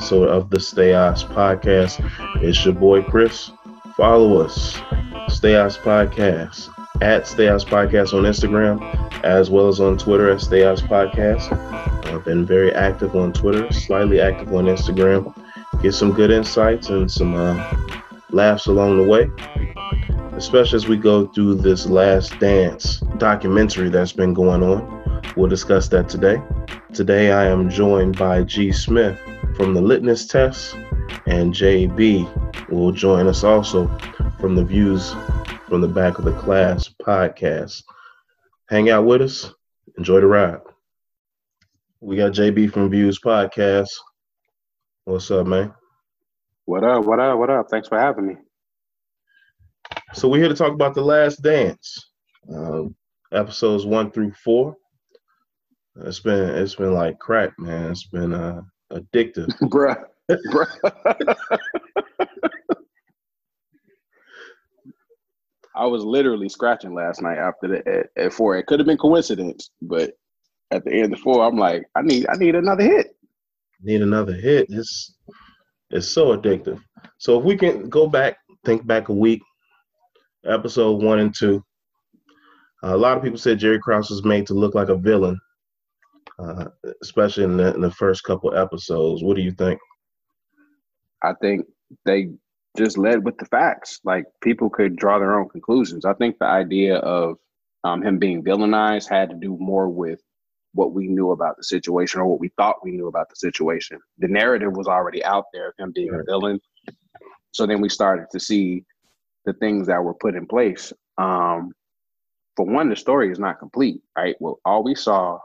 episode 0.00 0.30
of 0.30 0.48
the 0.48 0.58
Stay 0.58 0.94
Ops 0.94 1.24
Podcast. 1.24 2.00
It's 2.42 2.64
your 2.64 2.72
boy 2.72 3.02
Chris. 3.02 3.50
Follow 3.98 4.40
us, 4.40 4.80
Stay 5.28 5.56
Ops 5.56 5.76
Podcast, 5.76 6.70
at 7.02 7.26
Stay 7.26 7.48
Ops 7.48 7.64
Podcast 7.64 8.14
on 8.14 8.22
Instagram, 8.22 8.80
as 9.22 9.50
well 9.50 9.68
as 9.68 9.78
on 9.78 9.98
Twitter 9.98 10.30
at 10.30 10.40
Stay 10.40 10.64
Ops 10.64 10.80
Podcast. 10.80 11.52
I've 12.06 12.24
been 12.24 12.46
very 12.46 12.72
active 12.72 13.14
on 13.14 13.34
Twitter, 13.34 13.70
slightly 13.72 14.22
active 14.22 14.50
on 14.54 14.64
Instagram. 14.64 15.34
Get 15.82 15.92
some 15.92 16.14
good 16.14 16.30
insights 16.30 16.88
and 16.88 17.12
some 17.12 17.34
uh, 17.34 17.76
laughs 18.30 18.68
along 18.68 18.96
the 18.96 19.06
way, 19.06 19.30
especially 20.32 20.76
as 20.76 20.88
we 20.88 20.96
go 20.96 21.26
through 21.26 21.56
this 21.56 21.84
Last 21.84 22.38
Dance 22.38 23.00
documentary 23.18 23.90
that's 23.90 24.12
been 24.12 24.32
going 24.32 24.62
on. 24.62 25.22
We'll 25.36 25.50
discuss 25.50 25.88
that 25.88 26.08
today. 26.08 26.40
Today 26.94 27.32
I 27.32 27.44
am 27.44 27.68
joined 27.68 28.16
by 28.16 28.44
G. 28.44 28.72
Smith 28.72 29.20
from 29.60 29.74
the 29.74 29.82
Litmus 29.82 30.26
Test, 30.26 30.74
and 31.26 31.52
JB 31.52 32.70
will 32.70 32.92
join 32.92 33.26
us 33.26 33.44
also 33.44 33.88
from 34.38 34.54
the 34.54 34.64
Views 34.64 35.12
from 35.68 35.82
the 35.82 35.86
Back 35.86 36.18
of 36.18 36.24
the 36.24 36.32
Class 36.32 36.88
podcast. 36.88 37.82
Hang 38.70 38.88
out 38.88 39.04
with 39.04 39.20
us. 39.20 39.52
Enjoy 39.98 40.22
the 40.22 40.26
ride. 40.26 40.60
We 42.00 42.16
got 42.16 42.32
JB 42.32 42.72
from 42.72 42.88
Views 42.88 43.20
Podcast. 43.20 43.90
What's 45.04 45.30
up, 45.30 45.46
man? 45.46 45.74
What 46.64 46.82
up? 46.82 47.04
What 47.04 47.20
up? 47.20 47.38
What 47.38 47.50
up? 47.50 47.66
Thanks 47.70 47.88
for 47.88 48.00
having 48.00 48.28
me. 48.28 48.36
So 50.14 50.26
we're 50.26 50.40
here 50.40 50.48
to 50.48 50.54
talk 50.54 50.72
about 50.72 50.94
the 50.94 51.04
Last 51.04 51.42
Dance, 51.42 52.12
um, 52.50 52.96
episodes 53.30 53.84
one 53.84 54.10
through 54.10 54.32
four. 54.42 54.74
It's 55.96 56.20
been 56.20 56.48
it's 56.48 56.76
been 56.76 56.94
like 56.94 57.18
crack, 57.18 57.50
man. 57.58 57.90
It's 57.90 58.06
been 58.06 58.32
uh, 58.32 58.62
addictive, 58.92 59.48
bruh. 59.62 60.04
bruh. 60.28 61.36
I 65.74 65.86
was 65.86 66.04
literally 66.04 66.48
scratching 66.48 66.94
last 66.94 67.22
night 67.22 67.38
after 67.38 67.68
the 67.68 67.88
at, 67.88 68.24
at 68.24 68.32
four. 68.32 68.58
It 68.58 68.66
could 68.66 68.80
have 68.80 68.86
been 68.86 68.98
coincidence, 68.98 69.70
but 69.80 70.12
at 70.70 70.84
the 70.84 70.92
end 70.92 71.12
of 71.12 71.20
four, 71.20 71.44
I'm 71.44 71.56
like, 71.56 71.84
I 71.94 72.02
need 72.02 72.26
I 72.28 72.36
need 72.36 72.54
another 72.54 72.84
hit. 72.84 73.16
Need 73.82 74.02
another 74.02 74.34
hit. 74.34 74.66
It's 74.68 75.14
it's 75.90 76.08
so 76.08 76.36
addictive. 76.36 76.80
So 77.18 77.38
if 77.38 77.44
we 77.44 77.56
can 77.56 77.88
go 77.88 78.06
back, 78.06 78.36
think 78.64 78.86
back 78.86 79.08
a 79.08 79.14
week, 79.14 79.40
episode 80.44 81.02
one 81.02 81.20
and 81.20 81.34
two. 81.34 81.64
A 82.82 82.96
lot 82.96 83.16
of 83.16 83.22
people 83.22 83.38
said 83.38 83.58
Jerry 83.58 83.78
Krause 83.78 84.10
was 84.10 84.24
made 84.24 84.46
to 84.46 84.54
look 84.54 84.74
like 84.74 84.88
a 84.88 84.96
villain 84.96 85.38
uh, 86.40 86.64
especially 87.02 87.44
in 87.44 87.56
the, 87.56 87.74
in 87.74 87.80
the 87.80 87.90
first 87.90 88.24
couple 88.24 88.54
episodes. 88.54 89.22
What 89.22 89.36
do 89.36 89.42
you 89.42 89.52
think? 89.52 89.80
I 91.22 91.34
think 91.34 91.66
they 92.04 92.30
just 92.76 92.96
led 92.96 93.24
with 93.24 93.36
the 93.38 93.46
facts. 93.46 94.00
Like 94.04 94.24
people 94.42 94.70
could 94.70 94.96
draw 94.96 95.18
their 95.18 95.38
own 95.38 95.48
conclusions. 95.48 96.04
I 96.04 96.14
think 96.14 96.38
the 96.38 96.46
idea 96.46 96.96
of 96.96 97.36
um, 97.84 98.02
him 98.02 98.18
being 98.18 98.42
villainized 98.42 99.08
had 99.08 99.30
to 99.30 99.36
do 99.36 99.56
more 99.58 99.88
with 99.88 100.20
what 100.72 100.92
we 100.92 101.08
knew 101.08 101.32
about 101.32 101.56
the 101.56 101.64
situation 101.64 102.20
or 102.20 102.26
what 102.26 102.40
we 102.40 102.50
thought 102.56 102.84
we 102.84 102.92
knew 102.92 103.08
about 103.08 103.28
the 103.28 103.36
situation. 103.36 103.98
The 104.18 104.28
narrative 104.28 104.76
was 104.76 104.86
already 104.86 105.24
out 105.24 105.46
there 105.52 105.68
of 105.68 105.74
him 105.78 105.92
being 105.92 106.14
a 106.14 106.22
villain. 106.24 106.60
So 107.52 107.66
then 107.66 107.80
we 107.80 107.88
started 107.88 108.26
to 108.30 108.40
see 108.40 108.84
the 109.44 109.52
things 109.54 109.88
that 109.88 110.02
were 110.02 110.14
put 110.14 110.36
in 110.36 110.46
place. 110.46 110.92
Um, 111.18 111.72
for 112.56 112.66
one, 112.66 112.88
the 112.88 112.96
story 112.96 113.32
is 113.32 113.38
not 113.38 113.58
complete, 113.58 114.00
right? 114.16 114.36
Well, 114.38 114.60
all 114.64 114.84
we 114.84 114.94
saw 114.94 115.40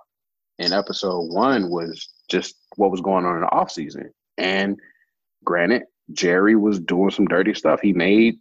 in 0.59 0.73
episode 0.73 1.31
one 1.31 1.69
was 1.69 2.09
just 2.29 2.55
what 2.75 2.91
was 2.91 3.01
going 3.01 3.25
on 3.25 3.35
in 3.35 3.41
the 3.41 3.51
off 3.51 3.71
season. 3.71 4.11
And 4.37 4.79
granted, 5.43 5.83
Jerry 6.13 6.55
was 6.55 6.79
doing 6.79 7.11
some 7.11 7.25
dirty 7.25 7.53
stuff. 7.53 7.81
He 7.81 7.93
made, 7.93 8.37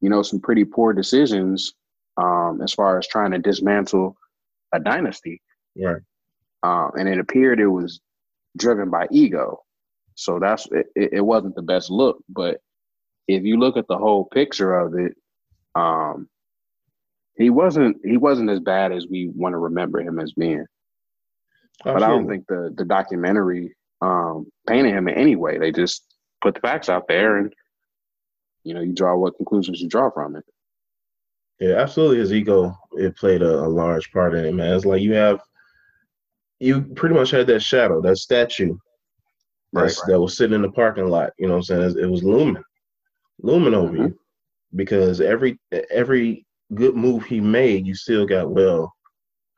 you 0.00 0.08
know, 0.08 0.22
some 0.22 0.40
pretty 0.40 0.64
poor 0.64 0.92
decisions 0.92 1.74
um, 2.16 2.60
as 2.62 2.72
far 2.72 2.98
as 2.98 3.06
trying 3.06 3.30
to 3.32 3.38
dismantle 3.38 4.16
a 4.72 4.80
dynasty. 4.80 5.40
Right. 5.76 6.02
Um, 6.62 6.92
and 6.98 7.08
it 7.08 7.18
appeared 7.18 7.60
it 7.60 7.66
was 7.66 8.00
driven 8.56 8.90
by 8.90 9.08
ego. 9.10 9.62
So 10.14 10.38
that's 10.38 10.68
it, 10.72 10.86
it 10.94 11.24
wasn't 11.24 11.54
the 11.54 11.62
best 11.62 11.90
look. 11.90 12.22
But 12.28 12.60
if 13.28 13.44
you 13.44 13.58
look 13.58 13.76
at 13.76 13.88
the 13.88 13.98
whole 13.98 14.26
picture 14.26 14.78
of 14.78 14.94
it, 14.94 15.14
um, 15.74 16.28
he 17.36 17.50
wasn't 17.50 17.96
he 18.04 18.18
wasn't 18.18 18.50
as 18.50 18.60
bad 18.60 18.92
as 18.92 19.06
we 19.10 19.30
want 19.34 19.54
to 19.54 19.58
remember 19.58 20.00
him 20.00 20.18
as 20.18 20.32
being. 20.32 20.66
But 21.84 22.02
I 22.02 22.08
don't 22.08 22.28
think 22.28 22.46
the 22.46 22.72
the 22.76 22.84
documentary 22.84 23.74
um, 24.00 24.46
painted 24.68 24.94
him 24.94 25.08
in 25.08 25.14
any 25.14 25.36
way. 25.36 25.58
They 25.58 25.72
just 25.72 26.04
put 26.40 26.54
the 26.54 26.60
facts 26.60 26.88
out 26.88 27.08
there, 27.08 27.38
and 27.38 27.52
you 28.64 28.74
know, 28.74 28.80
you 28.80 28.92
draw 28.92 29.16
what 29.16 29.36
conclusions 29.36 29.80
you 29.80 29.88
draw 29.88 30.10
from 30.10 30.36
it. 30.36 30.44
Yeah, 31.60 31.76
absolutely. 31.76 32.18
His 32.18 32.32
ego 32.32 32.76
it 32.92 33.16
played 33.16 33.42
a, 33.42 33.60
a 33.64 33.68
large 33.68 34.10
part 34.12 34.34
in 34.34 34.44
it, 34.44 34.54
man. 34.54 34.74
It's 34.74 34.84
like 34.84 35.02
you 35.02 35.14
have 35.14 35.40
you 36.60 36.82
pretty 36.82 37.14
much 37.14 37.30
had 37.30 37.46
that 37.48 37.60
shadow, 37.60 38.00
that 38.02 38.18
statue 38.18 38.76
right, 39.72 39.84
right. 39.84 39.96
that 40.06 40.20
was 40.20 40.36
sitting 40.36 40.54
in 40.54 40.62
the 40.62 40.70
parking 40.70 41.08
lot. 41.08 41.32
You 41.38 41.46
know 41.46 41.54
what 41.54 41.70
I'm 41.70 41.92
saying? 41.92 41.98
It 41.98 42.10
was 42.10 42.22
looming, 42.22 42.62
looming 43.40 43.74
over 43.74 43.92
mm-hmm. 43.92 44.02
you, 44.04 44.18
because 44.74 45.20
every 45.20 45.58
every 45.90 46.46
good 46.74 46.96
move 46.96 47.24
he 47.24 47.40
made, 47.40 47.86
you 47.86 47.94
still 47.94 48.26
got 48.26 48.50
well. 48.50 48.92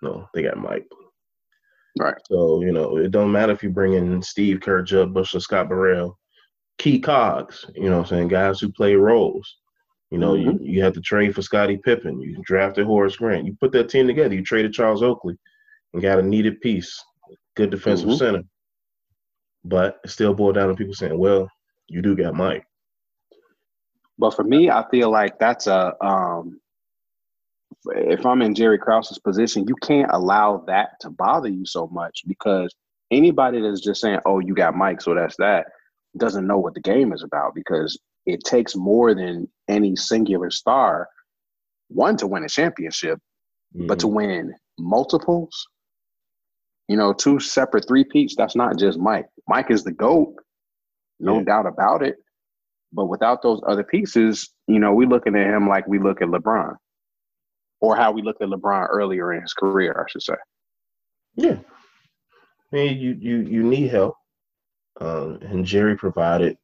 No, 0.03 0.29
they 0.35 0.43
got 0.43 0.59
Mike. 0.59 0.87
Right. 1.99 2.17
So, 2.29 2.61
you 2.61 2.73
know, 2.73 2.97
it 2.97 3.11
don't 3.11 3.31
matter 3.33 3.53
if 3.53 3.63
you 3.63 3.71
bring 3.71 3.93
in 3.93 4.21
Steve 4.23 4.61
Kerr, 4.61 4.83
Jud 4.83 5.15
Bush, 5.15 5.35
or 5.35 5.41
Scott 5.41 5.69
Burrell, 5.69 6.19
key 6.79 6.99
cogs, 6.99 7.65
you 7.75 7.89
know 7.89 8.01
I'm 8.01 8.07
saying, 8.07 8.29
guys 8.29 8.61
who 8.61 8.71
play 8.71 8.95
roles. 8.95 9.59
You 10.11 10.19
know, 10.19 10.35
mm-hmm. 10.35 10.63
you, 10.65 10.75
you 10.75 10.83
had 10.83 10.95
to 10.95 11.01
trade 11.01 11.35
for 11.35 11.43
Scottie 11.43 11.79
Pippen. 11.79 12.21
You 12.21 12.41
drafted 12.45 12.87
Horace 12.87 13.17
Grant. 13.17 13.47
You 13.47 13.57
put 13.59 13.73
that 13.73 13.89
team 13.89 14.07
together. 14.07 14.35
You 14.35 14.45
traded 14.45 14.73
Charles 14.73 15.03
Oakley 15.03 15.37
and 15.93 16.03
got 16.03 16.19
a 16.19 16.23
needed 16.23 16.61
piece, 16.61 17.03
good 17.57 17.71
defensive 17.71 18.09
mm-hmm. 18.09 18.19
center. 18.19 18.43
But 19.65 19.99
it 20.05 20.11
still 20.11 20.35
boiled 20.35 20.57
down 20.57 20.69
to 20.69 20.75
people 20.75 20.95
saying, 20.95 21.19
well, 21.19 21.49
you 21.89 22.03
do 22.03 22.15
got 22.15 22.35
Mike. 22.35 22.65
But 24.19 24.35
for 24.35 24.45
me, 24.45 24.71
I 24.71 24.85
feel 24.91 25.11
like 25.11 25.39
that's 25.39 25.67
a 25.67 25.95
um, 26.05 26.61
if 27.87 28.25
I'm 28.25 28.43
in 28.43 28.55
Jerry 28.55 28.79
Krause's 28.79 29.19
position, 29.19 29.67
you 29.69 29.75
can't 29.83 30.11
allow 30.13 30.65
that 30.67 31.01
to 31.01 31.11
bother 31.11 31.49
you 31.49 31.67
so 31.67 31.89
much 31.89 32.23
because 32.27 32.75
anybody 33.11 33.61
that's 33.61 33.81
just 33.81 34.01
saying, 34.01 34.21
"Oh, 34.27 34.39
you 34.39 34.55
got 34.55 34.77
Mike, 34.77 35.01
so 35.01 35.15
that's 35.15 35.37
that," 35.37 35.67
doesn't 36.17 36.47
know 36.47 36.59
what 36.59 36.75
the 36.75 36.81
game 36.81 37.13
is 37.13 37.23
about 37.23 37.55
because 37.55 37.99
it 38.27 38.43
takes 38.45 38.75
more 38.75 39.15
than 39.15 39.49
any 39.69 39.97
singular 39.97 40.51
star 40.51 41.09
one 41.89 42.17
to 42.17 42.27
win 42.27 42.45
a 42.45 42.49
championship, 42.49 43.19
mm-hmm. 43.77 43.87
but 43.87 43.99
to 44.01 44.07
mm-hmm. 44.07 44.17
win 44.17 44.55
multiples. 44.79 45.67
You 46.89 46.97
know, 46.97 47.13
two 47.13 47.41
separate 47.41 47.87
three 47.89 48.05
peats. 48.05 48.35
That's 48.37 48.57
not 48.57 48.79
just 48.79 48.99
Mike. 48.99 49.27
Mike 49.49 49.71
is 49.71 49.85
the 49.85 49.93
goat, 49.93 50.35
no 51.19 51.39
yeah. 51.39 51.45
doubt 51.45 51.67
about 51.67 52.03
it. 52.03 52.17
But 52.93 53.07
without 53.07 53.43
those 53.43 53.61
other 53.67 53.83
pieces, 53.83 54.51
you 54.69 54.79
know, 54.79 54.93
we're 54.93 55.09
looking 55.09 55.35
at 55.35 55.47
him 55.47 55.69
like 55.69 55.89
we 55.89 55.99
look 55.99 56.23
at 56.23 56.29
LeBron 56.29 56.77
or 57.85 57.95
how 57.95 58.11
we 58.11 58.23
looked 58.23 58.41
at 58.41 58.49
LeBron 58.49 58.87
earlier 58.89 59.35
in 59.35 59.43
his 59.43 59.53
career, 59.53 59.95
I 59.99 60.11
should 60.11 60.23
say. 60.23 60.37
Yeah, 61.37 61.59
I 62.73 62.77
mean, 62.77 62.99
you 62.99 63.17
you 63.21 63.37
you 63.43 63.63
need 63.63 63.89
help, 63.89 64.17
um, 65.03 65.39
and 65.43 65.67
Jerry 65.67 65.95
provided 65.95 66.57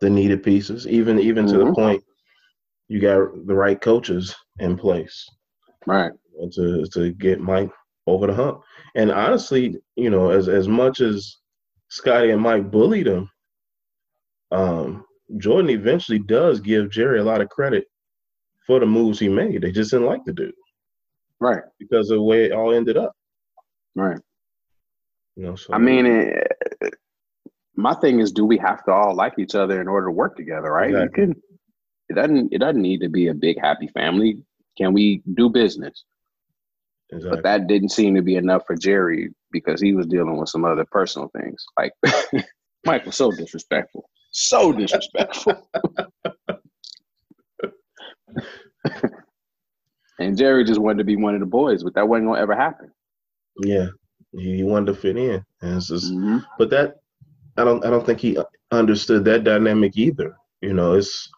the 0.00 0.08
needed 0.08 0.44
pieces, 0.44 0.86
even 0.86 1.18
even 1.18 1.46
mm-hmm. 1.46 1.52
to 1.52 1.58
the 1.58 1.64
mm-hmm. 1.64 1.74
point 1.74 2.04
you 2.86 3.00
got 3.00 3.46
the 3.46 3.54
right 3.54 3.80
coaches 3.80 4.32
in 4.60 4.76
place, 4.76 5.26
right, 5.86 6.12
to 6.52 6.84
to 6.92 7.12
get 7.14 7.40
Mike 7.40 7.72
over 8.06 8.28
the 8.28 8.34
hump. 8.34 8.60
And 8.94 9.10
honestly, 9.10 9.76
you 9.96 10.10
know, 10.10 10.30
as 10.30 10.48
as 10.48 10.68
much 10.68 11.00
as 11.00 11.36
Scotty 11.88 12.30
and 12.30 12.40
Mike 12.40 12.70
bullied 12.70 13.08
him, 13.08 13.28
um, 14.52 15.04
Jordan 15.38 15.70
eventually 15.70 16.20
does 16.20 16.60
give 16.60 16.90
Jerry 16.90 17.18
a 17.18 17.24
lot 17.24 17.40
of 17.40 17.48
credit 17.48 17.86
for 18.66 18.80
the 18.80 18.86
moves 18.86 19.18
he 19.18 19.28
made. 19.28 19.62
They 19.62 19.72
just 19.72 19.90
didn't 19.90 20.06
like 20.06 20.24
the 20.24 20.32
dude. 20.32 20.54
Right. 21.40 21.62
Because 21.78 22.10
of 22.10 22.16
the 22.16 22.22
way 22.22 22.46
it 22.46 22.52
all 22.52 22.72
ended 22.72 22.96
up. 22.96 23.12
Right. 23.94 24.18
You 25.36 25.44
know, 25.44 25.56
so 25.56 25.74
I 25.74 25.78
mean, 25.78 26.06
it, 26.06 26.46
my 27.76 27.94
thing 27.94 28.20
is, 28.20 28.32
do 28.32 28.44
we 28.44 28.56
have 28.58 28.84
to 28.84 28.92
all 28.92 29.14
like 29.14 29.34
each 29.38 29.54
other 29.54 29.80
in 29.80 29.88
order 29.88 30.06
to 30.06 30.12
work 30.12 30.36
together? 30.36 30.70
Right? 30.70 30.90
Exactly. 30.90 31.22
You 31.22 31.28
can. 31.28 31.42
It 32.08 32.14
doesn't. 32.14 32.52
It 32.52 32.58
doesn't 32.58 32.82
need 32.82 33.00
to 33.00 33.08
be 33.08 33.28
a 33.28 33.34
big 33.34 33.60
happy 33.60 33.88
family. 33.88 34.38
Can 34.76 34.92
we 34.92 35.22
do 35.34 35.48
business? 35.48 36.04
Exactly. 37.10 37.30
But 37.30 37.44
that 37.44 37.66
didn't 37.66 37.90
seem 37.90 38.14
to 38.14 38.22
be 38.22 38.36
enough 38.36 38.62
for 38.66 38.76
Jerry 38.76 39.30
because 39.50 39.80
he 39.80 39.94
was 39.94 40.06
dealing 40.06 40.36
with 40.36 40.48
some 40.48 40.64
other 40.64 40.84
personal 40.84 41.30
things. 41.36 41.64
Like 41.78 41.92
Mike 42.86 43.06
was 43.06 43.16
so 43.16 43.30
disrespectful, 43.30 44.08
so 44.30 44.72
disrespectful. 44.72 45.68
and 50.18 50.36
Jerry 50.36 50.64
just 50.64 50.80
wanted 50.80 50.98
to 50.98 51.04
be 51.04 51.16
one 51.16 51.34
of 51.34 51.40
the 51.40 51.46
boys, 51.46 51.82
but 51.82 51.94
that 51.94 52.08
wasn't 52.08 52.28
gonna 52.28 52.40
ever 52.40 52.54
happen. 52.54 52.90
Yeah, 53.62 53.88
he 54.32 54.62
wanted 54.62 54.86
to 54.86 54.94
fit 54.94 55.16
in, 55.16 55.44
and 55.62 55.80
just, 55.80 56.12
mm-hmm. 56.12 56.38
but 56.58 56.70
that 56.70 56.96
I 57.56 57.64
don't 57.64 57.84
I 57.84 57.90
don't 57.90 58.04
think 58.04 58.20
he 58.20 58.38
understood 58.70 59.24
that 59.24 59.44
dynamic 59.44 59.96
either. 59.96 60.36
You 60.60 60.74
know, 60.74 60.94
it's 60.94 61.28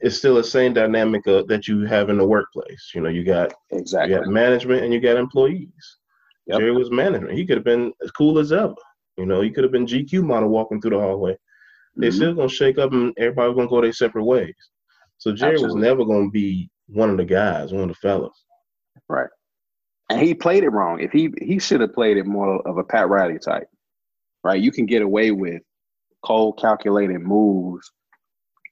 it's 0.00 0.16
still 0.16 0.34
the 0.34 0.44
same 0.44 0.72
dynamic 0.72 1.26
uh, 1.26 1.42
that 1.48 1.68
you 1.68 1.84
have 1.86 2.08
in 2.10 2.18
the 2.18 2.26
workplace. 2.26 2.92
You 2.94 3.00
know, 3.00 3.08
you 3.08 3.24
got 3.24 3.52
exactly 3.70 4.14
you 4.14 4.20
got 4.20 4.28
management 4.28 4.84
and 4.84 4.92
you 4.92 5.00
got 5.00 5.16
employees. 5.16 5.98
Yep. 6.46 6.58
Jerry 6.58 6.72
was 6.72 6.90
management. 6.90 7.36
He 7.36 7.46
could 7.46 7.58
have 7.58 7.64
been 7.64 7.92
as 8.02 8.10
cool 8.10 8.38
as 8.38 8.52
ever. 8.52 8.74
You 9.16 9.26
know, 9.26 9.40
he 9.40 9.50
could 9.50 9.64
have 9.64 9.72
been 9.72 9.86
GQ 9.86 10.24
model 10.24 10.48
walking 10.48 10.80
through 10.80 10.92
the 10.92 11.00
hallway. 11.00 11.36
They 11.96 12.08
Mhm. 12.08 12.14
still 12.14 12.34
gonna 12.34 12.48
shake 12.48 12.78
up 12.78 12.92
and 12.92 13.12
everybody 13.18 13.54
gonna 13.54 13.68
go 13.68 13.80
their 13.80 13.92
separate 13.92 14.24
ways. 14.24 14.54
So 15.20 15.32
Jerry 15.32 15.52
Absolutely. 15.52 15.74
was 15.76 15.82
never 15.84 16.04
gonna 16.04 16.30
be 16.30 16.70
one 16.88 17.10
of 17.10 17.18
the 17.18 17.26
guys, 17.26 17.72
one 17.72 17.82
of 17.82 17.88
the 17.88 17.94
fellas. 17.94 18.44
Right. 19.06 19.28
And 20.08 20.20
he 20.20 20.34
played 20.34 20.64
it 20.64 20.70
wrong. 20.70 21.00
If 21.00 21.12
he 21.12 21.30
he 21.42 21.58
should 21.58 21.82
have 21.82 21.92
played 21.92 22.16
it 22.16 22.26
more 22.26 22.66
of 22.66 22.78
a 22.78 22.84
Pat 22.84 23.08
Riley 23.08 23.38
type. 23.38 23.68
Right? 24.42 24.60
You 24.60 24.72
can 24.72 24.86
get 24.86 25.02
away 25.02 25.30
with 25.30 25.62
cold 26.24 26.58
calculated 26.58 27.20
moves. 27.20 27.92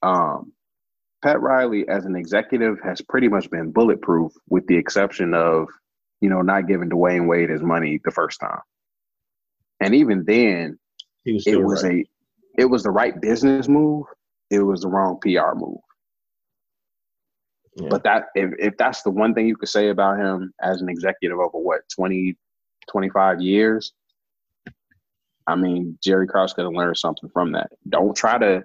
Um 0.03 0.53
Pat 1.23 1.41
Riley 1.43 1.87
as 1.87 2.07
an 2.07 2.17
executive 2.17 2.79
has 2.83 3.03
pretty 3.03 3.29
much 3.29 3.51
been 3.51 3.71
bulletproof 3.71 4.33
with 4.49 4.67
the 4.69 4.77
exception 4.77 5.35
of, 5.35 5.67
you 6.21 6.31
know, 6.31 6.41
not 6.41 6.67
giving 6.67 6.89
Dwyane 6.89 7.29
Wade 7.29 7.51
his 7.51 7.63
money 7.63 8.01
the 8.05 8.11
first 8.11 8.41
time. 8.41 8.61
And 9.81 9.95
even 9.95 10.25
then, 10.25 10.79
He 11.25 11.35
was 11.35 11.47
it 11.47 11.63
was 11.63 11.85
right. 11.85 12.07
a 12.07 12.63
it 12.63 12.65
was 12.65 12.85
the 12.85 12.91
right 12.91 13.21
business 13.21 13.69
move. 13.69 14.07
It 14.51 14.61
was 14.61 14.81
the 14.81 14.89
wrong 14.89 15.19
PR 15.21 15.55
move. 15.55 15.79
Yeah. 17.81 17.89
But 17.91 18.03
that 18.05 18.27
if, 18.35 18.53
if 18.59 18.77
that's 18.77 19.03
the 19.03 19.11
one 19.11 19.35
thing 19.35 19.47
you 19.47 19.57
could 19.57 19.69
say 19.69 19.89
about 19.89 20.19
him 20.19 20.53
as 20.61 20.81
an 20.81 20.89
executive 20.89 21.39
over 21.39 21.59
what 21.59 21.83
20, 21.95 22.37
25 22.91 23.41
years, 23.41 23.93
I 25.47 25.55
mean 25.55 25.99
Jerry 26.03 26.27
Krause 26.27 26.53
could 26.53 26.65
have 26.65 26.75
learned 26.75 26.99
something 26.99 27.31
from 27.31 27.53
that. 27.53 27.71
Don't 27.89 28.17
try 28.17 28.37
to 28.37 28.65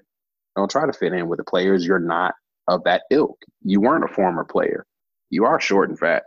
don't 0.56 0.70
try 0.70 0.86
to 0.86 0.94
fit 0.94 1.14
in 1.14 1.28
with 1.28 1.38
the 1.38 1.44
players. 1.44 1.86
You're 1.86 2.00
not 2.00 2.34
of 2.68 2.84
that 2.86 3.04
ilk. 3.12 3.38
You 3.64 3.82
weren't 3.82 4.04
a 4.04 4.14
former 4.14 4.44
player. 4.44 4.86
You 5.30 5.46
are 5.46 5.60
short 5.60 5.90
and 5.90 5.98
fat, 5.98 6.24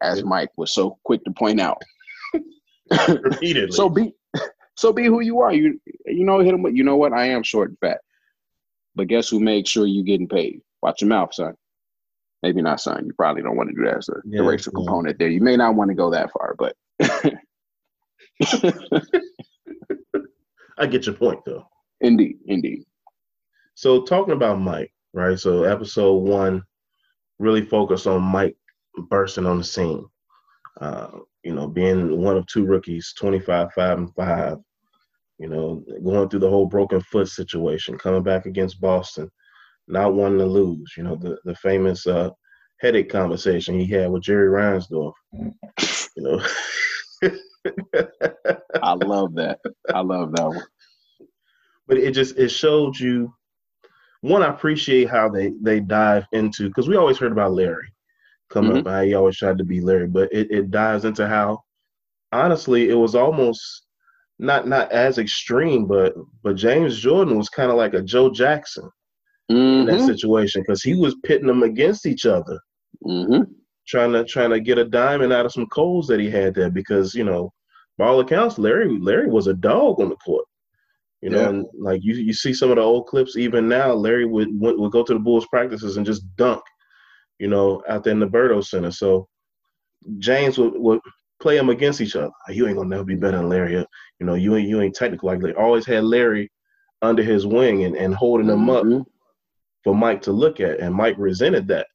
as 0.00 0.24
Mike 0.24 0.50
was 0.56 0.72
so 0.72 0.98
quick 1.04 1.24
to 1.24 1.30
point 1.32 1.60
out. 1.60 1.82
repeatedly. 3.08 3.72
So 3.72 3.88
be 3.88 4.12
so 4.76 4.92
be 4.92 5.04
who 5.04 5.20
you 5.20 5.40
are. 5.40 5.52
You 5.52 5.80
you 6.06 6.24
know 6.24 6.38
hit 6.38 6.54
him 6.54 6.62
with 6.62 6.74
you 6.74 6.84
know 6.84 6.96
what 6.96 7.12
I 7.12 7.26
am 7.26 7.42
short 7.42 7.70
and 7.70 7.78
fat, 7.78 8.00
but 8.94 9.08
guess 9.08 9.28
who 9.28 9.40
makes 9.40 9.70
sure 9.70 9.86
you 9.86 10.04
getting 10.04 10.28
paid? 10.28 10.62
Watch 10.82 11.02
your 11.02 11.08
mouth, 11.08 11.34
son. 11.34 11.54
Maybe 12.42 12.62
not, 12.62 12.80
son. 12.80 13.04
You 13.06 13.12
probably 13.14 13.42
don't 13.42 13.56
want 13.56 13.68
to 13.70 13.74
do 13.76 13.84
that 13.84 13.98
as 13.98 14.08
a 14.08 14.14
Yeah, 14.24 14.38
the 14.38 14.44
racial 14.44 14.72
yeah. 14.72 14.76
component 14.86 15.18
there. 15.18 15.28
You 15.28 15.42
may 15.42 15.56
not 15.56 15.74
want 15.74 15.90
to 15.90 15.94
go 15.94 16.10
that 16.10 16.30
far, 16.32 16.54
but 16.58 16.74
I 20.78 20.86
get 20.86 21.06
your 21.06 21.14
point 21.14 21.40
though. 21.44 21.64
indeed, 22.00 22.38
indeed. 22.46 22.84
So 23.74 24.02
talking 24.02 24.34
about 24.34 24.60
Mike, 24.60 24.92
right? 25.12 25.38
So 25.38 25.64
episode 25.64 26.16
one 26.18 26.62
really 27.38 27.64
focused 27.64 28.06
on 28.06 28.22
Mike 28.22 28.56
bursting 29.08 29.46
on 29.46 29.58
the 29.58 29.64
scene. 29.64 30.06
Uh, 30.80 31.08
you 31.44 31.54
know, 31.54 31.66
being 31.66 32.20
one 32.22 32.36
of 32.36 32.46
two 32.46 32.64
rookies, 32.64 33.14
25, 33.18 33.72
5, 33.72 33.98
and 33.98 34.14
5, 34.14 34.56
you 35.38 35.48
know, 35.48 35.82
going 36.04 36.28
through 36.28 36.40
the 36.40 36.50
whole 36.50 36.66
broken 36.66 37.00
foot 37.00 37.28
situation, 37.28 37.98
coming 37.98 38.22
back 38.22 38.46
against 38.46 38.80
Boston, 38.80 39.30
not 39.90 40.14
wanting 40.14 40.38
to 40.38 40.46
lose, 40.46 40.94
you 40.96 41.02
know, 41.02 41.16
the, 41.16 41.38
the 41.44 41.54
famous 41.56 42.06
uh, 42.06 42.30
headache 42.80 43.10
conversation 43.10 43.78
he 43.78 43.86
had 43.86 44.10
with 44.10 44.22
Jerry 44.22 44.48
Reinsdorf. 44.48 45.12
You 45.36 45.52
know. 46.16 46.42
I 48.82 48.94
love 48.94 49.34
that. 49.34 49.58
I 49.94 50.00
love 50.00 50.32
that 50.32 50.46
one. 50.48 50.62
but 51.86 51.98
it 51.98 52.12
just 52.12 52.38
it 52.38 52.48
showed 52.48 52.98
you 52.98 53.34
one 54.22 54.42
i 54.42 54.48
appreciate 54.48 55.08
how 55.08 55.28
they 55.28 55.52
they 55.62 55.80
dive 55.80 56.24
into 56.32 56.68
because 56.68 56.88
we 56.88 56.96
always 56.96 57.18
heard 57.18 57.32
about 57.32 57.52
larry 57.52 57.92
coming 58.50 58.78
up 58.78 58.86
how 58.86 59.02
he 59.02 59.14
always 59.14 59.36
tried 59.36 59.58
to 59.58 59.64
be 59.64 59.80
larry 59.80 60.06
but 60.06 60.32
it, 60.32 60.50
it 60.50 60.70
dives 60.70 61.04
into 61.04 61.26
how 61.26 61.58
honestly 62.32 62.88
it 62.88 62.94
was 62.94 63.14
almost 63.14 63.86
not 64.38 64.66
not 64.68 64.90
as 64.92 65.18
extreme 65.18 65.86
but 65.86 66.14
but 66.42 66.56
james 66.56 66.98
jordan 66.98 67.36
was 67.36 67.48
kind 67.48 67.70
of 67.70 67.76
like 67.76 67.94
a 67.94 68.02
joe 68.02 68.30
jackson 68.30 68.88
in 69.50 69.86
that 69.86 70.00
Mhm, 70.00 70.06
situation 70.06 70.62
because 70.62 70.82
he 70.82 70.94
was 70.94 71.16
pitting 71.24 71.46
them 71.46 71.62
against 71.62 72.06
each 72.06 72.26
other. 72.26 72.58
Mhm. 73.04 73.46
trying 73.86 74.12
to 74.12 74.24
trying 74.24 74.50
to 74.50 74.60
get 74.60 74.78
a 74.78 74.84
diamond 74.84 75.32
out 75.32 75.46
of 75.46 75.52
some 75.52 75.66
coals 75.68 76.06
that 76.06 76.20
he 76.20 76.30
had 76.30 76.54
there 76.54 76.70
because 76.70 77.14
you 77.14 77.24
know 77.24 77.52
by 77.98 78.06
all 78.06 78.20
accounts 78.20 78.58
larry 78.58 78.88
larry 79.00 79.28
was 79.28 79.46
a 79.48 79.54
dog 79.54 79.98
on 80.00 80.10
the 80.10 80.16
court. 80.16 80.44
You 81.22 81.30
know 81.30 81.40
Yeah. 81.40 81.48
and 81.48 81.66
like 81.78 82.00
you 82.04 82.14
you 82.14 82.32
see 82.32 82.52
some 82.54 82.70
of 82.70 82.76
the 82.76 82.82
old 82.82 83.06
clips 83.06 83.36
even 83.36 83.68
now 83.68 83.92
larry 83.94 84.26
would 84.26 84.48
would, 84.60 84.78
would 84.78 84.92
go 84.92 85.02
to 85.02 85.14
the 85.14 85.18
bulls 85.18 85.46
practices 85.46 85.96
and 85.96 86.06
just 86.06 86.22
dunk 86.36 86.62
you 87.38 87.48
know 87.48 87.82
out 87.88 88.04
there 88.04 88.12
in 88.12 88.20
the 88.20 88.28
Berto 88.28 88.64
center. 88.64 88.90
So 88.92 89.26
james 90.18 90.58
would, 90.58 90.74
would 90.76 91.00
play 91.40 91.56
them 91.56 91.70
against 91.70 92.00
each 92.00 92.16
other. 92.16 92.30
You 92.50 92.66
ain't 92.68 92.76
gonna 92.76 92.88
never 92.90 93.04
be 93.04 93.16
better 93.16 93.38
than 93.38 93.48
larry. 93.48 93.72
You 93.72 94.26
know 94.26 94.34
you 94.34 94.54
ain't 94.56 94.68
you 94.68 94.80
ain't 94.82 94.94
technical 94.94 95.28
like 95.28 95.42
larry. 95.42 95.56
Always 95.56 95.86
had 95.86 96.04
larry 96.04 96.50
under 97.02 97.22
his 97.22 97.46
wing 97.46 97.84
and, 97.84 97.96
and 97.96 98.14
holding 98.14 98.48
him 98.50 98.68
up 98.70 98.84
Mhm. 98.84 99.04
For 99.84 99.94
mike 99.94 100.22
to 100.22 100.32
look 100.32 100.60
at 100.60 100.80
and 100.80 100.94
mike 100.94 101.16
resented 101.18 101.68
that 101.68 101.86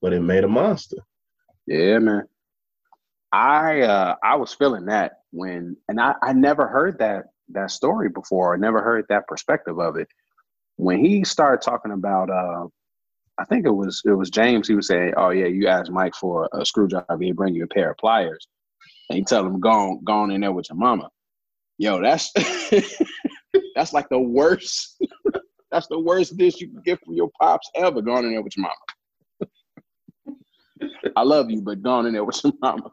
but 0.00 0.12
it 0.12 0.20
made 0.20 0.44
a 0.44 0.48
monster 0.48 0.98
Yeah, 1.66 1.98
man. 1.98 2.24
I 3.32 3.80
uh 3.82 4.14
I 4.22 4.36
was 4.36 4.54
feeling 4.54 4.86
that 4.86 5.12
when 5.32 5.76
and 5.88 6.00
I, 6.00 6.14
I 6.22 6.32
never 6.32 6.66
heard 6.68 6.98
that 7.00 7.24
that 7.50 7.70
story 7.70 8.08
before. 8.08 8.54
I 8.54 8.56
never 8.56 8.82
heard 8.82 9.04
that 9.08 9.26
perspective 9.28 9.78
of 9.78 9.96
it. 9.96 10.08
When 10.76 11.04
he 11.04 11.24
started 11.24 11.62
talking 11.62 11.92
about 11.92 12.30
uh 12.30 12.66
I 13.38 13.44
think 13.44 13.66
it 13.66 13.70
was 13.70 14.02
it 14.04 14.12
was 14.12 14.30
James, 14.30 14.68
he 14.68 14.74
was 14.74 14.86
saying, 14.86 15.14
Oh 15.16 15.30
yeah, 15.30 15.46
you 15.46 15.66
asked 15.66 15.90
Mike 15.90 16.14
for 16.14 16.48
a 16.52 16.64
screwdriver, 16.64 17.18
he'd 17.20 17.36
bring 17.36 17.54
you 17.54 17.64
a 17.64 17.68
pair 17.68 17.90
of 17.90 17.98
pliers. 17.98 18.46
And 19.10 19.18
he 19.18 19.24
tell 19.24 19.44
him, 19.44 19.60
go 19.60 19.70
on, 19.70 20.04
go 20.04 20.14
on 20.14 20.30
in 20.30 20.40
there 20.40 20.52
with 20.52 20.68
your 20.70 20.78
mama. 20.78 21.10
Yo, 21.78 22.00
that's 22.00 22.32
that's 23.74 23.92
like 23.92 24.08
the 24.08 24.18
worst. 24.18 25.02
that's 25.70 25.86
the 25.88 25.98
worst 25.98 26.36
dish 26.36 26.60
you 26.60 26.68
can 26.68 26.82
get 26.82 27.00
from 27.04 27.14
your 27.14 27.30
pops 27.40 27.70
ever. 27.74 28.00
Gone 28.00 28.24
in 28.24 28.32
there 28.32 28.42
with 28.42 28.56
your 28.56 28.62
mama. 28.62 29.50
I 31.16 31.22
love 31.22 31.50
you, 31.50 31.62
but 31.62 31.82
gone 31.82 32.06
in 32.06 32.12
there 32.12 32.24
with 32.24 32.42
your 32.44 32.52
mama. 32.60 32.90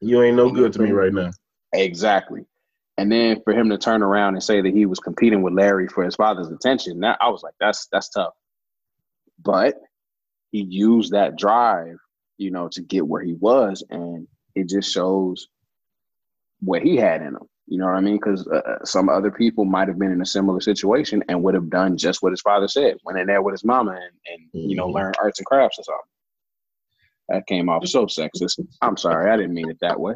you 0.00 0.22
ain't 0.22 0.36
no 0.36 0.50
good 0.50 0.72
to 0.74 0.80
me 0.80 0.90
right 0.90 1.12
now 1.12 1.30
Exactly. 1.74 2.46
And 2.96 3.10
then 3.10 3.40
for 3.42 3.52
him 3.52 3.68
to 3.70 3.78
turn 3.78 4.02
around 4.02 4.34
and 4.34 4.42
say 4.42 4.60
that 4.60 4.72
he 4.72 4.86
was 4.86 5.00
competing 5.00 5.42
with 5.42 5.54
Larry 5.54 5.88
for 5.88 6.04
his 6.04 6.14
father's 6.14 6.48
attention, 6.48 7.00
that 7.00 7.18
I 7.20 7.28
was 7.28 7.42
like, 7.42 7.54
that's 7.58 7.88
that's 7.90 8.08
tough. 8.08 8.34
But 9.42 9.74
he 10.52 10.62
used 10.62 11.12
that 11.12 11.36
drive, 11.36 11.96
you 12.38 12.52
know, 12.52 12.68
to 12.72 12.82
get 12.82 13.06
where 13.06 13.22
he 13.22 13.34
was, 13.34 13.82
and 13.90 14.28
it 14.54 14.68
just 14.68 14.92
shows 14.92 15.48
what 16.60 16.82
he 16.82 16.96
had 16.96 17.22
in 17.22 17.28
him. 17.28 17.48
You 17.66 17.78
know 17.78 17.86
what 17.86 17.94
I 17.94 18.00
mean? 18.00 18.16
Because 18.16 18.46
uh, 18.46 18.84
some 18.84 19.08
other 19.08 19.30
people 19.30 19.64
might 19.64 19.88
have 19.88 19.98
been 19.98 20.12
in 20.12 20.20
a 20.20 20.26
similar 20.26 20.60
situation 20.60 21.24
and 21.28 21.42
would 21.42 21.54
have 21.54 21.70
done 21.70 21.96
just 21.96 22.22
what 22.22 22.32
his 22.32 22.42
father 22.42 22.68
said, 22.68 22.98
went 23.04 23.18
in 23.18 23.26
there 23.26 23.40
with 23.42 23.54
his 23.54 23.64
mama 23.64 23.92
and, 23.92 24.12
and 24.26 24.70
you 24.70 24.76
know 24.76 24.86
Mhm. 24.88 24.94
learn 24.94 25.12
arts 25.18 25.38
and 25.38 25.46
crafts 25.46 25.78
or 25.78 25.84
something. 25.84 26.04
That 27.30 27.46
came 27.46 27.70
off 27.70 27.86
so 27.86 28.04
sexist. 28.04 28.60
I'm 28.82 28.98
sorry, 28.98 29.30
I 29.30 29.36
didn't 29.36 29.54
mean 29.54 29.70
it 29.70 29.78
that 29.80 29.98
way. 29.98 30.14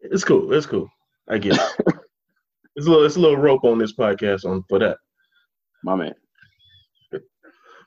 It's 0.00 0.24
cool. 0.24 0.52
It's 0.52 0.66
cool. 0.66 0.88
I 1.28 1.38
get 1.38 1.54
it. 1.54 1.60
it's 2.76 2.86
a 2.86 2.90
little 2.90 3.04
it's 3.04 3.16
a 3.16 3.20
little 3.20 3.36
rope 3.38 3.62
on 3.64 3.78
this 3.78 3.94
podcast 3.94 4.44
on 4.44 4.64
for 4.68 4.80
that. 4.80 4.98
My 5.84 5.94
man. 5.94 6.14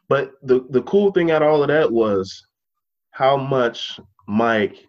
But 0.07 0.31
the 0.41 0.65
the 0.69 0.81
cool 0.83 1.11
thing 1.11 1.31
out 1.31 1.43
of 1.43 1.49
all 1.49 1.61
of 1.61 1.67
that 1.67 1.91
was 1.91 2.47
how 3.11 3.35
much 3.37 3.99
Mike 4.27 4.85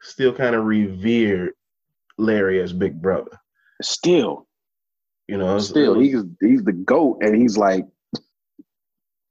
still 0.00 0.32
kind 0.32 0.54
of 0.56 0.64
revered 0.64 1.52
Larry 2.20 2.60
as 2.60 2.72
big 2.72 3.00
brother. 3.02 3.30
Still, 3.82 4.46
You 5.28 5.38
know, 5.38 5.58
still, 5.60 5.98
he's 5.98 6.22
he's 6.40 6.62
the 6.64 6.72
goat, 6.72 7.18
and 7.22 7.34
he's 7.36 7.56
like 7.58 7.86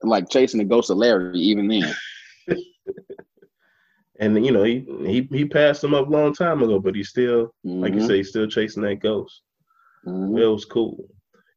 like 0.03 0.29
chasing 0.29 0.59
the 0.59 0.65
ghost 0.65 0.89
of 0.89 0.97
Larry. 0.97 1.29
Even 1.39 1.67
then, 1.67 1.93
and 4.19 4.43
you 4.45 4.51
know 4.51 4.63
he 4.63 4.85
he 5.05 5.27
he 5.31 5.45
passed 5.45 5.83
him 5.83 5.93
up 5.93 6.07
a 6.07 6.11
long 6.11 6.33
time 6.33 6.61
ago, 6.63 6.79
but 6.79 6.95
he's 6.95 7.09
still 7.09 7.53
like 7.81 7.93
you 7.95 7.99
Mhm, 7.99 8.07
say 8.07 8.17
he's 8.17 8.29
still 8.29 8.47
chasing 8.47 8.83
that 8.83 8.99
ghost. 9.01 9.43
mhm. 10.05 10.39
It 10.39 10.45
was 10.45 10.65
cool. 10.65 11.07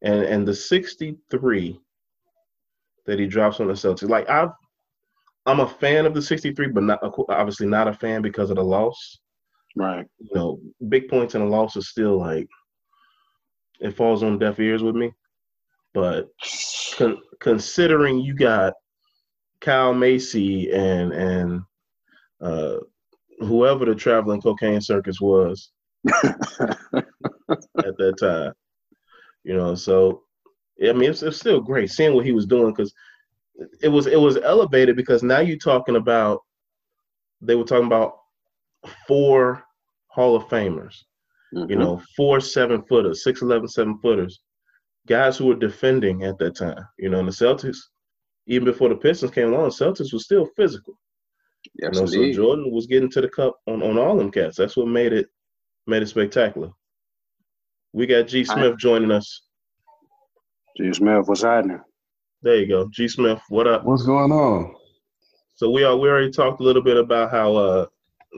And 0.03 0.23
and 0.25 0.47
the 0.47 0.55
63 0.55 1.81
that 3.07 3.19
he 3.19 3.27
drops 3.27 3.61
on 3.61 3.69
the 3.69 3.75
Celtics, 3.75 4.09
like 4.09 4.29
I've 4.29 4.51
I'm 5.47 5.61
a 5.61 5.69
fan 5.69 6.07
of 6.07 6.15
the 6.15 6.23
63, 6.23 6.69
but 6.69 6.85
not 6.85 7.01
obviously 7.29 7.67
not 7.67 7.89
a 7.89 7.95
fan 7.95 8.23
because 8.23 8.51
of 8.51 8.57
the 8.57 8.65
loss. 8.65 9.19
Right. 9.76 10.07
You 10.19 10.31
know, 10.35 10.61
big 10.88 11.09
points 11.09 11.35
in 11.35 11.43
a 11.43 11.47
loss 11.47 11.76
is 11.76 11.88
still 11.88 12.19
like 12.19 12.49
it 13.81 13.97
falls 13.97 14.23
on 14.23 14.38
deaf 14.38 14.61
ears 14.61 14.83
with 14.83 14.95
me. 14.95 15.12
But 15.95 16.29
con- 16.97 17.21
considering 17.41 18.21
you 18.21 18.35
got 18.35 18.75
Kyle 19.61 19.95
Macy 19.95 20.73
and 20.73 21.12
and 21.12 21.62
uh, 22.41 22.79
whoever 23.41 23.85
the 23.85 23.95
traveling 23.95 24.41
cocaine 24.41 24.81
circus 24.81 25.21
was 25.21 25.71
at 26.25 26.76
that 27.75 28.17
time, 28.19 28.52
You 29.45 29.57
know, 29.57 29.75
so 29.75 30.23
I 30.83 30.93
mean, 30.93 31.11
it's, 31.11 31.23
it's 31.23 31.38
still 31.38 31.61
great 31.61 31.91
seeing 31.91 32.14
what 32.14 32.25
he 32.25 32.33
was 32.33 32.47
doing 32.47 32.73
because 32.73 32.93
it 33.83 33.88
was 33.88 34.07
it 34.07 34.21
was 34.21 34.38
elevated 34.38 34.97
because 34.97 35.23
now 35.23 35.41
you're 35.41 35.59
talking 35.59 35.97
about 35.97 36.41
they 37.41 37.55
were 37.55 37.64
talking 37.64 37.87
about 37.87 38.14
four 39.07 39.62
Hall 40.09 40.37
of 40.37 40.45
Famers, 40.45 40.97
mm-hmm. 41.55 41.71
you 41.71 41.77
know, 41.77 42.03
four 42.17 42.41
seven 42.41 42.83
footers, 42.83 43.25
six 43.25 43.43
eleven 43.43 43.69
seven 43.69 43.99
footers, 44.01 44.41
guys 45.07 45.37
who 45.37 45.47
were 45.47 45.55
defending 45.55 46.25
at 46.25 46.39
that 46.39 46.57
time. 46.57 46.87
You 46.99 47.11
know, 47.11 47.19
and 47.19 47.29
the 47.29 47.33
Celtics, 47.33 47.79
even 48.47 48.65
before 48.65 48.89
the 48.89 48.97
Pistons 48.97 49.33
came 49.33 49.53
along, 49.53 49.65
the 49.65 49.71
Celtics 49.71 50.12
was 50.12 50.25
still 50.25 50.47
physical. 50.57 50.95
Yes, 51.75 51.95
you 51.95 52.01
know, 52.01 52.07
so 52.07 52.33
Jordan 52.33 52.71
was 52.73 52.87
getting 52.87 53.11
to 53.11 53.21
the 53.21 53.29
cup 53.29 53.57
on, 53.67 53.83
on 53.83 53.99
all 53.99 54.17
them 54.17 54.31
cats. 54.31 54.57
That's 54.57 54.77
what 54.77 54.89
made 54.89 55.12
it 55.12 55.29
made 55.87 56.03
it 56.03 56.09
spectacular. 56.09 56.71
We 57.93 58.07
got 58.07 58.27
G 58.27 58.45
Smith 58.45 58.75
I, 58.75 58.77
joining 58.77 59.11
us. 59.11 59.43
G 60.77 60.93
Smith, 60.93 61.27
what's 61.27 61.43
happening? 61.43 61.81
There 62.43 62.57
you 62.57 62.67
go, 62.67 62.89
G 62.93 63.07
Smith. 63.07 63.41
What 63.49 63.69
up? 63.69 63.85
What's 63.85 64.05
going 64.05 64.33
on? 64.33 64.75
So 65.55 65.71
we 65.71 65.85
are 65.85 65.97
we 65.97 66.09
already 66.09 66.31
talked 66.31 66.61
a 66.61 66.65
little 66.65 66.83
bit 66.83 66.97
about 66.97 67.31
how 67.31 67.55
uh 67.55 67.87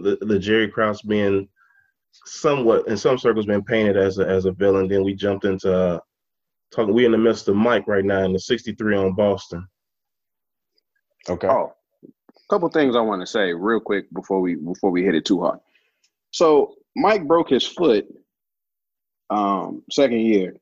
the, 0.02 0.18
the 0.20 0.38
Jerry 0.38 0.68
Krause 0.68 1.02
being 1.02 1.48
somewhat 2.26 2.86
in 2.88 2.96
some 2.96 3.18
circles 3.18 3.46
been 3.46 3.64
painted 3.64 3.96
as 3.96 4.18
a 4.18 4.26
as 4.26 4.44
a 4.44 4.52
villain. 4.52 4.88
Then 4.88 5.04
we 5.04 5.14
jumped 5.14 5.44
into 5.44 5.72
uh, 5.72 6.00
talking. 6.72 6.94
We 6.94 7.04
in 7.04 7.12
the 7.12 7.18
midst 7.18 7.48
of 7.48 7.56
Mike 7.56 7.86
right 7.86 8.04
now 8.04 8.24
in 8.24 8.32
the 8.32 8.38
63 8.38 8.96
on 8.96 9.14
Boston. 9.14 9.66
Okay. 11.28 11.48
Oh, 11.48 11.72
a 12.04 12.50
couple 12.50 12.68
things 12.68 12.96
I 12.96 13.00
want 13.00 13.22
to 13.22 13.26
say 13.26 13.52
real 13.52 13.80
quick 13.80 14.12
before 14.12 14.40
we 14.40 14.56
before 14.56 14.90
we 14.90 15.04
hit 15.04 15.14
it 15.14 15.24
too 15.24 15.40
hard. 15.40 15.58
So 16.30 16.74
Mike 16.96 17.26
broke 17.26 17.50
his 17.50 17.66
foot 17.66 18.06
um 19.30 19.82
second 19.90 20.20
year. 20.20 20.56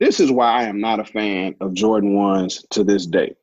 This 0.00 0.20
is 0.20 0.30
why 0.30 0.52
I 0.52 0.62
am 0.64 0.80
not 0.80 1.00
a 1.00 1.04
fan 1.04 1.54
of 1.60 1.72
Jordan 1.72 2.14
ones 2.14 2.64
to 2.70 2.84
this 2.84 3.06
day. 3.06 3.34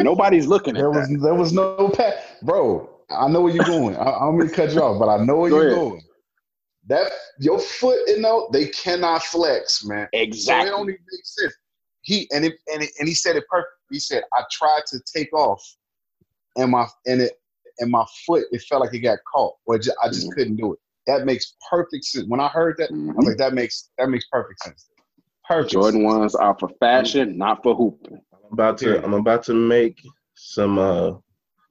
Nobody's 0.00 0.46
looking 0.46 0.76
at 0.76 0.80
there 0.80 0.90
was 0.90 1.08
that. 1.08 1.18
there 1.22 1.34
was 1.34 1.52
no 1.52 1.88
pat, 1.88 2.38
bro. 2.42 2.93
I 3.10 3.28
know 3.28 3.42
where 3.42 3.54
you're 3.54 3.64
going. 3.64 3.96
I, 3.96 4.26
am 4.26 4.38
gonna 4.38 4.50
cut 4.50 4.72
you 4.72 4.80
off, 4.80 4.98
but 4.98 5.08
I 5.08 5.24
know 5.24 5.36
where 5.36 5.50
Go 5.50 5.56
you're 5.56 5.66
ahead. 5.68 5.78
going. 5.78 6.02
That 6.86 7.12
your 7.38 7.58
foot, 7.58 7.98
you 8.06 8.20
know, 8.20 8.48
they 8.52 8.68
cannot 8.68 9.22
flex, 9.22 9.84
man. 9.84 10.08
Exactly. 10.12 10.68
So 10.68 10.74
it 10.74 10.76
don't 10.76 10.88
even 10.88 11.04
make 11.10 11.24
sense. 11.24 11.54
He 12.02 12.28
and 12.32 12.44
it, 12.44 12.54
and 12.72 12.82
it, 12.82 12.90
and 12.98 13.08
he 13.08 13.14
said 13.14 13.36
it 13.36 13.44
perfect. 13.48 13.72
He 13.90 13.98
said, 13.98 14.22
"I 14.34 14.42
tried 14.52 14.82
to 14.88 15.00
take 15.14 15.32
off, 15.32 15.62
and 16.56 16.70
my 16.70 16.86
and 17.06 17.22
it 17.22 17.32
and 17.78 17.90
my 17.90 18.04
foot, 18.26 18.44
it 18.52 18.62
felt 18.62 18.82
like 18.82 18.94
it 18.94 19.00
got 19.00 19.18
caught, 19.32 19.54
but 19.66 19.86
I 20.02 20.08
just 20.08 20.26
mm-hmm. 20.26 20.38
couldn't 20.38 20.56
do 20.56 20.74
it." 20.74 20.78
That 21.06 21.24
makes 21.24 21.54
perfect 21.70 22.04
sense. 22.04 22.26
When 22.28 22.40
I 22.40 22.48
heard 22.48 22.76
that, 22.78 22.90
mm-hmm. 22.90 23.10
I 23.10 23.14
was 23.14 23.16
mm-hmm. 23.16 23.28
like, 23.28 23.38
"That 23.38 23.54
makes 23.54 23.90
that 23.98 24.08
makes 24.08 24.26
perfect 24.30 24.62
sense." 24.62 24.86
Perfect. 25.48 25.72
Jordan 25.72 26.04
ones 26.04 26.34
are 26.34 26.56
for 26.58 26.68
fashion, 26.80 27.36
not 27.36 27.62
for 27.62 27.74
hooping. 27.74 28.20
I'm 28.32 28.52
about 28.52 28.78
to 28.78 29.02
I'm 29.02 29.14
about 29.14 29.42
to 29.44 29.54
make 29.54 30.02
some 30.34 30.78
uh 30.78 31.14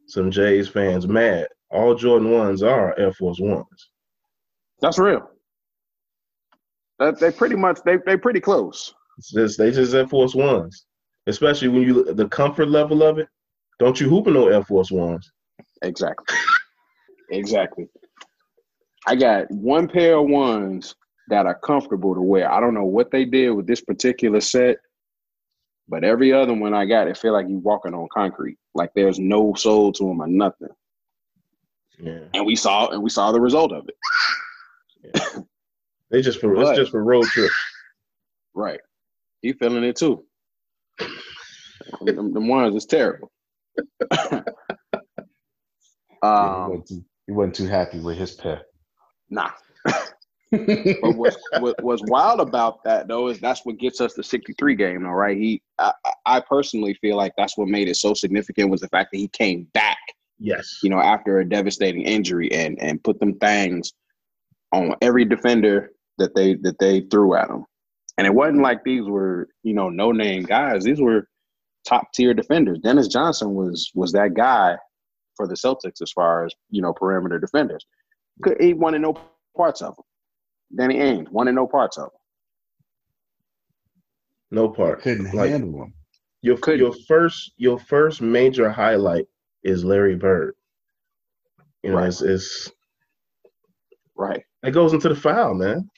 some 0.07 0.31
Jays 0.31 0.67
fans 0.67 1.07
mad. 1.07 1.47
All 1.69 1.95
Jordan 1.95 2.31
ones 2.31 2.61
are 2.61 2.97
Air 2.99 3.13
Force 3.13 3.39
Ones. 3.39 3.89
That's 4.79 4.99
real. 4.99 5.29
That 6.99 7.19
they 7.19 7.31
pretty 7.31 7.55
much 7.55 7.79
they 7.85 7.97
they 8.05 8.17
pretty 8.17 8.39
close. 8.39 8.93
It's 9.17 9.31
just 9.31 9.57
they 9.57 9.71
just 9.71 9.93
Air 9.93 10.07
Force 10.07 10.35
Ones. 10.35 10.85
Especially 11.25 11.69
when 11.69 11.83
you 11.83 12.13
the 12.13 12.27
comfort 12.27 12.67
level 12.67 13.01
of 13.01 13.17
it. 13.17 13.27
Don't 13.79 13.99
you 13.99 14.09
hooping 14.09 14.33
no 14.33 14.47
Air 14.47 14.63
Force 14.63 14.91
Ones. 14.91 15.31
Exactly. 15.81 16.37
exactly. 17.31 17.87
I 19.07 19.15
got 19.15 19.49
one 19.51 19.87
pair 19.87 20.17
of 20.17 20.29
ones 20.29 20.95
that 21.29 21.45
are 21.45 21.59
comfortable 21.59 22.13
to 22.13 22.21
wear. 22.21 22.51
I 22.51 22.59
don't 22.59 22.73
know 22.73 22.85
what 22.85 23.11
they 23.11 23.25
did 23.25 23.51
with 23.51 23.67
this 23.67 23.81
particular 23.81 24.39
set, 24.41 24.77
but 25.93 26.03
every 26.03 26.33
other 26.33 26.55
one 26.55 26.73
I 26.73 26.87
got, 26.87 27.07
it 27.07 27.19
feel 27.19 27.33
like 27.33 27.47
you 27.47 27.59
walking 27.59 27.93
on 27.93 28.07
concrete. 28.11 28.57
Like 28.73 28.89
there's 28.95 29.19
no 29.19 29.53
soul 29.53 29.91
to 29.91 30.07
them 30.07 30.23
or 30.23 30.27
nothing. 30.27 30.69
Yeah. 31.99 32.21
And 32.33 32.47
we 32.47 32.55
saw 32.55 32.89
and 32.89 33.03
we 33.03 33.11
saw 33.11 33.31
the 33.31 33.39
result 33.39 33.71
of 33.71 33.87
it. 33.87 33.95
Yeah. 35.03 35.41
They 36.09 36.23
just 36.23 36.39
for 36.39 36.55
but, 36.55 36.69
it's 36.69 36.79
just 36.79 36.91
for 36.91 37.03
road 37.03 37.25
trips. 37.25 37.53
Right. 38.55 38.79
He 39.43 39.53
feeling 39.53 39.83
it 39.83 39.95
too. 39.95 40.25
them, 42.01 42.33
them 42.33 42.47
ones 42.47 42.75
is 42.75 42.87
terrible. 42.87 43.31
um, 44.09 44.19
yeah, 46.23 46.65
he, 46.65 46.71
wasn't 46.71 46.87
too, 46.87 47.05
he 47.27 47.31
wasn't 47.33 47.55
too 47.55 47.67
happy 47.67 47.99
with 47.99 48.17
his 48.17 48.31
pair. 48.31 48.63
Nah, 49.29 49.51
but 51.01 51.15
what's, 51.15 51.37
what, 51.59 51.81
what's 51.83 52.03
wild 52.07 52.39
about 52.39 52.83
that 52.83 53.07
though 53.07 53.27
is 53.27 53.39
that's 53.39 53.65
what 53.65 53.77
gets 53.77 53.99
us 54.01 54.13
the 54.13 54.23
63 54.23 54.75
game, 54.75 55.05
all 55.05 55.15
right. 55.15 55.37
He, 55.37 55.61
I, 55.79 55.93
I 56.25 56.39
personally 56.39 56.93
feel 56.95 57.17
like 57.17 57.33
that's 57.37 57.57
what 57.57 57.67
made 57.67 57.87
it 57.87 57.95
so 57.95 58.13
significant 58.13 58.69
was 58.69 58.81
the 58.81 58.89
fact 58.89 59.09
that 59.11 59.17
he 59.17 59.27
came 59.29 59.67
back. 59.73 59.97
Yes. 60.39 60.79
You 60.83 60.89
know, 60.89 60.99
after 60.99 61.39
a 61.39 61.47
devastating 61.47 62.01
injury 62.01 62.51
and 62.51 62.79
and 62.81 63.03
put 63.03 63.19
them 63.19 63.35
things 63.39 63.93
on 64.73 64.95
every 65.01 65.25
defender 65.25 65.91
that 66.17 66.35
they 66.35 66.55
that 66.55 66.77
they 66.79 67.01
threw 67.01 67.35
at 67.35 67.49
him. 67.49 67.65
And 68.17 68.27
it 68.27 68.33
wasn't 68.33 68.61
like 68.61 68.83
these 68.83 69.05
were, 69.05 69.47
you 69.63 69.73
know, 69.73 69.89
no 69.89 70.11
name 70.11 70.43
guys. 70.43 70.83
These 70.83 71.01
were 71.01 71.27
top 71.87 72.11
tier 72.13 72.33
defenders. 72.33 72.79
Dennis 72.79 73.07
Johnson 73.07 73.53
was 73.53 73.91
was 73.95 74.11
that 74.11 74.33
guy 74.33 74.75
for 75.35 75.47
the 75.47 75.55
Celtics 75.55 76.01
as 76.01 76.11
far 76.11 76.45
as, 76.45 76.53
you 76.69 76.81
know, 76.81 76.93
perimeter 76.93 77.39
defenders. 77.39 77.85
He 78.59 78.73
wanted 78.73 79.01
no 79.01 79.17
parts 79.55 79.81
of 79.81 79.95
them. 79.95 80.05
Danny 80.75 80.95
Ainge 80.95 81.29
wanted 81.29 81.53
no 81.53 81.67
parts 81.67 81.97
of 81.97 82.05
him. 82.05 82.09
No 84.51 84.69
part. 84.69 85.01
Couldn't 85.01 85.33
like, 85.33 85.51
handle 85.51 85.83
him. 85.83 85.93
Your 86.41 86.57
Couldn't. 86.57 86.79
your 86.79 86.93
first 87.07 87.53
your 87.57 87.79
first 87.79 88.21
major 88.21 88.69
highlight 88.69 89.25
is 89.63 89.83
Larry 89.83 90.15
Bird. 90.15 90.55
You 91.83 91.91
know, 91.91 91.97
right. 91.97 92.07
it's, 92.07 92.21
it's 92.21 92.71
right. 94.15 94.43
It 94.63 94.71
goes 94.71 94.93
into 94.93 95.09
the 95.09 95.15
foul, 95.15 95.53
man. 95.53 95.89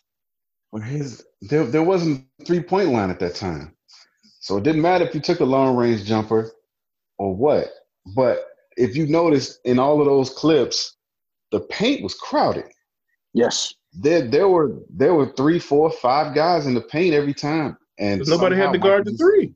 Well, 0.71 0.83
his 0.83 1.25
there 1.41 1.65
there 1.65 1.83
wasn't 1.83 2.25
three 2.45 2.61
point 2.61 2.89
line 2.89 3.09
at 3.09 3.19
that 3.19 3.35
time, 3.35 3.75
so 4.39 4.57
it 4.57 4.63
didn't 4.63 4.81
matter 4.81 5.05
if 5.05 5.15
you 5.15 5.21
took 5.21 5.39
a 5.39 5.45
long 5.45 5.75
range 5.75 6.05
jumper 6.05 6.51
or 7.17 7.35
what. 7.35 7.69
But 8.15 8.45
if 8.77 8.95
you 8.95 9.07
notice 9.07 9.59
in 9.65 9.79
all 9.79 9.99
of 9.99 10.05
those 10.05 10.29
clips, 10.29 10.95
the 11.51 11.61
paint 11.61 12.03
was 12.03 12.13
crowded. 12.13 12.65
Yes 13.33 13.73
there 13.97 14.27
there 14.27 14.47
were 14.47 14.73
there 14.89 15.13
were 15.13 15.31
three, 15.33 15.59
four, 15.59 15.91
five 15.91 16.35
guys 16.35 16.65
in 16.65 16.73
the 16.73 16.81
paint 16.81 17.13
every 17.13 17.33
time, 17.33 17.77
and 17.97 18.21
nobody 18.27 18.55
had 18.55 18.73
to 18.73 18.77
guard 18.77 19.05
the 19.05 19.11
three. 19.11 19.53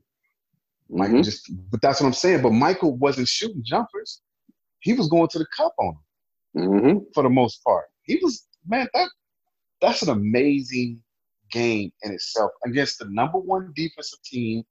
Michael 0.88 1.16
mm-hmm. 1.16 1.22
just, 1.22 1.50
but 1.70 1.80
that's 1.82 2.00
what 2.00 2.08
I'm 2.08 2.12
saying. 2.12 2.42
But 2.42 2.50
Michael 2.50 2.96
wasn't 2.96 3.28
shooting 3.28 3.62
jumpers; 3.64 4.22
he 4.80 4.92
was 4.92 5.08
going 5.08 5.28
to 5.28 5.38
the 5.38 5.46
cup 5.56 5.74
on 5.78 5.96
them 6.54 6.68
mm-hmm. 6.68 6.98
for 7.14 7.22
the 7.22 7.30
most 7.30 7.62
part. 7.64 7.86
He 8.02 8.18
was 8.22 8.46
man. 8.66 8.88
That 8.94 9.08
that's 9.80 10.02
an 10.02 10.10
amazing 10.10 11.02
game 11.52 11.92
in 12.02 12.12
itself 12.12 12.50
against 12.66 12.98
the 12.98 13.06
number 13.06 13.38
one 13.38 13.72
defensive 13.76 14.22
team 14.24 14.64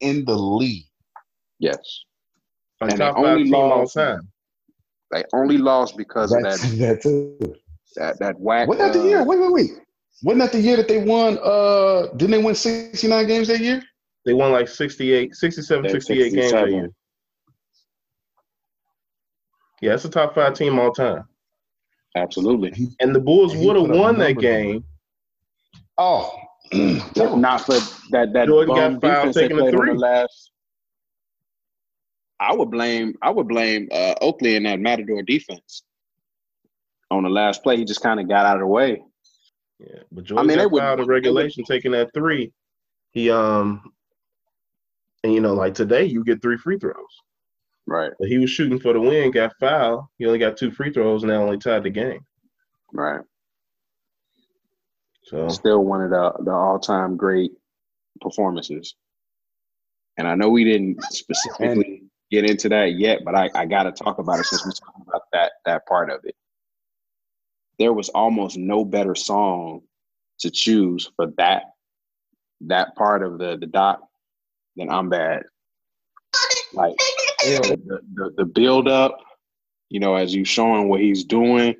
in 0.00 0.24
the 0.24 0.36
league. 0.36 0.86
Yes, 1.58 2.04
and 2.80 2.92
they 2.92 3.04
only 3.04 3.48
lost. 3.48 3.96
They 3.96 5.22
only 5.32 5.58
lost 5.58 5.96
because 5.96 6.30
that's, 6.30 6.64
of 6.64 6.78
that. 6.78 7.02
That 7.02 7.02
too 7.02 7.56
that 7.94 8.18
that 8.20 8.38
whack. 8.38 8.68
Wasn't 8.68 8.92
that 8.92 8.98
the 8.98 9.04
year? 9.04 9.20
Uh, 9.20 9.24
wait, 9.24 9.40
wait, 9.40 9.52
wait. 9.52 9.70
Wasn't 10.22 10.40
that 10.42 10.52
the 10.52 10.60
year 10.60 10.76
that 10.76 10.88
they 10.88 11.02
won? 11.02 11.38
Uh, 11.42 12.06
didn't 12.16 12.30
they 12.30 12.42
win 12.42 12.54
69 12.54 13.26
games 13.26 13.48
that 13.48 13.60
year? 13.60 13.82
They 14.24 14.32
won 14.32 14.52
like 14.52 14.68
68, 14.68 15.34
67, 15.34 15.90
68 15.90 16.32
games 16.32 16.52
that 16.52 16.70
year. 16.70 16.90
Yeah, 19.82 19.94
it's 19.94 20.04
a 20.04 20.08
top 20.08 20.34
five 20.34 20.54
team 20.54 20.78
all 20.78 20.92
time. 20.92 21.24
Absolutely. 22.16 22.72
And 23.00 23.14
the 23.14 23.20
Bulls 23.20 23.54
would 23.56 23.76
have 23.76 23.90
won 23.90 24.18
that 24.18 24.38
game. 24.38 24.84
Oh, 25.98 26.32
not 26.72 27.60
for 27.60 27.74
that 28.10 28.32
that 28.32 28.46
Jordan 28.46 28.98
got 28.98 29.00
fouled 29.00 29.34
taking 29.34 29.60
a 29.60 29.70
three. 29.70 29.94
last. 29.94 30.52
I 32.40 32.54
would 32.54 32.70
blame 32.70 33.14
I 33.22 33.30
would 33.30 33.46
blame 33.46 33.88
uh, 33.92 34.14
Oakley 34.20 34.56
and 34.56 34.66
that 34.66 34.80
Matador 34.80 35.22
defense 35.22 35.82
on 37.14 37.22
the 37.24 37.30
last 37.30 37.62
play, 37.62 37.76
he 37.76 37.84
just 37.84 38.02
kind 38.02 38.20
of 38.20 38.28
got 38.28 38.46
out 38.46 38.56
of 38.56 38.60
the 38.60 38.66
way. 38.66 39.02
Yeah, 39.80 40.00
but 40.12 40.24
Jordan 40.24 40.50
I 40.50 40.56
mean, 40.56 40.68
got 40.68 40.78
fouled 40.78 41.00
in 41.00 41.06
regulation 41.06 41.64
taking 41.64 41.92
that 41.92 42.12
three. 42.14 42.52
He 43.12 43.30
um, 43.30 43.92
and 45.22 45.32
you 45.32 45.40
know, 45.40 45.54
like 45.54 45.74
today, 45.74 46.04
you 46.04 46.24
get 46.24 46.42
three 46.42 46.58
free 46.58 46.78
throws. 46.78 46.94
Right. 47.86 48.12
But 48.18 48.28
he 48.28 48.38
was 48.38 48.50
shooting 48.50 48.78
for 48.78 48.92
the 48.92 49.00
win, 49.00 49.30
got 49.30 49.52
fouled. 49.60 50.06
He 50.18 50.26
only 50.26 50.38
got 50.38 50.56
two 50.56 50.70
free 50.70 50.92
throws, 50.92 51.22
and 51.22 51.30
that 51.30 51.36
only 51.36 51.58
tied 51.58 51.82
the 51.82 51.90
game. 51.90 52.20
Right. 52.92 53.20
So 55.24 55.48
still 55.48 55.84
one 55.84 56.02
of 56.02 56.10
the 56.10 56.44
the 56.44 56.52
all 56.52 56.78
time 56.78 57.16
great 57.16 57.52
performances. 58.20 58.94
And 60.16 60.28
I 60.28 60.34
know 60.34 60.48
we 60.48 60.64
didn't 60.64 61.02
specifically 61.04 62.04
get 62.30 62.48
into 62.48 62.68
that 62.68 62.94
yet, 62.94 63.24
but 63.24 63.34
I, 63.34 63.50
I 63.54 63.66
got 63.66 63.84
to 63.84 63.92
talk 63.92 64.18
about 64.18 64.38
it 64.38 64.46
since 64.46 64.64
we're 64.64 64.72
talking 64.72 65.04
about 65.08 65.22
that 65.32 65.52
that 65.64 65.86
part 65.86 66.10
of 66.10 66.20
it 66.24 66.36
there 67.78 67.92
was 67.92 68.08
almost 68.10 68.56
no 68.56 68.84
better 68.84 69.14
song 69.14 69.82
to 70.40 70.50
choose 70.50 71.10
for 71.16 71.28
that 71.38 71.64
that 72.62 72.94
part 72.96 73.22
of 73.22 73.38
the 73.38 73.56
the 73.58 73.66
doc, 73.66 74.00
than 74.76 74.90
I'm 74.90 75.08
bad. 75.08 75.42
Like 76.72 76.96
the, 77.38 78.00
the, 78.14 78.34
the 78.36 78.44
build 78.44 78.88
up, 78.88 79.18
you 79.90 80.00
know, 80.00 80.14
as 80.16 80.34
you 80.34 80.44
showing 80.44 80.88
what 80.88 81.00
he's 81.00 81.24
doing, 81.24 81.76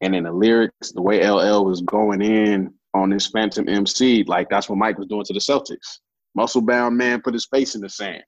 and 0.00 0.14
in 0.14 0.24
the 0.24 0.32
lyrics, 0.32 0.92
the 0.92 1.02
way 1.02 1.28
LL 1.28 1.64
was 1.64 1.80
going 1.82 2.20
in 2.20 2.74
on 2.94 3.10
this 3.10 3.26
Phantom 3.28 3.68
MC, 3.68 4.24
like 4.24 4.48
that's 4.50 4.68
what 4.68 4.78
Mike 4.78 4.98
was 4.98 5.06
doing 5.06 5.24
to 5.24 5.32
the 5.32 5.40
Celtics. 5.40 5.98
Muscle 6.34 6.62
bound 6.62 6.96
man 6.96 7.22
put 7.22 7.34
his 7.34 7.46
face 7.46 7.74
in 7.74 7.80
the 7.80 7.88
sand. 7.88 8.22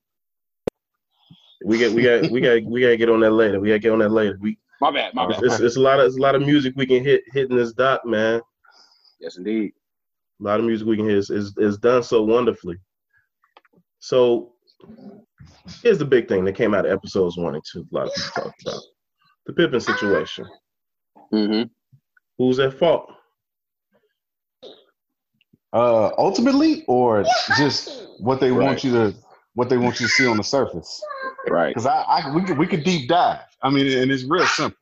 We 1.64 1.78
get 1.78 1.92
we 1.92 2.02
got 2.02 2.30
we 2.30 2.40
got 2.40 2.62
we 2.64 2.80
gotta 2.80 2.97
get 2.97 3.11
on 3.11 3.21
that 3.21 3.33
later. 3.33 3.61
We 3.61 3.69
gotta 3.69 3.78
get 3.78 3.92
on 3.92 3.99
that 3.99 4.11
later. 4.11 4.38
We 4.40 4.59
my 4.80 4.90
bad, 4.90 5.14
my 5.14 5.26
bad. 5.28 5.42
It's, 5.42 5.60
it's 5.60 5.76
a 5.76 5.80
lot 5.80 6.00
of 6.00 6.06
it's 6.06 6.16
a 6.16 6.20
lot 6.20 6.34
of 6.34 6.42
music 6.42 6.75
we 6.76 6.87
can 6.87 7.04
hit 7.04 7.22
hitting 7.32 7.56
this 7.56 7.72
dot, 7.72 8.04
man. 8.06 8.40
Yes, 9.20 9.37
indeed. 9.37 9.72
A 10.40 10.44
lot 10.44 10.60
of 10.60 10.66
music 10.66 10.87
we 10.87 10.96
can 10.96 11.08
hit 11.08 11.18
is 11.18 11.30
is, 11.30 11.54
is 11.58 11.78
done 11.78 12.02
so 12.02 12.22
wonderfully. 12.22 12.76
So 13.99 14.52
here's 15.82 15.99
the 15.99 16.04
big 16.04 16.28
thing 16.28 16.44
that 16.44 16.54
came 16.54 16.75
out 16.75 16.87
of 16.87 16.92
episodes 16.92 17.37
one 17.37 17.54
and 17.54 17.64
two. 17.70 17.87
A 17.92 17.94
lot 17.94 18.06
of 18.06 18.14
people 18.14 18.42
talked 18.44 18.62
about 18.62 18.82
the 19.46 19.52
Pippen 19.52 19.80
situation. 19.80 20.46
Mm-hmm. 21.32 21.68
Who's 22.38 22.58
at 22.58 22.78
fault? 22.78 23.12
Uh, 25.72 26.10
ultimately, 26.18 26.84
or 26.88 27.25
just 27.56 28.08
what 28.18 28.40
they 28.40 28.50
right. 28.50 28.64
want 28.64 28.82
you 28.82 28.92
to 28.92 29.14
what 29.54 29.68
they 29.68 29.76
want 29.76 30.00
you 30.00 30.06
to 30.06 30.12
see 30.12 30.26
on 30.26 30.37
the 30.37 30.42
surface. 30.42 31.02
Right. 31.49 31.68
Because 31.68 31.87
I, 31.87 32.02
I 32.02 32.34
we 32.34 32.42
could 32.42 32.58
we 32.58 32.66
could 32.66 32.82
deep 32.82 33.08
dive. 33.08 33.40
I 33.62 33.71
mean, 33.71 33.87
and 33.99 34.11
it's 34.11 34.25
real 34.25 34.47
simple. 34.47 34.79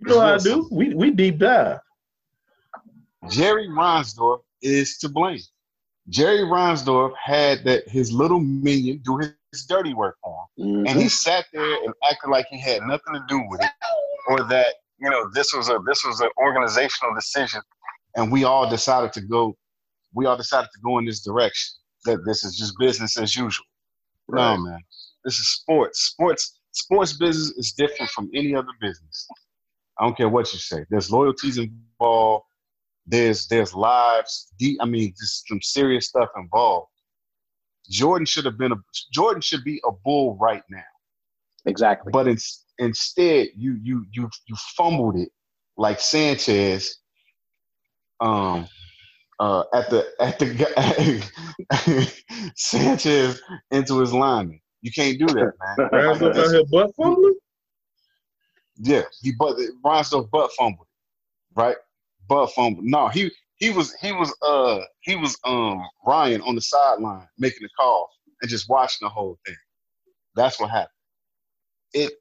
You 0.00 0.08
know 0.08 0.20
I 0.20 0.38
do? 0.38 0.68
We 0.70 0.94
we 0.94 1.10
deep 1.10 1.38
dive. 1.38 1.80
Jerry 3.30 3.68
Reinsdorf 3.68 4.40
is 4.62 4.98
to 4.98 5.08
blame. 5.08 5.40
Jerry 6.08 6.40
Reinsdorf 6.40 7.12
had 7.22 7.64
that 7.64 7.88
his 7.88 8.12
little 8.12 8.40
minion 8.40 9.00
do 9.04 9.18
his, 9.18 9.34
dirty 9.66 9.94
work 9.94 10.16
for 10.22 10.44
him, 10.56 10.66
mm-hmm. 10.66 10.86
and 10.86 11.00
he 11.00 11.08
sat 11.08 11.46
there 11.54 11.82
and 11.84 11.94
acted 12.10 12.28
like 12.28 12.46
he 12.50 12.60
had 12.60 12.82
nothing 12.82 13.14
to 13.14 13.24
do 13.28 13.42
with 13.48 13.62
it, 13.62 13.70
or 14.28 14.44
that 14.44 14.74
you 14.98 15.08
know 15.08 15.28
this 15.32 15.54
was 15.54 15.70
a 15.70 15.78
this 15.86 16.04
was 16.04 16.20
an 16.20 16.28
organizational 16.38 17.14
decision, 17.14 17.60
and 18.16 18.30
we 18.30 18.44
all 18.44 18.68
decided 18.68 19.12
to 19.14 19.22
go, 19.22 19.56
we 20.12 20.26
all 20.26 20.36
decided 20.36 20.68
to 20.74 20.80
go 20.80 20.98
in 20.98 21.06
this 21.06 21.20
direction. 21.20 21.76
That 22.04 22.24
this 22.26 22.44
is 22.44 22.56
just 22.56 22.78
business 22.78 23.18
as 23.18 23.34
usual. 23.34 23.64
Right. 24.28 24.54
No 24.54 24.64
man, 24.64 24.80
this 25.24 25.38
is 25.38 25.48
sports. 25.48 26.00
Sports 26.00 26.57
sports 26.72 27.14
business 27.14 27.50
is 27.56 27.72
different 27.72 28.10
from 28.12 28.30
any 28.34 28.54
other 28.54 28.68
business. 28.80 29.26
I 29.98 30.04
don't 30.04 30.16
care 30.16 30.28
what 30.28 30.52
you 30.52 30.58
say. 30.58 30.84
There's 30.90 31.10
loyalties 31.10 31.58
involved. 31.58 32.44
There's 33.06 33.46
there's 33.48 33.74
lives. 33.74 34.52
I 34.80 34.84
mean, 34.84 35.14
just 35.18 35.48
some 35.48 35.62
serious 35.62 36.08
stuff 36.08 36.28
involved. 36.36 36.88
Jordan 37.90 38.26
should 38.26 38.44
have 38.44 38.58
been 38.58 38.72
a 38.72 38.76
Jordan 39.12 39.40
should 39.40 39.64
be 39.64 39.80
a 39.86 39.90
bull 40.04 40.36
right 40.36 40.62
now. 40.70 40.82
Exactly. 41.66 42.10
But 42.12 42.28
in, 42.28 42.38
instead, 42.78 43.48
you 43.56 43.78
you 43.82 44.04
you 44.12 44.28
you 44.46 44.56
fumbled 44.76 45.16
it 45.16 45.30
like 45.76 46.00
Sanchez. 46.00 46.98
Um, 48.20 48.68
uh, 49.40 49.64
at 49.72 49.88
the 49.90 50.06
at 50.20 50.38
the 50.38 52.12
Sanchez 52.56 53.40
into 53.70 54.00
his 54.00 54.12
lineman. 54.12 54.60
You 54.82 54.92
can't 54.92 55.18
do 55.18 55.26
that, 55.26 55.52
man. 55.78 55.88
Randall 55.92 56.28
out 56.28 56.50
here 56.50 56.64
butt 56.70 56.94
fumbling. 56.96 57.34
Yeah, 58.76 59.02
he 59.22 59.32
but 59.32 59.56
Reinsdorf 59.84 60.30
butt 60.30 60.52
fumbled, 60.52 60.86
right? 61.54 61.76
Butt 62.28 62.52
fumble. 62.52 62.82
No, 62.84 63.08
he 63.08 63.30
he 63.56 63.70
was 63.70 63.94
he 64.00 64.12
was 64.12 64.34
uh 64.42 64.80
he 65.00 65.16
was 65.16 65.36
um 65.44 65.82
Ryan 66.06 66.40
on 66.42 66.54
the 66.54 66.60
sideline 66.60 67.26
making 67.38 67.62
the 67.62 67.68
call 67.76 68.08
and 68.40 68.50
just 68.50 68.68
watching 68.68 69.04
the 69.04 69.08
whole 69.08 69.38
thing. 69.44 69.56
That's 70.36 70.60
what 70.60 70.70
happened. 70.70 70.88
It 71.92 72.12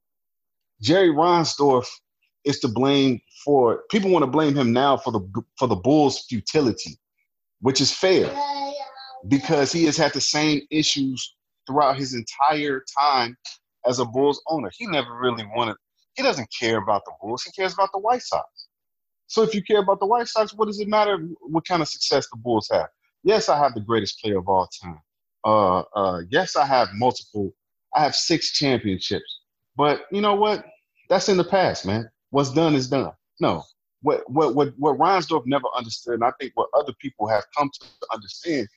Jerry 0.82 1.10
Reinsdorf 1.10 1.86
is 2.43 2.60
to 2.62 2.67
blame 2.67 3.20
for 3.43 3.84
people 3.91 4.10
want 4.10 4.24
to 4.24 4.32
blame 4.32 4.56
him 4.56 4.74
now 4.74 4.98
for 4.98 5.12
the 5.12 5.43
for 5.60 5.67
the 5.67 5.76
Bulls' 5.76 6.26
futility, 6.28 6.98
which 7.62 7.82
is 7.82 7.91
fair 7.91 8.34
because 9.28 9.72
he 9.72 9.84
has 9.86 9.98
had 9.98 10.13
the 10.13 10.22
same 10.22 10.62
issues 10.72 11.36
throughout 11.67 11.97
his 11.97 12.15
entire 12.15 12.84
time 12.99 13.38
as 13.86 13.99
a 13.99 14.06
Bulls 14.06 14.41
owner. 14.47 14.71
He 14.75 14.88
never 14.88 15.19
really 15.19 15.45
wanted, 15.56 15.75
he 16.15 16.23
doesn't 16.23 16.49
care 16.58 16.77
about 16.77 17.03
the 17.06 17.12
Bulls, 17.21 17.43
he 17.43 17.51
cares 17.51 17.73
about 17.73 17.91
the 17.93 17.99
White 17.99 18.23
Sox. 18.23 18.47
So 19.27 19.43
if 19.43 19.53
you 19.53 19.62
care 19.62 19.80
about 19.80 19.99
the 19.99 20.06
White 20.06 20.27
Sox, 20.27 20.53
what 20.53 20.67
does 20.67 20.80
it 20.80 20.88
matter 20.88 21.17
what 21.41 21.65
kind 21.65 21.82
of 21.82 21.88
success 21.88 22.27
the 22.32 22.38
Bulls 22.38 22.69
have? 22.71 22.88
Yes, 23.23 23.49
I 23.49 23.58
have 23.58 23.73
the 23.73 23.82
greatest 23.82 24.21
player 24.21 24.38
of 24.39 24.47
all 24.47 24.69
time. 24.82 25.01
Uh, 25.43 25.84
uh, 25.95 26.21
yes, 26.30 26.56
I 26.56 26.65
have 26.65 26.89
multiple, 26.93 27.53
I 27.93 28.01
have 28.01 28.15
six 28.15 28.51
championships. 28.53 29.41
But 29.75 30.06
you 30.12 30.21
know 30.21 30.36
what? 30.36 30.65
That's 31.10 31.30
in 31.30 31.38
the 31.38 31.43
past, 31.43 31.86
man. 31.86 32.10
What's 32.32 32.51
done 32.51 32.75
is 32.75 32.89
done. 32.89 33.12
No. 33.39 33.63
What 34.01 34.30
what 34.30 34.56
what 34.56 34.73
what 34.77 34.97
Reinsdorf 34.97 35.43
never 35.45 35.65
understood, 35.75 36.15
and 36.15 36.23
I 36.23 36.32
think 36.39 36.51
what 36.56 36.69
other 36.77 36.93
people 36.99 37.27
have 37.27 37.43
come 37.58 37.69
to 37.80 37.88
understand, 38.13 38.67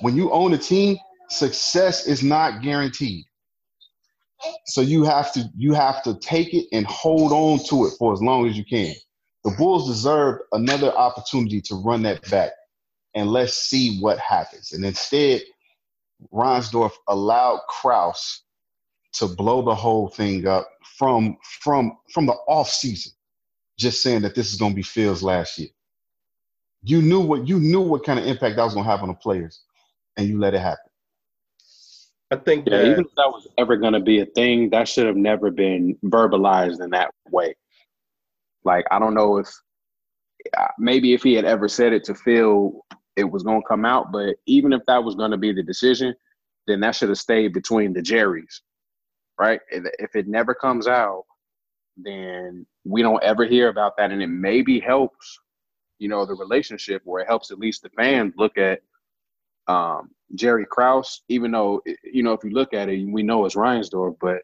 when 0.00 0.16
you 0.16 0.30
own 0.30 0.54
a 0.54 0.58
team, 0.58 0.96
success 1.28 2.06
is 2.06 2.22
not 2.22 2.62
guaranteed. 2.62 3.24
So 4.66 4.80
you 4.80 5.04
have 5.04 5.32
to 5.32 5.48
you 5.56 5.72
have 5.72 6.02
to 6.02 6.18
take 6.18 6.52
it 6.52 6.66
and 6.72 6.86
hold 6.86 7.32
on 7.32 7.64
to 7.68 7.86
it 7.86 7.94
for 7.98 8.12
as 8.12 8.22
long 8.22 8.48
as 8.48 8.56
you 8.56 8.64
can. 8.64 8.94
The 9.44 9.54
Bulls 9.56 9.86
deserved 9.86 10.42
another 10.52 10.92
opportunity 10.92 11.60
to 11.62 11.76
run 11.76 12.02
that 12.02 12.28
back, 12.30 12.50
and 13.14 13.30
let's 13.30 13.54
see 13.54 13.98
what 14.00 14.18
happens. 14.18 14.72
And 14.72 14.84
instead, 14.84 15.42
Reinsdorf 16.32 16.92
allowed 17.08 17.60
Krause 17.68 18.42
to 19.14 19.26
blow 19.26 19.62
the 19.62 19.74
whole 19.74 20.08
thing 20.08 20.46
up 20.46 20.68
from 20.98 21.36
from 21.62 21.96
from 22.12 22.26
the 22.26 22.34
off 22.48 22.68
season, 22.68 23.12
just 23.78 24.02
saying 24.02 24.22
that 24.22 24.34
this 24.34 24.52
is 24.52 24.58
going 24.58 24.72
to 24.72 24.76
be 24.76 24.82
Phil's 24.82 25.22
last 25.22 25.58
year. 25.58 25.68
You 26.82 27.02
knew 27.02 27.20
what 27.20 27.48
you 27.48 27.58
knew 27.58 27.80
what 27.80 28.04
kind 28.04 28.18
of 28.18 28.26
impact 28.26 28.56
that 28.56 28.64
was 28.64 28.74
going 28.74 28.84
to 28.84 28.90
have 28.90 29.02
on 29.02 29.08
the 29.08 29.14
players, 29.14 29.62
and 30.16 30.28
you 30.28 30.38
let 30.38 30.54
it 30.54 30.60
happen. 30.60 30.90
I 32.30 32.36
think 32.36 32.66
yeah, 32.66 32.78
that, 32.78 32.86
even 32.86 33.04
if 33.04 33.14
that 33.16 33.30
was 33.30 33.46
ever 33.56 33.76
going 33.76 33.92
to 33.92 34.00
be 34.00 34.20
a 34.20 34.26
thing, 34.26 34.70
that 34.70 34.88
should 34.88 35.06
have 35.06 35.16
never 35.16 35.50
been 35.50 35.96
verbalized 36.04 36.82
in 36.82 36.90
that 36.90 37.12
way. 37.30 37.54
Like 38.64 38.84
I 38.90 38.98
don't 38.98 39.14
know 39.14 39.38
if 39.38 39.48
uh, 40.56 40.66
maybe 40.78 41.14
if 41.14 41.22
he 41.22 41.34
had 41.34 41.44
ever 41.44 41.68
said 41.68 41.92
it 41.92 42.04
to 42.04 42.14
Phil, 42.14 42.84
it 43.16 43.24
was 43.24 43.42
going 43.42 43.62
to 43.62 43.68
come 43.68 43.84
out. 43.84 44.12
But 44.12 44.36
even 44.46 44.72
if 44.72 44.82
that 44.86 45.02
was 45.02 45.14
going 45.14 45.30
to 45.30 45.36
be 45.36 45.52
the 45.52 45.62
decision, 45.62 46.14
then 46.66 46.80
that 46.80 46.96
should 46.96 47.08
have 47.08 47.18
stayed 47.18 47.52
between 47.52 47.92
the 47.92 48.02
Jerrys, 48.02 48.60
right? 49.38 49.60
If 49.70 50.16
it 50.16 50.26
never 50.26 50.52
comes 50.52 50.88
out, 50.88 51.24
then 51.96 52.66
we 52.84 53.02
don't 53.02 53.22
ever 53.22 53.44
hear 53.44 53.68
about 53.68 53.96
that, 53.96 54.10
and 54.10 54.22
it 54.22 54.26
maybe 54.26 54.80
helps, 54.80 55.38
you 55.98 56.08
know, 56.08 56.26
the 56.26 56.34
relationship, 56.34 57.02
where 57.04 57.22
it 57.22 57.28
helps 57.28 57.50
at 57.50 57.58
least 57.58 57.82
the 57.82 57.90
fans 57.90 58.34
look 58.36 58.58
at 58.58 58.80
um, 59.68 60.10
Jerry 60.34 60.66
Krause, 60.68 61.22
even 61.28 61.52
though 61.52 61.82
you 62.02 62.22
know 62.22 62.32
if 62.32 62.42
you 62.42 62.50
look 62.50 62.74
at 62.74 62.88
it, 62.88 63.06
we 63.08 63.22
know 63.22 63.44
it's 63.44 63.54
Reinsdorf, 63.54 64.16
but 64.20 64.38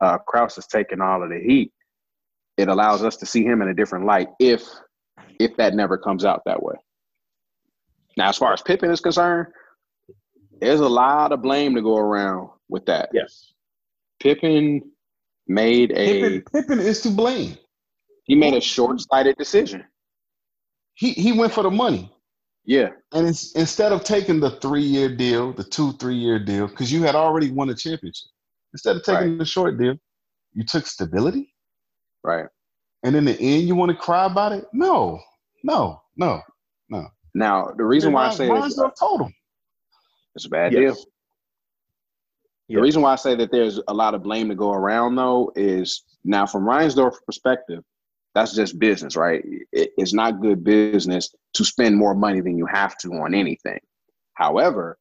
uh, 0.00 0.18
Krause 0.18 0.58
is 0.58 0.66
taking 0.66 1.00
all 1.00 1.22
of 1.22 1.30
the 1.30 1.40
heat. 1.40 1.72
It 2.56 2.68
allows 2.68 3.02
us 3.02 3.16
to 3.18 3.26
see 3.26 3.44
him 3.44 3.62
in 3.62 3.68
a 3.68 3.74
different 3.74 4.06
light 4.06 4.28
if 4.38 4.64
if 5.40 5.56
that 5.56 5.74
never 5.74 5.98
comes 5.98 6.24
out 6.24 6.42
that 6.46 6.62
way. 6.62 6.74
Now, 8.16 8.28
as 8.28 8.36
far 8.36 8.52
as 8.52 8.62
Pippen 8.62 8.90
is 8.90 9.00
concerned, 9.00 9.48
there's 10.60 10.80
a 10.80 10.88
lot 10.88 11.32
of 11.32 11.42
blame 11.42 11.74
to 11.74 11.82
go 11.82 11.96
around 11.96 12.50
with 12.68 12.86
that. 12.86 13.10
Yes, 13.12 13.52
Pippen 14.20 14.82
made 15.46 15.92
a 15.92 16.20
Pippen, 16.20 16.44
Pippen 16.52 16.78
is 16.80 17.00
to 17.02 17.10
blame. 17.10 17.56
He 18.24 18.34
made 18.34 18.54
a 18.54 18.60
short-sighted 18.60 19.36
decision. 19.36 19.84
He 20.94 21.12
he 21.12 21.32
went 21.32 21.52
for 21.52 21.62
the 21.62 21.70
money. 21.70 22.12
Yeah. 22.68 22.90
And 23.12 23.26
instead 23.26 23.92
of 23.92 24.04
taking 24.04 24.40
the 24.40 24.50
three 24.50 24.82
year 24.82 25.08
deal, 25.08 25.54
the 25.54 25.64
two, 25.64 25.94
three 25.94 26.16
year 26.16 26.38
deal, 26.38 26.68
because 26.68 26.92
you 26.92 27.02
had 27.02 27.14
already 27.14 27.50
won 27.50 27.70
a 27.70 27.74
championship, 27.74 28.28
instead 28.74 28.94
of 28.94 29.02
taking 29.04 29.30
right. 29.30 29.38
the 29.38 29.44
short 29.46 29.78
deal, 29.78 29.94
you 30.52 30.64
took 30.64 30.86
stability. 30.86 31.54
Right. 32.22 32.44
And 33.04 33.16
in 33.16 33.24
the 33.24 33.40
end, 33.40 33.66
you 33.66 33.74
want 33.74 33.90
to 33.90 33.96
cry 33.96 34.26
about 34.26 34.52
it? 34.52 34.66
No, 34.74 35.18
no, 35.64 36.02
no, 36.18 36.42
no. 36.90 37.06
Now, 37.34 37.72
the 37.74 37.84
reason 37.84 38.12
why 38.12 38.26
I 38.26 38.34
say 38.34 38.48
Reinsdorf 38.48 38.92
told 38.98 39.22
him. 39.22 39.34
It's 40.34 40.44
a 40.44 40.50
bad 40.50 40.74
yes. 40.74 40.80
deal. 40.80 40.88
Yes. 42.68 42.76
The 42.76 42.82
reason 42.82 43.00
why 43.00 43.14
I 43.14 43.16
say 43.16 43.34
that 43.34 43.50
there's 43.50 43.80
a 43.88 43.94
lot 43.94 44.14
of 44.14 44.22
blame 44.22 44.50
to 44.50 44.54
go 44.54 44.72
around, 44.72 45.14
though, 45.14 45.50
is 45.56 46.02
now 46.22 46.44
from 46.44 46.64
Reinsdorf's 46.64 47.22
perspective, 47.24 47.82
that's 48.38 48.54
just 48.54 48.78
business, 48.78 49.16
right? 49.16 49.44
it's 49.72 50.14
not 50.14 50.40
good 50.40 50.62
business 50.62 51.34
to 51.54 51.64
spend 51.64 51.96
more 51.96 52.14
money 52.14 52.40
than 52.40 52.56
you 52.56 52.66
have 52.66 52.96
to 52.98 53.08
on 53.14 53.34
anything. 53.34 53.80
However, 54.34 54.96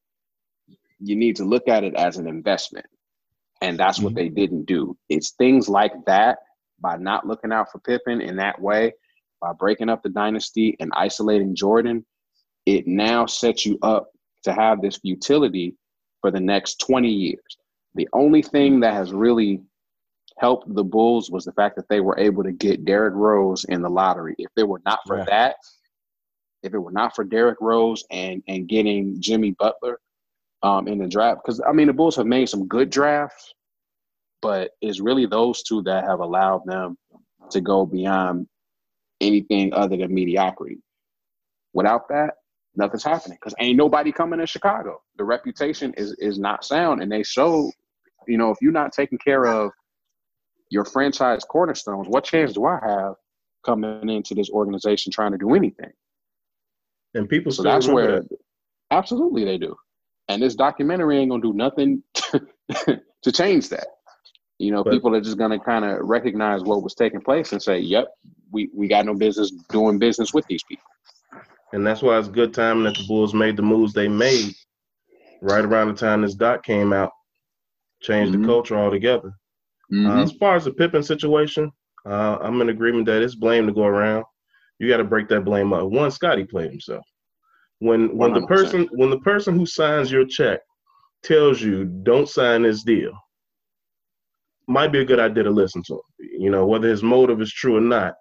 you 0.99 1.15
need 1.15 1.35
to 1.35 1.43
look 1.43 1.67
at 1.67 1.83
it 1.83 1.93
as 1.95 2.17
an 2.17 2.27
investment. 2.27 2.87
And 3.61 3.77
that's 3.77 3.99
what 3.99 4.13
mm-hmm. 4.13 4.17
they 4.17 4.29
didn't 4.29 4.65
do. 4.65 4.97
It's 5.09 5.31
things 5.31 5.69
like 5.69 5.93
that 6.07 6.39
by 6.79 6.97
not 6.97 7.27
looking 7.27 7.51
out 7.51 7.71
for 7.71 7.79
Pippen 7.79 8.21
in 8.21 8.35
that 8.37 8.59
way, 8.59 8.93
by 9.39 9.53
breaking 9.53 9.89
up 9.89 10.01
the 10.01 10.09
dynasty 10.09 10.75
and 10.79 10.91
isolating 10.95 11.55
Jordan. 11.55 12.05
it 12.65 12.87
now 12.87 13.25
sets 13.27 13.65
you 13.65 13.77
up 13.83 14.09
to 14.43 14.53
have 14.53 14.81
this 14.81 14.97
futility 14.97 15.75
for 16.21 16.31
the 16.31 16.39
next 16.39 16.79
20 16.79 17.07
years. 17.07 17.57
The 17.93 18.07
only 18.13 18.41
thing 18.41 18.79
that 18.79 18.93
has 18.93 19.13
really 19.13 19.61
helped 20.37 20.73
the 20.73 20.83
Bulls 20.83 21.29
was 21.31 21.45
the 21.45 21.51
fact 21.51 21.75
that 21.75 21.89
they 21.89 21.99
were 21.99 22.17
able 22.17 22.43
to 22.43 22.51
get 22.51 22.85
Derrick 22.85 23.15
Rose 23.15 23.63
in 23.65 23.81
the 23.81 23.89
lottery. 23.89 24.35
If 24.37 24.51
it 24.55 24.67
were 24.67 24.81
not 24.85 24.99
for 25.05 25.25
that, 25.25 25.55
if 26.63 26.73
it 26.73 26.79
were 26.79 26.91
not 26.91 27.15
for 27.15 27.23
Derrick 27.23 27.57
Rose 27.59 28.03
and 28.11 28.43
and 28.47 28.67
getting 28.67 29.19
Jimmy 29.19 29.51
Butler 29.51 29.99
um, 30.63 30.87
in 30.87 30.99
the 30.99 31.07
draft, 31.07 31.41
because 31.43 31.61
I 31.67 31.71
mean 31.71 31.87
the 31.87 31.93
Bulls 31.93 32.15
have 32.15 32.27
made 32.27 32.49
some 32.49 32.67
good 32.67 32.89
drafts, 32.89 33.53
but 34.41 34.71
it's 34.81 34.99
really 34.99 35.25
those 35.25 35.63
two 35.63 35.81
that 35.83 36.05
have 36.05 36.19
allowed 36.19 36.65
them 36.65 36.97
to 37.51 37.61
go 37.61 37.85
beyond 37.85 38.47
anything 39.21 39.73
other 39.73 39.97
than 39.97 40.13
mediocrity. 40.13 40.77
Without 41.73 42.07
that, 42.09 42.35
nothing's 42.75 43.03
happening 43.03 43.37
because 43.41 43.55
ain't 43.59 43.77
nobody 43.77 44.11
coming 44.11 44.39
to 44.39 44.47
Chicago. 44.47 45.01
The 45.17 45.23
reputation 45.23 45.93
is 45.97 46.13
is 46.19 46.37
not 46.37 46.63
sound, 46.63 47.01
and 47.01 47.11
they 47.11 47.23
show, 47.23 47.71
you 48.27 48.37
know, 48.37 48.51
if 48.51 48.57
you're 48.61 48.71
not 48.71 48.93
taking 48.93 49.17
care 49.17 49.47
of 49.47 49.71
your 50.69 50.85
franchise 50.85 51.43
cornerstones, 51.43 52.07
what 52.07 52.23
chance 52.23 52.53
do 52.53 52.65
I 52.65 52.79
have 52.81 53.15
coming 53.65 54.09
into 54.09 54.33
this 54.33 54.49
organization 54.49 55.11
trying 55.11 55.31
to 55.31 55.37
do 55.37 55.53
anything? 55.55 55.91
And 57.13 57.27
people 57.27 57.51
so 57.51 57.63
that's 57.63 57.87
where 57.87 58.21
that. 58.21 58.37
absolutely 58.91 59.45
they 59.45 59.57
do. 59.57 59.75
And 60.27 60.41
this 60.41 60.55
documentary 60.55 61.17
ain't 61.17 61.31
gonna 61.31 61.41
do 61.41 61.53
nothing 61.53 62.03
to, 62.13 62.47
to 63.23 63.31
change 63.31 63.69
that. 63.69 63.87
You 64.59 64.71
know, 64.71 64.83
but, 64.83 64.91
people 64.91 65.15
are 65.15 65.21
just 65.21 65.37
gonna 65.37 65.59
kind 65.59 65.85
of 65.85 65.99
recognize 66.01 66.63
what 66.63 66.83
was 66.83 66.95
taking 66.95 67.21
place 67.21 67.51
and 67.51 67.61
say, 67.61 67.79
"Yep, 67.79 68.07
we 68.51 68.69
we 68.73 68.87
got 68.87 69.05
no 69.05 69.13
business 69.13 69.51
doing 69.69 69.99
business 69.99 70.33
with 70.33 70.45
these 70.47 70.63
people." 70.63 70.83
And 71.73 71.85
that's 71.85 72.01
why 72.01 72.17
it's 72.17 72.27
good 72.27 72.53
timing 72.53 72.85
that 72.85 72.97
the 72.97 73.05
Bulls 73.07 73.33
made 73.33 73.57
the 73.57 73.61
moves 73.61 73.93
they 73.93 74.07
made 74.07 74.55
right 75.41 75.63
around 75.63 75.89
the 75.89 75.93
time 75.93 76.21
this 76.21 76.33
doc 76.33 76.63
came 76.63 76.93
out, 76.93 77.11
changed 78.01 78.33
mm-hmm. 78.33 78.41
the 78.41 78.47
culture 78.47 78.77
altogether. 78.77 79.33
Mm-hmm. 79.91 80.07
Uh, 80.07 80.23
as 80.23 80.31
far 80.33 80.55
as 80.55 80.65
the 80.65 80.73
Pippen 80.73 81.03
situation, 81.03 81.71
uh, 82.05 82.37
I'm 82.41 82.61
in 82.61 82.69
agreement 82.69 83.05
that 83.07 83.21
it's 83.21 83.35
blame 83.35 83.67
to 83.67 83.73
go 83.73 83.83
around. 83.85 84.25
You 84.79 84.87
got 84.87 84.97
to 84.97 85.03
break 85.03 85.27
that 85.29 85.45
blame 85.45 85.73
up. 85.73 85.89
One, 85.89 86.11
Scotty 86.11 86.43
played 86.43 86.71
himself. 86.71 87.05
When 87.79 88.15
when 88.17 88.31
100%. 88.31 88.41
the 88.41 88.47
person 88.47 88.89
when 88.93 89.09
the 89.09 89.19
person 89.19 89.57
who 89.57 89.65
signs 89.65 90.11
your 90.11 90.25
check 90.25 90.59
tells 91.23 91.61
you 91.61 91.85
don't 91.85 92.29
sign 92.29 92.63
this 92.63 92.83
deal, 92.83 93.11
might 94.67 94.91
be 94.91 94.99
a 94.99 95.05
good 95.05 95.19
idea 95.19 95.43
to 95.43 95.51
listen 95.51 95.83
to 95.87 95.93
him. 95.93 96.29
You 96.39 96.49
know 96.49 96.65
whether 96.65 96.89
his 96.89 97.03
motive 97.03 97.41
is 97.41 97.51
true 97.51 97.77
or 97.77 97.81
not. 97.81 98.15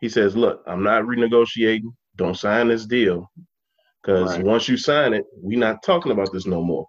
He 0.00 0.08
says, 0.08 0.36
"Look, 0.36 0.62
I'm 0.66 0.82
not 0.82 1.04
renegotiating. 1.04 1.92
Don't 2.16 2.36
sign 2.36 2.68
this 2.68 2.86
deal, 2.86 3.30
because 4.02 4.36
right. 4.36 4.44
once 4.44 4.68
you 4.68 4.76
sign 4.76 5.14
it, 5.14 5.24
we're 5.36 5.58
not 5.58 5.82
talking 5.84 6.12
about 6.12 6.32
this 6.32 6.46
no 6.46 6.62
more." 6.62 6.86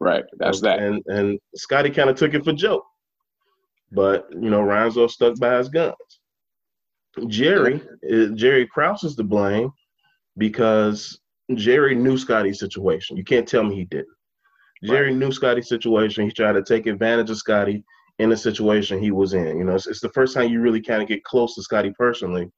Right. 0.00 0.24
That's 0.38 0.60
that. 0.60 0.80
And 0.80 1.02
and 1.06 1.38
Scottie 1.54 1.90
kind 1.90 2.10
of 2.10 2.16
took 2.16 2.34
it 2.34 2.44
for 2.44 2.52
joke. 2.52 2.84
But 3.92 4.26
you 4.32 4.50
know, 4.50 4.62
Lonzo 4.62 5.06
stuck 5.06 5.38
by 5.38 5.58
his 5.58 5.68
guns. 5.68 5.94
Jerry, 7.28 7.80
Jerry 8.34 8.66
Krause 8.66 9.04
is 9.04 9.16
to 9.16 9.22
blame 9.22 9.70
because 10.38 11.20
Jerry 11.54 11.94
knew 11.94 12.16
Scotty's 12.16 12.58
situation. 12.58 13.16
You 13.16 13.24
can't 13.24 13.46
tell 13.46 13.64
me 13.64 13.76
he 13.76 13.84
didn't. 13.84 14.08
Jerry 14.82 15.10
right. 15.10 15.16
knew 15.16 15.30
Scotty's 15.30 15.68
situation. 15.68 16.24
He 16.24 16.32
tried 16.32 16.54
to 16.54 16.62
take 16.62 16.86
advantage 16.86 17.30
of 17.30 17.36
Scotty 17.36 17.84
in 18.18 18.30
the 18.30 18.36
situation 18.36 19.00
he 19.00 19.10
was 19.10 19.34
in. 19.34 19.58
You 19.58 19.64
know, 19.64 19.74
it's, 19.74 19.86
it's 19.86 20.00
the 20.00 20.08
first 20.10 20.34
time 20.34 20.50
you 20.50 20.60
really 20.60 20.80
kind 20.80 21.02
of 21.02 21.08
get 21.08 21.24
close 21.24 21.54
to 21.54 21.62
Scotty 21.62 21.92
personally, 21.98 22.50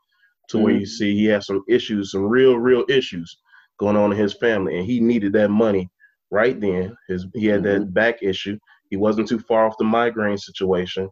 to 0.49 0.57
mm-hmm. 0.57 0.65
where 0.65 0.75
you 0.75 0.87
see 0.87 1.15
he 1.15 1.27
has 1.27 1.47
some 1.47 1.63
issues, 1.69 2.13
some 2.13 2.25
real, 2.25 2.57
real 2.57 2.85
issues 2.89 3.37
going 3.79 3.97
on 3.97 4.13
in 4.13 4.19
his 4.19 4.35
family, 4.35 4.79
and 4.79 4.87
he 4.87 5.01
needed 5.01 5.33
that 5.33 5.51
money 5.51 5.91
right 6.31 6.61
then. 6.61 6.97
His 7.09 7.27
he 7.35 7.47
had 7.47 7.63
mm-hmm. 7.63 7.81
that 7.81 7.95
back 7.95 8.23
issue. 8.23 8.59
He 8.91 8.97
wasn't 8.97 9.29
too 9.29 9.39
far 9.41 9.67
off 9.67 9.79
the 9.79 9.85
migraine 9.85 10.39
situation. 10.39 11.11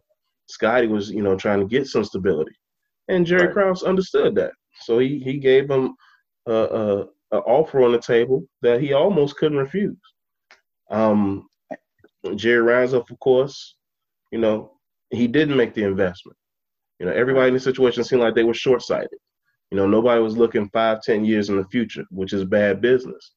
Scottie 0.53 0.87
was, 0.87 1.09
you 1.09 1.23
know, 1.23 1.35
trying 1.35 1.59
to 1.59 1.65
get 1.65 1.87
some 1.87 2.03
stability, 2.03 2.55
and 3.07 3.25
Jerry 3.25 3.47
right. 3.47 3.53
Krause 3.53 3.83
understood 3.83 4.35
that. 4.35 4.51
So 4.81 4.99
he 4.99 5.19
he 5.19 5.37
gave 5.39 5.69
him 5.69 5.95
a, 6.45 6.53
a, 6.53 7.01
a, 7.31 7.37
offer 7.39 7.81
on 7.81 7.91
the 7.91 7.99
table 7.99 8.43
that 8.61 8.79
he 8.81 8.93
almost 8.93 9.37
couldn't 9.37 9.57
refuse. 9.57 9.97
Um, 10.91 11.47
Jerry 12.35 12.63
Reinsdorf, 12.63 13.09
of 13.09 13.19
course, 13.19 13.75
you 14.31 14.39
know, 14.39 14.73
he 15.09 15.27
didn't 15.27 15.57
make 15.57 15.73
the 15.73 15.83
investment. 15.83 16.37
You 16.99 17.07
know, 17.07 17.13
everybody 17.13 17.47
in 17.47 17.53
the 17.53 17.59
situation 17.59 18.03
seemed 18.03 18.21
like 18.21 18.35
they 18.35 18.43
were 18.43 18.53
short 18.53 18.81
sighted. 18.81 19.19
You 19.71 19.77
know, 19.77 19.87
nobody 19.87 20.21
was 20.21 20.37
looking 20.37 20.69
five, 20.69 21.01
ten 21.01 21.25
years 21.25 21.49
in 21.49 21.57
the 21.57 21.65
future, 21.65 22.05
which 22.11 22.31
is 22.31 22.45
bad 22.45 22.79
business. 22.79 23.33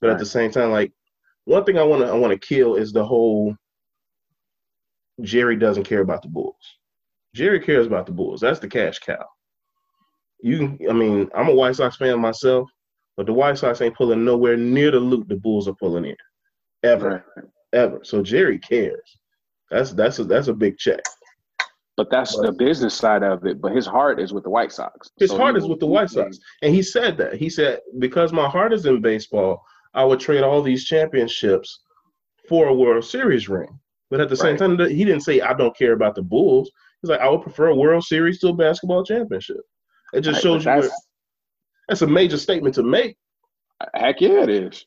But 0.00 0.08
right. 0.08 0.12
at 0.14 0.20
the 0.20 0.26
same 0.26 0.52
time, 0.52 0.70
like 0.70 0.92
one 1.46 1.64
thing 1.64 1.78
I 1.78 1.82
want 1.82 2.02
to 2.02 2.08
I 2.08 2.14
want 2.14 2.32
to 2.32 2.46
kill 2.46 2.76
is 2.76 2.92
the 2.92 3.04
whole 3.04 3.56
Jerry 5.22 5.56
doesn't 5.56 5.84
care 5.84 6.00
about 6.00 6.22
the 6.22 6.28
Bulls. 6.28 6.78
Jerry 7.34 7.60
cares 7.60 7.86
about 7.86 8.06
the 8.06 8.12
Bulls. 8.12 8.40
That's 8.40 8.60
the 8.60 8.68
cash 8.68 8.98
cow. 8.98 9.24
You, 10.40 10.78
I 10.88 10.92
mean, 10.92 11.28
I'm 11.34 11.48
a 11.48 11.54
White 11.54 11.76
Sox 11.76 11.96
fan 11.96 12.20
myself, 12.20 12.70
but 13.16 13.26
the 13.26 13.32
White 13.32 13.58
Sox 13.58 13.80
ain't 13.80 13.96
pulling 13.96 14.24
nowhere 14.24 14.56
near 14.56 14.90
the 14.90 15.00
loot 15.00 15.28
the 15.28 15.36
Bulls 15.36 15.66
are 15.66 15.74
pulling 15.74 16.04
in, 16.04 16.16
ever, 16.84 17.24
right. 17.36 17.46
ever. 17.72 18.00
So 18.04 18.22
Jerry 18.22 18.58
cares. 18.58 19.18
That's 19.70 19.92
that's 19.92 20.18
a, 20.20 20.24
that's 20.24 20.48
a 20.48 20.54
big 20.54 20.78
check. 20.78 21.00
But 21.96 22.10
that's 22.10 22.36
but, 22.36 22.46
the 22.46 22.52
business 22.52 22.94
side 22.94 23.24
of 23.24 23.44
it. 23.44 23.60
But 23.60 23.74
his 23.74 23.86
heart 23.86 24.20
is 24.20 24.32
with 24.32 24.44
the 24.44 24.50
White 24.50 24.70
Sox. 24.70 25.10
His 25.18 25.30
so 25.30 25.36
heart 25.36 25.56
is 25.56 25.66
with 25.66 25.80
the 25.80 25.86
White 25.86 26.10
Sox, 26.10 26.38
and 26.62 26.72
he 26.72 26.82
said 26.82 27.16
that. 27.18 27.34
He 27.34 27.50
said 27.50 27.80
because 27.98 28.32
my 28.32 28.48
heart 28.48 28.72
is 28.72 28.86
in 28.86 29.02
baseball, 29.02 29.64
I 29.94 30.04
would 30.04 30.20
trade 30.20 30.44
all 30.44 30.62
these 30.62 30.84
championships 30.84 31.80
for 32.48 32.68
a 32.68 32.74
World 32.74 33.04
Series 33.04 33.48
ring. 33.48 33.80
But 34.10 34.20
at 34.20 34.28
the 34.28 34.36
same 34.36 34.56
time, 34.56 34.78
he 34.78 35.04
didn't 35.04 35.20
say 35.20 35.40
I 35.40 35.52
don't 35.52 35.76
care 35.76 35.92
about 35.92 36.14
the 36.14 36.22
Bulls. 36.22 36.70
He's 37.02 37.10
like 37.10 37.20
I 37.20 37.28
would 37.28 37.42
prefer 37.42 37.68
a 37.68 37.76
World 37.76 38.04
Series 38.04 38.38
to 38.40 38.48
a 38.48 38.54
basketball 38.54 39.04
championship. 39.04 39.60
It 40.12 40.22
just 40.22 40.36
right, 40.36 40.42
shows 40.42 40.64
you 40.64 40.72
that's, 40.72 41.06
that's 41.88 42.02
a 42.02 42.06
major 42.06 42.38
statement 42.38 42.74
to 42.76 42.82
make. 42.82 43.16
Heck 43.94 44.20
yeah, 44.20 44.42
it 44.42 44.50
is. 44.50 44.86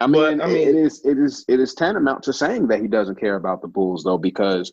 I 0.00 0.06
mean, 0.06 0.38
but, 0.38 0.44
I 0.44 0.48
mean, 0.48 0.68
it 0.68 0.74
is 0.74 1.00
it 1.04 1.18
is 1.18 1.44
it 1.48 1.60
is 1.60 1.74
tantamount 1.74 2.22
to 2.24 2.32
saying 2.32 2.68
that 2.68 2.80
he 2.80 2.88
doesn't 2.88 3.20
care 3.20 3.36
about 3.36 3.62
the 3.62 3.68
Bulls 3.68 4.02
though, 4.04 4.18
because 4.18 4.72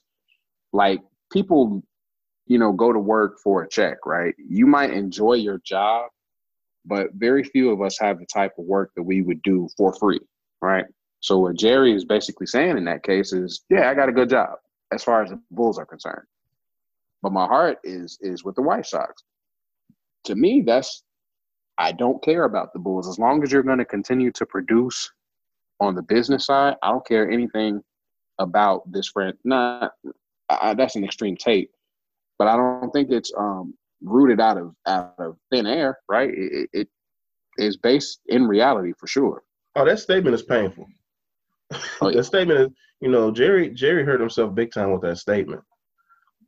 like 0.74 1.02
people, 1.32 1.84
you 2.48 2.60
know, 2.60 2.72
go 2.72 2.92
to 2.92 3.00
work 3.00 3.38
for 3.44 3.64
a 3.64 3.70
check, 3.70 3.98
right? 4.06 4.34
You 4.38 4.68
might 4.68 4.92
enjoy 4.92 5.34
your 5.34 5.62
job, 5.66 6.10
but 6.86 7.08
very 7.14 7.44
few 7.44 7.72
of 7.72 7.82
us 7.82 7.98
have 8.00 8.20
the 8.20 8.26
type 8.26 8.54
of 8.58 8.66
work 8.66 8.92
that 8.96 9.04
we 9.04 9.22
would 9.22 9.42
do 9.42 9.70
for 9.78 9.94
free, 9.94 10.20
right? 10.62 10.86
So 11.20 11.40
what 11.40 11.56
Jerry 11.56 11.94
is 11.94 12.06
basically 12.06 12.48
saying 12.48 12.78
in 12.78 12.86
that 12.86 13.04
case 13.04 13.34
is, 13.34 13.64
yeah, 13.70 13.90
I 13.90 13.94
got 13.94 14.10
a 14.10 14.14
good 14.14 14.30
job 14.30 14.58
as 14.92 15.04
far 15.04 15.24
as 15.24 15.32
the 15.32 15.42
Bulls 15.52 15.78
are 15.80 15.86
concerned, 15.86 16.26
but 17.22 17.32
my 17.32 17.46
heart 17.46 17.80
is 17.84 18.18
is 18.22 18.44
with 18.44 18.56
the 18.56 18.62
White 18.62 18.86
Sox. 18.86 19.24
To 20.26 20.36
me, 20.36 20.64
that's 20.66 21.04
I 21.78 21.92
don't 21.92 22.24
care 22.24 22.44
about 22.44 22.74
the 22.74 22.80
Bulls 22.80 23.08
as 23.08 23.20
long 23.20 23.44
as 23.44 23.52
you're 23.52 23.64
going 23.64 23.80
to 23.80 23.86
continue 23.86 24.32
to 24.32 24.46
produce 24.46 25.12
on 25.80 25.96
the 25.96 26.02
business 26.02 26.46
side. 26.46 26.76
I 26.84 26.92
don't 26.92 27.06
care 27.06 27.30
anything 27.30 27.82
about 28.40 28.90
this 28.92 29.08
friend. 29.08 29.34
Not 29.44 29.94
I, 30.50 30.74
that's 30.74 30.96
an 30.96 31.04
extreme 31.04 31.36
take, 31.36 31.70
but 32.38 32.48
I 32.48 32.56
don't 32.56 32.92
think 32.92 33.10
it's 33.12 33.32
um, 33.38 33.74
rooted 34.02 34.40
out 34.40 34.58
of 34.58 34.76
out 34.88 35.16
of 35.20 35.38
thin 35.52 35.66
air, 35.66 35.98
right? 36.08 36.30
It, 36.32 36.70
it 36.74 36.88
is 37.58 37.78
based 37.78 38.20
in 38.28 38.48
reality 38.48 38.94
for 38.98 39.08
sure. 39.08 39.44
Oh, 39.76 39.86
that 39.86 40.00
statement 40.00 40.34
is 40.34 40.44
painful. 40.44 40.88
Oh, 42.02 42.10
yeah. 42.10 42.18
the 42.18 42.24
statement 42.24 42.60
is, 42.60 42.70
you 43.02 43.10
know, 43.10 43.32
Jerry 43.32 43.70
Jerry 43.70 44.04
hurt 44.04 44.20
himself 44.20 44.54
big 44.54 44.72
time 44.72 44.92
with 44.92 45.02
that 45.02 45.18
statement. 45.18 45.62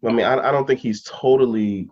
I 0.05 0.11
mean, 0.11 0.25
I, 0.25 0.49
I 0.49 0.51
don't 0.51 0.67
think 0.67 0.79
he's 0.79 1.03
totally 1.03 1.89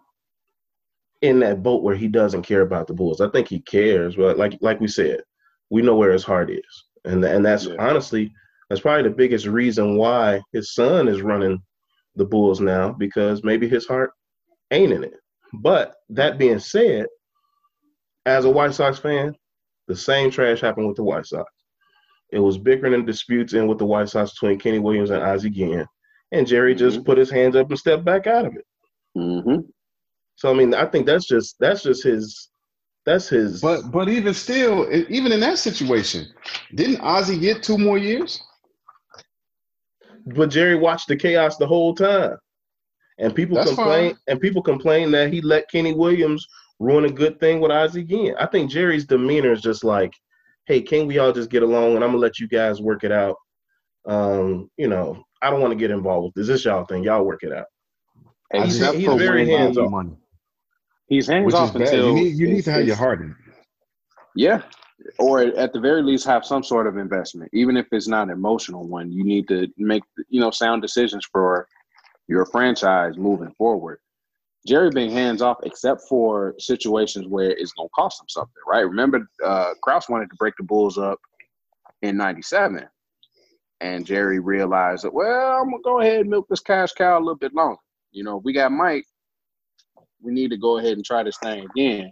in 1.21 1.39
that 1.39 1.63
boat 1.63 1.81
where 1.81 1.95
he 1.95 2.07
doesn't 2.07 2.43
care 2.43 2.61
about 2.61 2.87
the 2.87 2.93
Bulls. 2.93 3.21
I 3.21 3.29
think 3.29 3.47
he 3.47 3.59
cares, 3.59 4.15
but 4.15 4.37
like 4.37 4.57
like 4.61 4.79
we 4.79 4.87
said, 4.87 5.21
we 5.69 5.81
know 5.81 5.95
where 5.95 6.11
his 6.11 6.23
heart 6.23 6.51
is, 6.51 6.83
and 7.03 7.23
and 7.23 7.45
that's 7.45 7.65
yeah. 7.65 7.75
honestly 7.79 8.31
that's 8.69 8.81
probably 8.81 9.03
the 9.03 9.15
biggest 9.15 9.45
reason 9.45 9.95
why 9.95 10.41
his 10.51 10.73
son 10.73 11.07
is 11.07 11.21
running 11.21 11.61
the 12.15 12.25
Bulls 12.25 12.59
now 12.59 12.91
because 12.91 13.43
maybe 13.43 13.67
his 13.67 13.85
heart 13.85 14.11
ain't 14.71 14.93
in 14.93 15.03
it. 15.03 15.13
But 15.53 15.95
that 16.09 16.37
being 16.37 16.59
said, 16.59 17.05
as 18.25 18.45
a 18.45 18.49
White 18.49 18.73
Sox 18.73 18.97
fan, 18.97 19.35
the 19.87 19.95
same 19.95 20.31
trash 20.31 20.61
happened 20.61 20.87
with 20.87 20.95
the 20.95 21.03
White 21.03 21.25
Sox. 21.27 21.51
It 22.31 22.39
was 22.39 22.57
bickering 22.57 22.93
and 22.93 23.05
disputes 23.05 23.53
in 23.53 23.67
with 23.67 23.77
the 23.77 23.85
White 23.85 24.09
Sox 24.09 24.31
between 24.31 24.59
Kenny 24.59 24.79
Williams 24.79 25.11
and 25.11 25.23
Ozzie 25.23 25.49
Guillen. 25.49 25.85
And 26.31 26.47
Jerry 26.47 26.73
mm-hmm. 26.73 26.79
just 26.79 27.05
put 27.05 27.17
his 27.17 27.29
hands 27.29 27.55
up 27.55 27.69
and 27.69 27.79
stepped 27.79 28.03
back 28.03 28.27
out 28.27 28.45
of 28.45 28.55
it. 28.55 28.65
Mm-hmm. 29.17 29.61
So 30.35 30.51
I 30.51 30.53
mean, 30.53 30.73
I 30.73 30.85
think 30.85 31.05
that's 31.05 31.27
just 31.27 31.55
that's 31.59 31.83
just 31.83 32.03
his 32.03 32.49
that's 33.05 33.29
his. 33.29 33.61
But 33.61 33.91
but 33.91 34.09
even 34.09 34.33
still, 34.33 34.87
even 35.09 35.31
in 35.31 35.39
that 35.41 35.59
situation, 35.59 36.27
didn't 36.73 37.01
Ozzie 37.01 37.39
get 37.39 37.63
two 37.63 37.77
more 37.77 37.97
years? 37.97 38.41
But 40.25 40.49
Jerry 40.49 40.75
watched 40.75 41.07
the 41.07 41.15
chaos 41.15 41.57
the 41.57 41.67
whole 41.67 41.93
time, 41.93 42.35
and 43.19 43.33
people 43.33 43.55
that's 43.55 43.69
complain 43.69 44.11
fine. 44.11 44.19
and 44.27 44.41
people 44.41 44.61
complain 44.61 45.11
that 45.11 45.31
he 45.31 45.39
let 45.41 45.69
Kenny 45.69 45.93
Williams 45.93 46.45
ruin 46.79 47.05
a 47.05 47.11
good 47.11 47.39
thing 47.39 47.61
with 47.61 47.71
Ozzie 47.71 48.01
again. 48.01 48.35
I 48.39 48.47
think 48.47 48.71
Jerry's 48.71 49.05
demeanor 49.05 49.53
is 49.53 49.61
just 49.61 49.83
like, 49.83 50.13
hey, 50.67 50.81
can 50.81 51.07
we 51.07 51.19
all 51.19 51.31
just 51.31 51.49
get 51.49 51.63
along 51.63 51.95
and 51.95 52.03
I'm 52.03 52.09
gonna 52.11 52.17
let 52.17 52.39
you 52.39 52.47
guys 52.47 52.81
work 52.81 53.03
it 53.03 53.11
out. 53.11 53.35
Um, 54.07 54.69
you 54.77 54.87
know, 54.87 55.23
I 55.41 55.49
don't 55.49 55.61
want 55.61 55.71
to 55.71 55.77
get 55.79 55.91
involved 55.91 56.25
with 56.25 56.33
this. 56.35 56.47
This 56.47 56.65
y'all 56.65 56.85
thing. 56.85 57.03
Y'all 57.03 57.23
work 57.23 57.43
it 57.43 57.51
out. 57.53 57.65
He's, 58.53 58.77
Except 58.77 58.97
he's 58.97 59.05
for 59.07 59.17
very 59.17 59.47
when- 59.47 59.57
hands 59.59 59.77
off. 59.77 59.89
money, 59.91 60.15
He's 61.07 61.27
hands 61.27 61.45
which 61.45 61.55
is 61.55 61.59
off 61.59 61.73
bad. 61.73 61.83
until 61.83 62.07
You 62.09 62.13
need, 62.15 62.35
you 62.37 62.47
need 62.47 62.63
to 62.65 62.71
have 62.71 62.79
your 62.81 62.93
it's- 62.93 62.99
heart 62.99 63.21
in. 63.21 63.35
Yeah. 64.35 64.61
Or 65.19 65.41
at 65.41 65.73
the 65.73 65.79
very 65.79 66.01
least 66.01 66.25
have 66.25 66.45
some 66.45 66.63
sort 66.63 66.87
of 66.87 66.97
investment. 66.97 67.49
Even 67.53 67.77
if 67.77 67.85
it's 67.91 68.07
not 68.07 68.23
an 68.23 68.29
emotional 68.31 68.87
one, 68.87 69.11
you 69.11 69.23
need 69.23 69.47
to 69.49 69.67
make 69.77 70.03
you 70.29 70.39
know 70.39 70.51
sound 70.51 70.81
decisions 70.81 71.25
for 71.31 71.67
your 72.27 72.45
franchise 72.45 73.17
moving 73.17 73.51
forward. 73.57 73.99
Jerry 74.65 74.89
being 74.89 75.11
hands 75.11 75.41
off 75.41 75.57
except 75.63 76.01
for 76.09 76.55
situations 76.57 77.27
where 77.27 77.51
it's 77.51 77.71
gonna 77.73 77.89
cost 77.95 78.21
him 78.21 78.27
something, 78.29 78.53
right? 78.67 78.81
Remember 78.81 79.27
uh 79.43 79.73
Krause 79.81 80.09
wanted 80.09 80.29
to 80.29 80.35
break 80.37 80.55
the 80.57 80.63
Bulls 80.63 80.97
up 80.97 81.19
in 82.01 82.17
ninety 82.17 82.41
seven. 82.41 82.87
And 83.81 84.05
Jerry 84.05 84.39
realized 84.39 85.03
that, 85.03 85.13
well, 85.13 85.61
I'm 85.61 85.69
gonna 85.69 85.83
go 85.83 85.99
ahead 85.99 86.21
and 86.21 86.29
milk 86.29 86.47
this 86.49 86.61
cash 86.61 86.93
cow 86.93 87.17
a 87.17 87.19
little 87.19 87.35
bit 87.35 87.53
longer. 87.53 87.79
You 88.11 88.23
know, 88.23 88.37
we 88.37 88.53
got 88.53 88.71
Mike. 88.71 89.05
We 90.21 90.31
need 90.33 90.49
to 90.51 90.57
go 90.57 90.77
ahead 90.79 90.93
and 90.93 91.05
try 91.05 91.23
this 91.23 91.37
thing 91.37 91.65
again. 91.65 92.11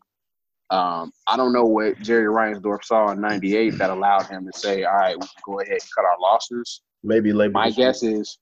Um, 0.70 1.12
I 1.28 1.38
don't 1.38 1.54
know 1.54 1.66
what 1.66 2.00
Jerry 2.02 2.26
Reinsdorf 2.26 2.84
saw 2.84 3.12
in 3.12 3.22
'98 3.22 3.78
that 3.78 3.90
allowed 3.90 4.28
him 4.28 4.50
to 4.52 4.60
say, 4.60 4.84
"All 4.84 4.94
right, 4.94 5.16
we 5.16 5.26
can 5.26 5.42
go 5.46 5.60
ahead 5.60 5.74
and 5.74 5.90
cut 5.96 6.06
our 6.06 6.20
losses." 6.20 6.82
Maybe. 7.04 7.32
My 7.34 7.70
guess 7.72 8.04
is, 8.04 8.38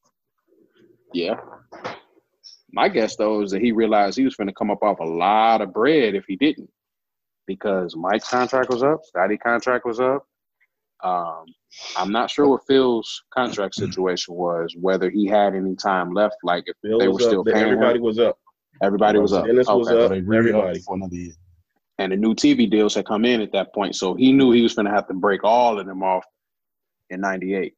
yeah. 1.14 1.36
My 2.74 2.88
guess 2.90 3.16
though 3.16 3.42
is 3.42 3.52
that 3.52 3.62
he 3.62 3.72
realized 3.72 4.18
he 4.18 4.24
was 4.26 4.36
going 4.36 4.48
to 4.48 4.54
come 4.54 4.72
up 4.72 4.84
off 4.84 5.00
a 5.00 5.04
lot 5.04 5.62
of 5.62 5.74
bread 5.74 6.16
if 6.16 6.26
he 6.26 6.36
didn't, 6.36 6.70
because 7.48 7.96
Mike's 7.96 8.30
contract 8.30 8.70
was 8.70 8.84
up, 8.84 9.02
Scotty 9.06 9.38
contract 9.38 9.86
was 9.86 10.00
up. 10.00 10.26
Um, 11.04 11.46
I'm 11.98 12.12
not 12.12 12.30
sure 12.30 12.48
what 12.48 12.66
Phil's 12.68 13.24
contract 13.34 13.76
situation 13.76 14.36
was, 14.36 14.76
whether 14.80 15.10
he 15.10 15.26
had 15.26 15.56
any 15.56 15.76
time 15.76 16.14
left. 16.14 16.36
Like 16.44 16.64
if 16.68 16.76
Bill 16.84 17.00
they 17.00 17.08
were 17.08 17.14
was 17.14 17.24
still 17.24 17.40
up. 17.42 17.46
Then 17.48 17.56
paying 17.56 17.66
Everybody 17.66 17.98
him, 17.98 18.04
was 18.04 18.20
up. 18.20 18.38
everybody 18.84 19.20
was 19.20 19.34
up. 19.34 19.46
Dennis 19.46 19.68
was 19.68 19.88
Okay. 19.90 20.04
up. 20.06 20.10
they 20.12 20.18
everybody. 20.38 20.80
up 20.80 20.84
for 20.86 20.96
another 20.96 21.16
year. 21.16 21.34
and 21.98 22.12
the 22.12 22.18
new 22.18 22.34
TV 22.36 22.70
deals 22.70 22.96
had 22.96 23.06
come 23.06 23.26
in 23.26 23.42
at 23.42 23.52
that 23.52 23.74
point. 23.74 23.96
So 23.96 24.14
he 24.16 24.32
knew 24.32 24.52
he 24.52 24.62
was 24.62 24.76
going 24.76 24.86
to 24.86 24.92
have 24.92 25.08
to 25.08 25.14
break 25.14 25.44
all 25.44 25.80
of 25.80 25.86
them 25.88 26.04
off 26.04 26.24
in 27.10 27.22
'98. 27.22 27.74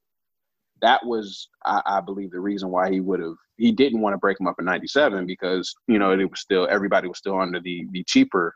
That 0.82 1.06
was, 1.06 1.50
I, 1.66 1.82
I 1.86 2.02
believe, 2.02 2.32
the 2.32 2.40
reason 2.40 2.70
why 2.70 2.92
he 2.92 3.00
would 3.00 3.20
have. 3.20 3.36
He 3.58 3.72
didn't 3.72 4.02
want 4.02 4.14
to 4.14 4.18
break 4.18 4.38
them 4.38 4.48
up 4.48 4.56
in 4.60 4.66
'97 4.66 5.26
because 5.26 5.74
you 5.88 6.00
know 6.00 6.12
it 6.12 6.30
was 6.30 6.40
still 6.40 6.68
everybody 6.70 7.08
was 7.08 7.20
still 7.20 7.40
under 7.40 7.60
the 7.60 7.86
the 7.92 8.04
cheaper, 8.06 8.54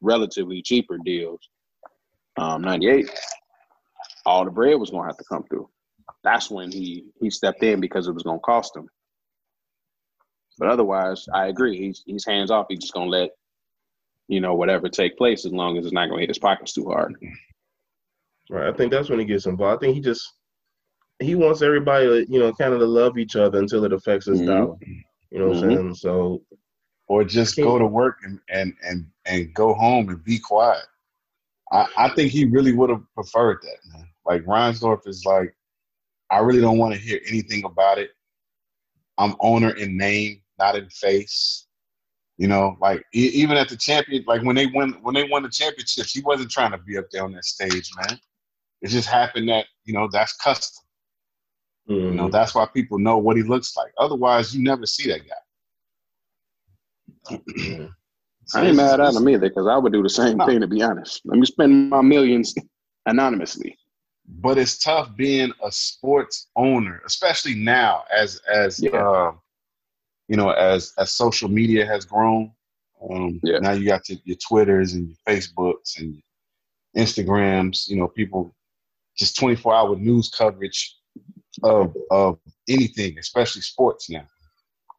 relatively 0.00 0.62
cheaper 0.62 0.98
deals. 1.04 1.40
Um, 2.36 2.62
'98, 2.62 3.10
all 4.26 4.44
the 4.44 4.50
bread 4.50 4.78
was 4.78 4.90
to 4.90 5.02
have 5.02 5.16
to 5.16 5.24
come 5.24 5.44
through. 5.44 5.68
That's 6.22 6.50
when 6.50 6.70
he 6.70 7.06
he 7.20 7.30
stepped 7.30 7.62
in 7.62 7.80
because 7.80 8.06
it 8.06 8.12
was 8.12 8.24
to 8.24 8.38
cost 8.44 8.76
him. 8.76 8.88
But 10.58 10.68
otherwise, 10.68 11.26
I 11.32 11.46
agree. 11.46 11.78
He's 11.78 12.02
he's 12.06 12.26
hands 12.26 12.50
off. 12.50 12.66
He's 12.68 12.80
just 12.80 12.94
to 12.94 13.02
let 13.02 13.30
you 14.30 14.40
know, 14.40 14.54
whatever 14.54 14.88
take 14.88 15.18
place 15.18 15.44
as 15.44 15.52
long 15.52 15.76
as 15.76 15.84
it's 15.84 15.92
not 15.92 16.06
to 16.06 16.16
hit 16.16 16.28
his 16.28 16.38
pockets 16.38 16.72
too 16.72 16.86
hard. 16.86 17.16
Right. 18.48 18.68
I 18.68 18.72
think 18.72 18.92
that's 18.92 19.10
when 19.10 19.18
he 19.18 19.24
gets 19.24 19.46
involved. 19.46 19.76
I 19.76 19.80
think 19.80 19.96
he 19.96 20.00
just 20.00 20.24
he 21.20 21.34
wants 21.34 21.62
everybody, 21.62 22.06
to, 22.06 22.32
you 22.32 22.38
know, 22.38 22.52
kind 22.52 22.72
of 22.72 22.80
to 22.80 22.86
love 22.86 23.18
each 23.18 23.36
other 23.36 23.58
until 23.58 23.84
it 23.84 23.92
affects 23.92 24.26
his 24.26 24.40
Mhm. 24.40 24.46
dollar. 24.46 24.76
You 25.30 25.38
know 25.38 25.48
what 25.48 25.56
Mhm. 25.56 25.62
I'm 25.64 25.70
saying? 25.70 25.94
So 25.94 26.42
or 27.08 27.24
just 27.24 27.56
go 27.56 27.78
to 27.78 27.86
work 27.86 28.18
and 28.22 28.38
and 28.48 28.74
and 28.84 29.06
and 29.26 29.52
go 29.54 29.74
home 29.74 30.08
and 30.08 30.22
be 30.24 30.38
quiet. 30.38 30.84
I, 31.72 31.86
I 31.96 32.08
think 32.10 32.30
he 32.32 32.44
really 32.46 32.72
would 32.72 32.90
have 32.90 33.02
preferred 33.14 33.58
that, 33.62 33.78
man. 33.92 34.08
Like 34.24 34.44
Reinsdorf 34.44 35.06
is 35.06 35.24
like, 35.24 35.54
I 36.30 36.38
really 36.38 36.60
don't 36.60 36.78
want 36.78 36.94
to 36.94 37.00
hear 37.00 37.20
anything 37.26 37.64
about 37.64 37.98
it. 37.98 38.10
I'm 39.18 39.34
owner 39.40 39.70
in 39.70 39.96
name, 39.96 40.40
not 40.58 40.76
in 40.76 40.88
face. 40.90 41.66
You 42.38 42.48
know, 42.48 42.76
like 42.80 43.04
e- 43.14 43.30
even 43.34 43.56
at 43.56 43.68
the 43.68 43.76
champion, 43.76 44.24
like 44.26 44.42
when 44.42 44.56
they 44.56 44.66
won 44.66 44.92
when 45.02 45.14
they 45.14 45.24
won 45.24 45.42
the 45.42 45.50
championships, 45.50 46.12
he 46.12 46.22
wasn't 46.22 46.50
trying 46.50 46.70
to 46.72 46.78
be 46.78 46.96
up 46.96 47.06
there 47.12 47.24
on 47.24 47.32
that 47.32 47.44
stage, 47.44 47.90
man. 47.96 48.18
It 48.82 48.88
just 48.88 49.08
happened 49.08 49.48
that 49.50 49.66
you 49.84 49.92
know 49.92 50.08
that's 50.10 50.34
custom. 50.36 50.84
You 51.90 52.12
know, 52.12 52.28
mhm. 52.28 52.32
that's 52.32 52.54
why 52.54 52.66
people 52.66 52.98
know 52.98 53.18
what 53.18 53.36
he 53.36 53.42
looks 53.42 53.76
like. 53.76 53.92
Otherwise, 53.98 54.54
you 54.54 54.62
never 54.62 54.86
see 54.86 55.08
that 55.10 55.22
guy. 55.26 55.34
Yeah. 57.56 57.88
I 58.54 58.66
ain't 58.66 58.76
mad 58.76 59.00
at 59.00 59.14
him 59.14 59.28
either 59.28 59.48
because 59.48 59.66
I 59.66 59.76
would 59.76 59.92
do 59.92 60.02
the 60.02 60.08
same 60.08 60.36
No. 60.38 60.46
thing, 60.46 60.60
to 60.60 60.66
be 60.66 60.82
honest. 60.82 61.20
Let 61.24 61.38
me 61.38 61.46
spend 61.46 61.90
my 61.90 62.00
millions 62.02 62.54
anonymously. 63.06 63.76
but 64.42 64.56
it's 64.58 64.78
tough 64.78 65.16
being 65.16 65.52
a 65.64 65.72
sports 65.72 66.48
owner, 66.54 67.02
especially 67.04 67.54
now 67.56 68.04
as 68.16 68.40
as 68.48 68.78
Yeah. 68.80 68.90
uh, 68.96 69.32
you 70.28 70.36
know 70.36 70.50
as 70.50 70.92
as 70.98 71.12
social 71.12 71.48
media 71.48 71.84
has 71.84 72.04
grown. 72.04 72.52
Um, 73.10 73.40
Yeah. 73.42 73.58
Now 73.58 73.72
you 73.72 73.86
got 73.86 74.08
your, 74.08 74.18
your 74.24 74.36
Twitters 74.36 74.92
and 74.94 75.08
your 75.08 75.16
Facebooks 75.28 75.98
and 75.98 76.14
your 76.14 77.04
Instagrams. 77.04 77.88
You 77.88 77.96
know, 77.96 78.06
people 78.06 78.54
just 79.16 79.36
twenty 79.36 79.56
four 79.56 79.74
hour 79.74 79.96
news 79.96 80.28
coverage 80.28 80.96
of 81.62 81.94
of 82.10 82.38
anything, 82.68 83.18
especially 83.18 83.62
sports 83.62 84.08
now. 84.10 84.26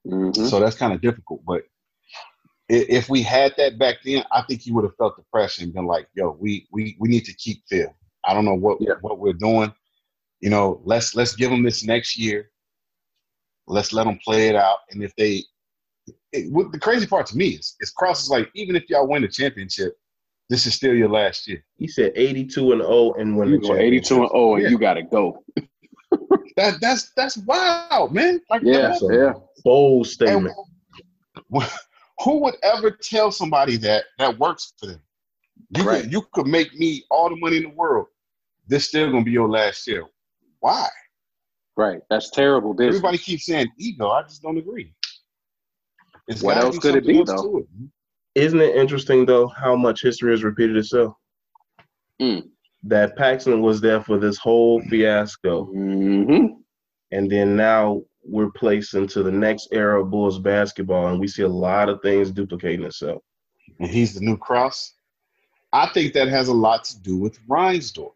Mhm. 0.06 0.36
So 0.50 0.60
that's 0.60 0.76
kind 0.76 0.94
of 0.94 1.02
difficult. 1.02 1.42
But 1.46 1.64
if 2.70 3.10
we 3.10 3.22
had 3.22 3.54
that 3.58 3.78
back 3.78 3.98
then, 4.06 4.24
I 4.32 4.42
think 4.44 4.66
you 4.66 4.74
would 4.76 4.86
have 4.86 4.96
felt 4.96 5.18
the 5.18 5.24
pressure 5.32 5.64
and 5.64 5.74
been 5.74 5.86
like, 5.86 6.08
"Yo, 6.14 6.32
we 6.40 6.68
we 6.72 6.96
we 7.00 7.10
need 7.10 7.26
to 7.26 7.34
keep 7.34 7.64
Phil. 7.68 7.94
I 8.26 8.34
don't 8.34 8.46
know 8.46 8.56
what 8.56 8.78
Yeah. 8.82 8.96
what 9.02 9.20
we're 9.20 9.34
doing. 9.34 9.74
You 10.40 10.50
know, 10.50 10.82
let's 10.84 11.16
let's 11.16 11.36
give 11.36 11.52
them 11.52 11.64
this 11.64 11.84
next 11.84 12.18
year. 12.18 12.50
Let's 13.68 13.94
let 13.94 14.06
them 14.06 14.20
play 14.24 14.48
it 14.50 14.56
out. 14.56 14.80
And 14.90 15.04
if 15.04 15.16
they, 15.16 15.44
it, 16.32 16.52
what 16.52 16.72
the 16.72 16.80
crazy 16.80 17.06
part 17.06 17.28
to 17.28 17.38
me 17.38 17.50
is, 17.50 17.76
is 17.80 17.92
Krause 17.92 18.24
is 18.24 18.30
like, 18.30 18.50
even 18.56 18.76
if 18.76 18.90
y'all 18.90 19.08
win 19.08 19.22
the 19.22 19.28
championship, 19.28 19.96
this 20.50 20.66
is 20.66 20.74
still 20.74 20.96
your 20.96 21.10
last 21.10 21.48
year. 21.48 21.64
He 21.78 21.88
said 21.88 22.12
82 22.16 22.72
and 22.74 22.82
0 22.82 23.14
and 23.14 23.38
win 23.38 23.50
You 23.50 23.60
the 23.60 23.68
go 23.68 23.76
82 23.76 24.20
and 24.22 24.30
0 24.30 24.54
and 24.56 24.64
Yeah. 24.64 24.70
you 24.70 24.80
got 24.80 24.96
to 24.96 25.04
go. 25.04 25.44
That 26.58 26.76
that's 26.82 27.12
that's 27.16 27.38
wild, 27.38 28.14
man. 28.14 28.42
Like, 28.50 28.62
Yeah, 28.64 28.92
So, 28.94 29.12
yeah. 29.12 29.34
Bold 29.64 30.06
And 30.06 30.14
statement. 30.14 30.56
who 32.24 32.38
would 32.42 32.56
ever 32.64 32.92
tell 32.92 33.32
somebody 33.32 33.78
that 33.78 34.04
that 34.18 34.38
works 34.38 34.74
for 34.80 34.88
them? 34.88 35.02
You 35.72 35.84
Right. 35.84 36.02
could, 36.04 36.12
you 36.12 36.22
could 36.34 36.48
make 36.48 36.74
me 36.76 37.04
all 37.10 37.30
the 37.30 37.36
money 37.36 37.58
in 37.58 37.64
the 37.64 37.70
world. 37.70 38.08
This 38.68 38.88
still 38.88 39.12
gonna 39.12 39.24
be 39.24 39.32
your 39.32 39.50
last 39.50 39.88
year. 39.88 40.06
Why? 40.60 40.88
Right. 41.78 42.02
That's 42.10 42.30
terrible 42.30 42.74
business. 42.74 42.98
Everybody 42.98 43.18
keeps 43.18 43.46
saying 43.46 43.68
ego. 43.78 44.10
I 44.10 44.24
just 44.24 44.42
don't 44.42 44.58
agree. 44.58 44.94
It's 46.28 46.42
What 46.44 46.56
gotta 46.56 46.66
else 46.66 46.76
be 46.76 46.82
could 46.82 46.96
it 46.96 47.04
something 47.04 47.16
be, 47.16 47.20
else 47.20 47.28
though? 47.28 47.42
to 47.44 47.58
it. 47.60 47.68
Isn't 48.36 48.62
it 48.62 48.76
interesting 48.76 49.26
though 49.26 49.48
how 49.48 49.76
much 49.76 50.02
history 50.02 50.32
has 50.32 50.44
repeated 50.44 50.78
itself? 50.78 51.16
Mm. 52.22 52.50
That 52.84 53.15
Paxson 53.15 53.62
was 53.62 53.80
there 53.80 54.02
for 54.02 54.17
this 54.17 54.38
whole 54.38 54.82
fiasco, 54.84 55.65
hmm 55.65 56.46
and 57.13 57.30
then 57.30 57.56
now 57.58 58.02
we're 58.24 58.52
placed 58.52 58.94
into 58.94 59.22
the 59.22 59.32
next 59.32 59.67
era 59.74 60.02
of 60.02 60.10
Bulls 60.10 60.39
basketball, 60.39 61.08
and 61.08 61.20
we 61.20 61.28
see 61.28 61.41
a 61.44 61.48
lot 61.48 61.89
of 61.89 62.02
things 62.02 62.32
duplicating 62.32 62.86
itself. 62.86 63.22
And 63.80 63.89
he's 63.89 64.13
the 64.15 64.22
new 64.22 64.38
Krause. 64.38 64.94
I 65.74 65.88
think 65.88 66.13
that 66.13 66.28
has 66.30 66.48
a 66.48 66.54
lot 66.54 66.84
to 66.86 67.00
do 67.02 67.17
with 67.17 67.38
Reinsdorf. 67.48 68.13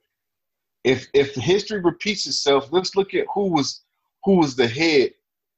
If 0.83 1.07
if 1.13 1.35
history 1.35 1.79
repeats 1.81 2.25
itself, 2.27 2.69
let's 2.71 2.95
look 2.95 3.13
at 3.13 3.25
who 3.33 3.47
was 3.51 3.83
who 4.23 4.37
was 4.37 4.55
the 4.55 4.67
head 4.67 5.11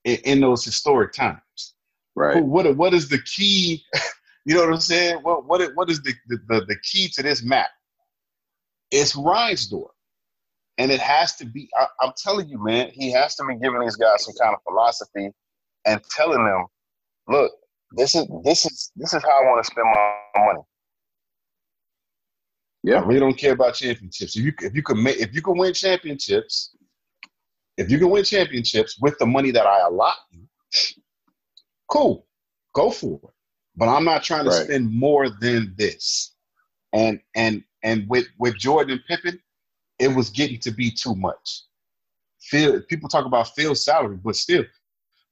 in, 0.04 0.16
in 0.26 0.40
those 0.42 0.64
historic 0.66 1.14
times. 1.14 1.40
Who, 2.16 2.22
Right. 2.22 2.44
what 2.44 2.76
what 2.76 2.94
is 2.94 3.08
the 3.10 3.22
key? 3.22 3.84
You 4.46 4.56
know 4.56 4.62
what 4.62 4.74
I'm 4.76 4.80
saying? 4.80 5.18
What 5.24 5.46
what 5.46 5.60
is- 5.62 5.72
what 5.76 5.90
is 5.90 6.02
the 6.02 6.14
the, 6.30 6.38
the, 6.48 6.66
the 6.68 6.78
key 6.80 7.10
to 7.10 7.22
this 7.22 7.44
map? 7.44 7.68
It's 8.92 9.16
Reinsdorf, 9.16 9.90
and 10.78 10.92
it 10.92 11.00
has 11.00 11.36
to 11.38 11.46
be. 11.46 11.70
I, 11.80 11.88
I'm 12.02 12.14
telling 12.18 12.48
you, 12.50 12.64
man, 12.64 12.90
he 12.94 13.12
has 13.12 13.36
to 13.36 13.46
be 13.46 13.56
giving 13.56 13.82
these 13.82 13.96
guys 13.98 14.26
some 14.26 14.36
kind 14.42 14.56
of 14.56 14.62
philosophy 14.64 15.32
and 15.86 16.02
telling 16.16 16.44
them, 16.46 16.66
look, 17.28 17.52
this 17.96 18.16
is 18.16 18.28
this 18.44 18.66
is 18.66 18.92
this 18.96 19.14
is 19.14 19.24
how 19.24 19.42
I 19.44 19.46
want 19.46 19.64
to 19.64 19.72
spend 19.72 19.88
my 19.94 20.46
money. 20.46 20.60
I 22.94 22.94
Yeah. 22.94 23.00
really 23.00 23.20
don't 23.20 23.38
care 23.38 23.54
about 23.54 23.76
championships. 23.76 24.38
If 24.38 24.44
you 24.44 24.54
if 24.62 24.76
you 24.76 24.84
could 24.84 24.98
make 24.98 25.18
if 25.18 25.34
you 25.36 25.42
can 25.42 25.58
win 25.58 25.74
championships, 25.74 26.76
if 27.78 27.92
you 27.92 28.00
can 28.00 28.10
win 28.10 28.24
championships 28.24 28.98
with 29.02 29.18
the 29.20 29.26
money 29.26 29.52
that 29.52 29.68
I 29.68 29.82
allot 29.88 30.16
you, 30.32 30.44
cool, 31.90 32.28
go 32.74 32.90
for 32.92 33.16
it. 33.24 33.30
But 33.76 33.90
I'm 33.90 34.06
not 34.06 34.24
trying 34.24 34.46
to 34.46 34.52
Right. 34.52 34.66
spend 34.66 34.92
more 34.92 35.30
than 35.30 35.74
this. 35.78 36.36
And 36.94 37.20
and 37.36 37.64
and 37.84 38.08
with 38.10 38.28
with 38.38 38.58
Jordan 38.58 38.94
and 38.94 39.06
Pippen, 39.08 39.40
it 40.00 40.10
was 40.10 40.30
getting 40.30 40.60
to 40.60 40.72
be 40.72 40.92
too 40.92 41.16
much. 41.16 41.64
Phil, 42.42 42.82
people 42.84 43.10
talk 43.10 43.26
about 43.26 43.50
Phil's 43.56 43.84
salary, 43.84 44.18
but 44.24 44.36
still, 44.36 44.64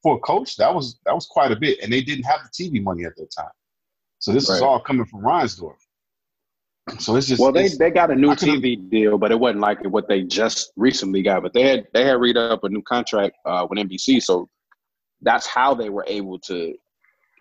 for 0.04 0.18
a 0.18 0.20
coach, 0.20 0.58
that 0.58 0.74
was 0.74 1.00
that 1.06 1.16
was 1.16 1.26
quite 1.26 1.52
a 1.52 1.56
bit, 1.56 1.80
and 1.82 1.92
they 1.92 2.02
didn't 2.02 2.26
have 2.26 2.42
the 2.44 2.64
TV 2.64 2.82
money 2.82 3.06
at 3.06 3.16
that 3.16 3.32
time. 3.36 3.52
So 4.20 4.32
this 4.34 4.44
is 4.44 4.62
Right. 4.62 4.62
all 4.62 4.80
coming 4.80 5.06
from 5.06 5.22
Reinsdorf. 5.22 5.26
So 5.30 5.46
it's 5.54 5.60
all 5.60 5.76
coming 5.76 5.76
from 5.76 5.82
Reinsdorf. 6.92 7.02
So 7.02 7.16
it's 7.16 7.28
just 7.28 7.42
Well, 7.42 7.52
they, 7.52 7.68
they 7.68 7.90
got 7.90 8.12
a 8.12 8.16
new 8.16 8.30
TV 8.30 8.90
deal, 8.90 9.18
but 9.18 9.32
it 9.32 9.40
wasn't 9.40 9.62
like 9.62 9.84
what 9.86 10.08
they 10.08 10.22
just 10.22 10.72
recently 10.76 11.22
got. 11.24 11.42
But 11.42 11.54
they 11.54 11.64
had 11.64 11.88
they 11.94 12.06
had 12.06 12.20
read 12.20 12.38
up 12.38 12.64
a 12.64 12.70
new 12.70 12.82
contract 12.84 13.38
uh, 13.46 13.66
with 13.70 13.80
NBC, 13.80 14.22
so 14.22 14.50
that's 15.22 15.48
how 15.48 15.74
they 15.74 15.90
were 15.90 16.06
able 16.08 16.40
to, 16.40 16.76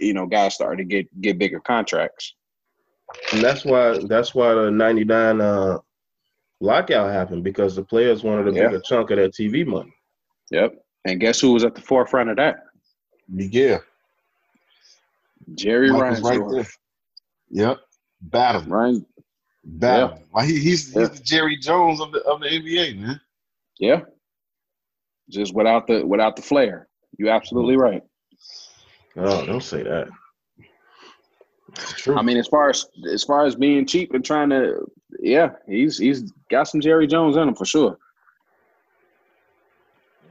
you 0.01 0.15
know, 0.15 0.27
guys 0.27 0.55
started 0.55 0.79
to 0.79 0.85
get 0.85 1.21
get 1.21 1.39
bigger 1.39 1.61
contracts. 1.61 2.35
And 3.33 3.43
that's 3.43 3.65
why 3.65 3.99
that's 4.07 4.35
why 4.35 4.55
the 4.55 4.71
'99 4.71 5.41
uh, 5.41 5.79
lockout 6.61 7.11
happened 7.13 7.45
because 7.45 7.77
the 7.77 7.83
players 7.85 8.23
wanted 8.25 8.49
a 8.49 8.53
Yeah. 8.57 8.67
bigger 8.69 8.81
chunk 8.81 9.11
of 9.11 9.19
that 9.19 9.33
TV 9.35 9.67
money. 9.67 9.95
Yep. 10.51 10.75
And 11.07 11.21
guess 11.21 11.41
who 11.41 11.53
was 11.53 11.65
at 11.65 11.75
the 11.75 11.81
forefront 11.83 12.31
of 12.31 12.37
that? 12.37 12.57
Miguel. 13.29 13.81
Jerry 15.55 15.91
Mike 15.91 16.11
was 16.11 16.21
right 16.23 16.41
there. 16.51 16.67
Yep. 17.51 17.79
Battle. 18.23 18.63
Ryan, 18.63 19.07
Battle. 19.65 20.19
Like 20.33 20.47
he, 20.49 20.59
he's 20.59 20.93
he's 20.95 21.11
the 21.11 21.21
Jerry 21.23 21.57
Jones 21.59 22.01
of 22.01 22.13
the 22.13 22.21
of 22.23 22.41
the 22.41 22.49
NBA, 22.49 22.99
man. 22.99 23.21
yeah. 23.79 24.01
Just 25.31 25.55
without 25.55 25.87
the 25.87 26.07
without 26.07 26.37
the 26.37 26.43
flair. 26.43 26.89
You 27.19 27.31
absolutely 27.31 27.77
right. 27.77 28.03
Oh, 29.17 29.45
don't 29.47 29.63
say 29.63 29.83
that. 29.83 30.09
It's 31.77 32.03
true. 32.03 32.17
I 32.17 32.23
mean, 32.23 32.37
as 32.37 32.47
far 32.49 32.71
as 32.71 32.87
as 33.13 33.25
far 33.25 33.45
as 33.47 33.55
being 33.57 33.85
cheap 33.87 34.15
and 34.15 34.25
trying 34.25 34.51
to, 34.51 34.87
yeah, 35.21 35.51
he's 35.67 35.99
he's 35.99 36.33
got 36.51 36.69
some 36.69 36.81
Jerry 36.81 37.07
Jones 37.07 37.37
in 37.37 37.49
him 37.49 37.55
for 37.55 37.65
sure. 37.65 37.99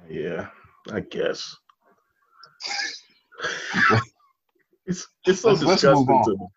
Yeah, 0.10 0.48
I 0.92 1.00
guess. 1.02 1.56
it's 4.86 5.08
it's 5.26 5.42
so 5.42 5.50
Let's- 5.50 5.64
let's 5.64 5.84
move 5.84 6.08
disgusting 6.08 6.16
on. 6.16 6.24
to 6.26 6.32
me. 6.32 6.48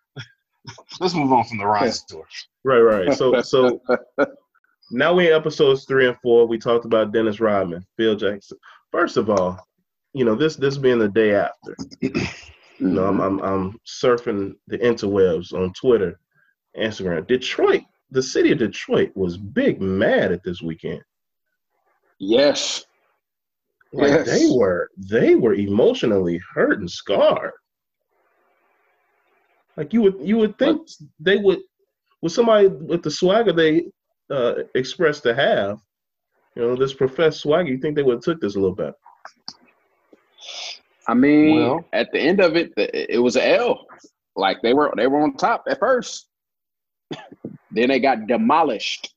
Let's 0.99 1.15
move 1.15 1.31
on 1.31 1.45
from 1.45 1.57
the 1.59 1.63
Reinsdorf. 1.63 2.25
Right, 2.63 2.79
right. 2.79 3.13
So 3.13 3.41
so 3.41 3.81
now 4.91 5.13
we 5.13 5.27
in 5.27 5.33
episodes 5.33 5.85
three 5.85 6.07
and 6.07 6.17
four. 6.21 6.45
We 6.45 6.57
talked 6.57 6.85
about 6.85 7.13
Dennis 7.13 7.39
Rodman, 7.39 7.85
Phil 7.97 8.15
Jackson. 8.15 8.57
First 8.91 9.15
of 9.17 9.29
all, 9.29 9.59
you 10.13 10.25
know 10.25 10.35
this 10.35 10.55
this 10.57 10.77
being 10.77 10.99
the 10.99 11.07
day 11.09 11.35
after. 11.35 11.75
You 12.79 12.87
know, 12.87 13.05
I'm, 13.05 13.19
I'm 13.19 13.39
I'm 13.39 13.79
surfing 13.85 14.53
the 14.67 14.77
interwebs 14.77 15.53
on 15.53 15.73
Twitter, 15.73 16.19
Instagram. 16.77 17.25
Detroit, 17.27 17.81
the 18.11 18.21
city 18.21 18.51
of 18.51 18.59
Detroit, 18.59 19.11
was 19.15 19.37
big 19.37 19.81
mad 19.81 20.31
at 20.31 20.43
this 20.43 20.61
weekend. 20.61 21.01
Yes. 22.19 22.85
Like 23.93 24.09
Yes. 24.09 24.25
they 24.27 24.55
were 24.55 24.89
they 24.97 25.35
were 25.35 25.53
emotionally 25.53 26.39
hurt 26.53 26.79
and 26.79 26.89
scarred. 26.89 27.53
Like 29.75 29.93
you 29.93 30.01
would 30.01 30.17
you 30.21 30.37
would 30.37 30.57
think 30.57 30.87
they 31.19 31.37
would 31.37 31.59
with 32.21 32.33
somebody 32.33 32.67
with 32.67 33.03
the 33.03 33.11
swagger 33.11 33.53
they 33.53 33.85
uh, 34.29 34.55
expressed 34.75 35.23
to 35.23 35.33
have, 35.33 35.79
you 36.55 36.61
know, 36.61 36.75
this 36.75 36.93
professed 36.93 37.41
swagger, 37.41 37.69
you 37.69 37.77
think 37.77 37.95
they 37.95 38.03
would 38.03 38.15
have 38.15 38.23
took 38.23 38.41
this 38.41 38.55
a 38.55 38.59
little 38.59 38.75
better. 38.75 38.95
I 41.07 41.13
mean, 41.13 41.55
Well- 41.55 41.85
at 41.93 42.11
the 42.11 42.19
end 42.19 42.39
of 42.41 42.55
it, 42.55 42.73
it 42.77 43.21
was 43.21 43.35
a 43.35 43.47
L. 43.57 43.85
Like 44.35 44.61
they 44.61 44.73
were 44.73 44.93
they 44.95 45.07
were 45.07 45.21
on 45.21 45.35
top 45.35 45.63
at 45.67 45.79
first. 45.79 46.27
then 47.71 47.89
they 47.89 47.99
got 47.99 48.27
demolished 48.27 49.13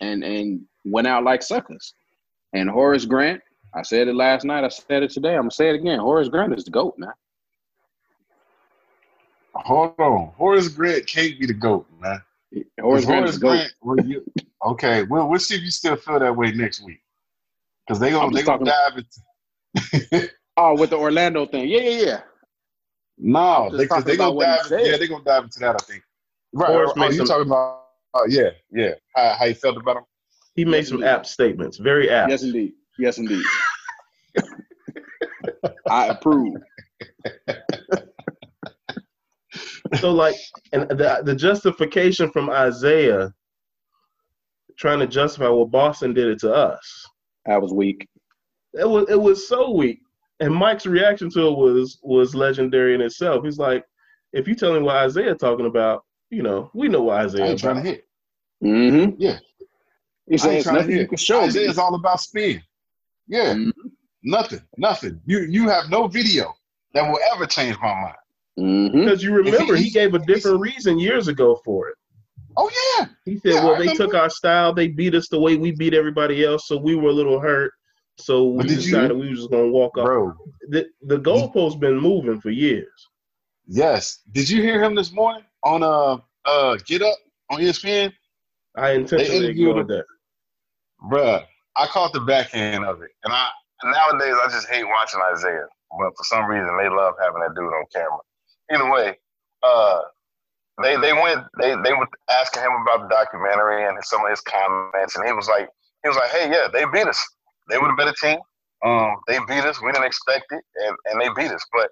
and 0.00 0.24
and 0.24 0.62
went 0.84 1.06
out 1.06 1.24
like 1.24 1.42
suckers. 1.42 1.94
And 2.52 2.68
Horace 2.70 3.04
Grant, 3.04 3.40
I 3.74 3.82
said 3.82 4.08
it 4.08 4.14
last 4.14 4.44
night, 4.44 4.64
I 4.64 4.68
said 4.68 5.02
it 5.02 5.10
today, 5.10 5.34
I'm 5.34 5.42
gonna 5.42 5.50
say 5.50 5.68
it 5.68 5.74
again. 5.74 5.98
Horace 5.98 6.28
Grant 6.28 6.54
is 6.54 6.64
the 6.64 6.70
GOAT, 6.70 6.94
man. 6.98 7.12
Hold 9.54 9.94
on. 9.98 10.32
Horace 10.36 10.68
Grant 10.68 11.06
can't 11.06 11.38
be 11.38 11.46
the 11.46 11.52
GOAT, 11.52 11.86
man. 12.00 12.22
Horace 12.80 13.02
Is 13.02 13.06
Grant 13.06 13.26
is 13.26 13.38
the 13.38 13.46
GOAT. 13.46 13.72
were 13.82 14.00
you, 14.00 14.24
okay, 14.64 15.02
well, 15.04 15.28
we'll 15.28 15.38
see 15.38 15.56
if 15.56 15.62
you 15.62 15.70
still 15.70 15.96
feel 15.96 16.18
that 16.18 16.34
way 16.34 16.50
next 16.52 16.80
week. 16.84 17.00
Because 17.86 18.00
they 18.00 18.10
gonna 18.10 18.34
they 18.34 18.42
gonna 18.42 18.64
dive 18.64 19.04
into 20.08 20.30
Oh, 20.56 20.74
with 20.78 20.90
the 20.90 20.96
Orlando 20.96 21.46
thing. 21.46 21.68
Yeah, 21.68 21.80
yeah, 21.80 22.00
yeah. 22.06 22.20
no, 23.18 23.68
just 23.70 23.78
they, 23.78 23.86
cause 23.86 24.04
they 24.04 24.14
about 24.14 24.34
gonna 24.38 24.68
dive 24.68 24.86
yeah, 24.86 24.96
they 24.96 25.08
gonna 25.08 25.24
dive 25.24 25.44
into 25.44 25.58
that, 25.60 25.74
I 25.76 25.84
think. 25.84 26.02
Right, 26.52 26.68
Horace 26.68 26.88
right, 26.88 26.96
oh, 26.96 27.00
made 27.00 27.10
you 27.12 27.18
some- 27.18 27.26
talking 27.26 27.46
about 27.46 27.84
oh 28.14 28.26
yeah, 28.28 28.50
yeah. 28.72 28.92
How 29.16 29.34
how 29.38 29.44
you 29.46 29.54
felt 29.54 29.76
about 29.76 29.96
him? 29.98 30.04
He 30.56 30.64
made 30.64 30.78
Yes, 30.78 30.88
some 30.88 30.96
indeed. 30.98 31.08
apt 31.08 31.26
statements, 31.26 31.78
very 31.78 32.10
apt. 32.10 32.30
Yes, 32.30 32.42
indeed. 32.42 32.72
Yes, 32.98 33.18
indeed. 33.18 33.44
I 35.90 36.06
approve. 36.08 36.54
So 39.98 40.12
like, 40.12 40.36
and 40.72 40.88
the 40.88 41.20
the 41.24 41.34
justification 41.34 42.30
from 42.30 42.50
Isaiah 42.50 43.32
trying 44.78 44.98
to 45.00 45.06
justify 45.06 45.48
well 45.48 45.66
Boston 45.66 46.14
did 46.14 46.28
it 46.28 46.38
to 46.40 46.52
us. 46.52 47.06
That 47.46 47.60
was 47.60 47.72
weak. 47.72 48.06
It 48.74 48.88
was 48.88 49.08
it 49.08 49.20
was 49.20 49.48
so 49.48 49.70
weak. 49.70 50.00
And 50.40 50.54
Mike's 50.54 50.86
reaction 50.86 51.30
to 51.30 51.48
it 51.48 51.56
was 51.58 51.98
was 52.02 52.34
legendary 52.34 52.94
in 52.94 53.00
itself. 53.00 53.44
He's 53.44 53.58
like, 53.58 53.84
if 54.32 54.48
you 54.48 54.54
tell 54.54 54.72
me 54.72 54.80
what 54.80 54.96
Isaiah 54.96 55.34
talking 55.34 55.66
about, 55.66 56.04
you 56.30 56.42
know, 56.42 56.70
we 56.74 56.88
know 56.88 57.02
what 57.02 57.20
I 57.20 57.24
Isaiah 57.24 57.44
ain't 57.46 57.58
trying 57.60 57.76
to 57.76 57.82
hit. 57.82 58.06
Mm-hmm. 58.64 59.16
Yeah. 59.18 59.38
He 60.26 60.34
I 60.34 60.36
said 60.36 60.48
ain't 60.48 60.56
it's 60.58 60.64
trying 60.64 60.74
to 60.76 60.80
nothing 60.82 60.92
you 60.92 60.98
hit. 61.00 61.08
can 61.08 61.18
show. 61.18 61.40
Isaiah's 61.42 61.78
all 61.78 61.94
about 61.94 62.20
spin. 62.20 62.62
Yeah, 63.26 63.54
Mhm. 63.54 63.72
nothing, 64.22 64.62
nothing. 64.76 65.20
You 65.26 65.40
you 65.40 65.68
have 65.68 65.90
no 65.90 66.06
video 66.08 66.54
that 66.94 67.02
will 67.08 67.18
ever 67.34 67.46
change 67.46 67.76
my 67.80 67.92
mind. 67.94 68.16
Mhm. 68.58 68.92
Because 69.04 69.22
you 69.22 69.32
remember 69.34 69.76
he- 69.76 69.84
he 69.84 69.90
gave 69.90 70.14
a 70.14 70.18
different 70.20 70.60
reason 70.60 70.98
years 70.98 71.28
ago 71.28 71.60
for 71.64 71.88
it. 71.88 71.96
Oh 72.56 72.70
yeah, 72.98 73.06
He 73.24 73.38
said, 73.38 73.54
Yeah, 73.54 73.64
"Well, 73.64 73.74
I 73.74 73.78
they 73.78 73.80
remember. 73.84 74.04
took 74.06 74.14
our 74.14 74.28
style. 74.30 74.72
They 74.74 74.88
beat 74.88 75.14
us 75.14 75.28
the 75.28 75.38
way 75.40 75.56
we 75.56 75.70
beat 75.70 75.94
everybody 75.94 76.44
else, 76.44 76.66
so 76.66 76.76
we 76.76 76.94
were 76.96 77.10
a 77.10 77.12
little 77.12 77.38
hurt. 77.40 77.72
So 78.20 78.44
we 78.44 78.62
did 78.64 78.70
you- 78.72 78.76
decided 78.92 79.16
we 79.16 79.28
were 79.28 79.34
just 79.34 79.50
gonna 79.50 79.68
walk 79.68 79.96
off. 79.98 80.04
bro. 80.04 80.34
The, 80.68 80.86
the 81.02 81.18
goalpost 81.18 81.80
been 81.80 81.98
moving 81.98 82.40
for 82.40 82.50
years. 82.50 83.08
Yes. 83.66 84.20
Did 84.32 84.48
you 84.48 84.62
hear 84.62 84.82
him 84.82 84.94
this 84.94 85.12
morning 85.12 85.44
on 85.62 85.82
uh 85.82 86.16
uh 86.44 86.76
Get 86.86 87.02
Up 87.02 87.16
on 87.50 87.60
ESPN? 87.60 88.12
I 88.76 88.92
intentionally 88.92 89.48
ignored 89.48 89.88
that. 89.88 90.04
Bruh, 91.10 91.44
I 91.76 91.86
caught 91.86 92.12
the 92.12 92.20
backhand 92.20 92.84
of 92.84 93.02
it, 93.02 93.10
and 93.24 93.32
I 93.32 93.48
nowadays 93.84 94.34
I 94.42 94.48
just 94.50 94.68
hate 94.68 94.84
watching 94.84 95.20
Isaiah, 95.32 95.66
but 95.98 96.10
for 96.16 96.24
some 96.24 96.46
reason 96.46 96.76
they 96.76 96.88
love 96.88 97.14
having 97.22 97.40
that 97.40 97.54
dude 97.54 97.64
on 97.64 97.84
camera. 97.92 98.18
Either 98.72 98.90
way, 98.90 99.18
uh, 99.62 100.00
they 100.82 100.96
they 100.96 101.12
went 101.12 101.44
they 101.60 101.70
they 101.82 101.92
were 101.92 102.06
asking 102.30 102.62
him 102.62 102.72
about 102.82 103.08
the 103.08 103.14
documentary 103.14 103.86
and 103.86 103.96
some 104.04 104.22
of 104.24 104.30
his 104.30 104.40
comments, 104.42 105.16
and 105.16 105.26
he 105.26 105.32
was 105.32 105.48
like 105.48 105.68
he 106.02 106.08
was 106.08 106.16
like, 106.16 106.30
hey 106.30 106.50
yeah, 106.50 106.68
they 106.72 106.84
beat 106.92 107.06
us. 107.08 107.20
They 107.70 107.78
were 107.78 107.88
the 107.88 107.94
better 107.94 108.14
team. 108.20 108.38
Um, 108.84 109.16
they 109.28 109.38
beat 109.46 109.64
us. 109.64 109.80
We 109.82 109.92
didn't 109.92 110.06
expect 110.06 110.46
it, 110.50 110.64
and, 110.74 110.96
and 111.06 111.20
they 111.20 111.28
beat 111.36 111.52
us. 111.52 111.64
But 111.72 111.90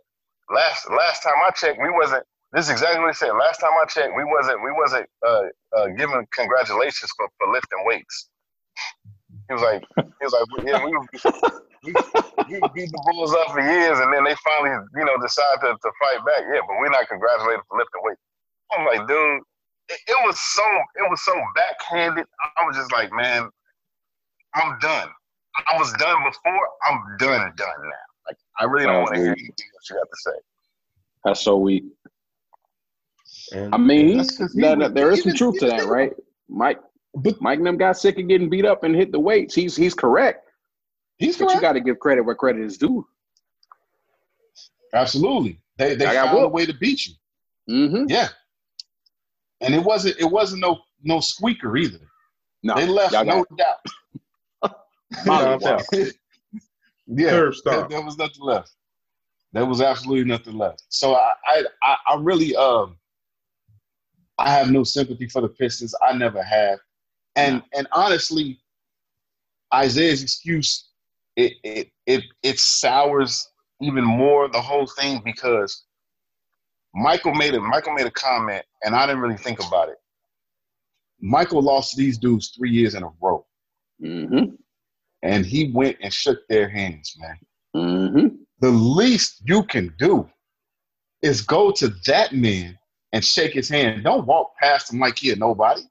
last 0.51 0.91
last 0.91 1.23
time 1.23 1.37
I 1.47 1.51
checked, 1.51 1.79
we 1.81 1.91
wasn't. 1.91 2.25
This 2.53 2.65
is 2.67 2.71
exactly 2.71 3.01
what 3.01 3.09
he 3.09 3.15
said. 3.15 3.33
Last 3.33 3.61
time 3.61 3.73
I 3.81 3.85
checked, 3.87 4.17
we 4.17 4.25
wasn't 4.25 4.63
we 4.63 4.73
wasn't 4.73 5.07
uh, 5.27 5.43
uh, 5.77 5.87
giving 5.97 6.27
congratulations 6.33 7.11
for, 7.17 7.29
for 7.39 7.53
lifting 7.53 7.85
weights. 7.85 8.29
He 9.49 9.55
was 9.55 9.63
like, 9.63 9.85
he 9.97 10.25
was 10.25 10.33
like, 10.33 10.67
yeah, 10.67 10.85
we, 10.85 10.93
we, 11.85 11.93
we 12.49 12.61
beat 12.75 12.91
the 12.91 13.03
Bulls 13.11 13.35
up 13.35 13.53
for 13.53 13.61
years, 13.61 13.99
and 13.99 14.13
then 14.13 14.25
they 14.25 14.35
finally, 14.45 14.77
you 14.97 15.05
know, 15.05 15.17
decide 15.21 15.61
to, 15.61 15.69
to 15.73 15.91
fight 16.01 16.25
back. 16.25 16.45
Yeah, 16.53 16.61
but 16.67 16.77
we're 16.81 16.91
not 16.91 17.09
congratulating 17.09 17.63
for 17.69 17.79
lifting 17.79 18.01
weights. 18.03 18.21
I'm 18.73 18.87
like, 18.87 19.07
dude, 19.07 19.43
it, 19.89 20.01
it 20.09 20.27
was 20.27 20.39
so 20.41 20.65
it 20.97 21.11
was 21.11 21.23
so 21.25 21.35
backhanded. 21.55 22.27
I 22.57 22.67
was 22.67 22.77
just 22.77 22.93
like, 22.93 23.13
man, 23.13 23.49
I'm 24.55 24.79
done. 24.81 25.09
I 25.67 25.79
was 25.79 25.93
done 25.95 26.17
before. 26.25 26.69
I'm 26.89 27.17
done, 27.19 27.53
done 27.57 27.69
now. 27.83 27.91
Like, 28.27 28.37
I 28.61 28.65
really 28.65 28.87
don't 28.87 29.03
want 29.03 29.15
to 29.15 29.21
hear 29.21 29.33
anything 29.33 29.67
else 29.75 29.91
you 29.91 29.97
got 29.97 30.03
to 30.03 30.17
say. 30.17 30.39
That's 31.25 31.41
so 31.41 31.57
weak. 31.57 31.85
And 33.53 33.75
I 33.75 33.79
mean, 33.79 34.21
he 34.21 34.29
no, 34.55 34.75
no, 34.75 34.89
there 34.89 35.11
is 35.11 35.23
some 35.23 35.35
truth 35.35 35.59
to 35.61 35.67
that, 35.67 35.87
right? 35.87 36.13
Mike, 36.49 36.81
But 37.15 37.41
Mike 37.41 37.59
and 37.59 37.67
them 37.67 37.77
got 37.77 37.97
sick 37.97 38.19
of 38.19 38.29
getting 38.29 38.49
beat 38.49 38.65
up 38.65 38.85
and 38.85 38.95
hit 38.95 39.13
the 39.13 39.21
weights. 39.21 39.55
He's 39.55 39.75
he's 39.75 39.95
correct, 39.95 40.47
he's 41.17 41.37
but 41.39 41.53
you 41.55 41.61
got 41.61 41.73
to 41.73 41.81
give 41.81 41.99
credit 41.99 42.23
where 42.23 42.35
credit 42.35 42.63
is 42.63 42.77
due. 42.79 43.07
Absolutely. 44.93 45.61
They 45.77 45.95
they 45.95 46.07
I 46.07 46.15
got 46.15 46.33
found 46.33 46.45
a 46.45 46.49
way 46.49 46.67
to 46.67 46.75
beat 46.75 47.07
you. 47.07 47.15
Mm-hmm. 47.71 48.05
Yeah. 48.09 48.29
And 49.61 49.75
it 49.75 49.83
wasn't 49.83 50.17
it 50.19 50.31
wasn't 50.31 50.61
no 50.61 50.79
no 51.03 51.21
squeaker 51.21 51.77
either. 51.77 52.01
No, 52.63 52.75
they 52.75 52.87
left 52.87 53.13
no 53.13 53.45
doubt. 53.57 53.77
Stomped 55.13 55.65
out. 55.65 55.83
yeah. 57.07 57.31
Curb 57.31 57.55
There, 57.65 57.89
there 57.89 58.03
was 58.03 58.19
nothing 58.19 58.43
left. 58.43 58.73
There 59.53 59.65
was 59.67 59.81
absolutely 59.81 60.25
nothing 60.25 60.59
left. 60.59 60.85
So 60.89 61.15
I, 61.15 61.33
I, 61.47 61.65
I, 61.83 61.97
I 62.11 62.17
really, 62.21 62.55
um, 62.57 62.97
I 64.39 64.51
have 64.53 64.71
no 64.71 64.85
sympathy 64.85 65.27
for 65.27 65.41
the 65.41 65.49
Pistons. 65.49 65.95
I 66.07 66.13
never 66.13 66.43
have, 66.43 66.79
and 67.35 67.63
and 67.75 67.89
honestly, 67.93 68.61
Isaiah's 69.73 70.23
excuse 70.23 70.89
it 71.39 71.55
it 71.63 71.91
it 72.07 72.25
it 72.43 72.59
sours 72.59 73.49
even 73.81 74.05
more 74.05 74.49
the 74.49 74.61
whole 74.61 74.87
thing 74.87 75.23
because 75.25 75.85
Michael 76.95 77.35
made 77.35 77.55
it. 77.55 77.61
Michael 77.61 77.95
made 77.95 78.07
a 78.07 78.11
comment, 78.11 78.65
and 78.83 78.95
I 78.95 79.07
didn't 79.07 79.23
really 79.23 79.37
think 79.37 79.65
about 79.65 79.89
it. 79.89 79.97
Michael 81.21 81.63
lost 81.63 81.97
these 81.97 82.19
dudes 82.19 82.53
three 82.57 82.71
years 82.71 82.95
in 82.95 83.03
a 83.03 83.11
row, 83.21 83.45
Mm-hmm. 84.03 84.55
And 85.23 85.45
he 85.45 85.71
went 85.73 85.97
and 86.03 86.13
shook 86.13 86.47
their 86.49 86.69
hands, 86.69 87.17
man. 87.19 87.39
Mm-hmm. 87.77 88.27
The 88.61 88.71
least 88.71 89.43
you 89.45 89.63
can 89.65 89.95
do 89.99 90.29
is 91.23 91.43
go 91.43 91.71
to 91.73 91.89
that 92.07 92.33
man 92.33 92.79
and 93.13 93.25
shake 93.25 93.53
his 93.53 93.69
hand. 93.69 94.05
Don't 94.05 94.27
walk 94.27 94.53
past 94.61 94.93
him 94.93 95.01
like 95.01 95.19
he 95.19 95.31
a 95.33 95.37
nobody, 95.37 95.83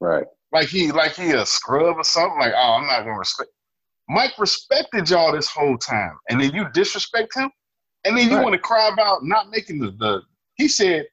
Right. 0.00 0.26
like 0.52 0.68
he 0.68 0.92
like 0.92 1.14
he 1.14 1.32
a 1.32 1.44
scrub 1.44 1.96
or 1.96 2.04
something. 2.04 2.38
Like, 2.38 2.52
oh, 2.56 2.76
I'm 2.78 2.86
not 2.86 3.00
gonna 3.00 3.18
respect. 3.18 3.50
Mike 4.08 4.32
respected 4.38 5.08
y'all 5.08 5.32
this 5.32 5.48
whole 5.48 5.78
time, 5.78 6.16
and 6.28 6.40
then 6.40 6.52
you 6.54 6.66
disrespect 6.72 7.34
him, 7.34 7.50
and 8.04 8.16
then 8.16 8.28
you 8.28 8.36
Right. 8.36 8.42
want 8.44 8.52
to 8.54 8.58
cry 8.58 8.88
about 8.92 9.24
not 9.24 9.50
making 9.50 9.78
the, 9.78 9.90
the. 9.92 10.22
He 10.56 10.68
said, 10.68 11.06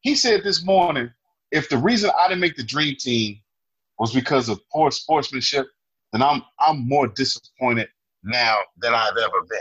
he 0.00 0.14
said 0.14 0.42
this 0.44 0.64
morning, 0.64 1.10
if 1.50 1.68
the 1.68 1.78
reason 1.78 2.10
I 2.18 2.28
didn't 2.28 2.40
make 2.40 2.56
the 2.56 2.62
dream 2.62 2.96
team 2.98 3.40
was 3.98 4.12
because 4.14 4.48
of 4.48 4.60
poor 4.70 4.90
sportsmanship, 4.90 5.66
then 6.12 6.22
I'm 6.22 6.42
I'm 6.60 6.88
more 6.88 7.08
disappointed 7.08 7.88
now 8.24 8.56
than 8.78 8.94
I've 8.94 9.16
ever 9.16 9.42
been. 9.48 9.58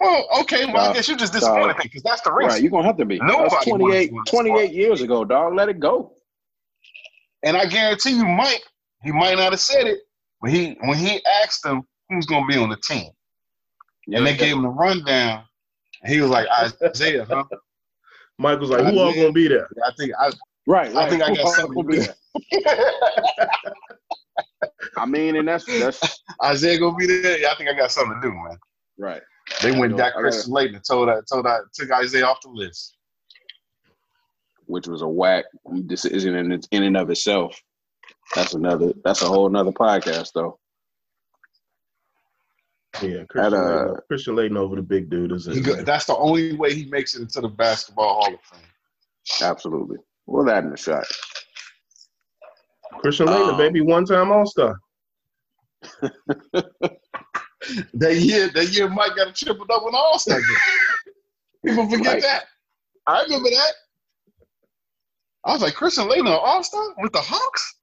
Well, 0.00 0.26
okay, 0.40 0.66
well, 0.66 0.90
I 0.90 0.92
guess 0.92 1.06
you're 1.06 1.16
just 1.16 1.32
disappointed 1.32 1.74
dog. 1.74 1.82
because 1.82 2.02
that's 2.02 2.22
the 2.22 2.32
reason. 2.32 2.48
Right. 2.48 2.62
You're 2.62 2.72
gonna 2.72 2.86
have 2.86 2.96
to 2.96 3.04
be. 3.04 3.20
Nobody 3.20 3.50
That's 3.50 3.64
28, 3.66 4.06
to 4.06 4.12
win 4.14 4.22
this 4.24 4.30
28 4.30 4.72
years 4.72 5.00
ago, 5.00 5.24
dog. 5.24 5.54
Let 5.54 5.68
it 5.68 5.78
go. 5.78 6.14
And 7.44 7.56
I 7.56 7.66
guarantee 7.66 8.16
you, 8.16 8.24
Mike, 8.24 8.64
he 9.02 9.12
might 9.12 9.36
not 9.36 9.52
have 9.52 9.60
said 9.60 9.86
it, 9.86 10.00
but 10.40 10.50
he 10.50 10.76
when 10.80 10.98
he 10.98 11.24
asked 11.42 11.62
them 11.62 11.82
who's 12.08 12.26
going 12.26 12.48
to 12.48 12.52
be 12.52 12.58
on 12.58 12.68
the 12.68 12.76
team, 12.76 13.10
and 14.12 14.26
they 14.26 14.36
gave 14.36 14.56
him 14.56 14.62
the 14.62 14.68
rundown, 14.68 15.44
and 16.02 16.12
he 16.12 16.20
was 16.20 16.30
like 16.30 16.48
Isaiah, 16.84 17.24
huh? 17.24 17.44
Michael's 18.38 18.70
like, 18.70 18.84
who 18.84 18.98
all 18.98 19.14
gonna 19.14 19.30
be 19.30 19.46
there? 19.46 19.68
I 19.86 19.92
think 19.96 20.12
I, 20.18 20.32
Right. 20.66 20.94
I 20.94 21.08
think 21.08 21.22
I 21.22 21.34
got 21.34 21.48
something 21.48 21.88
to 21.88 21.96
do. 21.96 22.06
I 24.96 25.06
mean, 25.06 25.36
and 25.36 25.46
that's 25.48 25.64
that's 25.66 26.22
Isaiah 26.44 26.78
gonna 26.78 26.96
be 26.96 27.06
there. 27.06 27.38
Yeah, 27.38 27.52
I 27.52 27.54
think 27.56 27.70
I 27.70 27.74
got 27.74 27.92
something 27.92 28.20
to 28.20 28.28
do, 28.28 28.32
man. 28.34 28.58
right. 28.98 29.22
They 29.60 29.72
went 29.72 29.92
know, 29.92 29.98
Dak 29.98 30.14
Christian 30.14 30.52
Laettner 30.52 30.76
and 30.76 30.84
told 30.84 31.08
I 31.08 31.16
told 31.28 31.46
I 31.46 31.58
took 31.74 31.90
Isaiah 31.90 32.26
off 32.26 32.40
the 32.42 32.48
list. 32.48 32.96
Which 34.66 34.86
was 34.86 35.02
a 35.02 35.08
whack 35.08 35.44
decision 35.86 36.36
in 36.36 36.52
its- 36.52 36.68
in 36.70 36.84
and 36.84 36.96
of 36.96 37.10
itself. 37.10 37.60
That's 38.34 38.54
another. 38.54 38.92
That's 39.04 39.22
a 39.22 39.26
whole 39.26 39.46
another 39.46 39.72
podcast, 39.72 40.32
though. 40.34 40.58
Yeah, 43.00 43.24
Christian, 43.28 43.54
uh, 43.54 43.94
Christian 44.06 44.36
Laettner 44.36 44.58
over 44.58 44.76
the 44.76 44.82
big 44.82 45.10
dude 45.10 45.32
is 45.32 45.46
go, 45.46 45.82
that's 45.82 46.04
the 46.04 46.16
only 46.16 46.54
way 46.54 46.74
he 46.74 46.84
makes 46.86 47.14
it 47.14 47.22
into 47.22 47.40
the 47.40 47.48
basketball 47.48 48.22
Hall 48.22 48.34
of 48.34 48.40
Fame. 48.42 48.60
Absolutely. 49.40 49.96
Well, 50.26 50.44
that 50.44 50.64
in 50.64 50.70
the 50.70 50.76
shot. 50.76 51.04
Christian 53.00 53.26
Laettner, 53.26 53.50
Um, 53.52 53.56
baby, 53.58 53.80
one 53.80 54.04
time 54.04 54.30
All 54.32 54.46
Star. 54.46 54.76
That 57.94 58.16
year, 58.16 58.48
that 58.54 58.72
year, 58.72 58.88
Mike 58.90 59.14
got 59.14 59.28
a 59.28 59.32
triple 59.32 59.64
double 59.66 59.88
in 59.88 59.94
All 59.94 60.18
Star. 60.18 60.40
People 61.64 61.88
forget 61.88 62.14
Right. 62.14 62.22
that. 62.22 62.44
I 63.06 63.22
remember 63.22 63.50
that. 63.50 63.72
I 65.44 65.52
was 65.52 65.62
like, 65.62 65.74
Christian 65.74 66.08
Laettner 66.08 66.36
All 66.42 66.64
Star 66.64 66.82
with 66.98 67.12
the 67.12 67.20
Hawks, 67.20 67.76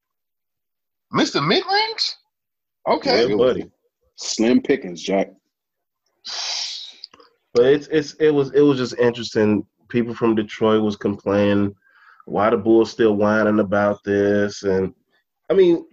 Mister 1.14 1.40
Mid 1.42 1.64
Range. 1.66 2.12
Okay, 2.90 3.30
Yeah, 3.30 3.36
buddy. 3.38 3.72
Slim 4.18 4.62
pickings, 4.62 5.02
Jack. 5.02 5.30
But 7.54 7.66
it's 7.68 7.88
it's 7.88 8.14
it 8.16 8.32
was 8.32 8.52
it 8.52 8.62
was 8.62 8.78
just 8.78 8.98
interesting. 9.00 9.66
People 9.88 10.14
from 10.14 10.36
Detroit 10.36 10.84
was 10.84 10.98
complaining 10.98 11.74
why 12.26 12.50
the 12.50 12.58
Bulls 12.58 12.92
still 12.92 13.16
whining 13.16 13.60
about 13.60 14.04
this, 14.04 14.64
and 14.64 14.94
I 15.50 15.54
mean, 15.54 15.86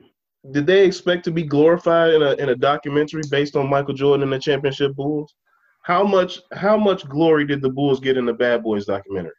did 0.51 0.67
they 0.67 0.85
expect 0.87 1.25
to 1.25 1.31
be 1.31 1.43
glorified 1.43 2.15
in 2.15 2.23
a 2.23 2.33
in 2.35 2.49
a 2.51 2.55
documentary 2.57 3.23
based 3.31 3.57
on 3.57 3.69
Michael 3.69 3.95
Jordan 3.95 4.23
and 4.25 4.33
the 4.33 4.39
championship 4.39 4.95
Bulls? 4.95 5.35
How 5.83 6.05
much 6.05 6.41
how 6.53 6.77
much 6.77 7.09
glory 7.09 7.47
did 7.47 7.63
the 7.63 7.71
Bulls 7.71 8.01
get 8.01 8.17
in 8.17 8.27
the 8.27 8.33
Bad 8.33 8.63
Boys 8.63 8.87
documentary? 8.87 9.33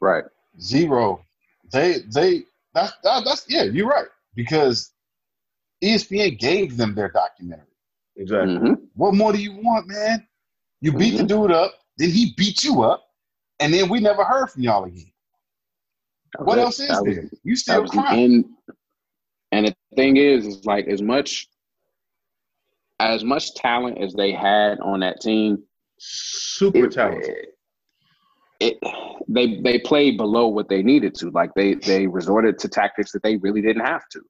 Right. 0.00 0.24
zero. 0.60 1.24
They 1.72 2.00
they 2.14 2.44
that's 2.74 2.92
that, 3.02 3.24
that's 3.24 3.46
yeah, 3.48 3.62
you're 3.64 3.88
right 3.88 4.06
because 4.34 4.92
ESPN 5.82 6.38
gave 6.38 6.76
them 6.76 6.94
their 6.94 7.08
documentary. 7.10 7.66
Exactly. 8.16 8.56
hmm 8.56 8.74
What 8.94 9.14
more 9.14 9.32
do 9.32 9.38
you 9.38 9.52
want, 9.54 9.86
man? 9.88 10.26
You 10.80 10.92
beat 10.92 11.16
the 11.16 11.22
Mhm. 11.24 11.28
dude 11.28 11.50
up, 11.52 11.72
then 11.98 12.10
he 12.10 12.34
beat 12.36 12.62
you 12.62 12.82
up, 12.82 13.04
and 13.60 13.72
then 13.72 13.88
we 13.88 14.00
never 14.00 14.22
heard 14.24 14.48
from 14.50 14.62
y'all 14.62 14.84
again. 14.84 15.10
What 16.38 16.58
else 16.58 16.78
is 16.80 16.88
that 16.88 17.04
was- 17.04 17.16
there? 17.16 17.30
You 17.42 17.56
still 17.56 17.86
crying. 17.88 18.44
End. 20.02 20.08
And 20.08 20.16
the 20.16 20.30
thing 20.30 20.46
is, 20.46 20.46
is 20.46 20.64
like 20.66 20.86
as 20.88 21.02
much 21.02 21.48
as 23.00 23.24
much 23.24 23.54
talent 23.54 23.98
as 23.98 24.14
they 24.14 24.32
had 24.32 24.80
on 24.80 25.00
that 25.00 25.20
team, 25.20 25.62
Super 25.98 26.86
it, 26.86 26.92
talented. 26.92 27.46
it 28.60 28.78
they 29.28 29.60
they 29.60 29.78
played 29.78 30.16
below 30.16 30.48
what 30.48 30.68
they 30.68 30.82
needed 30.82 31.14
to. 31.16 31.30
Like 31.30 31.54
they 31.54 31.74
they 31.74 32.06
resorted 32.06 32.58
to 32.60 32.68
tactics 32.68 33.12
that 33.12 33.22
they 33.22 33.36
really 33.36 33.62
didn't 33.62 33.84
have 33.84 34.08
to. 34.10 34.20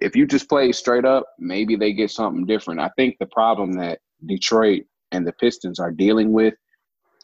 If 0.00 0.16
you 0.16 0.26
just 0.26 0.48
play 0.48 0.72
straight 0.72 1.04
up, 1.06 1.26
maybe 1.38 1.76
they 1.76 1.92
get 1.92 2.10
something 2.10 2.46
different. 2.46 2.80
I 2.80 2.90
think 2.96 3.16
the 3.18 3.26
problem 3.26 3.72
that 3.74 4.00
Detroit 4.26 4.84
and 5.12 5.26
the 5.26 5.32
Pistons 5.32 5.80
are 5.80 5.90
dealing 5.90 6.32
with, 6.32 6.54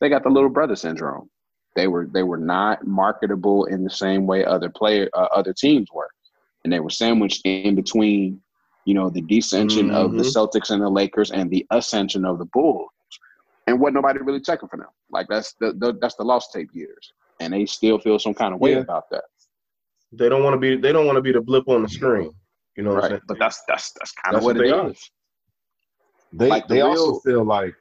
they 0.00 0.08
got 0.08 0.22
the 0.22 0.30
little 0.30 0.50
brother 0.50 0.76
syndrome. 0.76 1.30
They 1.76 1.86
were 1.86 2.08
they 2.12 2.22
were 2.22 2.38
not 2.38 2.86
marketable 2.86 3.66
in 3.66 3.84
the 3.84 3.90
same 3.90 4.26
way 4.26 4.44
other 4.44 4.70
player 4.70 5.08
uh, 5.14 5.28
other 5.34 5.52
teams 5.52 5.88
were, 5.92 6.10
and 6.64 6.72
they 6.72 6.80
were 6.80 6.90
sandwiched 6.90 7.42
in 7.44 7.74
between, 7.74 8.40
you 8.84 8.94
know, 8.94 9.10
the 9.10 9.22
descension 9.22 9.90
of 9.90 10.16
the 10.16 10.22
Mhm. 10.22 10.32
Celtics 10.34 10.70
and 10.70 10.82
the 10.82 10.88
Lakers 10.88 11.30
and 11.30 11.50
the 11.50 11.66
ascension 11.70 12.24
of 12.24 12.38
the 12.38 12.46
Bulls 12.46 12.90
and 13.66 13.80
what 13.80 13.92
nobody 13.92 14.20
really 14.20 14.40
checking 14.40 14.68
for 14.68 14.76
them. 14.76 14.88
Like 15.10 15.26
that's 15.28 15.54
the, 15.60 15.72
the 15.72 15.96
that's 16.00 16.14
the 16.16 16.24
lost 16.24 16.52
tape 16.52 16.70
years, 16.72 17.12
and 17.40 17.52
they 17.52 17.66
still 17.66 17.98
feel 17.98 18.18
some 18.18 18.34
kind 18.34 18.54
of 18.54 18.60
way 18.60 18.72
Yeah. 18.72 18.80
about 18.80 19.04
that. 19.10 19.24
They 20.12 20.28
don't 20.28 20.42
want 20.42 20.54
to 20.54 20.58
be 20.58 20.76
they 20.76 20.92
don't 20.92 21.06
want 21.06 21.16
to 21.16 21.22
be 21.22 21.32
the 21.32 21.40
blip 21.40 21.68
on 21.68 21.82
the 21.82 21.88
screen. 21.88 22.32
You 22.76 22.82
know 22.84 22.90
what 22.94 22.96
I'm 22.96 23.02
Right, 23.02 23.10
saying? 23.10 23.22
but 23.28 23.38
that's 23.38 23.62
that's 23.68 23.92
that's 23.92 24.12
kind 24.12 24.36
of 24.36 24.42
That's 24.42 24.46
what, 24.46 24.56
what 24.56 24.64
it 24.64 24.68
they 24.68 24.72
are. 24.72 24.88
is. 24.90 25.10
They 26.32 26.48
Like 26.48 26.68
the 26.68 26.74
they 26.74 26.80
also 26.80 27.10
real- 27.10 27.20
feel 27.20 27.44
like 27.44 27.74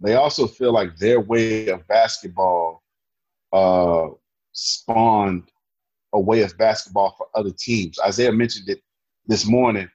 they 0.00 0.14
also 0.14 0.46
feel 0.46 0.72
like 0.72 0.96
their 0.96 1.20
way 1.20 1.68
of 1.68 1.86
basketball 1.88 2.82
uh 3.52 4.08
spawned 4.52 5.50
a 6.12 6.20
way 6.20 6.42
of 6.42 6.56
basketball 6.58 7.14
for 7.16 7.26
other 7.34 7.50
teams. 7.50 7.98
Isaiah 8.00 8.32
mentioned 8.32 8.68
it 8.68 8.82
this 9.26 9.46
morning. 9.46 9.88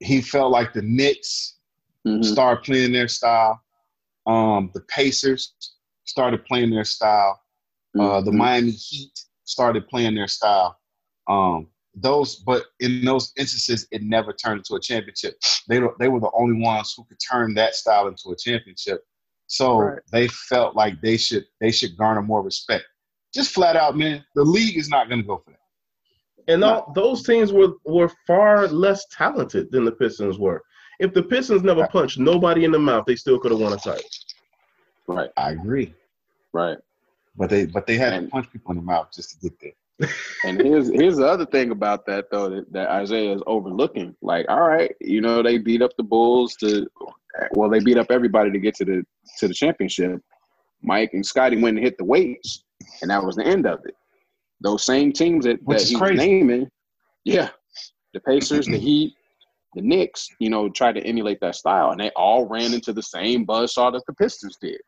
He 0.00 0.20
felt 0.20 0.50
like 0.50 0.72
the 0.72 0.82
Knicks 0.82 1.56
Mhm. 2.06 2.24
started 2.24 2.64
playing 2.64 2.92
their 2.92 3.08
style. 3.08 3.62
Um, 4.26 4.70
the 4.74 4.80
Pacers 4.82 5.54
started 6.04 6.44
playing 6.44 6.70
their 6.70 6.84
style. 6.84 7.40
Uh, 7.98 8.20
the 8.20 8.30
Mhm. 8.30 8.36
Miami 8.36 8.70
Heat 8.72 9.12
started 9.44 9.86
playing 9.88 10.14
their 10.14 10.26
style. 10.28 10.78
Um, 11.28 11.70
those, 11.94 12.36
but 12.36 12.66
in 12.80 13.04
those 13.04 13.32
instances, 13.36 13.86
it 13.92 14.02
never 14.02 14.32
turned 14.32 14.58
into 14.58 14.74
a 14.74 14.80
championship. 14.80 15.38
They 15.68 15.78
were 15.78 15.94
they 16.00 16.08
were 16.08 16.18
the 16.20 16.30
only 16.34 16.60
ones 16.60 16.92
who 16.96 17.04
could 17.04 17.18
turn 17.20 17.54
that 17.54 17.76
style 17.76 18.08
into 18.08 18.30
a 18.32 18.36
championship. 18.36 19.06
So 19.46 19.76
Right. 19.78 20.02
they 20.10 20.26
felt 20.28 20.74
like 20.74 21.00
they 21.00 21.16
should 21.16 21.46
they 21.60 21.70
should 21.70 21.96
garner 21.96 22.22
more 22.22 22.42
respect. 22.42 22.84
Just 23.34 23.52
flat 23.52 23.76
out, 23.76 23.96
man. 23.96 24.24
The 24.34 24.44
league 24.44 24.76
is 24.76 24.88
not 24.88 25.08
going 25.08 25.20
to 25.20 25.26
go 25.26 25.38
for 25.44 25.50
that. 25.50 25.60
And 26.46 26.62
all, 26.62 26.92
those 26.94 27.22
teams 27.22 27.52
were 27.52 27.72
were 27.84 28.10
far 28.26 28.68
less 28.68 29.06
talented 29.10 29.70
than 29.72 29.84
the 29.84 29.92
Pistons 29.92 30.38
were. 30.38 30.62
If 31.00 31.12
the 31.14 31.22
Pistons 31.22 31.62
never 31.62 31.86
punched 31.88 32.18
nobody 32.18 32.64
in 32.64 32.70
the 32.70 32.78
mouth, 32.78 33.04
they 33.06 33.16
still 33.16 33.38
could 33.38 33.50
have 33.50 33.60
won 33.60 33.72
a 33.72 33.76
title. 33.76 34.04
right, 35.08 35.30
I 35.36 35.50
agree, 35.52 35.94
right. 36.52 36.78
but 37.36 37.48
they 37.50 37.66
but 37.66 37.86
they 37.86 37.96
had 37.96 38.12
And- 38.12 38.26
to 38.26 38.30
punch 38.30 38.50
people 38.52 38.72
in 38.72 38.76
the 38.76 38.82
mouth 38.82 39.08
just 39.12 39.30
to 39.32 39.36
get 39.48 39.58
there. 39.60 40.08
And 40.44 40.60
here's 40.60 40.90
here's 40.92 41.16
the 41.16 41.26
other 41.26 41.46
thing 41.46 41.70
about 41.70 42.04
that 42.06 42.26
though 42.30 42.50
that, 42.50 42.70
that 42.72 42.90
Isaiah 42.90 43.34
is 43.34 43.42
overlooking. 43.46 44.14
Like, 44.20 44.44
all 44.50 44.60
right, 44.68 44.92
you 45.00 45.20
know, 45.22 45.42
they 45.42 45.56
beat 45.58 45.80
up 45.82 45.92
the 45.96 46.02
Bulls 46.02 46.54
to 46.56 46.86
well, 47.52 47.70
they 47.70 47.80
beat 47.80 47.96
up 47.96 48.08
everybody 48.10 48.50
to 48.50 48.58
get 48.58 48.74
to 48.76 48.84
the 48.84 49.02
to 49.38 49.48
the 49.48 49.54
championship. 49.54 50.20
Mike 50.82 51.10
and 51.14 51.24
Scotty 51.24 51.56
went 51.56 51.78
and 51.78 51.84
hit 51.86 51.96
the 51.96 52.04
weights, 52.04 52.63
and 53.02 53.10
that 53.10 53.24
was 53.24 53.36
the 53.36 53.44
end 53.44 53.66
of 53.66 53.80
it. 53.84 53.94
Those 54.60 54.84
same 54.84 55.12
teams 55.12 55.44
that, 55.44 55.62
Which 55.64 55.82
that 55.82 55.88
he 55.88 55.96
was 55.96 56.12
naming, 56.12 56.68
yeah, 57.24 57.50
the 58.12 58.20
Pacers, 58.20 58.66
the 58.66 58.78
Heat, 58.78 59.14
the 59.74 59.82
Knicks, 59.82 60.28
you 60.38 60.48
know, 60.48 60.68
tried 60.68 60.94
to 60.94 61.02
emulate 61.02 61.40
that 61.40 61.56
style, 61.56 61.90
and 61.90 62.00
they 62.00 62.10
all 62.10 62.46
ran 62.46 62.72
into 62.72 62.92
the 62.92 63.02
same 63.02 63.46
buzzsaw 63.46 63.92
that 63.92 64.02
the 64.06 64.14
Pistons 64.14 64.56
did. 64.60 64.80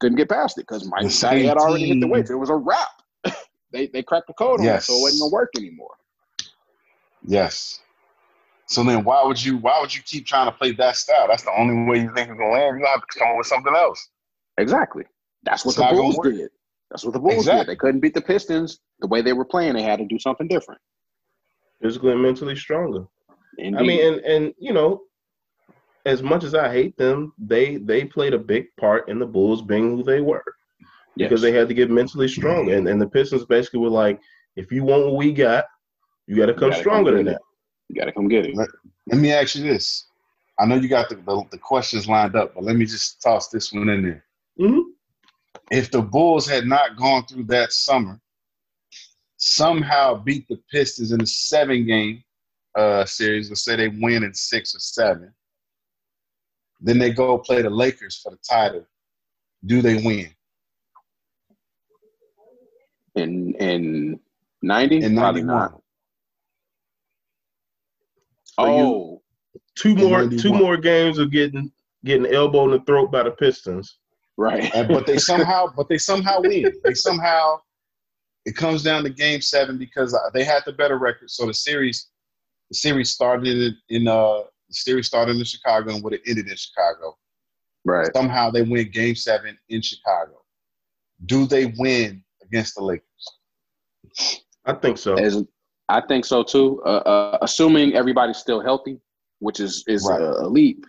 Couldn't 0.00 0.16
get 0.16 0.28
past 0.28 0.58
it 0.58 0.62
because 0.62 0.88
Mike 0.88 1.10
Scotty 1.10 1.46
had 1.46 1.56
already 1.56 1.86
hit 1.86 1.94
the 1.94 2.00
team. 2.02 2.10
weights. 2.10 2.30
It 2.30 2.34
was 2.34 2.50
a 2.50 2.56
wrap. 2.56 2.88
they 3.72 3.86
they 3.88 4.02
cracked 4.02 4.26
the 4.28 4.34
code 4.34 4.60
on 4.60 4.66
it, 4.66 4.82
so 4.82 4.94
it 4.94 5.02
wasn't 5.02 5.22
gonna 5.22 5.32
work 5.32 5.50
anymore. 5.56 5.94
Yes. 7.24 7.80
So 8.66 8.84
then, 8.84 9.02
why 9.02 9.24
would 9.24 9.42
you 9.42 9.56
why 9.56 9.80
would 9.80 9.94
you 9.94 10.02
keep 10.02 10.26
trying 10.26 10.46
to 10.46 10.56
play 10.56 10.72
that 10.72 10.96
style? 10.96 11.26
That's 11.26 11.42
the 11.42 11.52
only 11.56 11.90
way 11.90 12.02
you 12.02 12.12
think 12.14 12.28
you're 12.28 12.36
gonna 12.36 12.52
land. 12.52 12.78
You 12.78 12.86
have 12.86 13.00
to 13.00 13.18
come 13.18 13.28
up 13.28 13.38
with 13.38 13.46
something 13.46 13.74
else. 13.74 14.08
Exactly. 14.58 15.04
That's 15.42 15.64
what 15.64 15.76
It's 15.76 15.78
the 15.78 15.96
Bulls 15.96 16.18
did. 16.22 16.50
That's 16.90 17.04
what 17.04 17.12
the 17.12 17.20
Bulls 17.20 17.34
Exactly. 17.46 17.60
did. 17.60 17.68
They 17.68 17.76
couldn't 17.76 18.00
beat 18.00 18.14
the 18.14 18.20
Pistons 18.22 18.80
the 19.00 19.06
way 19.06 19.20
they 19.20 19.32
were 19.34 19.44
playing. 19.44 19.74
They 19.74 19.82
had 19.82 19.98
to 19.98 20.06
do 20.06 20.18
something 20.18 20.48
different. 20.48 20.80
Physically 21.82 22.12
and 22.12 22.22
mentally 22.22 22.56
stronger. 22.56 23.06
Indeed. 23.58 23.78
I 23.78 23.82
mean, 23.82 24.06
and 24.06 24.20
and 24.24 24.54
you 24.58 24.72
know, 24.72 25.02
as 26.06 26.22
much 26.22 26.44
as 26.44 26.54
I 26.54 26.72
hate 26.72 26.96
them, 26.96 27.32
they 27.38 27.76
they 27.76 28.04
played 28.04 28.34
a 28.34 28.38
big 28.38 28.66
part 28.80 29.08
in 29.08 29.18
the 29.18 29.26
Bulls 29.26 29.62
being 29.62 29.90
who 29.96 30.02
they 30.02 30.20
were 30.20 30.44
because 31.16 31.40
they 31.42 31.52
had 31.52 31.68
to 31.68 31.74
get 31.74 31.90
mentally 31.90 32.28
strong. 32.28 32.70
And 32.72 32.88
and 32.88 33.00
the 33.00 33.08
Pistons 33.08 33.44
basically 33.44 33.80
were 33.80 33.90
like, 33.90 34.20
if 34.56 34.72
you 34.72 34.84
want 34.84 35.04
what 35.06 35.16
we 35.16 35.32
got, 35.32 35.66
you 36.26 36.36
got 36.36 36.46
to 36.46 36.54
come 36.54 36.70
gotta 36.70 36.80
stronger 36.80 37.10
come 37.10 37.16
than 37.16 37.24
get 37.26 37.32
that. 37.32 37.40
you 37.88 38.00
got 38.00 38.04
to 38.06 38.12
come 38.12 38.28
get 38.28 38.46
it. 38.46 38.56
Let 38.56 39.18
me 39.20 39.32
ask 39.32 39.54
you 39.56 39.62
this. 39.62 40.06
I 40.60 40.66
know 40.66 40.74
you 40.74 40.88
got 40.88 41.08
the, 41.08 41.16
the, 41.16 41.44
the 41.52 41.58
questions 41.58 42.08
lined 42.08 42.34
up, 42.34 42.54
but 42.54 42.64
let 42.64 42.74
me 42.76 42.84
just 42.84 43.22
toss 43.22 43.48
this 43.48 43.72
one 43.72 43.88
in 43.88 44.02
there. 44.02 44.24
Mhm. 44.60 44.82
If 45.70 45.90
the 45.90 46.00
Bulls 46.02 46.46
had 46.46 46.66
not 46.66 46.96
gone 46.96 47.26
through 47.26 47.44
that 47.44 47.72
summer, 47.72 48.20
somehow 49.36 50.14
beat 50.14 50.48
the 50.48 50.58
Pistons 50.70 51.12
in 51.12 51.20
a 51.20 51.26
seven 51.26 51.86
game 51.86 52.22
uh, 52.76 53.04
series, 53.04 53.48
let's 53.50 53.64
say 53.64 53.76
they 53.76 53.88
win 53.88 54.24
in 54.24 54.32
six 54.34 54.74
or 54.74 54.78
seven, 54.80 55.32
then 56.80 56.98
they 56.98 57.10
go 57.10 57.38
play 57.38 57.60
the 57.62 57.70
Lakers 57.70 58.18
for 58.22 58.30
the 58.30 58.38
title. 58.48 58.86
Do 59.66 59.82
they 59.82 59.96
win? 60.02 60.30
In 63.16 63.54
in 63.56 64.20
ninety, 64.62 64.96
In 64.98 65.16
probably 65.16 65.42
91. 65.42 65.56
not. 65.72 65.82
So 68.44 68.64
you- 68.66 68.72
Oh, 68.84 69.22
Two 69.74 69.94
more 69.94 70.22
two 70.28 70.52
more 70.52 70.76
games 70.76 71.18
of 71.18 71.30
getting 71.30 71.70
getting 72.04 72.32
elbowed 72.32 72.72
in 72.72 72.78
the 72.78 72.84
throat 72.84 73.10
by 73.12 73.22
the 73.24 73.30
Pistons. 73.30 73.98
Right. 74.38 74.74
And, 74.74 74.88
but 74.88 75.06
they 75.06 75.18
somehow, 75.18 75.66
but 75.76 75.88
they 75.90 75.98
somehow 75.98 76.40
win. 76.40 76.72
They 76.84 76.94
somehow, 76.94 77.60
it 78.46 78.56
comes 78.56 78.82
down 78.82 79.02
to 79.04 79.10
Game 79.10 79.42
Seven 79.42 79.76
because 79.76 80.14
uh, 80.14 80.30
they 80.32 80.44
had 80.44 80.62
the 80.64 80.72
better 80.72 80.96
record. 80.96 81.30
So 81.30 81.44
the 81.46 81.52
series, 81.52 82.08
the 82.70 82.76
series 82.76 83.10
started 83.10 83.46
in, 83.58 83.76
in 83.90 84.08
uh, 84.08 84.44
the 84.68 84.74
series 84.74 85.06
started 85.06 85.36
in 85.36 85.44
Chicago 85.44 85.92
and 85.94 86.02
would 86.02 86.14
have 86.14 86.22
ended 86.26 86.48
in 86.48 86.56
Chicago. 86.56 87.18
right. 87.84 88.08
Somehow 88.16 88.50
they 88.50 88.62
win 88.62 88.90
Game 88.90 89.14
Seven 89.14 89.58
in 89.68 89.82
Chicago. 89.82 90.42
Do 91.26 91.46
they 91.46 91.74
win 91.78 92.22
against 92.42 92.76
the 92.76 92.84
Lakers? 92.84 93.04
I 94.64 94.72
think 94.74 94.96
so. 94.98 95.14
As 95.16 95.42
I 95.88 96.00
think 96.02 96.24
so 96.24 96.42
too. 96.42 96.82
Uh, 96.84 96.98
uh, 96.98 97.38
assuming 97.42 97.94
everybody's 97.94 98.36
still 98.36 98.60
healthy, 98.60 99.00
which 99.40 99.58
is 99.60 99.84
is 99.88 100.06
Right. 100.08 100.20
a, 100.20 100.40
a 100.42 100.46
leap. 100.46 100.84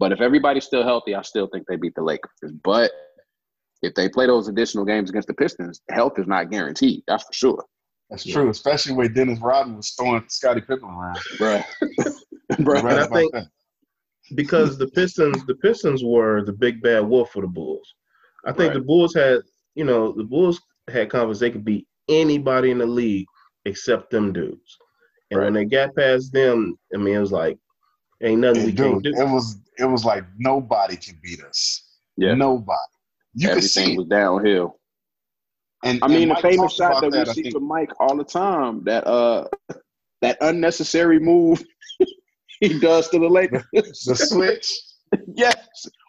But 0.00 0.10
if 0.12 0.20
everybody's 0.20 0.64
still 0.64 0.82
healthy, 0.82 1.14
I 1.14 1.22
still 1.22 1.46
think 1.46 1.66
they 1.68 1.76
beat 1.76 1.94
the 1.94 2.02
Lakers. 2.02 2.32
But 2.64 2.90
if 3.82 3.94
they 3.94 4.08
play 4.08 4.26
those 4.26 4.48
additional 4.48 4.84
games 4.84 5.10
against 5.10 5.28
the 5.28 5.34
Pistons, 5.34 5.82
health 5.90 6.18
is 6.18 6.26
not 6.26 6.50
guaranteed. 6.50 7.02
That's 7.06 7.22
for 7.24 7.32
sure. 7.32 7.64
That's 8.08 8.26
Yeah. 8.26 8.34
true, 8.34 8.48
especially 8.50 8.94
when 8.94 9.12
Dennis 9.12 9.38
Rodman 9.40 9.76
was 9.76 9.90
throwing 9.92 10.24
Scottie 10.28 10.62
Pippen 10.62 10.88
around. 10.88 11.18
Right. 11.40 11.64
Right. 12.58 12.82
right 12.82 12.98
I 12.98 13.06
think- 13.06 13.32
that. 13.34 13.46
because 14.34 14.78
the 14.78 14.88
Pistons, 14.88 15.44
the 15.46 15.54
Pistons 15.56 16.02
were 16.02 16.42
the 16.44 16.52
big 16.52 16.82
bad 16.82 17.00
wolf 17.00 17.30
for 17.30 17.42
the 17.42 17.46
Bulls. 17.48 17.94
I 18.46 18.52
think 18.52 18.72
Right. 18.72 18.78
the 18.80 18.84
Bulls 18.84 19.14
had, 19.14 19.42
you 19.74 19.84
know, 19.84 20.12
the 20.12 20.24
Bulls 20.24 20.60
had 20.88 21.10
confidence 21.10 21.38
they 21.40 21.50
could 21.50 21.64
beat 21.64 21.86
anybody 22.08 22.70
in 22.70 22.78
the 22.78 22.86
league 22.86 23.26
except 23.66 24.10
them 24.10 24.32
dudes. 24.32 24.78
And 25.30 25.40
when 25.40 25.52
they 25.52 25.64
got 25.66 25.94
past 25.94 26.32
them, 26.32 26.76
I 26.94 26.96
mean, 26.96 27.14
it 27.14 27.20
was 27.20 27.30
like, 27.32 27.56
ain't 28.22 28.40
nothing 28.40 28.64
we 28.66 28.72
Dude, 28.72 28.92
can't 28.92 29.04
do. 29.04 29.10
it 29.16 29.28
was 29.28 29.56
it 29.78 29.84
was 29.84 30.04
like 30.04 30.24
nobody 30.38 30.96
can 30.96 31.18
beat 31.22 31.42
us. 31.42 31.82
Yeah. 32.16 32.34
Nobody. 32.34 32.78
You 33.34 33.48
could 33.50 33.64
see 33.64 33.80
Everything 33.80 33.94
it. 33.94 33.98
was 33.98 34.06
downhill. 34.08 34.76
And 35.84 35.98
I 36.02 36.08
mean, 36.08 36.28
and 36.28 36.32
the 36.32 36.42
famous 36.42 36.74
shot 36.74 36.98
about 36.98 37.12
that 37.12 37.26
we 37.26 37.30
I 37.30 37.34
see 37.34 37.42
think. 37.42 37.54
from 37.54 37.64
Mike 37.66 37.90
all 38.00 38.16
the 38.16 38.24
time, 38.24 38.84
that 38.84 39.06
uh 39.06 39.46
that 40.20 40.36
unnecessary 40.42 41.18
move 41.18 41.64
he 42.60 42.78
does 42.78 43.08
to 43.10 43.18
the 43.18 43.28
Lakers. 43.28 43.64
the 43.72 44.14
switch, 44.16 44.70
yes. 45.34 45.56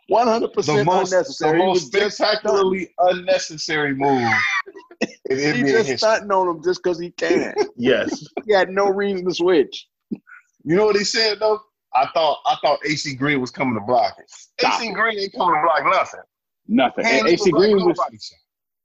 One 0.08 0.28
hundred 0.28 0.48
the 0.50 0.54
percent 0.56 0.86
most, 0.86 1.12
the 1.12 1.18
unnecessary. 1.18 1.60
He 1.60 1.66
most 1.66 1.86
spectacularly 1.88 2.90
unnecessary 2.98 3.96
move. 3.96 4.30
in 5.30 5.38
He 5.56 5.62
just 5.62 5.88
history. 5.88 5.98
stunting 5.98 6.32
on 6.32 6.50
him 6.50 6.62
just 6.64 6.84
because 6.84 7.00
he 7.00 7.12
can. 7.12 7.54
Yes. 7.78 8.22
he 8.46 8.52
had 8.54 8.70
no 8.72 8.88
reason 8.90 9.26
to 9.26 9.34
switch. 9.34 9.88
You 10.10 10.76
know 10.76 10.86
what 10.88 10.98
he 10.98 11.06
said 11.06 11.40
though? 11.40 11.62
I 11.94 12.08
thought 12.14 12.40
I 12.46 12.56
thought 12.62 12.80
AC 12.86 13.16
Green 13.16 13.42
was 13.42 13.52
coming 13.52 13.74
to 13.76 13.82
block 13.82 14.16
it. 14.20 14.26
Stop 14.30 14.80
AC 14.80 14.90
it. 14.90 14.94
Green 14.94 15.20
ain't 15.20 15.34
coming 15.34 15.56
to 15.56 15.62
block 15.62 15.84
nothing. 15.86 16.20
Nothing. 16.68 17.06
And 17.06 17.28
AC 17.28 17.52
Green 17.52 17.78
was. 17.86 18.00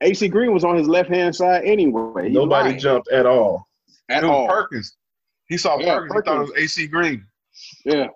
AC 0.03 0.29
Green 0.29 0.53
was 0.53 0.65
on 0.65 0.77
his 0.77 0.89
left 0.89 1.09
hand 1.09 1.35
side 1.35 1.65
anyway. 1.65 2.29
He 2.29 2.35
Nobody 2.35 2.71
lying 2.71 2.79
jumped 2.79 3.09
at 3.09 3.25
all. 3.27 3.69
at 4.09 4.21
Dude, 4.21 4.31
all. 4.31 4.49
Perkins. 4.49 4.97
He 5.49 5.57
saw 5.57 5.79
Yeah, 5.79 5.99
Perkins. 5.99 6.13
He 6.15 6.21
thought 6.23 6.37
it 6.37 6.41
was 6.41 6.53
AC 6.59 6.87
Green. 6.89 7.25
Yeah. 7.85 8.09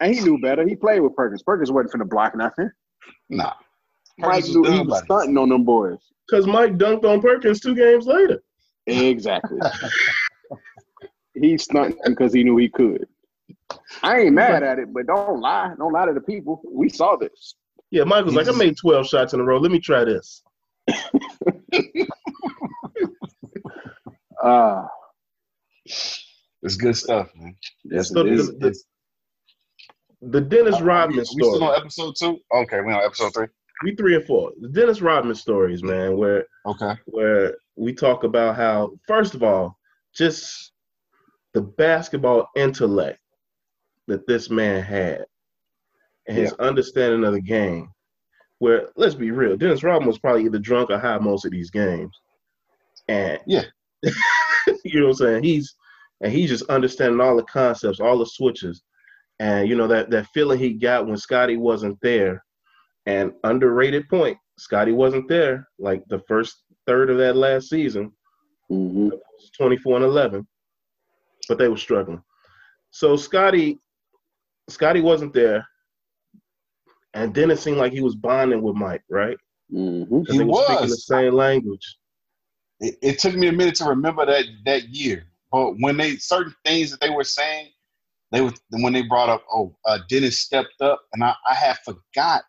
And 0.00 0.14
he 0.14 0.20
knew 0.20 0.38
better. 0.40 0.66
He 0.66 0.74
played 0.74 1.00
with 1.00 1.14
Perkins. 1.14 1.42
Perkins 1.42 1.70
wasn't 1.70 1.92
finna 2.02 2.10
block 2.10 2.36
nothing. 2.36 2.70
Nah. 3.30 3.52
Mike 4.18 4.42
was 4.42 4.54
knew 4.54 4.64
he 4.70 4.80
was 4.82 5.02
stunting 5.04 5.38
on 5.38 5.48
them 5.48 5.64
boys. 5.64 5.98
Because 6.28 6.46
Mike 6.46 6.76
dunked 6.76 7.04
on 7.04 7.20
Perkins 7.20 7.60
two 7.60 7.74
games 7.74 8.06
later. 8.06 8.42
Exactly. 8.86 9.58
he 11.34 11.56
stunting 11.56 11.96
because 12.06 12.32
he 12.32 12.42
knew 12.44 12.56
he 12.56 12.68
could. 12.68 13.06
I 14.02 14.20
ain't 14.20 14.34
mad 14.34 14.62
at 14.62 14.78
it, 14.78 14.92
but 14.92 15.06
don't 15.06 15.40
lie. 15.40 15.72
Don't 15.78 15.92
lie 15.92 16.06
to 16.06 16.12
the 16.12 16.20
people. 16.20 16.60
We 16.70 16.88
saw 16.88 17.16
this. 17.16 17.54
Yeah, 17.90 18.04
Michael's 18.04 18.34
like, 18.34 18.48
I 18.48 18.52
made 18.52 18.76
12 18.76 19.06
shots 19.06 19.34
in 19.34 19.40
a 19.40 19.44
row. 19.44 19.58
Let 19.58 19.70
me 19.70 19.78
try 19.80 20.04
this. 20.04 20.42
Uh 24.42 24.86
It's 25.84 26.76
good 26.78 26.96
stuff, 26.96 27.30
man. 27.36 27.54
yes, 27.84 28.08
So 28.10 28.20
it 28.20 28.32
is. 28.32 28.48
the- 28.58 28.70
the- 28.70 28.82
The 30.30 30.40
Dennis 30.40 30.80
Rodman 30.80 31.16
we, 31.16 31.20
we 31.20 31.24
still 31.24 31.64
on 31.64 31.76
episode 31.76 32.14
two? 32.18 32.38
Okay, 32.54 32.80
we 32.80 32.92
on 32.92 33.02
episode 33.02 33.34
three. 33.34 33.48
We 33.82 33.96
three 33.96 34.14
and 34.14 34.24
four. 34.24 34.52
The 34.60 34.68
Dennis 34.68 35.00
Rodman 35.02 35.34
stories, 35.34 35.82
man, 35.82 36.16
where 36.16 36.46
Okay. 36.66 36.94
where 37.06 37.56
we 37.76 37.92
talk 37.92 38.22
about 38.22 38.54
how, 38.54 38.92
first 39.08 39.34
of 39.34 39.42
all, 39.42 39.76
just 40.14 40.72
the 41.54 41.60
basketball 41.62 42.48
intellect 42.56 43.18
that 44.08 44.26
this 44.26 44.50
man 44.50 44.82
had 44.82 45.24
and 46.28 46.36
his 46.36 46.52
understanding 46.54 47.24
of 47.24 47.32
the 47.32 47.40
game. 47.40 47.90
Where, 48.58 48.88
let's 48.96 49.16
be 49.16 49.32
real, 49.32 49.56
Dennis 49.56 49.82
Rodman 49.82 50.06
was 50.06 50.18
probably 50.18 50.44
either 50.44 50.58
drunk 50.58 50.90
or 50.90 50.98
high 50.98 51.18
most 51.18 51.44
of 51.44 51.50
these 51.50 51.70
games. 51.70 52.16
And 53.08 53.40
Yeah. 53.46 53.64
you 54.84 55.00
know 55.00 55.08
what 55.08 55.10
I'm 55.10 55.14
saying? 55.14 55.44
He's 55.44 55.74
and 56.20 56.32
he's 56.32 56.50
just 56.50 56.70
understanding 56.70 57.20
all 57.20 57.36
the 57.36 57.42
concepts, 57.44 57.98
all 57.98 58.18
the 58.18 58.26
switches. 58.26 58.82
And 59.40 59.68
you 59.68 59.74
know 59.74 59.88
that 59.88 60.10
that 60.10 60.28
feeling 60.32 60.58
he 60.58 60.74
got 60.74 61.06
when 61.06 61.16
Scotty 61.16 61.56
wasn't 61.56 61.98
there. 62.02 62.44
And 63.06 63.32
underrated 63.42 64.08
point, 64.08 64.38
Scotty 64.58 64.92
wasn't 64.92 65.28
there 65.28 65.68
like 65.80 66.04
the 66.08 66.20
first 66.28 66.62
third 66.86 67.10
of 67.10 67.18
that 67.18 67.34
last 67.36 67.68
season. 67.68 68.12
Mhm. 68.70 69.08
It 69.12 69.20
was 69.38 69.50
24 69.56 69.96
and 69.96 70.04
11, 70.04 70.46
but 71.48 71.58
they 71.58 71.68
were 71.68 71.76
struggling. 71.76 72.22
So 72.90 73.16
Scotty, 73.16 73.80
Scotty 74.72 75.00
wasn't 75.00 75.32
there, 75.32 75.66
and 77.14 77.34
then 77.34 77.50
it 77.50 77.58
seemed 77.58 77.78
like 77.78 77.92
he 77.92 78.00
was 78.00 78.14
bonding 78.14 78.62
with 78.62 78.74
Mike, 78.74 79.02
right? 79.10 79.36
Mhm. 79.72 80.08
'Cause 80.26 80.32
He 80.32 80.38
they 80.38 80.44
were 80.44 80.54
speaking 80.64 80.88
the 80.88 80.96
same 80.96 81.34
language. 81.34 81.98
It, 82.80 82.98
it 83.02 83.18
took 83.18 83.34
me 83.34 83.48
a 83.48 83.52
minute 83.52 83.74
to 83.76 83.84
remember 83.84 84.26
that 84.26 84.44
that 84.64 84.88
year, 84.88 85.26
but 85.50 85.72
when 85.80 85.96
they 85.96 86.16
certain 86.16 86.54
things 86.64 86.90
that 86.90 87.00
they 87.00 87.10
were 87.10 87.24
saying, 87.24 87.70
they 88.30 88.40
were 88.40 88.52
when 88.70 88.92
they 88.92 89.02
brought 89.02 89.28
up, 89.28 89.44
oh, 89.52 89.76
uh, 89.84 89.98
Dennis 90.08 90.38
stepped 90.38 90.80
up, 90.80 91.02
and 91.12 91.22
I, 91.22 91.34
I 91.48 91.54
had 91.54 91.78
forgot 91.80 92.44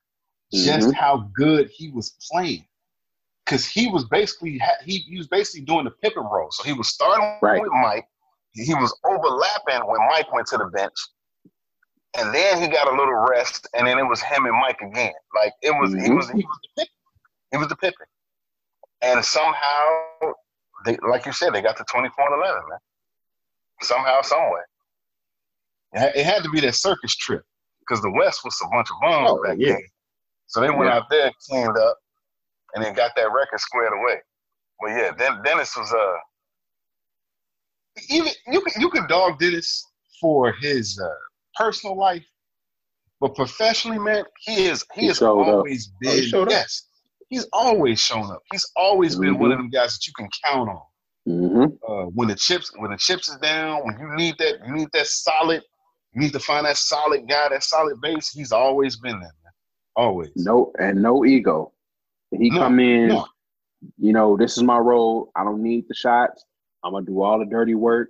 just 0.52 0.90
Mhm. 0.90 0.94
how 0.94 1.30
good 1.36 1.70
he 1.70 1.90
was 1.90 2.16
playing, 2.32 2.66
because 3.46 3.66
he 3.66 3.90
was 3.90 4.06
basically 4.06 4.60
he, 4.86 5.00
he 5.00 5.18
was 5.18 5.28
basically 5.28 5.66
doing 5.66 5.84
the 5.86 5.92
Pippen 5.92 6.24
role. 6.24 6.52
So 6.52 6.64
he 6.64 6.74
was 6.74 6.88
starting 6.90 7.38
Right. 7.42 7.62
with 7.62 7.72
Mike, 7.74 8.08
he 8.54 8.74
was 8.76 8.98
overlapping 9.04 9.88
when 9.90 10.00
Mike 10.10 10.32
went 10.34 10.48
to 10.48 10.58
the 10.58 10.66
bench, 10.68 10.94
and 12.18 12.34
then 12.34 12.62
he 12.62 12.68
got 12.68 12.88
a 12.88 12.96
little 12.96 13.16
rest, 13.30 13.68
and 13.74 13.88
then 13.88 13.98
it 13.98 14.04
was 14.04 14.22
him 14.22 14.46
and 14.46 14.54
Mike 14.56 14.82
again. 14.82 15.14
Like 15.36 15.54
it 15.62 15.72
was 15.72 15.94
he 15.94 16.10
Mhm. 16.10 16.16
was 16.18 16.30
he 16.30 16.46
was 16.46 16.60
the 16.62 16.70
Pippen, 16.78 16.94
he 17.52 17.58
was 17.58 17.68
the 17.68 17.76
Pippen, 17.76 18.06
and 19.02 19.24
somehow 19.26 20.34
they 20.86 20.98
like 20.98 21.26
you 21.26 21.32
said 21.34 21.54
they 21.54 21.62
got 21.62 21.78
to 21.78 21.84
twenty 21.86 22.10
four 22.16 22.32
and 22.32 22.42
eleven, 22.42 22.70
man. 22.70 22.80
Somehow, 23.82 24.22
somewhere, 24.22 24.66
it 25.94 26.24
had, 26.24 26.44
to 26.44 26.50
be 26.50 26.62
that 26.62 26.76
circus 26.76 27.16
trip 27.16 27.44
because 27.80 28.02
the 28.02 28.12
West 28.12 28.42
was 28.46 28.58
a 28.64 28.68
bunch 28.70 28.90
of 28.92 28.98
bums 29.02 29.30
Oh, 29.32 29.44
back 29.44 29.58
yeah. 29.60 29.74
then. 29.74 29.82
So 30.48 30.62
they 30.62 30.70
went 30.70 30.86
Yeah. 30.86 30.98
out 30.98 31.10
there, 31.10 31.32
cleaned 31.50 31.78
up, 31.78 31.98
and 32.74 32.84
then 32.84 32.94
got 32.94 33.12
that 33.16 33.32
record 33.34 33.60
squared 33.60 33.92
away. 33.94 34.22
Well, 34.80 34.96
yeah, 34.96 35.12
Den- 35.12 35.42
Dennis 35.44 35.76
was 35.76 35.92
uh 35.92 36.18
even 38.10 38.32
you 38.48 38.62
could 38.62 38.76
you 38.76 38.90
could 38.90 39.08
dog 39.08 39.40
Dennis 39.40 39.86
for 40.22 40.52
his 40.54 41.00
uh, 41.00 41.10
personal 41.56 41.98
life, 41.98 42.26
But 43.20 43.36
professionally, 43.36 44.00
man, 44.00 44.26
he 44.42 44.66
is 44.68 44.86
he, 44.94 45.02
He 45.02 45.08
has 45.08 45.18
showed 45.20 45.42
up. 45.42 45.48
always 45.50 45.88
Oh, 46.06 46.16
he 46.16 46.22
been 46.32 46.50
up. 46.50 46.50
yes. 46.52 46.84
He's 47.30 47.48
always 47.54 48.00
shown 48.00 48.32
up. 48.32 48.42
He's 48.52 48.70
always 48.76 49.16
been 49.16 49.40
one 49.40 49.52
of 49.52 49.58
them 49.58 49.70
guys 49.70 49.94
that 49.96 50.08
you 50.08 50.14
can 50.18 50.30
count 50.46 50.70
on. 50.70 50.82
hmm 51.26 51.66
Uh, 51.88 52.06
when 52.08 52.28
the 52.28 52.36
chips 52.36 52.72
when 52.78 52.92
the 52.92 52.98
chips 52.98 53.30
is 53.30 53.38
down, 53.38 53.84
when 53.86 53.98
you 54.00 54.16
need 54.16 54.36
that 54.40 54.60
you 54.68 54.74
need 54.74 54.90
that 54.94 55.08
solid, 55.08 55.64
you 56.14 56.22
need 56.22 56.34
to 56.34 56.40
find 56.40 56.66
that 56.66 56.78
solid 56.78 57.28
guy, 57.28 57.50
that 57.50 57.64
solid 57.64 58.00
base. 58.02 58.30
He's 58.32 58.52
always 58.52 58.98
been 58.98 59.20
there, 59.20 59.34
man. 59.44 59.54
Always. 59.96 60.32
No, 60.36 60.72
and 60.80 61.02
no 61.02 61.26
ego. 61.26 61.74
He 62.32 62.50
No, 62.52 62.60
come 62.60 62.80
in. 62.80 63.10
no. 63.10 63.28
You 63.98 64.14
know, 64.14 64.38
this 64.38 64.58
is 64.58 64.64
my 64.64 64.78
role. 64.78 65.32
I 65.36 65.44
don't 65.44 65.64
need 65.64 65.86
the 65.88 65.96
shots. 65.96 66.46
I'm 66.84 66.94
gonna 66.94 67.06
do 67.06 67.22
all 67.22 67.40
the 67.40 67.46
dirty 67.46 67.76
work, 67.76 68.10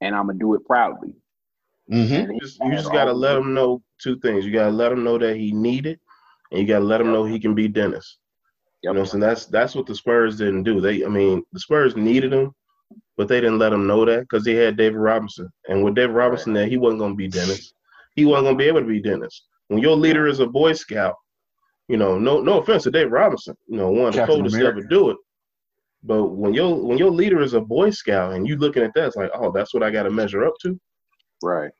and 0.00 0.14
I'm 0.14 0.26
gonna 0.26 0.38
do 0.38 0.54
it 0.54 0.64
proudly. 0.66 1.14
Mm-hmm. 1.90 2.32
You 2.32 2.40
just, 2.40 2.58
you 2.60 2.70
just 2.72 2.92
got 2.92 3.04
to 3.06 3.12
let 3.12 3.34
the- 3.34 3.40
him 3.40 3.54
know 3.54 3.82
two 4.02 4.18
things. 4.20 4.44
You 4.44 4.52
got 4.52 4.66
to 4.66 4.72
let 4.72 4.92
him 4.92 5.04
know 5.04 5.18
that 5.18 5.36
he 5.36 5.52
needed, 5.52 5.98
and 6.50 6.60
you 6.60 6.66
got 6.66 6.80
to 6.80 6.84
let 6.84 7.00
him 7.00 7.12
know 7.12 7.24
he 7.24 7.40
can 7.40 7.54
be 7.54 7.68
Dennis. 7.68 8.18
You 8.82 8.92
know, 8.92 9.04
so 9.04 9.18
that's 9.18 9.46
that's 9.46 9.74
what 9.74 9.86
the 9.86 9.94
Spurs 9.94 10.36
didn't 10.38 10.62
do. 10.62 10.80
They, 10.80 11.04
I 11.04 11.08
mean, 11.08 11.42
the 11.52 11.58
Spurs 11.58 11.96
needed 11.96 12.32
him, 12.32 12.52
but 13.16 13.26
they 13.26 13.40
didn't 13.40 13.58
let 13.58 13.72
him 13.72 13.86
know 13.86 14.04
that 14.04 14.20
because 14.20 14.44
they 14.44 14.54
had 14.54 14.76
David 14.76 14.98
Robinson, 14.98 15.48
and 15.68 15.82
with 15.82 15.96
David 15.96 16.14
Robinson 16.14 16.52
there, 16.52 16.66
he 16.68 16.76
wasn't 16.76 17.00
going 17.00 17.12
to 17.12 17.16
be 17.16 17.28
Dennis. 17.28 17.72
He 18.14 18.24
wasn't 18.24 18.44
going 18.46 18.58
to 18.58 18.62
be 18.62 18.68
able 18.68 18.80
to 18.80 18.86
be 18.86 19.00
Dennis. 19.00 19.46
When 19.66 19.80
your 19.80 19.96
leader 19.96 20.26
is 20.28 20.40
a 20.40 20.46
Boy 20.46 20.74
Scout, 20.74 21.16
you 21.88 21.96
know, 21.96 22.18
no 22.18 22.40
no 22.40 22.60
offense 22.60 22.84
to 22.84 22.90
David 22.90 23.12
Robinson, 23.12 23.56
you 23.66 23.78
know, 23.78 23.90
one 23.90 24.08
of 24.08 24.14
the 24.14 24.20
Captain 24.20 24.36
coldest 24.36 24.56
to 24.56 24.64
ever 24.66 24.82
do 24.82 25.10
it. 25.10 25.16
But 26.04 26.26
when 26.26 26.54
your 26.54 26.76
when 26.76 26.98
your 26.98 27.10
leader 27.10 27.40
is 27.40 27.54
a 27.54 27.60
Boy 27.60 27.90
Scout 27.90 28.34
and 28.34 28.46
you 28.46 28.56
looking 28.56 28.84
at 28.84 28.94
that, 28.94 29.08
it's 29.08 29.16
like, 29.16 29.30
oh, 29.34 29.50
that's 29.50 29.74
what 29.74 29.82
I 29.82 29.90
got 29.90 30.04
to 30.04 30.10
measure 30.10 30.46
up 30.46 30.54
to. 30.62 30.78
Right. 31.42 31.70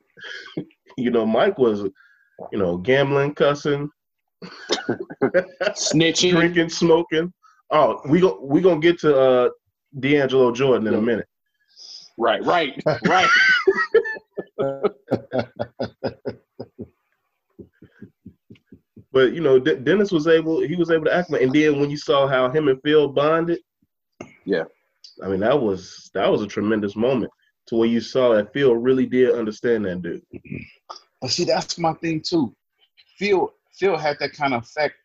You 0.97 1.11
know, 1.11 1.25
Mike 1.25 1.57
was, 1.57 1.81
you 2.51 2.57
know, 2.57 2.75
gambling, 2.77 3.33
cussing, 3.35 3.89
Snitching. 5.77 6.31
drinking, 6.31 6.67
smoking. 6.69 7.31
Oh, 7.71 8.01
we 8.09 8.19
go 8.19 8.37
we 8.41 8.59
gonna 8.59 8.81
get 8.81 8.99
to 9.01 9.15
uh 9.17 9.49
D'Angelo 9.97 10.51
Jordan 10.51 10.87
in 10.87 10.95
a 10.95 11.01
minute. 11.01 11.27
Right. 12.17 12.43
Right. 12.43 12.81
Right. 13.05 13.29
But 19.11 19.33
you 19.33 19.41
know, 19.41 19.57
De- 19.59 19.75
Dennis 19.77 20.11
was 20.11 20.27
able 20.27 20.61
he 20.61 20.75
was 20.75 20.91
able 20.91 21.05
to 21.05 21.13
act, 21.15 21.29
and 21.31 21.51
then 21.53 21.79
when 21.79 21.89
you 21.89 21.97
saw 21.97 22.27
how 22.27 22.49
him 22.49 22.67
and 22.67 22.79
Phil 22.83 23.07
bonded, 23.07 23.59
Yeah. 24.45 24.65
I 25.23 25.27
mean 25.27 25.39
that 25.39 25.59
was 25.59 26.09
that 26.13 26.29
was 26.31 26.41
a 26.41 26.47
tremendous 26.47 26.95
moment 26.95 27.31
to 27.69 27.75
where 27.75 27.87
you 27.87 28.01
saw 28.01 28.33
that 28.33 28.51
Phil 28.51 28.75
really 28.75 29.05
did 29.05 29.35
understand 29.35 29.85
that 29.85 30.01
dude. 30.01 30.23
But 31.21 31.29
see, 31.31 31.43
that's 31.45 31.77
my 31.77 31.93
thing 31.93 32.21
too. 32.21 32.55
Phil 33.17 33.53
Phil 33.77 33.97
had 33.97 34.17
that 34.19 34.33
kind 34.33 34.53
of 34.53 34.63
effect 34.63 34.95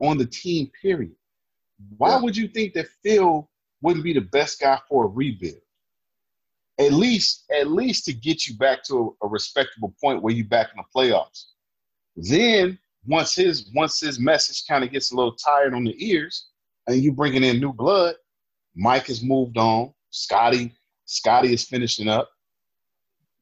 on 0.00 0.16
the 0.18 0.26
team. 0.26 0.70
Period. 0.80 1.12
Why 1.98 2.10
Yeah. 2.10 2.20
would 2.22 2.36
you 2.36 2.48
think 2.48 2.74
that 2.74 2.86
Phil 3.02 3.50
wouldn't 3.82 4.04
be 4.04 4.12
the 4.12 4.20
best 4.20 4.60
guy 4.60 4.78
for 4.88 5.04
a 5.04 5.08
rebuild? 5.08 5.60
At 6.78 6.92
least, 6.92 7.44
at 7.50 7.68
least 7.68 8.04
to 8.06 8.12
get 8.12 8.46
you 8.46 8.56
back 8.56 8.82
to 8.84 9.16
a, 9.22 9.26
a 9.26 9.28
respectable 9.28 9.94
point 10.00 10.22
where 10.22 10.32
you 10.32 10.44
back 10.44 10.70
in 10.74 10.78
the 10.78 10.84
playoffs. 10.94 11.46
Then 12.16 12.78
once 13.06 13.34
his 13.34 13.70
once 13.74 13.98
his 14.00 14.18
message 14.20 14.64
kind 14.68 14.84
of 14.84 14.90
gets 14.92 15.10
a 15.12 15.16
little 15.16 15.34
tired 15.34 15.74
on 15.74 15.84
the 15.84 15.94
ears, 16.06 16.46
and 16.86 17.02
you 17.02 17.12
bringing 17.12 17.42
in 17.42 17.58
new 17.60 17.72
blood, 17.72 18.14
Mike 18.76 19.06
has 19.06 19.22
moved 19.22 19.58
on. 19.58 19.92
Scotty 20.10 20.72
Scotty 21.12 21.52
is 21.52 21.64
finishing 21.64 22.08
up 22.08 22.30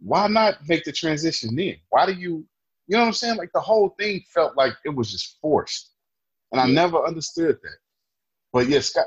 why 0.03 0.27
not 0.29 0.67
make 0.67 0.85
the 0.85 0.93
transition 0.93 1.55
then? 1.55 1.77
Why 1.91 2.07
do 2.07 2.13
you, 2.13 2.47
you 2.87 2.97
know 2.97 3.01
what 3.01 3.07
I'm 3.09 3.13
saying? 3.13 3.37
Like 3.37 3.53
the 3.53 3.61
whole 3.61 3.91
thing 3.99 4.23
felt 4.33 4.57
like 4.57 4.73
it 4.85 4.89
was 4.89 5.11
just 5.11 5.39
forced. 5.41 5.91
And 6.53 6.61
I 6.61 6.67
Yeah. 6.67 6.73
never 6.75 7.05
understood 7.07 7.59
that. 7.63 7.77
But 8.53 8.69
yes, 8.69 8.87
Scott, 8.87 9.07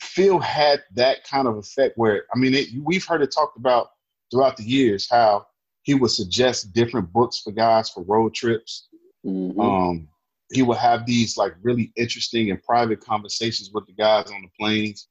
Phil 0.00 0.38
had 0.38 0.84
that 0.94 1.24
kind 1.24 1.48
of 1.48 1.56
effect 1.56 1.98
where, 1.98 2.24
I 2.32 2.38
mean, 2.38 2.54
it, 2.54 2.68
we've 2.84 3.04
heard 3.04 3.20
it 3.22 3.32
talked 3.32 3.56
about 3.58 3.90
throughout 4.30 4.56
the 4.56 4.62
years 4.62 5.08
how 5.10 5.46
he 5.82 5.94
would 5.94 6.10
suggest 6.12 6.72
different 6.72 7.12
books 7.12 7.38
for 7.40 7.50
guys 7.50 7.90
for 7.90 8.02
road 8.04 8.32
trips. 8.32 8.88
Mhm. 9.24 9.60
Um, 9.60 10.08
he 10.52 10.62
would 10.62 10.78
have 10.78 11.04
these 11.04 11.36
like 11.36 11.54
really 11.62 11.92
interesting 11.96 12.50
and 12.52 12.62
private 12.62 13.00
conversations 13.00 13.70
with 13.72 13.86
the 13.86 13.92
guys 13.92 14.30
on 14.30 14.42
the 14.42 14.50
planes 14.58 15.08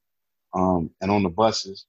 um, 0.54 0.90
and 1.02 1.10
on 1.10 1.22
the 1.22 1.28
buses. 1.28 1.84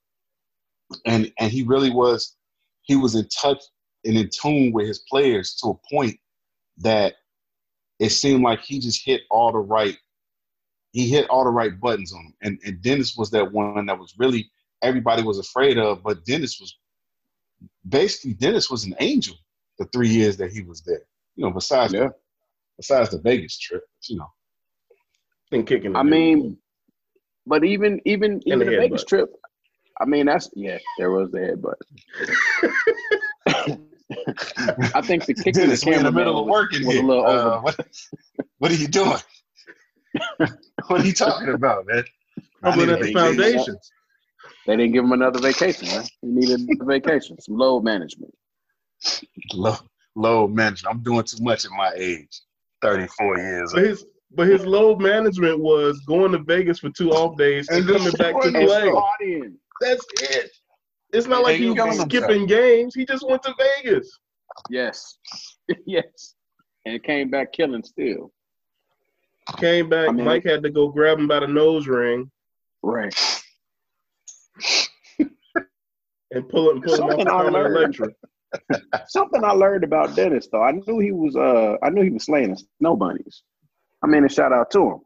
And 1.05 1.31
and 1.39 1.51
he 1.51 1.63
really 1.63 1.89
was 1.89 2.35
he 2.83 2.95
was 2.95 3.15
in 3.15 3.27
touch 3.29 3.61
and 4.05 4.17
in 4.17 4.29
tune 4.29 4.71
with 4.71 4.87
his 4.87 4.99
players 4.99 5.55
to 5.55 5.69
a 5.69 5.93
point 5.95 6.17
that 6.77 7.15
it 7.99 8.09
seemed 8.09 8.43
like 8.43 8.61
he 8.61 8.79
just 8.79 9.03
hit 9.05 9.21
all 9.29 9.51
the 9.51 9.57
right 9.57 9.97
he 10.93 11.09
hit 11.09 11.29
all 11.29 11.43
the 11.43 11.49
right 11.49 11.79
buttons 11.79 12.13
on 12.13 12.23
them. 12.23 12.33
And 12.41 12.59
and 12.65 12.81
Dennis 12.81 13.15
was 13.17 13.29
that 13.31 13.51
one 13.51 13.85
that 13.87 13.99
was 13.99 14.15
really 14.17 14.49
everybody 14.81 15.23
was 15.23 15.39
afraid 15.39 15.77
of, 15.77 16.03
but 16.03 16.23
Dennis 16.25 16.59
was 16.59 16.77
basically 17.87 18.33
Dennis 18.33 18.69
was 18.69 18.85
an 18.85 18.95
angel 18.99 19.35
the 19.79 19.85
three 19.85 20.09
years 20.09 20.37
that 20.37 20.51
he 20.51 20.61
was 20.61 20.81
there. 20.81 21.01
You 21.35 21.45
know, 21.45 21.51
besides 21.51 21.93
Yeah. 21.93 22.09
besides 22.77 23.09
the 23.09 23.19
Vegas 23.19 23.57
trip, 23.57 23.83
you 24.07 24.17
know. 24.17 24.31
Been 25.51 25.65
kicking. 25.65 25.95
I 25.95 26.03
mean, 26.03 26.57
but 27.45 27.63
even 27.63 28.01
even 28.05 28.41
even 28.45 28.59
the 28.59 28.65
the 28.65 28.71
Vegas 28.77 29.03
headbutt. 29.03 29.07
trip. 29.07 29.29
I 29.99 30.05
mean, 30.05 30.25
that's 30.27 30.49
yeah. 30.55 30.77
There 30.97 31.11
was 31.11 31.31
the 31.31 31.39
headbutt. 31.39 31.75
I 34.95 35.01
think 35.01 35.25
the 35.25 35.33
kick 35.33 35.53
to 35.55 35.59
the 35.61 35.65
Dennis, 35.65 35.85
we 35.85 35.95
in 35.95 36.03
the 36.03 36.11
middle 36.11 36.39
of 36.39 36.47
working 36.47 36.85
was 36.85 36.95
a 36.95 37.01
little 37.03 37.25
Uh, 37.25 37.29
over. 37.29 37.59
what, 37.61 37.79
what 38.59 38.71
are 38.71 38.75
you 38.75 38.87
doing? 38.87 39.17
what 40.87 41.01
are 41.01 41.05
you 41.05 41.13
talking 41.13 41.49
about, 41.49 41.85
man? 41.87 42.03
I 42.63 42.71
Crumbling 42.71 42.87
need 42.87 42.93
at 42.93 43.01
the 43.01 43.13
foundations. 43.13 43.91
They 44.65 44.75
didn't 44.75 44.93
give 44.93 45.03
him 45.03 45.11
another 45.13 45.39
vacation. 45.39 45.87
Man. 45.87 46.05
He 46.21 46.27
needed 46.27 46.61
a 46.81 46.85
vacation, 46.85 47.39
some 47.39 47.57
load 47.57 47.83
management. 47.83 48.33
Low, 49.53 49.75
low 50.15 50.47
management. 50.47 50.95
I'm 50.95 51.03
doing 51.03 51.23
too 51.23 51.43
much 51.43 51.65
at 51.65 51.71
my 51.71 51.91
age. 51.95 52.41
34 52.81 53.37
years 53.39 53.73
But 53.73 53.83
his 53.83 54.05
but 54.31 54.47
his 54.47 54.65
load 54.65 55.01
management 55.01 55.59
was 55.59 55.99
going 56.01 56.31
to 56.33 56.39
Vegas 56.39 56.79
for 56.79 56.89
two 56.89 57.11
off 57.11 57.37
days 57.37 57.67
and 57.69 57.79
And 57.79 57.87
coming 57.87 58.11
back 58.13 58.39
to 58.41 58.51
destroying 58.51 58.55
And 58.55 58.67
play. 58.67 59.51
That's 59.81 60.05
it. 60.21 60.49
It's 61.13 61.27
not 61.27 61.43
like 61.43 61.57
he 61.57 61.69
was 61.69 61.99
skipping 62.01 62.45
games. 62.45 62.93
He 62.95 63.05
just 63.05 63.27
went 63.27 63.43
to 63.43 63.55
Vegas. 63.57 64.09
Yes, 64.69 65.17
yes, 65.85 66.35
and 66.85 67.01
came 67.03 67.29
back 67.29 67.53
killing 67.53 67.83
still. 67.83 68.31
Came 69.57 69.87
back. 69.89 70.09
I 70.09 70.11
mean- 70.11 70.25
Mike 70.25 70.43
had 70.45 70.63
to 70.63 70.69
go 70.69 70.89
grab 70.89 71.19
him 71.19 71.27
by 71.27 71.39
the 71.39 71.47
nose 71.47 71.87
ring 71.87 72.29
Right. 72.83 73.13
and 76.31 76.49
pull 76.49 76.71
him, 76.71 76.81
pull 76.81 76.95
him 76.95 77.03
off 77.03 77.09
Something 77.11 77.25
the 77.25 77.31
I 77.31 77.41
learned. 77.43 77.75
electric. 77.95 78.15
Something 79.07 79.43
I 79.43 79.51
learned 79.51 79.83
about 79.83 80.15
Dennis 80.15 80.47
though, 80.51 80.63
I 80.63 80.71
knew 80.71 80.99
he 80.99 81.11
was 81.11 81.35
uh 81.35 81.75
I 81.83 81.89
knew 81.89 82.01
he 82.01 82.09
was 82.09 82.25
slaying 82.25 82.57
snow 82.79 82.95
bunnies. 82.95 83.43
I 84.03 84.07
mean, 84.07 84.23
a 84.25 84.29
shout 84.29 84.53
out 84.53 84.71
to 84.71 84.81
him. 84.81 84.99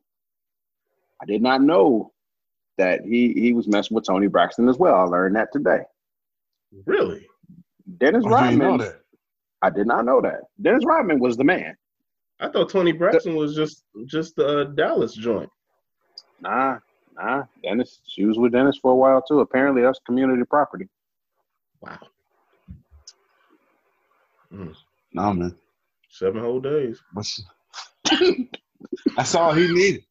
I 1.22 1.26
did 1.26 1.42
not 1.42 1.62
know 1.62 2.11
that 2.82 3.02
he 3.06 3.32
he 3.34 3.54
was 3.54 3.68
messing 3.68 3.94
with 3.96 4.06
Toni 4.06 4.28
Braxton 4.28 4.68
as 4.68 4.78
well. 4.78 4.96
I 4.96 5.04
learned 5.04 5.36
that 5.36 5.50
today. 5.54 5.82
Really? 6.86 7.28
Dennis 8.00 8.24
Oh, 8.26 8.30
you 8.50 8.58
know 8.58 8.66
Rodman. 8.72 8.78
that. 8.80 9.02
I 9.62 9.70
did 9.70 9.86
not 9.86 10.06
know 10.06 10.20
that. 10.22 10.42
Dennis 10.62 10.84
Rodman 10.86 11.20
was 11.20 11.38
the 11.38 11.44
man. 11.44 11.76
I 12.40 12.50
thought 12.50 12.70
Toni 12.72 12.92
Braxton 12.92 13.36
was 13.36 13.56
just 13.56 13.84
just 14.06 14.36
the 14.36 14.48
uh, 14.48 14.64
Dallas 14.66 15.14
joint. 15.14 15.50
Nah, 16.42 16.80
nah. 17.16 17.44
Dennis, 17.64 18.02
she 18.08 18.26
was 18.26 18.40
with 18.40 18.52
Dennis 18.52 18.80
for 18.82 18.92
a 18.92 18.96
while 18.96 19.22
too. 19.22 19.42
Apparently, 19.42 19.84
that's 19.84 20.00
community 20.08 20.44
property. 20.50 20.88
Wow. 21.82 22.00
No, 25.14 25.34
man. 25.34 25.56
Seven 26.10 26.42
whole 26.42 26.60
days. 26.60 27.00
But 27.14 27.26
she- 28.08 28.50
That's 29.16 29.36
all 29.36 29.54
he 29.54 29.72
needed. 29.72 30.04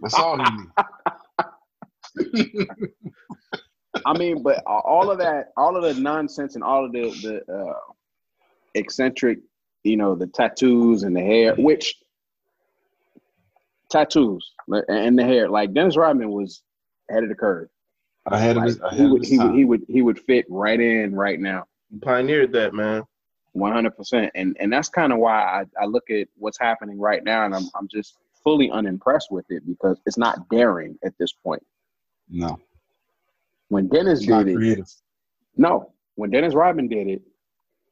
That's 0.00 0.14
all 0.14 0.36
he 0.38 0.50
needed. 0.50 0.72
I 4.06 4.18
mean, 4.18 4.42
but 4.42 4.62
all 4.66 5.10
of 5.10 5.18
that, 5.18 5.52
all 5.56 5.76
of 5.76 5.82
the 5.82 6.00
nonsense 6.00 6.54
and 6.54 6.64
all 6.64 6.84
of 6.84 6.92
the 6.92 7.10
the 7.46 7.54
uh, 7.54 7.78
eccentric, 8.74 9.38
you 9.84 9.96
know, 9.96 10.14
the 10.14 10.26
tattoos 10.26 11.02
and 11.02 11.14
the 11.14 11.20
hair, 11.20 11.54
which 11.54 11.96
tattoos 13.90 14.52
and 14.68 15.18
the 15.18 15.24
hair, 15.24 15.48
like 15.48 15.74
Dennis 15.74 15.96
Rodman 15.96 16.30
was 16.30 16.62
ahead 17.10 17.22
of 17.22 17.28
the 17.28 17.34
curve. 17.34 17.68
Ahead 18.26 18.56
of 18.56 18.64
Like, 18.64 18.68
his, 18.68 18.80
he, 18.98 19.06
would, 19.06 19.24
he 19.24 19.38
would 19.38 19.54
he 19.54 19.64
would 19.64 19.84
he 19.88 20.02
would 20.02 20.18
fit 20.18 20.46
right 20.48 20.80
in 20.80 21.14
right 21.14 21.38
now, 21.38 21.66
Pioneered 22.00 22.52
that, 22.52 22.72
man. 22.72 23.02
one 23.52 23.72
hundred 23.72 23.96
percent. 23.96 24.30
And 24.34 24.56
and 24.58 24.72
that's 24.72 24.88
kind 24.88 25.12
of 25.12 25.18
why 25.18 25.42
I, 25.42 25.64
I 25.80 25.86
look 25.86 26.08
at 26.10 26.28
what's 26.36 26.58
happening 26.58 26.98
right 26.98 27.22
now, 27.22 27.44
and 27.44 27.54
I'm 27.54 27.64
I'm 27.74 27.88
just 27.88 28.16
fully 28.42 28.70
unimpressed 28.70 29.30
with 29.30 29.44
it 29.50 29.66
because 29.66 30.00
it's 30.06 30.18
not 30.18 30.48
daring 30.48 30.98
at 31.04 31.12
this 31.18 31.32
point. 31.32 31.62
No. 32.32 32.58
When 33.68 33.88
Dennis 33.88 34.20
It's 34.20 34.26
did 34.26 34.48
it, 34.48 34.56
creative. 34.56 34.90
No, 35.56 35.92
when 36.14 36.30
Dennis 36.30 36.54
Rodman 36.54 36.88
did 36.88 37.06
it, 37.08 37.22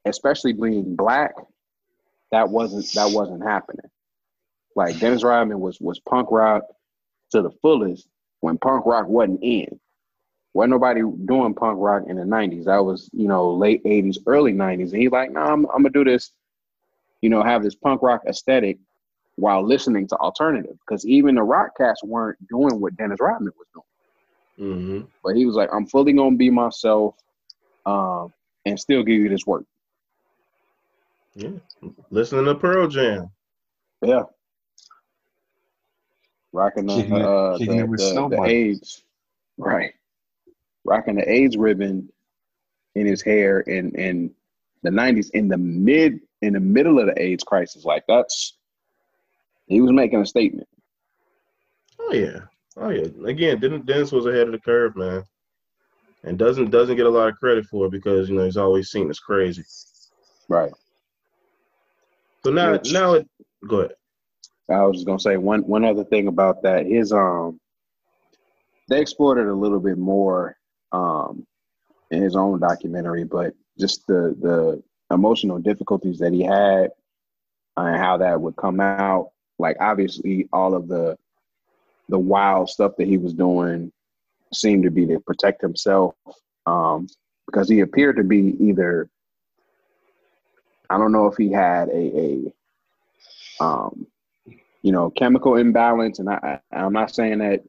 especially 0.06 0.54
being 0.54 0.96
black, 0.96 1.34
that 2.32 2.48
wasn't 2.48 2.90
that 2.94 3.14
wasn't 3.14 3.42
happening. 3.42 3.90
Like 4.74 4.98
Dennis 4.98 5.22
Rodman 5.22 5.60
was 5.60 5.80
was 5.80 6.00
punk 6.00 6.30
rock 6.30 6.64
to 7.32 7.42
the 7.42 7.50
fullest 7.62 8.08
when 8.40 8.58
punk 8.58 8.86
rock 8.86 9.08
wasn't 9.08 9.42
in. 9.42 9.78
Wasn't 10.54 10.70
nobody 10.70 11.02
doing 11.26 11.54
punk 11.54 11.78
rock 11.78 12.04
in 12.08 12.16
the 12.16 12.22
'90s. 12.24 12.64
That 12.64 12.84
was 12.84 13.10
you 13.12 13.28
know 13.28 13.50
late 13.50 13.84
'80s, 13.84 14.18
early 14.26 14.52
'90s, 14.52 14.92
and 14.92 15.02
he's 15.02 15.10
like, 15.10 15.30
"No, 15.30 15.44
nah, 15.44 15.52
I'm, 15.52 15.66
I'm 15.66 15.82
gonna 15.82 15.90
do 15.90 16.04
this." 16.04 16.32
You 17.20 17.28
know, 17.28 17.42
have 17.42 17.62
this 17.62 17.74
punk 17.74 18.00
rock 18.02 18.22
aesthetic 18.26 18.78
while 19.36 19.66
listening 19.66 20.06
to 20.08 20.16
alternative 20.16 20.76
because 20.86 21.06
even 21.06 21.34
the 21.34 21.42
rock 21.42 21.76
cats 21.76 22.02
weren't 22.02 22.38
doing 22.48 22.80
what 22.80 22.96
Dennis 22.96 23.18
Rodman 23.20 23.52
was 23.58 23.66
doing. 23.74 23.84
Mm-hmm. 24.60 25.00
But 25.24 25.36
he 25.36 25.46
was 25.46 25.54
like, 25.56 25.70
I'm 25.72 25.86
fully 25.86 26.12
gonna 26.12 26.36
be 26.36 26.50
myself, 26.50 27.14
um, 27.86 28.32
and 28.66 28.78
still 28.78 29.02
give 29.02 29.20
you 29.20 29.28
this 29.28 29.46
work. 29.46 29.64
Yeah, 31.34 31.50
listening 32.10 32.44
to 32.44 32.54
Pearl 32.54 32.86
Jam. 32.88 33.30
Yeah, 34.02 34.24
rocking 36.52 36.86
the 36.86 36.96
Kicking 36.96 37.14
uh, 37.14 37.56
kicking 37.58 37.76
the, 37.76 37.84
it 37.84 38.14
the, 38.14 38.28
the. 38.28 38.42
AIDS, 38.42 39.02
right? 39.56 39.92
Rocking 40.84 41.16
the 41.16 41.30
AIDS 41.30 41.56
ribbon 41.56 42.10
in 42.94 43.06
his 43.06 43.22
hair 43.22 43.60
in 43.60 43.94
in 43.94 44.30
the 44.82 44.90
'90s, 44.90 45.30
in 45.32 45.48
the 45.48 45.56
mid 45.56 46.20
in 46.42 46.54
the 46.54 46.60
middle 46.60 46.98
of 46.98 47.06
the 47.06 47.22
AIDS 47.22 47.44
crisis. 47.44 47.84
Like 47.84 48.04
that's 48.08 48.58
he 49.68 49.80
was 49.80 49.92
making 49.92 50.20
a 50.20 50.26
statement. 50.26 50.68
Oh 51.98 52.12
yeah, 52.12 52.40
oh 52.80 52.90
yeah. 52.90 53.06
Again, 53.26 53.60
Dennis 53.60 54.12
was 54.12 54.26
ahead 54.26 54.46
of 54.46 54.52
the 54.52 54.58
curve, 54.58 54.96
man, 54.96 55.22
and 56.24 56.38
doesn't 56.38 56.70
doesn't 56.70 56.96
get 56.96 57.06
a 57.06 57.10
lot 57.10 57.28
of 57.28 57.36
credit 57.36 57.66
for 57.66 57.86
it 57.86 57.92
because 57.92 58.28
you 58.28 58.36
know 58.36 58.44
he's 58.44 58.56
always 58.56 58.90
seen 58.90 59.08
as 59.10 59.20
crazy. 59.20 59.64
Right. 60.48 60.72
So 62.44 62.50
now, 62.50 62.78
now 62.90 63.14
it. 63.14 63.28
Go 63.68 63.80
ahead. 63.80 63.94
I 64.70 64.82
was 64.84 64.96
just 64.96 65.06
gonna 65.06 65.20
say 65.20 65.36
one 65.36 65.62
one 65.62 65.84
other 65.84 66.04
thing 66.04 66.28
about 66.28 66.62
that. 66.62 66.86
His 66.86 67.12
um, 67.12 67.60
they 68.88 69.00
explored 69.00 69.38
it 69.38 69.46
a 69.46 69.54
little 69.54 69.80
bit 69.80 69.98
more 69.98 70.56
um 70.92 71.46
in 72.10 72.22
his 72.22 72.36
own 72.36 72.60
documentary, 72.60 73.24
but 73.24 73.54
just 73.78 74.06
the 74.06 74.36
the 74.40 74.82
emotional 75.12 75.58
difficulties 75.58 76.18
that 76.18 76.32
he 76.32 76.42
had 76.42 76.90
and 77.76 77.96
how 77.96 78.16
that 78.18 78.40
would 78.40 78.56
come 78.56 78.80
out. 78.80 79.30
Like 79.58 79.76
obviously, 79.80 80.48
all 80.52 80.74
of 80.74 80.88
the 80.88 81.16
the 82.10 82.18
wild 82.18 82.68
stuff 82.68 82.92
that 82.98 83.08
he 83.08 83.18
was 83.18 83.34
doing 83.34 83.92
seemed 84.52 84.84
to 84.84 84.90
be 84.90 85.06
to 85.06 85.20
protect 85.20 85.62
himself 85.62 86.14
um, 86.66 87.06
because 87.46 87.68
he 87.68 87.80
appeared 87.80 88.16
to 88.16 88.24
be 88.24 88.56
either 88.60 89.08
I 90.90 90.98
don't 90.98 91.12
know 91.12 91.26
if 91.26 91.36
he 91.36 91.50
had 91.52 91.88
a 91.90 92.52
a 93.60 93.64
um, 93.64 94.06
you 94.82 94.92
know, 94.92 95.10
chemical 95.10 95.56
imbalance. 95.56 96.18
And 96.18 96.28
I, 96.30 96.60
I, 96.72 96.78
I'm 96.78 96.92
not 96.92 97.14
saying 97.14 97.38
that, 97.38 97.62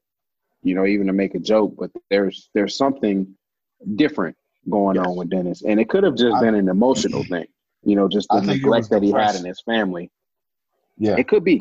you 0.64 0.76
know, 0.76 0.86
even 0.86 1.08
to 1.08 1.14
make 1.14 1.36
a 1.36 1.40
joke, 1.40 1.76
but 1.78 1.92
there's 2.10 2.50
there's 2.54 2.78
something 2.78 3.28
different 3.96 4.38
going 4.70 4.96
Yes. 4.96 5.06
on 5.08 5.16
with 5.18 5.30
Dennis, 5.30 5.64
and 5.64 5.80
it 5.80 5.90
could 5.90 6.04
have 6.04 6.16
just 6.16 6.38
I- 6.38 6.42
been 6.42 6.56
an 6.56 6.70
emotional 6.70 7.24
thing. 7.26 7.48
You 7.84 7.96
know, 7.96 8.08
just 8.08 8.30
the 8.30 8.38
I 8.38 8.42
think 8.42 8.64
it 8.64 8.64
neglect 8.64 8.90
that 8.92 9.04
he 9.04 9.12
had 9.12 9.36
in 9.36 9.46
his 9.46 9.62
family. 9.62 10.10
Yeah, 10.98 11.16
It 11.18 11.28
could 11.28 11.44
be. 11.44 11.60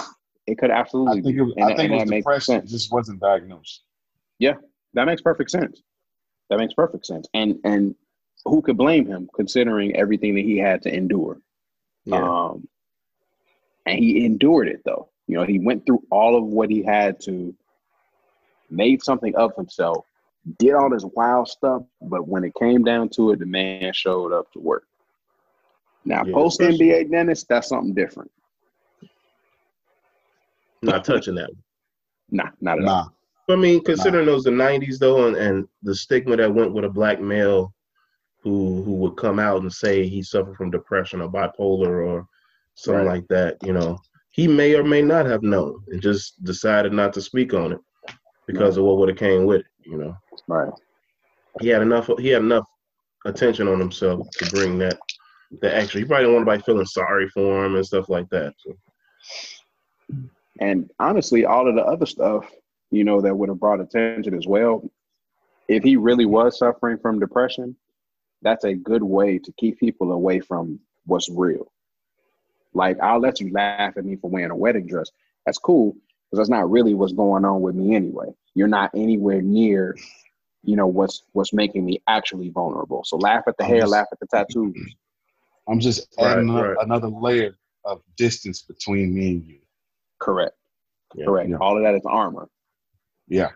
It 0.50 0.58
could 0.58 0.70
absolutely 0.70 1.20
I 1.20 1.22
think 1.22 1.36
be. 1.36 1.40
it, 1.40 1.42
was- 1.42 1.54
And, 1.56 1.64
I 1.64 1.68
think 1.76 1.92
and 1.92 1.92
it 1.92 2.04
was 2.04 2.10
depression. 2.10 2.54
It 2.56 2.66
just 2.66 2.92
wasn't 2.92 3.20
diagnosed. 3.20 3.82
Yeah, 4.38 4.54
that 4.94 5.04
makes 5.04 5.22
perfect 5.22 5.50
sense. 5.50 5.82
That 6.48 6.58
makes 6.58 6.74
perfect 6.74 7.06
sense. 7.06 7.28
And 7.34 7.58
and 7.64 7.94
who 8.44 8.62
could 8.62 8.76
blame 8.76 9.06
him 9.06 9.28
considering 9.34 9.94
everything 9.94 10.34
that 10.34 10.44
he 10.44 10.56
had 10.58 10.82
to 10.82 10.94
endure? 10.94 11.40
Yeah, 12.04 12.16
Um, 12.26 12.66
and 13.86 13.98
he 13.98 14.24
endured 14.24 14.68
it 14.68 14.80
though. 14.84 15.10
You 15.26 15.36
know, 15.36 15.44
he 15.44 15.58
went 15.60 15.86
through 15.86 16.02
all 16.10 16.36
of 16.36 16.44
what 16.44 16.70
he 16.70 16.82
had 16.82 17.20
to, 17.20 17.54
made 18.70 19.02
something 19.04 19.36
of 19.36 19.54
himself, 19.54 20.06
did 20.58 20.74
all 20.74 20.90
this 20.90 21.04
wild 21.14 21.46
stuff, 21.48 21.82
but 22.02 22.26
when 22.26 22.42
it 22.42 22.54
came 22.58 22.82
down 22.82 23.10
to 23.10 23.30
it, 23.30 23.38
the 23.38 23.46
man 23.46 23.92
showed 23.92 24.32
up 24.32 24.50
to 24.52 24.58
work. 24.58 24.84
Now, 26.04 26.24
Yeah, 26.24 26.32
post 26.32 26.60
NBA 26.60 27.10
Dennis, 27.10 27.44
that's 27.44 27.68
something 27.68 27.94
different. 27.94 28.32
Not 30.82 31.04
touching 31.04 31.34
that. 31.36 31.48
One. 31.50 31.62
Nah, 32.30 32.50
not 32.60 32.78
at 32.78 32.84
all. 32.88 33.14
Nah, 33.48 33.54
I 33.54 33.56
mean, 33.56 33.82
considering 33.84 34.26
those 34.26 34.44
the 34.44 34.50
'90s 34.50 34.98
though, 34.98 35.26
and, 35.26 35.36
and 35.36 35.68
the 35.82 35.94
stigma 35.94 36.36
that 36.36 36.54
went 36.54 36.72
with 36.72 36.84
a 36.84 36.88
black 36.88 37.20
male 37.20 37.74
who 38.42 38.82
who 38.82 38.92
would 38.94 39.16
come 39.16 39.38
out 39.38 39.62
and 39.62 39.72
say 39.72 40.06
he 40.06 40.22
suffered 40.22 40.56
from 40.56 40.70
depression 40.70 41.20
or 41.20 41.28
bipolar 41.30 42.06
or 42.06 42.26
something 42.74 43.04
Right. 43.06 43.14
like 43.18 43.28
that, 43.28 43.58
you 43.62 43.72
know, 43.72 43.98
he 44.30 44.48
may 44.48 44.74
or 44.74 44.84
may 44.84 45.02
not 45.02 45.26
have 45.26 45.42
known 45.42 45.82
and 45.88 46.00
just 46.00 46.42
decided 46.44 46.92
not 46.92 47.12
to 47.14 47.20
speak 47.20 47.52
on 47.52 47.72
it 47.72 47.80
because 48.46 48.76
of 48.78 48.84
what 48.84 48.96
would 48.96 49.08
have 49.10 49.18
came 49.18 49.44
with 49.44 49.60
it. 49.60 49.66
You 49.84 49.98
know, 49.98 50.16
Right. 50.46 50.72
he 51.60 51.68
had 51.68 51.82
enough. 51.82 52.08
He 52.18 52.28
had 52.28 52.42
enough 52.42 52.66
attention 53.26 53.68
on 53.68 53.78
himself 53.80 54.30
to 54.38 54.46
bring 54.50 54.78
that. 54.78 54.98
The 55.60 55.74
extra. 55.76 56.00
He 56.00 56.06
probably 56.06 56.26
didn't 56.26 56.34
want 56.36 56.48
anybody 56.48 56.62
feeling 56.64 56.86
sorry 56.86 57.28
for 57.30 57.66
him 57.66 57.74
and 57.74 57.84
stuff 57.84 58.08
like 58.08 58.28
that. 58.30 58.54
So, 58.58 58.78
And 60.60 60.90
honestly, 60.98 61.44
all 61.44 61.68
of 61.68 61.74
the 61.74 61.82
other 61.82 62.06
stuff, 62.06 62.50
you 62.90 63.02
know, 63.02 63.20
that 63.22 63.34
would 63.34 63.48
have 63.48 63.58
brought 63.58 63.80
attention 63.80 64.34
as 64.34 64.46
well. 64.46 64.88
If 65.68 65.82
he 65.82 65.96
really 65.96 66.26
was 66.26 66.58
suffering 66.58 66.98
from 66.98 67.18
depression, 67.18 67.76
that's 68.42 68.64
a 68.64 68.74
good 68.74 69.02
way 69.02 69.38
to 69.38 69.52
keep 69.58 69.78
people 69.78 70.12
away 70.12 70.40
from 70.40 70.80
what's 71.06 71.28
real. 71.30 71.72
Like, 72.74 72.98
I'll 73.00 73.20
let 73.20 73.40
you 73.40 73.50
laugh 73.52 73.96
at 73.96 74.04
me 74.04 74.16
for 74.16 74.30
wearing 74.30 74.50
a 74.50 74.56
wedding 74.56 74.86
dress. 74.86 75.10
That's 75.46 75.58
cool, 75.58 75.92
because 75.92 76.38
that's 76.38 76.50
not 76.50 76.70
really 76.70 76.94
what's 76.94 77.12
going 77.12 77.44
on 77.44 77.62
with 77.62 77.74
me 77.74 77.94
anyway. 77.94 78.26
You're 78.54 78.68
not 78.68 78.90
anywhere 78.94 79.42
near, 79.42 79.96
you 80.62 80.76
know, 80.76 80.86
what's 80.86 81.22
what's 81.32 81.52
making 81.52 81.84
me 81.84 82.02
actually 82.08 82.50
vulnerable. 82.50 83.02
So 83.04 83.16
laugh 83.16 83.44
at 83.46 83.56
the 83.56 83.64
hair, 83.64 83.86
laugh 83.86 84.06
at 84.12 84.20
the 84.20 84.26
tattoos. 84.26 84.94
I'm 85.68 85.80
just 85.80 86.12
adding 86.18 86.50
a- 86.50 86.68
right. 86.68 86.76
another 86.80 87.08
layer 87.08 87.56
of 87.84 88.02
distance 88.16 88.62
between 88.62 89.14
me 89.14 89.30
and 89.30 89.46
you. 89.46 89.58
Correct. 90.20 90.54
Yeah. 91.14 91.24
Correct. 91.26 91.50
Yeah. 91.50 91.56
All 91.60 91.76
of 91.76 91.82
that 91.82 91.94
is 91.94 92.02
armor. 92.06 92.48
Yeah, 93.28 93.50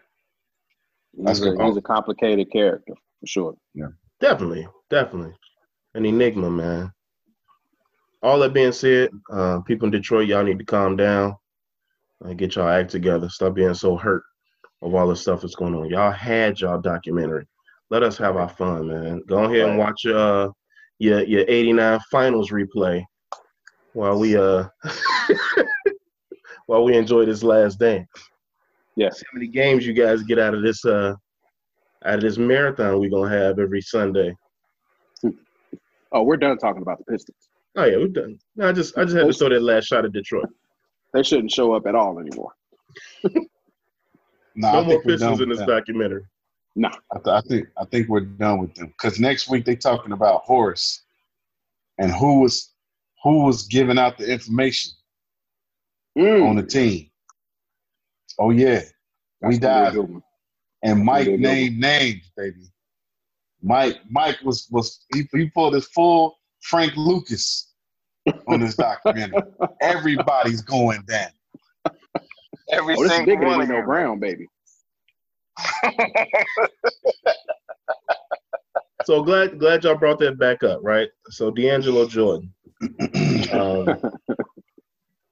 That's 1.15 1.41
He's 1.41 1.49
a, 1.49 1.65
he's 1.65 1.77
a 1.77 1.83
complicated 1.83 2.51
character 2.53 2.95
for 3.21 3.27
sure. 3.27 3.55
Yeah. 3.75 3.89
Definitely, 4.21 4.69
definitely. 4.89 5.35
An 5.95 6.07
enigma, 6.07 6.51
man. 6.51 6.93
All 8.23 8.39
that 8.39 8.55
being 8.55 8.73
said, 8.73 9.11
uh, 9.31 9.61
people 9.61 9.87
in 9.87 9.91
Detroit, 9.91 10.29
y'all 10.29 10.45
need 10.45 10.59
to 10.59 10.65
calm 10.65 10.97
down 10.97 11.37
and 12.23 12.39
get 12.39 12.55
y'all 12.55 12.69
act 12.69 12.91
together. 12.91 13.29
Stop 13.29 13.55
being 13.55 13.75
so 13.75 13.97
hurt 13.97 14.23
of 14.83 14.95
all 14.95 15.09
the 15.09 15.17
stuff 15.17 15.43
that's 15.43 15.57
going 15.57 15.75
on. 15.75 15.91
Y'all 15.91 16.11
had 16.11 16.61
y'all 16.61 16.81
documentary. 16.81 17.47
Let 17.91 18.03
us 18.03 18.17
have 18.19 18.37
our 18.37 18.49
fun, 18.49 18.89
man. 18.89 19.23
Go 19.27 19.45
ahead 19.45 19.69
and 19.69 19.79
watch 19.79 20.07
uh 20.07 20.51
your 20.99 21.23
your 21.25 21.45
89 21.47 22.01
finals 22.11 22.51
replay 22.51 23.05
while 23.93 24.19
we 24.19 24.37
uh 24.37 24.65
while 26.67 26.85
we 26.85 26.97
enjoy 26.97 27.25
this 27.25 27.43
last 27.43 27.79
dance. 27.79 28.09
Yes. 28.97 29.19
See 29.19 29.27
how 29.31 29.37
many 29.37 29.49
games 29.49 29.87
you 29.87 29.93
guys 29.93 30.23
get 30.23 30.39
out 30.39 30.55
of 30.55 30.63
this 30.63 30.85
uh 30.85 31.15
out 32.05 32.15
of 32.15 32.21
this 32.21 32.39
marathon 32.39 33.01
we're 33.01 33.11
gonna 33.11 33.37
have 33.37 33.59
every 33.59 33.81
Sunday. 33.81 34.37
Oh, 36.13 36.23
we're 36.23 36.37
done 36.37 36.59
talking 36.59 36.83
about 36.83 36.99
the 36.99 37.05
Pistons. 37.05 37.49
Oh 37.77 37.85
yeah, 37.85 37.97
we're 37.97 38.09
done. 38.09 38.39
No, 38.57 38.69
I 38.69 38.73
just 38.73 38.97
I 38.97 39.05
just 39.05 39.17
had 39.17 39.27
to 39.27 39.33
throw 39.33 39.49
that 39.49 39.63
last 39.63 39.87
shot 39.87 40.05
at 40.05 40.13
Detroit. 40.13 40.49
They 41.13 41.23
shouldn't 41.23 41.51
show 41.51 41.73
up 41.73 41.87
at 41.87 41.95
all 41.95 42.19
anymore. 42.21 42.53
no, 43.25 43.31
no 44.55 44.69
I 44.69 44.73
more 44.75 44.85
think 44.85 45.05
we're 45.05 45.17
done 45.17 45.31
Pistons 45.31 45.41
in 45.41 45.49
this 45.49 45.59
them. 45.59 45.69
documentary. 45.69 46.25
Nah. 46.77 46.91
I, 47.13 47.19
th- 47.19 47.27
I 47.27 47.41
think 47.49 47.69
I 47.79 47.85
think 47.85 48.09
we're 48.09 48.21
done 48.21 48.61
with 48.61 48.75
them 48.75 48.89
because 48.89 49.19
next 49.19 49.49
week 49.49 49.65
they 49.65 49.77
talking 49.77 50.13
about 50.13 50.43
Horace 50.43 51.03
and 51.99 52.11
who 52.13 52.41
was 52.41 52.73
who 53.23 53.45
was 53.45 53.67
giving 53.67 53.99
out 53.99 54.19
the 54.19 54.31
information 54.31 54.93
Mm. 56.19 56.49
on 56.49 56.57
the 56.57 56.63
team. 56.63 57.11
Oh 58.39 58.51
yeah, 58.51 58.81
we 59.43 59.59
That's 59.59 59.59
gonna 59.59 59.91
be 59.93 59.99
a 59.99 60.03
died. 60.03 60.23
And 60.83 61.05
Mike 61.05 61.25
Good, 61.27 61.31
good. 61.33 61.41
named 61.41 61.79
names, 61.81 62.31
baby. 62.37 62.67
Mike 63.63 63.99
Mike 64.11 64.39
was 64.45 64.69
was 64.71 65.05
he, 65.13 65.29
he 65.33 65.49
pulled 65.51 65.75
his 65.75 65.87
full 65.87 66.37
Frank 66.63 66.93
Lucas 66.97 67.73
on 68.49 68.61
this 68.61 68.77
documentary. 68.77 69.41
Everybody's 69.81 70.63
going 70.63 71.03
down. 71.03 71.31
Every 72.71 72.95
Oh, 72.97 73.03
this 73.03 73.13
is 73.13 73.17
single 73.19 73.37
bigger 73.37 73.47
one 73.47 73.61
than 73.61 73.63
of 73.63 73.69
no 73.69 73.77
them. 73.77 73.85
ground, 73.85 74.21
baby. 74.21 74.47
So 79.05 79.23
glad 79.23 79.59
glad 79.59 79.85
y'all 79.85 79.97
brought 79.99 80.19
that 80.21 80.39
back 80.39 80.63
up, 80.65 80.81
right? 80.83 81.09
So 81.29 81.51
D'Angelo 81.51 82.07
Jordan. 82.09 82.53
Um, 83.53 83.87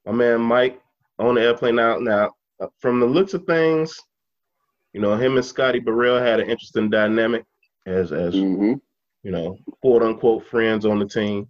my 0.05 0.11
man 0.11 0.41
Mike 0.41 0.81
on 1.19 1.35
the 1.35 1.41
airplane 1.41 1.79
out 1.79 2.01
Now, 2.01 2.31
uh, 2.59 2.67
from 2.79 2.99
the 2.99 3.05
looks 3.05 3.33
of 3.33 3.45
things, 3.45 3.99
you 4.93 5.01
know, 5.01 5.15
him 5.15 5.37
and 5.37 5.45
Scotty 5.45 5.79
Burrell 5.79 6.19
had 6.19 6.39
an 6.39 6.49
interesting 6.49 6.89
dynamic 6.89 7.45
as 7.85 8.11
as 8.11 8.33
hmm 8.33 8.73
you 9.23 9.31
know, 9.31 9.57
quote 9.81 10.03
unquote 10.03 10.45
friends 10.45 10.85
on 10.85 10.99
the 10.99 11.07
team. 11.07 11.47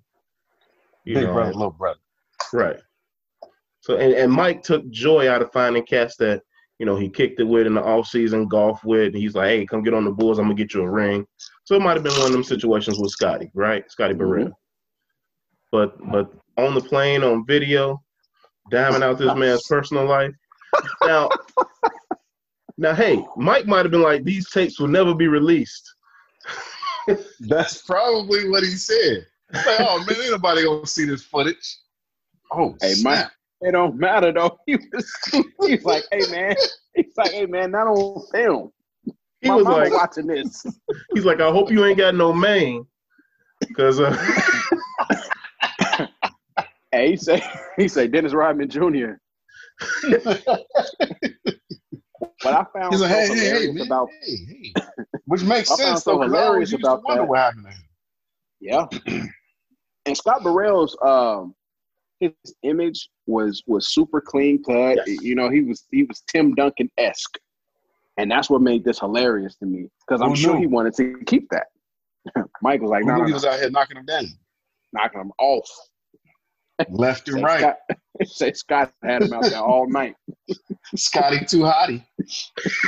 You 1.06 1.16
Big 1.16 1.26
know, 1.26 1.34
brother, 1.34 1.54
little 1.54 1.72
brother. 1.72 2.00
Right. 2.54 2.78
So 3.82 3.98
and, 3.98 4.14
and 4.14 4.32
Mike 4.32 4.64
took 4.64 4.90
joy 4.92 5.30
out 5.30 5.42
of 5.42 5.52
finding 5.52 5.84
cats 5.86 6.16
that 6.18 6.44
you 6.80 6.86
know 6.86 6.96
he 6.96 7.10
kicked 7.10 7.40
it 7.40 7.46
with 7.46 7.66
in 7.66 7.74
the 7.74 7.84
off 7.84 8.08
season, 8.08 8.48
golf 8.48 8.84
with. 8.86 9.08
And 9.08 9.18
he's 9.18 9.36
like, 9.36 9.48
hey, 9.50 9.66
come 9.66 9.84
get 9.84 9.94
on 9.94 10.06
the 10.06 10.12
Bulls. 10.12 10.38
I'm 10.38 10.46
gonna 10.46 10.56
get 10.56 10.74
you 10.74 10.84
a 10.84 10.90
ring. 10.90 11.26
So 11.64 11.76
it 11.76 11.82
might 11.82 11.96
have 11.96 12.04
been 12.04 12.18
one 12.18 12.28
of 12.28 12.32
them 12.32 12.44
situations 12.44 13.00
with 13.00 13.12
Scotty, 13.12 13.50
right? 13.56 13.90
Scotty 13.92 14.14
Barrett. 14.14 14.48
Mhm. 14.50 14.54
But 15.72 15.98
but 16.12 16.32
on 16.58 16.76
the 16.76 16.82
plane, 16.82 17.24
on 17.24 17.46
video, 17.46 18.03
diming 18.72 19.02
out 19.04 19.18
this 19.18 19.36
man's 19.36 19.66
personal 19.68 20.06
life. 20.06 20.34
Now, 21.04 21.30
now, 22.78 22.94
hey, 22.96 23.24
Mike 23.38 23.66
might 23.66 23.86
have 23.86 23.92
been 23.92 24.02
like, 24.02 24.24
these 24.24 24.50
tapes 24.50 24.80
will 24.80 24.88
never 24.88 25.14
be 25.14 25.28
released. 25.28 25.94
That's 27.42 27.82
probably 27.84 28.50
what 28.50 28.64
he 28.64 28.70
said. 28.70 29.26
Like, 29.54 29.80
oh 29.80 30.00
man, 30.00 30.22
ain't 30.22 30.32
nobody 30.32 30.64
gonna 30.64 30.88
see 30.88 31.06
this 31.06 31.24
footage. 31.24 31.78
Oh, 32.52 32.76
Hey, 32.82 32.94
snap. 32.94 33.32
It 33.62 33.72
don't 33.72 33.98
matter 33.98 34.32
though. 34.32 34.58
He 34.66 34.76
was, 34.92 35.12
he's 35.66 35.86
like, 35.86 36.04
hey 36.12 36.22
man, 36.32 36.56
he's 36.96 37.14
like, 37.16 37.32
hey 37.32 37.46
man, 37.46 37.72
not 37.72 37.88
on 37.88 38.22
film. 38.34 38.72
He 39.42 39.50
My 39.50 39.56
was 39.56 39.66
mama 39.66 39.78
like, 39.78 39.94
watching 39.94 40.28
this. 40.28 40.66
he's 41.14 41.26
like, 41.26 41.40
I 41.40 41.50
hope 41.52 41.72
you 41.72 41.86
ain't 41.86 41.98
got 41.98 42.16
no 42.16 42.34
main, 42.34 42.86
because 43.60 44.00
uh, 44.00 44.16
Hey, 46.94 47.10
he 47.12 47.18
say, 47.18 47.44
he 47.78 47.88
say 47.88 48.08
Dennis 48.08 48.34
Rodman 48.34 48.70
Jr. 48.70 48.80
but 50.04 50.54
I 52.46 52.66
found 52.72 52.92
like, 52.92 53.00
so 53.00 53.08
hey, 53.08 53.28
hey, 53.28 53.28
hey, 53.28 53.36
hilarious 53.36 53.74
man, 53.74 53.88
about 53.88 54.10
hey, 54.22 54.36
hey. 54.48 54.74
Which 55.26 55.44
makes 55.44 55.70
sense 55.76 56.04
so 56.04 56.12
though, 56.12 56.20
because 56.20 56.34
I 56.34 56.46
always 56.46 56.70
hilarious 56.70 56.74
about 56.74 57.02
that. 57.08 57.76
Yeah. 58.62 58.86
and 60.06 60.16
Scott 60.16 60.44
Burrell's 60.44 60.96
um 61.02 61.56
his 62.20 62.32
image 62.62 63.10
was 63.26 63.64
was 63.66 63.92
super 63.92 64.22
clean 64.22 64.62
cut. 64.64 65.00
Yes. 65.08 65.22
You 65.22 65.34
know, 65.34 65.50
he 65.50 65.62
was 65.62 65.86
he 65.92 66.04
was 66.04 66.22
Tim 66.32 66.54
Duncan 66.54 66.92
esque. 66.98 67.38
And 68.18 68.30
that's 68.30 68.48
what 68.48 68.62
made 68.62 68.86
this 68.86 69.00
hilarious 69.00 69.56
to 69.56 69.66
me. 69.66 69.90
Because 70.08 70.22
I'm 70.22 70.30
Who 70.30 70.36
sure 70.36 70.58
he 70.58 70.68
wanted 70.68 70.94
to 70.98 71.18
keep 71.26 71.50
that. 71.50 71.66
Mike 72.62 72.82
was 72.82 72.92
like, 72.92 73.04
no, 73.06 73.18
no, 73.18 73.26
he 73.26 73.34
was 73.34 73.44
out 73.44 73.60
here 73.60 73.72
knocking 73.72 73.98
him 73.98 74.06
down, 74.06 74.26
knocking 74.94 75.20
him 75.20 75.32
off. 75.40 75.68
Left 76.90 77.28
and 77.30 77.44
right. 77.44 77.60
Scott, 77.60 77.78
say 78.26 78.54
Scott 78.54 78.92
had 79.04 79.24
him 79.24 79.34
out 79.34 79.44
there 79.44 79.60
all 79.60 79.88
night. 79.90 80.16
Scotty 80.96 81.46
too 81.46 81.60
hotty. 81.60 82.04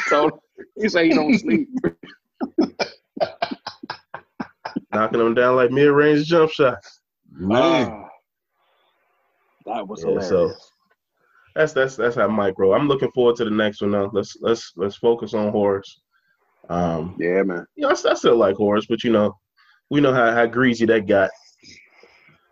So 0.08 0.40
he 0.78 0.90
say 0.90 1.08
he 1.10 1.14
don't 1.14 1.38
sleep. 1.40 1.68
knocking 4.94 5.20
them 5.20 5.34
down 5.34 5.56
like 5.56 5.72
mid-range 5.72 6.26
jump 6.28 6.52
shots. 6.52 7.02
Man, 7.32 7.90
Ah, 7.92 8.10
that 9.66 9.88
was 9.88 10.02
Yeah, 10.02 10.10
hilarious. 10.10 10.30
so- 10.30 10.54
That's 11.56 11.74
that's 11.74 11.96
that's 11.96 12.16
how 12.16 12.28
Mike 12.28 12.56
roll. 12.58 12.74
I'm 12.74 12.88
looking 12.88 13.12
forward 13.12 13.36
to 13.38 13.46
the 13.46 13.52
next 13.52 13.82
one 13.82 13.92
now. 13.92 14.10
Let's 14.14 14.36
let's 14.42 14.74
let's 14.76 14.98
focus 14.98 15.34
on 15.34 15.52
Horace. 15.52 16.02
Um, 16.70 17.16
yeah, 17.20 17.44
man. 17.44 17.66
you 17.76 17.84
know, 17.84 17.90
I, 17.90 17.92
I 17.92 18.14
still 18.16 18.36
like 18.38 18.56
Horace, 18.56 18.88
but 18.88 19.04
you 19.04 19.12
know, 19.12 19.34
we 19.90 20.02
know 20.02 20.14
how, 20.14 20.32
how 20.34 20.46
greasy 20.48 20.86
that 20.88 21.08
got 21.08 21.30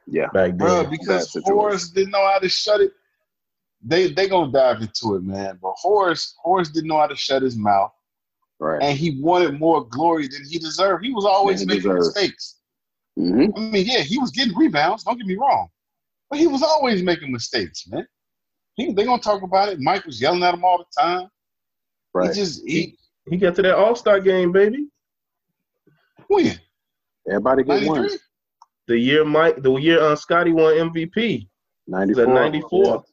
Yeah. 0.07 0.27
back 0.33 0.53
bro, 0.55 0.83
then. 0.83 0.91
because 0.91 1.31
situation. 1.31 1.53
Horace 1.53 1.89
didn't 1.89 2.11
know 2.11 2.25
how 2.31 2.39
to 2.39 2.49
shut 2.49 2.81
it. 2.81 2.91
They 3.85 4.11
they 4.11 4.27
gonna 4.27 4.51
dive 4.51 4.81
into 4.81 5.15
it, 5.15 5.23
man. 5.23 5.59
But 5.61 5.73
Horace 5.77 6.35
Horace 6.41 6.69
didn't 6.69 6.87
know 6.87 6.97
how 6.99 7.07
to 7.07 7.15
shut 7.15 7.41
his 7.41 7.55
mouth, 7.57 7.91
Right. 8.59 8.81
and 8.81 8.97
he 8.97 9.19
wanted 9.21 9.59
more 9.59 9.85
glory 9.87 10.27
than 10.27 10.45
he 10.49 10.57
deserved. 10.57 11.03
He 11.03 11.11
was 11.13 11.25
always 11.25 11.59
he 11.61 11.65
making 11.65 11.83
deserved. 11.83 12.15
mistakes. 12.15 12.59
hmm 13.17 13.45
I 13.55 13.59
mean, 13.59 13.85
yeah, 13.85 13.99
he 14.01 14.17
was 14.17 14.31
getting 14.31 14.55
rebounds. 14.55 15.03
Don't 15.03 15.17
get 15.17 15.27
me 15.27 15.35
wrong, 15.35 15.67
but 16.29 16.39
he 16.39 16.47
was 16.47 16.63
always 16.63 17.03
making 17.03 17.31
mistakes, 17.31 17.85
man. 17.87 18.07
He, 18.75 18.91
they 18.93 19.03
gonna 19.05 19.21
talk 19.21 19.41
about 19.43 19.69
it. 19.69 19.79
Mike 19.79 20.05
was 20.05 20.19
yelling 20.21 20.43
at 20.43 20.53
him 20.53 20.63
all 20.63 20.77
the 20.77 20.85
time. 21.01 21.27
Right. 22.13 22.29
He 22.29 22.35
just 22.41 22.65
he 22.65 22.97
He 23.29 23.37
got 23.37 23.55
to 23.55 23.61
that 23.63 23.75
All 23.75 23.95
Star 23.95 24.19
game, 24.19 24.51
baby. 24.51 24.87
when 26.27 26.57
Everybody 27.27 27.63
get 27.63 27.67
ninety 27.69 27.87
one. 27.89 28.09
Three. 28.87 28.95
The 28.95 28.99
year 28.99 29.25
Mike, 29.25 29.61
the 29.61 29.73
year 29.75 30.01
uh, 30.01 30.15
Scotty 30.15 30.51
won 30.51 30.73
MVP. 30.73 31.15
It 31.15 31.47
was 31.87 32.17
94. 32.17 32.23
at 32.23 32.29
94. 32.29 33.03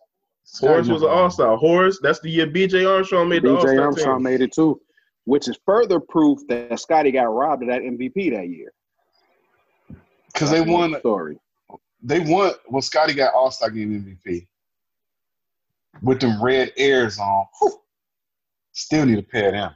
Horace 0.60 0.88
was 0.88 1.02
an 1.02 1.08
All 1.08 1.30
Star. 1.30 1.56
Horace, 1.56 1.98
that's 2.02 2.20
the 2.20 2.30
year 2.30 2.46
B.J. 2.46 2.84
Armstrong 2.84 3.28
made 3.28 3.42
the 3.42 3.50
All 3.50 3.58
BJ 3.58 3.72
Star 3.74 3.80
Armstrong 3.84 4.16
team. 4.18 4.24
made 4.24 4.40
it 4.40 4.52
too, 4.52 4.80
which 5.24 5.48
is 5.48 5.58
further 5.64 6.00
proof 6.00 6.40
that 6.48 6.78
Scotty 6.80 7.10
got 7.12 7.24
robbed 7.24 7.62
of 7.62 7.68
that 7.68 7.82
MVP 7.82 8.34
that 8.34 8.48
year. 8.48 8.72
because 10.32 10.50
they 10.50 10.58
That's 10.58 10.68
another 10.68 10.90
won. 10.92 10.98
Story. 11.00 11.36
They 12.02 12.20
won. 12.20 12.52
Well, 12.68 12.82
Scotty 12.82 13.14
got 13.14 13.34
All 13.34 13.50
Star 13.50 13.70
Game 13.70 14.18
MVP 14.24 14.46
with 16.02 16.20
them 16.20 16.42
red 16.42 16.72
airs 16.76 17.18
on. 17.18 17.46
Whew. 17.60 17.72
Still 18.72 19.06
need 19.06 19.18
a 19.18 19.22
pair 19.22 19.48
of 19.48 19.52
them. 19.52 19.74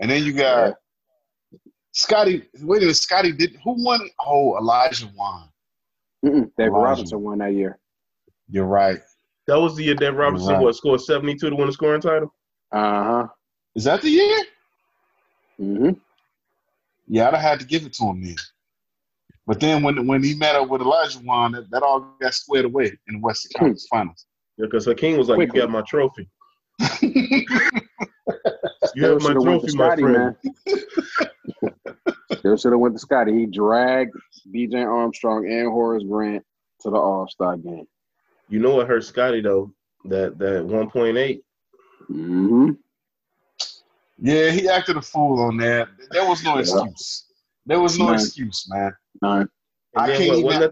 And 0.00 0.10
then 0.10 0.24
you 0.24 0.32
got 0.32 0.68
Yeah. 0.68 0.72
Scotty. 1.92 2.42
Wait 2.60 2.78
a 2.78 2.80
minute, 2.80 2.96
Scotty 2.96 3.32
did. 3.32 3.56
Who 3.64 3.82
won? 3.84 4.00
Oh, 4.24 4.58
Olajuwon. 4.60 5.48
Mm-mm. 6.24 6.50
David 6.56 6.68
Elijah. 6.72 6.78
Robinson 6.78 7.20
won 7.22 7.38
that 7.38 7.54
year. 7.54 7.78
You're 8.48 8.66
right. 8.66 9.00
That 9.46 9.58
was 9.60 9.74
the 9.76 9.84
year 9.84 9.94
that 9.96 10.14
Robinson 10.14 10.52
Right. 10.54 10.62
what 10.62 10.76
scored 10.76 11.00
72 11.00 11.50
to 11.50 11.56
win 11.56 11.66
the 11.66 11.72
scoring 11.72 12.00
title. 12.00 12.32
Uh 12.72 13.04
huh. 13.04 13.26
Is 13.74 13.84
that 13.84 14.02
the 14.02 14.10
year? 14.10 14.38
hmm 15.58 15.90
Yeah, 17.08 17.28
I'd 17.28 17.34
have 17.34 17.42
had 17.42 17.60
to 17.60 17.66
give 17.66 17.84
it 17.86 17.92
to 17.94 18.04
him 18.04 18.22
then. 18.22 18.36
But 19.46 19.58
then 19.58 19.82
when 19.82 20.06
when 20.06 20.22
he 20.22 20.34
met 20.34 20.54
up 20.54 20.68
with 20.68 20.82
Olajuwon, 20.82 21.52
that, 21.54 21.70
that 21.70 21.82
all 21.82 22.00
got 22.20 22.34
squared 22.34 22.66
away 22.66 22.92
in 23.08 23.14
the 23.14 23.20
Western 23.20 23.50
Conference 23.58 23.86
Finals. 23.90 24.26
Yeah, 24.56 24.66
because 24.66 24.84
Hakeem 24.84 25.16
was 25.18 25.28
like, 25.28 25.36
Quickly. 25.38 25.58
"You 25.60 25.66
got 25.66 25.72
my 25.72 25.82
trophy. 25.82 26.28
You 28.94 29.04
have 29.06 29.20
my 29.22 29.28
should 29.28 29.36
have 29.36 29.44
went 29.44 29.66
to 29.66 29.72
trophy, 29.72 29.76
my 29.76 29.86
Scotty, 29.88 30.02
friend." 30.02 30.36
Man. 32.44 32.56
Still 32.56 32.56
should 32.56 32.72
have 32.72 32.80
went 32.80 32.94
to 32.94 32.98
Scotty. 32.98 33.32
He 33.32 33.46
dragged 33.46 34.16
BJ 34.54 34.86
Armstrong 34.86 35.46
and 35.50 35.68
Horace 35.68 36.04
Grant 36.04 36.44
to 36.80 36.90
the 36.90 36.96
All 36.96 37.28
Star 37.28 37.56
game. 37.56 37.86
You 38.48 38.60
know 38.60 38.74
what 38.76 38.88
hurt 38.88 39.04
Scotty 39.04 39.40
though? 39.40 39.72
That 40.04 40.38
that 40.38 40.64
1.8. 40.64 41.40
Mm-hmm. 42.10 42.70
Yeah, 44.22 44.50
he 44.50 44.68
acted 44.68 44.96
a 44.96 45.02
fool 45.02 45.40
on 45.40 45.56
that. 45.58 45.88
There 46.10 46.26
was 46.26 46.42
no 46.42 46.58
excuse. 46.58 47.26
There 47.66 47.80
was 47.80 47.98
no 47.98 48.06
None. 48.06 48.14
excuse, 48.16 48.66
man. 48.68 48.92
Nah, 49.22 49.44
I 49.96 50.16
can't 50.16 50.44
what, 50.44 50.56
even. 50.56 50.70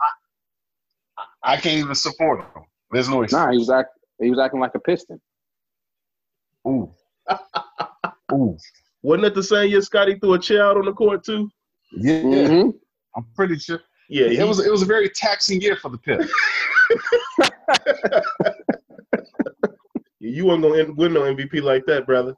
I, 1.16 1.24
I 1.42 1.56
can't 1.56 1.78
even 1.78 1.94
support 1.94 2.40
him. 2.40 2.64
There's 2.90 3.08
no 3.08 3.22
excuse. 3.22 3.40
nah, 3.40 3.50
he 3.50 3.58
was 3.58 3.70
act, 3.70 3.90
he 4.20 4.30
was 4.30 4.38
acting 4.38 4.60
like 4.60 4.74
a 4.74 4.80
piston. 4.80 5.20
Ooh. 6.66 6.90
Ooh. 8.32 8.56
wasn't 9.02 9.22
that 9.24 9.34
the 9.34 9.42
same 9.42 9.70
year 9.70 9.80
Scotty 9.80 10.18
threw 10.18 10.34
a 10.34 10.38
chair 10.38 10.64
out 10.64 10.76
on 10.76 10.84
the 10.84 10.92
court 10.92 11.24
too? 11.24 11.50
Yeah, 11.92 12.22
Mm-hmm. 12.22 12.70
I'm 13.16 13.26
pretty 13.34 13.58
sure. 13.58 13.80
Yeah, 14.08 14.26
It 14.26 14.32
he- 14.38 14.44
was 14.44 14.64
it 14.64 14.70
was 14.70 14.82
a 14.82 14.86
very 14.86 15.08
taxing 15.10 15.60
year 15.60 15.76
for 15.76 15.90
the 15.90 15.98
Pip. 15.98 16.20
you 20.20 20.46
weren't 20.46 20.62
gonna 20.62 20.92
win 20.94 21.12
no 21.12 21.22
MVP 21.22 21.62
like 21.62 21.84
that, 21.86 22.06
brother. 22.06 22.34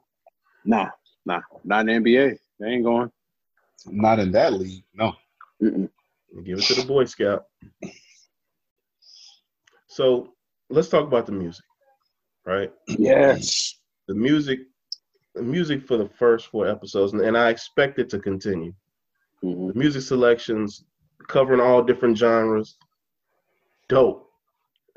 Nah, 0.65 0.89
nah, 1.25 1.41
not 1.63 1.87
in 1.89 2.03
the 2.03 2.15
NBA. 2.15 2.37
They 2.59 2.67
ain't 2.67 2.83
going. 2.83 3.11
Not 3.87 4.19
in 4.19 4.31
that 4.33 4.53
league, 4.53 4.83
no. 4.93 5.13
Mm-mm. 5.61 5.89
Give 6.43 6.59
it 6.59 6.65
to 6.65 6.75
the 6.75 6.85
Boy 6.85 7.05
Scout. 7.05 7.45
So 9.87 10.33
let's 10.69 10.89
talk 10.89 11.05
about 11.05 11.25
the 11.25 11.31
music, 11.31 11.65
right? 12.45 12.71
Yes. 12.87 13.79
The 14.07 14.15
music, 14.15 14.59
the 15.35 15.41
music 15.41 15.85
for 15.87 15.97
the 15.97 16.07
first 16.07 16.47
four 16.47 16.67
episodes, 16.67 17.13
and, 17.13 17.21
and 17.21 17.37
I 17.37 17.49
expect 17.49 17.99
it 17.99 18.09
to 18.09 18.19
continue. 18.19 18.73
Hmm 19.41 19.67
The 19.67 19.73
music 19.73 20.03
selections 20.03 20.83
covering 21.27 21.61
all 21.61 21.83
different 21.83 22.17
genres, 22.17 22.77
dope. 23.89 24.27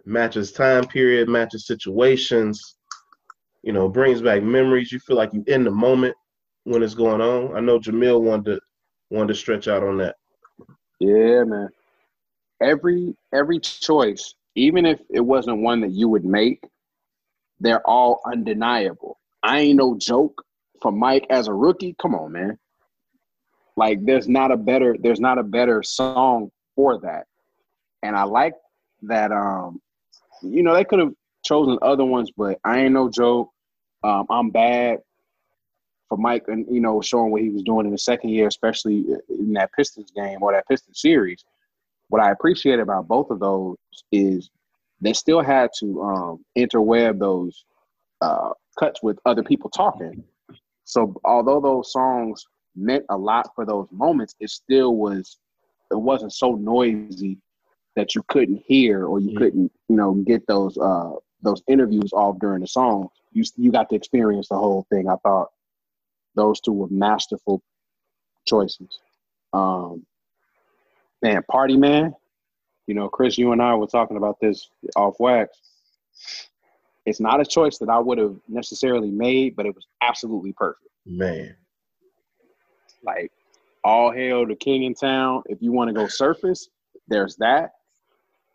Matches 0.06 0.52
time 0.52 0.84
period, 0.84 1.28
matches 1.28 1.66
situations. 1.66 2.76
You 3.62 3.72
know, 3.72 3.88
brings 3.88 4.20
back 4.20 4.42
memories. 4.42 4.92
You 4.92 4.98
feel 4.98 5.16
like 5.16 5.32
you 5.32 5.42
in 5.46 5.64
the 5.64 5.70
moment 5.70 6.14
when 6.64 6.82
it's 6.82 6.94
going 6.94 7.22
on. 7.22 7.56
I 7.56 7.60
know 7.60 7.78
Jamil 7.78 8.20
wanted 8.20 8.56
to 8.56 8.60
wanted 9.10 9.28
to 9.28 9.34
stretch 9.34 9.68
out 9.68 9.82
on 9.82 9.96
that. 9.98 10.16
Yeah, 11.00 11.44
man. 11.44 11.68
Every 12.60 13.16
every 13.32 13.60
choice, 13.60 14.34
even 14.54 14.84
if 14.84 15.00
it 15.10 15.20
wasn't 15.20 15.62
one 15.62 15.80
that 15.80 15.92
you 15.92 16.08
would 16.08 16.24
make, 16.24 16.62
they're 17.60 17.86
all 17.86 18.20
undeniable. 18.26 19.18
I 19.42 19.60
ain't 19.60 19.76
no 19.76 19.96
joke 19.98 20.44
for 20.82 20.92
Mike 20.92 21.26
as 21.30 21.48
a 21.48 21.52
rookie. 21.54 21.96
Come 22.00 22.14
on, 22.14 22.32
man. 22.32 22.58
Like 23.76 24.04
there's 24.04 24.28
not 24.28 24.50
a 24.52 24.56
better 24.56 24.96
there's 24.98 25.20
not 25.20 25.38
a 25.38 25.42
better 25.42 25.82
song 25.82 26.50
for 26.76 26.98
that. 27.00 27.26
And 28.02 28.16
I 28.16 28.24
like 28.24 28.54
that 29.02 29.32
um 29.32 29.80
you 30.42 30.62
know 30.62 30.74
they 30.74 30.84
could 30.84 30.98
have 30.98 31.12
chosen 31.44 31.78
other 31.82 32.04
ones, 32.04 32.30
but 32.36 32.58
I 32.64 32.80
ain't 32.80 32.94
no 32.94 33.08
joke. 33.08 33.50
Um, 34.02 34.26
I'm 34.30 34.50
bad 34.50 34.98
for 36.08 36.18
Mike 36.18 36.44
and 36.48 36.66
you 36.70 36.80
know 36.80 37.00
showing 37.00 37.30
what 37.30 37.42
he 37.42 37.50
was 37.50 37.62
doing 37.62 37.86
in 37.86 37.92
the 37.92 37.98
second 37.98 38.30
year, 38.30 38.46
especially 38.46 39.04
in 39.28 39.52
that 39.54 39.72
Pistons 39.72 40.10
game 40.10 40.42
or 40.42 40.52
that 40.52 40.68
Pistons 40.68 41.00
series. 41.00 41.44
What 42.08 42.22
I 42.22 42.30
appreciate 42.30 42.78
about 42.78 43.08
both 43.08 43.30
of 43.30 43.40
those 43.40 43.76
is 44.12 44.50
they 45.00 45.12
still 45.12 45.42
had 45.42 45.70
to 45.80 46.02
um, 46.02 46.44
interweb 46.56 47.18
those 47.18 47.64
uh, 48.20 48.50
cuts 48.78 49.02
with 49.02 49.18
other 49.24 49.42
people 49.42 49.70
talking. 49.70 50.22
So 50.84 51.18
although 51.24 51.60
those 51.60 51.92
songs 51.92 52.46
meant 52.76 53.04
a 53.08 53.16
lot 53.16 53.54
for 53.54 53.64
those 53.64 53.88
moments, 53.90 54.34
it 54.40 54.50
still 54.50 54.96
was 54.96 55.38
it 55.90 56.00
wasn't 56.00 56.32
so 56.32 56.52
noisy 56.52 57.38
that 57.96 58.14
you 58.14 58.24
couldn't 58.28 58.62
hear 58.66 59.06
or 59.06 59.20
you 59.20 59.28
mm-hmm. 59.28 59.38
couldn't 59.38 59.72
you 59.88 59.96
know 59.96 60.14
get 60.14 60.46
those 60.46 60.76
uh 60.78 61.12
those 61.42 61.62
interviews 61.68 62.12
off 62.12 62.38
during 62.38 62.60
the 62.60 62.66
song. 62.66 63.08
You 63.32 63.44
you 63.56 63.70
got 63.70 63.88
to 63.90 63.96
experience 63.96 64.48
the 64.48 64.56
whole 64.56 64.86
thing. 64.90 65.08
I 65.08 65.16
thought 65.16 65.50
those 66.34 66.60
two 66.60 66.72
were 66.72 66.88
masterful 66.88 67.62
choices. 68.46 68.98
Um, 69.52 70.04
man, 71.22 71.42
Party 71.50 71.76
Man. 71.76 72.14
You 72.86 72.94
know, 72.94 73.08
Chris, 73.08 73.38
you 73.38 73.52
and 73.52 73.62
I 73.62 73.74
were 73.74 73.86
talking 73.86 74.18
about 74.18 74.38
this 74.40 74.68
off 74.94 75.14
wax. 75.18 75.56
It's 77.06 77.20
not 77.20 77.40
a 77.40 77.44
choice 77.44 77.78
that 77.78 77.88
I 77.88 77.98
would 77.98 78.18
have 78.18 78.36
necessarily 78.46 79.10
made, 79.10 79.56
but 79.56 79.64
it 79.64 79.74
was 79.74 79.86
absolutely 80.02 80.52
perfect. 80.52 80.88
Man. 81.06 81.56
Like 83.04 83.32
all 83.82 84.10
hail 84.10 84.46
the 84.46 84.54
king 84.54 84.84
in 84.84 84.94
town. 84.94 85.42
If 85.46 85.60
you 85.60 85.72
want 85.72 85.88
to 85.88 85.94
go 85.94 86.06
surface, 86.06 86.68
there's 87.08 87.36
that. 87.36 87.72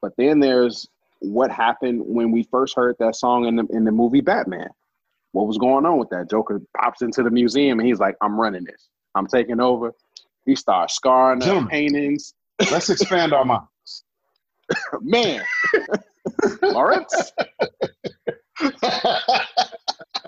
But 0.02 0.14
then 0.18 0.39
there's 0.39 0.88
what 1.20 1.52
happened 1.52 2.02
when 2.06 2.32
we 2.32 2.43
first 2.43 2.76
heard 2.76 2.95
that 3.00 3.16
song 3.16 3.45
in 3.45 3.56
the 3.56 3.66
in 3.70 3.84
the 3.84 3.91
movie 3.91 4.22
Batman. 4.22 4.70
What 5.32 5.47
was 5.47 5.58
going 5.58 5.86
on 5.86 5.97
with 6.00 6.10
that? 6.10 6.30
Joker 6.30 6.62
pops 6.76 7.02
into 7.02 7.22
the 7.22 7.30
museum 7.30 7.80
and 7.80 7.88
he's 7.88 8.00
like, 8.00 8.16
"I'm 8.22 8.39
running 8.39 8.64
this. 8.64 8.89
I'm 9.16 9.28
taking 9.28 9.60
over." 9.60 9.93
He 10.45 10.56
starts 10.56 10.95
scarring 10.95 11.39
the 11.39 11.68
paintings. 11.70 12.34
Let's 12.72 12.89
expand 12.89 13.34
our 13.34 13.45
minds. 13.45 14.04
Man, 15.02 15.43
Lawrence. 16.62 17.32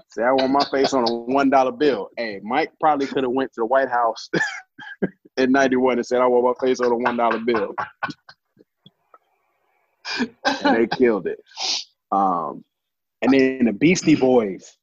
See, 0.09 0.22
I 0.22 0.32
want 0.32 0.51
my 0.51 0.65
face 0.72 0.93
on 0.93 1.07
a 1.07 1.13
one 1.13 1.49
dollar 1.49 1.72
bill. 1.72 2.09
Hey, 2.17 2.39
Mike 2.43 2.72
probably 2.80 3.07
could 3.07 3.24
have 3.24 3.32
went 3.32 3.51
to 3.53 3.61
the 3.61 3.65
White 3.65 3.89
House 3.89 4.30
in 5.38 5.51
'91 5.51 5.97
and 5.97 6.05
said, 6.05 6.22
"I 6.22 6.28
want 6.28 6.57
my 6.59 6.67
face 6.67 6.80
on 6.80 6.91
a 6.91 6.95
one 6.95 7.17
dollar 7.17 7.39
bill." 7.39 7.74
and 10.45 10.76
they 10.76 10.88
killed 10.88 11.28
it. 11.28 11.39
Um, 12.11 12.63
and 13.22 13.34
then 13.34 13.65
the 13.65 13.74
Beastie 13.74 14.15
Boys 14.15 14.78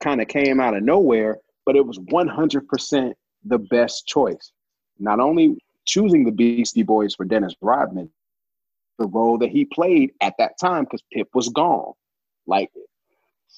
kind 0.00 0.20
of 0.20 0.28
came 0.28 0.60
out 0.60 0.74
of 0.74 0.82
nowhere, 0.82 1.38
but 1.66 1.76
it 1.76 1.86
was 1.86 1.98
100% 1.98 3.12
the 3.44 3.58
best 3.58 4.06
choice. 4.06 4.52
Not 4.98 5.20
only 5.20 5.58
choosing 5.86 6.24
the 6.24 6.32
Beastie 6.32 6.82
Boys 6.82 7.14
for 7.14 7.24
Dennis 7.24 7.54
Rodman, 7.60 8.10
the 8.98 9.06
role 9.06 9.38
that 9.38 9.50
he 9.50 9.64
played 9.64 10.12
at 10.20 10.34
that 10.38 10.58
time 10.60 10.84
because 10.84 11.02
Pip 11.12 11.28
was 11.34 11.48
gone. 11.48 11.92
Like 12.46 12.70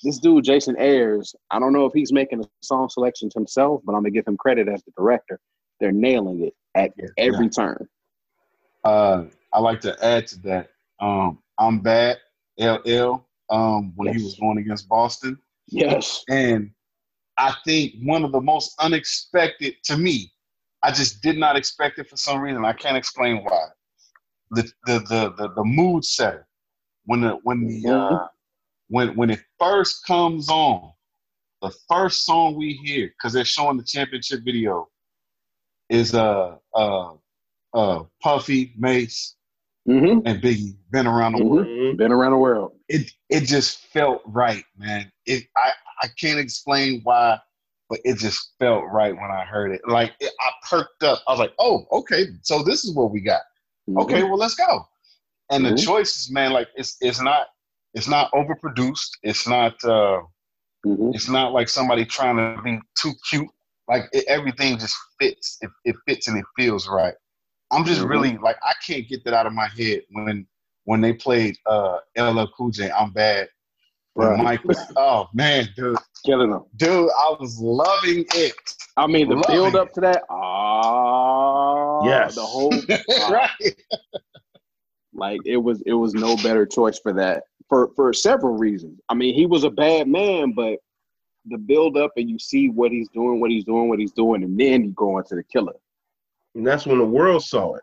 this 0.02 0.18
dude, 0.18 0.44
Jason 0.44 0.74
Hehir, 0.76 1.22
I 1.50 1.58
don't 1.58 1.72
know 1.72 1.86
if 1.86 1.92
he's 1.92 2.12
making 2.12 2.40
the 2.40 2.48
song 2.62 2.88
selections 2.88 3.34
himself, 3.34 3.82
but 3.84 3.92
I'm 3.92 4.02
gonna 4.02 4.10
give 4.10 4.26
him 4.26 4.36
credit 4.36 4.68
as 4.68 4.82
the 4.82 4.92
director. 4.96 5.38
They're 5.80 5.92
nailing 5.92 6.44
it 6.44 6.54
at 6.74 6.92
yeah, 6.96 7.06
every 7.18 7.46
yeah. 7.46 7.50
turn. 7.50 7.88
Uh, 8.84 9.24
I 9.52 9.60
like 9.60 9.80
to 9.82 9.96
add 10.04 10.26
to 10.28 10.40
that. 10.42 10.70
Um, 11.00 11.38
I'm 11.58 11.80
bad, 11.80 12.18
LL, 12.58 13.24
um, 13.50 13.92
when 13.96 14.08
yes. 14.08 14.16
he 14.16 14.24
was 14.24 14.34
going 14.38 14.58
against 14.58 14.88
Boston. 14.88 15.38
Yes. 15.68 16.24
And 16.28 16.70
I 17.38 17.54
think 17.64 17.94
one 18.02 18.24
of 18.24 18.32
the 18.32 18.40
most 18.40 18.74
unexpected 18.80 19.74
to 19.84 19.96
me, 19.96 20.30
I 20.82 20.90
just 20.90 21.22
did 21.22 21.38
not 21.38 21.56
expect 21.56 21.98
it 21.98 22.08
for 22.08 22.16
some 22.16 22.40
reason. 22.40 22.64
I 22.64 22.72
can't 22.72 22.96
explain 22.96 23.44
why. 23.44 23.66
The 24.50 24.62
the 24.86 24.98
the 25.08 25.34
the, 25.38 25.54
the 25.54 25.64
mood 25.64 26.04
setter 26.04 26.46
when 27.06 27.22
the 27.22 27.38
when 27.42 27.66
the 27.66 27.90
uh, 27.90 28.26
when 28.92 29.16
when 29.16 29.30
it 29.30 29.40
first 29.58 30.06
comes 30.06 30.50
on, 30.50 30.92
the 31.62 31.72
first 31.88 32.26
song 32.26 32.56
we 32.56 32.74
hear 32.84 33.08
because 33.08 33.32
they're 33.32 33.44
showing 33.44 33.78
the 33.78 33.82
championship 33.82 34.40
video 34.44 34.86
is 35.88 36.14
uh 36.14 36.56
uh 36.74 37.14
uh 37.72 38.02
Puffy 38.22 38.74
Mase 38.76 39.34
mm-hmm. 39.88 40.26
and 40.26 40.42
Biggie. 40.42 40.76
Been 40.90 41.06
around 41.06 41.32
the 41.32 41.38
mm-hmm. 41.38 41.48
world. 41.48 41.96
Been 41.96 42.12
around 42.12 42.32
the 42.32 42.38
world. 42.38 42.72
It 42.88 43.10
it 43.30 43.44
just 43.44 43.78
felt 43.86 44.20
right, 44.26 44.64
man. 44.76 45.10
It 45.24 45.44
I 45.56 45.70
I 46.02 46.08
can't 46.20 46.38
explain 46.38 47.00
why, 47.02 47.38
but 47.88 48.00
it 48.04 48.18
just 48.18 48.52
felt 48.58 48.84
right 48.92 49.14
when 49.14 49.30
I 49.30 49.46
heard 49.46 49.72
it. 49.72 49.80
Like 49.88 50.12
it, 50.20 50.34
I 50.38 50.50
perked 50.68 51.02
up. 51.02 51.22
I 51.26 51.32
was 51.32 51.40
like, 51.40 51.54
oh, 51.58 51.86
okay, 51.92 52.26
so 52.42 52.62
this 52.62 52.84
is 52.84 52.94
what 52.94 53.10
we 53.10 53.22
got. 53.22 53.40
Mm-hmm. 53.88 54.00
Okay, 54.00 54.22
well 54.22 54.36
let's 54.36 54.54
go. 54.54 54.86
And 55.50 55.64
the 55.64 55.70
mm-hmm. 55.70 55.86
choices, 55.86 56.30
man, 56.30 56.52
like 56.52 56.68
it's 56.76 56.98
it's 57.00 57.22
not 57.22 57.46
it's 57.94 58.08
not 58.08 58.30
overproduced. 58.32 59.10
It's 59.22 59.46
not 59.46 59.74
uh 59.84 60.22
mm-hmm. 60.86 61.10
it's 61.14 61.28
not 61.28 61.52
like 61.52 61.68
somebody 61.68 62.04
trying 62.04 62.36
to 62.36 62.60
be 62.62 62.80
too 63.00 63.12
cute. 63.28 63.48
Like 63.88 64.04
it, 64.12 64.24
everything 64.28 64.78
just 64.78 64.96
fits. 65.20 65.58
It, 65.60 65.70
it 65.84 65.96
fits 66.06 66.28
and 66.28 66.38
it 66.38 66.44
feels 66.56 66.88
right. 66.88 67.14
I'm 67.70 67.84
just 67.84 68.00
mm-hmm. 68.00 68.10
really 68.10 68.38
like 68.38 68.56
I 68.62 68.72
can't 68.86 69.08
get 69.08 69.24
that 69.24 69.34
out 69.34 69.46
of 69.46 69.52
my 69.52 69.68
head 69.76 70.02
when 70.10 70.46
when 70.84 71.00
they 71.00 71.12
played 71.12 71.56
uh 71.66 71.98
LL 72.16 72.46
Cool 72.56 72.70
J. 72.70 72.90
I'm 72.90 73.12
bad. 73.12 73.48
Right. 74.14 74.42
Mike 74.42 74.60
oh 74.96 75.28
man, 75.32 75.68
dude, 75.74 75.96
killing 76.26 76.50
them, 76.50 76.64
dude. 76.76 77.08
I 77.18 77.34
was 77.40 77.58
loving 77.58 78.26
it. 78.34 78.54
I 78.98 79.06
mean, 79.06 79.30
the 79.30 79.36
loving 79.36 79.54
build 79.54 79.74
up 79.74 79.88
it. 79.88 79.94
to 79.94 80.00
that. 80.02 80.24
Ah, 80.28 82.04
yes, 82.04 82.34
the 82.34 82.42
whole 82.42 82.70
right. 83.30 83.74
like 85.14 85.40
it 85.46 85.56
was, 85.56 85.82
it 85.86 85.94
was 85.94 86.12
no 86.12 86.36
better 86.36 86.66
choice 86.66 86.98
for 86.98 87.14
that 87.14 87.44
for 87.72 87.90
for 87.96 88.12
several 88.12 88.58
reasons. 88.58 89.00
I 89.08 89.14
mean, 89.14 89.34
he 89.34 89.46
was 89.46 89.64
a 89.64 89.70
bad 89.70 90.06
man, 90.06 90.52
but 90.52 90.76
the 91.46 91.56
build 91.56 91.96
up 91.96 92.12
and 92.18 92.28
you 92.28 92.38
see 92.38 92.68
what 92.68 92.92
he's 92.92 93.08
doing, 93.08 93.40
what 93.40 93.50
he's 93.50 93.64
doing, 93.64 93.88
what 93.88 93.98
he's 93.98 94.12
doing, 94.12 94.42
and 94.42 94.60
then 94.60 94.84
you 94.84 94.90
go 94.90 95.16
into 95.16 95.36
the 95.36 95.42
killer. 95.42 95.72
And 96.54 96.66
that's 96.66 96.84
when 96.84 96.98
the 96.98 97.04
world 97.06 97.42
saw 97.42 97.76
it. 97.76 97.82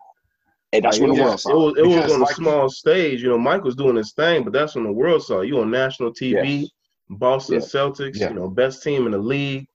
And 0.73 0.85
that's 0.85 0.99
like, 0.99 1.07
when 1.07 1.17
the 1.17 1.23
world 1.23 1.39
saw 1.39 1.49
it. 1.49 1.55
Was, 1.55 1.77
it 1.79 2.03
was 2.03 2.13
on 2.13 2.19
like, 2.19 2.29
a 2.29 2.35
small 2.35 2.69
stage. 2.69 3.23
You 3.23 3.29
know, 3.29 3.39
Mike 3.39 3.63
was 3.63 3.75
doing 3.75 3.95
his 3.95 4.11
thing, 4.11 4.43
but 4.43 4.53
that's 4.53 4.75
when 4.75 4.83
the 4.83 4.91
world 4.91 5.23
saw 5.23 5.41
it. 5.41 5.47
You 5.47 5.59
on 5.59 5.71
national 5.71 6.13
TV, 6.13 6.61
yes. 6.61 6.69
Boston 7.09 7.55
yes. 7.55 7.73
Celtics, 7.73 8.19
you 8.19 8.35
know, 8.35 8.47
best 8.47 8.83
team 8.83 9.07
in 9.07 9.13
the 9.13 9.17
league. 9.17 9.65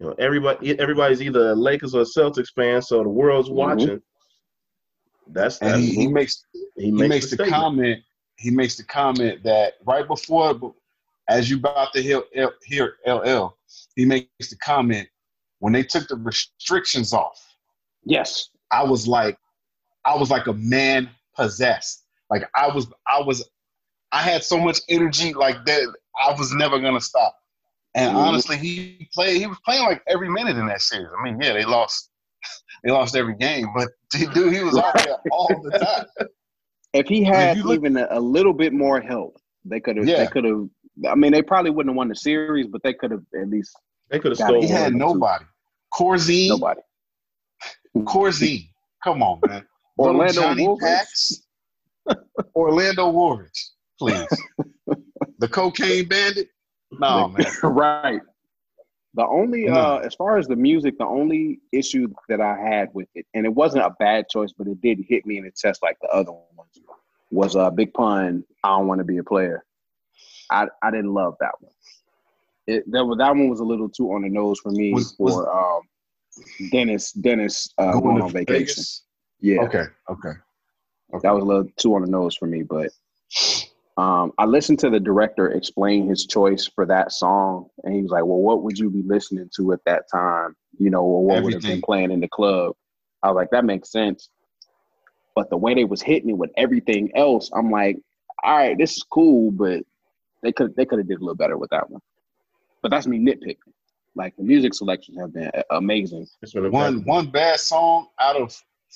You 0.00 0.06
know, 0.06 0.14
everybody 0.18 0.76
everybody's 0.80 1.22
either 1.22 1.50
a 1.50 1.54
Lakers 1.54 1.94
or 1.94 2.00
a 2.00 2.04
Celtics 2.04 2.52
fan, 2.52 2.82
so 2.82 3.04
the 3.04 3.08
world's 3.08 3.48
mm-hmm. 3.48 3.56
watching. 3.56 4.02
That's, 5.28 5.58
that's 5.58 5.74
and 5.74 5.80
he, 5.80 5.94
he, 5.94 6.06
makes 6.08 6.44
he 6.76 6.90
makes, 6.90 7.02
he 7.02 7.08
makes 7.08 7.30
the, 7.30 7.36
the 7.36 7.46
comment 7.46 8.02
he 8.38 8.50
makes 8.50 8.76
the 8.76 8.84
comment 8.84 9.42
that 9.42 9.74
right 9.84 10.06
before, 10.06 10.74
as 11.28 11.50
you 11.50 11.58
about 11.58 11.92
to 11.92 12.02
hear, 12.02 12.22
hear 12.64 12.94
LL, 13.06 13.56
he 13.96 14.04
makes 14.04 14.48
the 14.48 14.56
comment 14.56 15.08
when 15.58 15.72
they 15.72 15.82
took 15.82 16.06
the 16.08 16.16
restrictions 16.16 17.12
off. 17.12 17.44
Yes, 18.04 18.50
I 18.70 18.84
was 18.84 19.06
like, 19.06 19.36
I 20.04 20.16
was 20.16 20.30
like 20.30 20.46
a 20.46 20.54
man 20.54 21.10
possessed. 21.36 22.04
Like 22.30 22.48
I 22.54 22.68
was, 22.68 22.86
I 23.08 23.20
was, 23.20 23.48
I 24.12 24.22
had 24.22 24.44
so 24.44 24.58
much 24.58 24.78
energy 24.88 25.34
like 25.34 25.64
that. 25.66 25.92
I 26.18 26.32
was 26.38 26.54
never 26.54 26.78
gonna 26.78 27.00
stop. 27.00 27.34
And 27.94 28.10
mm-hmm. 28.10 28.18
honestly, 28.18 28.56
he 28.56 29.08
played. 29.12 29.40
He 29.40 29.46
was 29.46 29.58
playing 29.64 29.84
like 29.84 30.02
every 30.06 30.30
minute 30.30 30.56
in 30.56 30.66
that 30.68 30.80
series. 30.80 31.08
I 31.18 31.24
mean, 31.24 31.40
yeah, 31.40 31.52
they 31.52 31.64
lost. 31.64 32.10
They 32.84 32.92
lost 32.92 33.16
every 33.16 33.34
game, 33.34 33.66
but 33.74 33.88
dude, 34.32 34.54
he 34.54 34.62
was 34.62 34.78
out 34.78 34.96
there 34.98 35.16
all 35.32 35.48
the 35.64 35.80
time. 35.80 36.28
If 36.92 37.06
he 37.06 37.22
had 37.22 37.58
if 37.58 37.64
look, 37.64 37.74
even 37.74 37.96
a, 37.96 38.06
a, 38.10 38.20
little 38.20 38.52
bit 38.52 38.72
more 38.72 39.00
help, 39.00 39.36
they 39.64 39.80
could 39.80 39.96
have. 39.96 40.08
Yeah. 40.08 40.24
They 40.24 40.26
could 40.26 40.44
have. 40.44 40.68
I 41.08 41.14
mean, 41.14 41.32
they 41.32 41.42
probably 41.42 41.70
wouldn't 41.70 41.92
have 41.92 41.96
won 41.96 42.08
the 42.08 42.16
series, 42.16 42.66
but 42.66 42.82
they 42.82 42.94
could 42.94 43.10
have 43.10 43.22
at 43.38 43.48
least. 43.48 43.76
They 44.10 44.18
could 44.18 44.32
have 44.32 44.38
stolen. 44.38 44.62
He 44.62 44.68
had 44.68 44.94
nobody. 44.94 45.44
Corzine. 45.92 46.48
Nobody. 46.48 46.80
Corzine. 47.98 48.68
Come 49.04 49.22
on, 49.22 49.40
man. 49.46 49.66
Orlando 49.98 50.32
Johnny 50.32 50.76
Pax. 50.80 51.42
Orlando 52.54 53.10
Woolridge, 53.10 53.70
please. 53.98 54.26
the 55.38 55.48
cocaine 55.48 56.08
bandit. 56.08 56.48
No, 56.92 57.28
man. 57.28 57.46
right. 57.62 58.20
The 59.14 59.26
only, 59.26 59.64
no. 59.64 59.74
uh, 59.74 60.02
as 60.04 60.14
far 60.14 60.38
as 60.38 60.46
the 60.46 60.56
music, 60.56 60.98
the 60.98 61.06
only 61.06 61.60
issue 61.72 62.08
that 62.28 62.40
I 62.40 62.56
had 62.56 62.88
with 62.92 63.08
it, 63.14 63.26
and 63.34 63.46
it 63.46 63.54
wasn't 63.54 63.84
a 63.84 63.94
bad 63.98 64.28
choice, 64.28 64.52
but 64.56 64.68
it 64.68 64.80
didn't 64.80 65.06
hit 65.08 65.26
me 65.26 65.38
in 65.38 65.44
the 65.44 65.50
chest 65.50 65.82
like 65.82 65.96
the 66.00 66.08
other 66.08 66.30
ones, 66.30 66.67
was 67.30 67.54
a 67.54 67.60
uh, 67.60 67.70
Big 67.70 67.92
Pun. 67.92 68.44
I 68.64 68.68
don't 68.68 68.86
want 68.86 68.98
to 69.00 69.04
be 69.04 69.18
a 69.18 69.24
player. 69.24 69.64
I 70.50 70.66
I 70.82 70.90
didn't 70.90 71.12
love 71.12 71.36
that 71.40 71.52
one. 71.60 71.72
It 72.66 72.90
that 72.90 73.16
that 73.18 73.30
one 73.30 73.48
was 73.48 73.60
a 73.60 73.64
little 73.64 73.88
too 73.88 74.12
on 74.12 74.22
the 74.22 74.28
nose 74.28 74.60
for 74.60 74.70
me 74.70 74.92
was, 74.92 75.14
for 75.16 75.24
was, 75.24 75.82
um, 76.40 76.68
Dennis 76.70 77.12
Dennis 77.12 77.72
uh, 77.78 77.92
going, 77.92 78.04
going 78.04 78.22
on 78.22 78.32
vacation. 78.32 78.56
Vegas? 78.56 79.02
Yeah. 79.40 79.60
Okay. 79.62 79.84
Okay. 80.10 80.32
Okay. 81.14 81.20
That 81.22 81.34
was 81.34 81.42
a 81.42 81.46
little 81.46 81.66
too 81.76 81.94
on 81.94 82.02
the 82.02 82.08
nose 82.08 82.36
for 82.36 82.46
me, 82.46 82.62
but 82.62 82.90
um, 83.96 84.32
I 84.38 84.44
listened 84.44 84.78
to 84.80 84.90
the 84.90 85.00
director 85.00 85.50
explain 85.50 86.08
his 86.08 86.26
choice 86.26 86.70
for 86.72 86.86
that 86.86 87.12
song, 87.12 87.68
and 87.82 87.94
he 87.94 88.02
was 88.02 88.10
like, 88.10 88.24
"Well, 88.24 88.38
what 88.38 88.62
would 88.62 88.78
you 88.78 88.90
be 88.90 89.02
listening 89.02 89.50
to 89.56 89.72
at 89.72 89.84
that 89.86 90.04
time? 90.12 90.54
You 90.78 90.90
know, 90.90 91.02
or 91.02 91.24
what 91.24 91.38
Everything. 91.38 91.44
would 91.44 91.54
have 91.54 91.72
been 91.72 91.82
playing 91.82 92.10
in 92.10 92.20
the 92.20 92.28
club?" 92.28 92.74
I 93.22 93.28
was 93.28 93.36
like, 93.36 93.50
"That 93.50 93.64
makes 93.64 93.90
sense." 93.90 94.28
But 95.38 95.50
the 95.50 95.56
way 95.56 95.72
they 95.72 95.84
was 95.84 96.02
hitting 96.02 96.30
it 96.30 96.36
with 96.36 96.50
everything 96.56 97.12
else, 97.14 97.48
I'm 97.54 97.70
like, 97.70 97.96
all 98.42 98.56
right, 98.56 98.76
this 98.76 98.96
is 98.96 99.04
cool, 99.04 99.52
but 99.52 99.84
they 100.42 100.50
could 100.50 100.74
they 100.74 100.84
could 100.84 100.98
have 100.98 101.06
did 101.06 101.18
a 101.18 101.20
little 101.20 101.36
better 101.36 101.56
with 101.56 101.70
that 101.70 101.88
one. 101.88 102.02
But 102.82 102.90
that's 102.90 103.06
me 103.06 103.20
nitpicking. 103.20 103.72
Like 104.16 104.34
the 104.36 104.42
music 104.42 104.74
selections 104.74 105.16
have 105.20 105.32
been 105.32 105.48
amazing. 105.70 106.26
It's 106.42 106.52
been 106.54 106.66
a 106.66 106.70
One 106.70 107.04
one 107.04 107.30
bad 107.30 107.60
song 107.60 108.08
out 108.18 108.34
of 108.34 108.52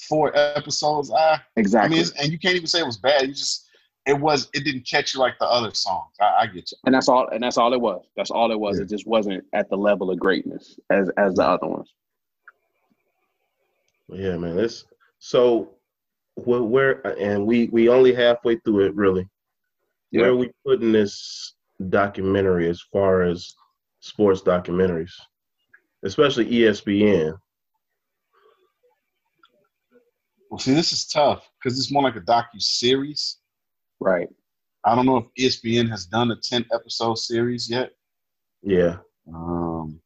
four 0.08 0.36
episodes. 0.36 1.12
I 1.12 1.34
I 1.34 1.40
Exactly. 1.54 1.96
mean, 1.98 2.06
and 2.20 2.32
you 2.32 2.40
can't 2.40 2.56
even 2.56 2.66
say 2.66 2.80
it 2.80 2.86
was 2.86 2.98
bad. 2.98 3.22
You 3.22 3.34
just 3.34 3.68
it 4.04 4.18
was 4.18 4.50
it 4.52 4.64
didn't 4.64 4.84
catch 4.84 5.14
you 5.14 5.20
like 5.20 5.38
the 5.38 5.46
other 5.46 5.72
songs. 5.72 6.10
I, 6.20 6.38
I 6.40 6.46
get 6.46 6.72
you. 6.72 6.78
and 6.86 6.92
that's 6.96 7.08
all 7.08 7.28
and 7.28 7.40
that's 7.40 7.56
all 7.56 7.72
it 7.72 7.80
was. 7.80 8.04
That's 8.16 8.32
all 8.32 8.50
it 8.50 8.58
was. 8.58 8.78
Yeah. 8.78 8.82
It 8.82 8.88
just 8.88 9.06
wasn't 9.06 9.44
at 9.52 9.70
the 9.70 9.76
level 9.76 10.10
of 10.10 10.18
greatness 10.18 10.76
as 10.90 11.08
as 11.16 11.34
the 11.34 11.44
other 11.46 11.68
ones. 11.68 11.94
Yeah, 14.08 14.36
man. 14.38 14.58
It's 14.58 14.86
so 15.20 15.70
where, 16.34 16.62
where 16.62 17.06
and 17.18 17.46
we 17.46 17.66
we 17.66 17.88
only 17.88 18.14
halfway 18.14 18.56
through 18.56 18.86
it 18.86 18.94
really. 18.94 19.28
Where 20.10 20.30
are 20.30 20.36
we 20.36 20.50
putting 20.66 20.92
this 20.92 21.54
documentary 21.88 22.68
as 22.68 22.82
far 22.92 23.22
as 23.22 23.54
sports 24.00 24.42
documentaries, 24.42 25.12
especially 26.04 26.50
ESPN? 26.50 27.38
Well, 30.50 30.58
see, 30.58 30.74
this 30.74 30.92
is 30.92 31.06
tough 31.06 31.48
because 31.58 31.78
it's 31.78 31.90
more 31.90 32.02
like 32.02 32.16
a 32.16 32.20
docu 32.20 32.60
series. 32.60 33.38
Right. 34.00 34.28
I 34.84 34.94
don't 34.94 35.06
know 35.06 35.16
if 35.16 35.26
ESPN 35.38 35.88
has 35.88 36.04
done 36.04 36.30
a 36.30 36.36
ten 36.36 36.66
episode 36.74 37.16
series 37.16 37.70
yet. 37.70 37.92
Yeah, 38.62 38.98
Um, 39.32 40.00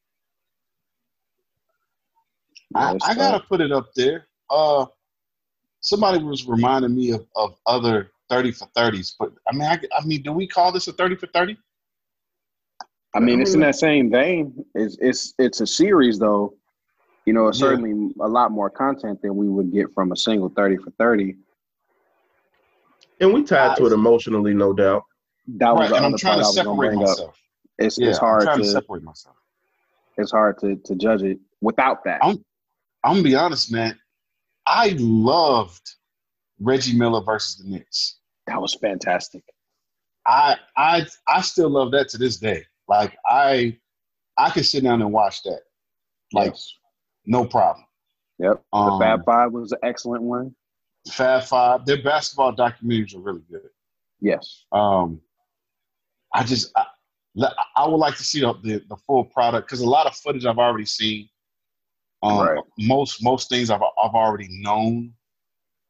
I, 2.74 2.96
I 3.02 3.14
gotta 3.14 3.40
put 3.40 3.60
it 3.60 3.72
up 3.72 3.88
there. 3.96 4.28
Uh, 4.48 4.86
somebody 5.86 6.22
was 6.22 6.46
reminding 6.46 6.94
me 6.94 7.12
of, 7.12 7.26
of 7.36 7.56
other 7.66 8.10
thirty 8.28 8.50
for 8.50 8.66
thirties, 8.76 9.14
but 9.18 9.32
I 9.48 9.52
mean, 9.54 9.62
I, 9.62 9.78
I 9.96 10.04
mean, 10.04 10.22
do 10.22 10.32
we 10.32 10.46
call 10.46 10.72
this 10.72 10.88
a 10.88 10.92
thirty 10.92 11.14
for 11.16 11.28
thirty? 11.28 11.56
I 13.14 13.20
mean, 13.20 13.40
it's 13.40 13.54
in 13.54 13.60
that 13.60 13.76
same 13.76 14.10
vein. 14.10 14.64
It's 14.74 14.96
it's 15.00 15.34
it's 15.38 15.60
a 15.60 15.66
series 15.66 16.18
though. 16.18 16.54
You 17.24 17.32
know, 17.32 17.48
it's 17.48 17.58
Yeah. 17.60 17.68
certainly 17.68 18.12
a 18.20 18.28
lot 18.28 18.50
more 18.52 18.68
content 18.68 19.22
than 19.22 19.36
we 19.36 19.48
would 19.48 19.72
get 19.72 19.92
from 19.94 20.12
a 20.12 20.16
single 20.16 20.48
thirty 20.50 20.76
for 20.76 20.90
thirty. 20.98 21.36
and 23.20 23.32
we 23.32 23.42
tied 23.44 23.76
to 23.78 23.86
it 23.86 23.92
emotionally, 23.92 24.52
no 24.52 24.72
doubt. 24.74 25.02
That 25.56 25.74
was 25.74 25.90
Right, 25.90 25.96
and 25.96 26.06
I'm 26.06 26.18
trying 26.18 26.40
to 26.40 26.44
I 26.44 26.48
was 26.48 26.56
gonna 26.56 26.68
separate 26.70 26.88
bring 26.88 27.02
up. 27.02 27.08
myself. 27.08 27.38
It's 27.78 27.98
Yeah, 27.98 28.08
it's 28.08 28.18
hard 28.18 28.46
I'm 28.48 28.58
to, 28.58 28.64
to 28.64 28.70
separate 28.70 29.02
myself. 29.04 29.36
it's 30.18 30.32
hard 30.32 30.58
to 30.58 30.76
to 30.76 30.94
judge 30.96 31.22
it 31.22 31.38
without 31.62 32.04
that. 32.04 32.22
I'm- 32.22 32.44
I'm 33.04 33.12
gonna 33.14 33.22
be 33.22 33.34
honest, 33.36 33.70
man. 33.72 33.98
I 34.66 34.96
loved 34.98 35.82
Reggie 36.60 36.96
Miller 36.96 37.22
versus 37.22 37.56
the 37.62 37.70
Knicks. 37.70 38.18
that 38.46 38.60
was 38.60 38.74
fantastic. 38.74 39.42
I 40.26 40.56
I 40.76 41.06
I 41.28 41.40
still 41.42 41.70
love 41.70 41.92
that 41.92 42.08
to 42.10 42.18
this 42.18 42.36
day. 42.36 42.64
Like 42.88 43.16
I 43.26 43.78
I 44.38 44.50
could 44.50 44.66
sit 44.66 44.82
down 44.84 45.00
and 45.02 45.12
watch 45.12 45.42
that. 45.44 45.60
Like 46.32 46.52
Yes. 46.52 46.74
no 47.26 47.44
problem. 47.46 47.86
Yep. 48.38 48.62
The 48.72 48.78
Um, 48.78 49.00
Fab 49.00 49.24
Five 49.24 49.52
was 49.52 49.72
an 49.72 49.78
excellent 49.82 50.22
one. 50.22 50.54
Fab 51.10 51.44
Five, 51.44 51.86
their 51.86 52.02
basketball 52.02 52.54
documentaries 52.54 53.14
are 53.14 53.20
really 53.20 53.42
good. 53.50 53.68
Yes. 54.20 54.64
Um, 54.72 55.20
I 56.34 56.42
just 56.42 56.72
I, 56.76 56.86
I 57.76 57.86
would 57.86 57.96
like 57.98 58.16
to 58.16 58.24
see 58.24 58.40
the 58.40 58.52
the, 58.62 58.84
the 58.88 58.96
full 59.06 59.24
product 59.24 59.68
because 59.68 59.80
a 59.80 59.88
lot 59.88 60.06
of 60.06 60.16
footage 60.16 60.44
I've 60.44 60.58
already 60.58 60.86
seen. 60.86 61.28
Um, 62.22 62.46
Right. 62.46 62.64
Most 62.78 63.22
most 63.22 63.48
things 63.48 63.70
I've 63.70 63.82
I've 63.82 64.14
already 64.14 64.48
known. 64.50 65.12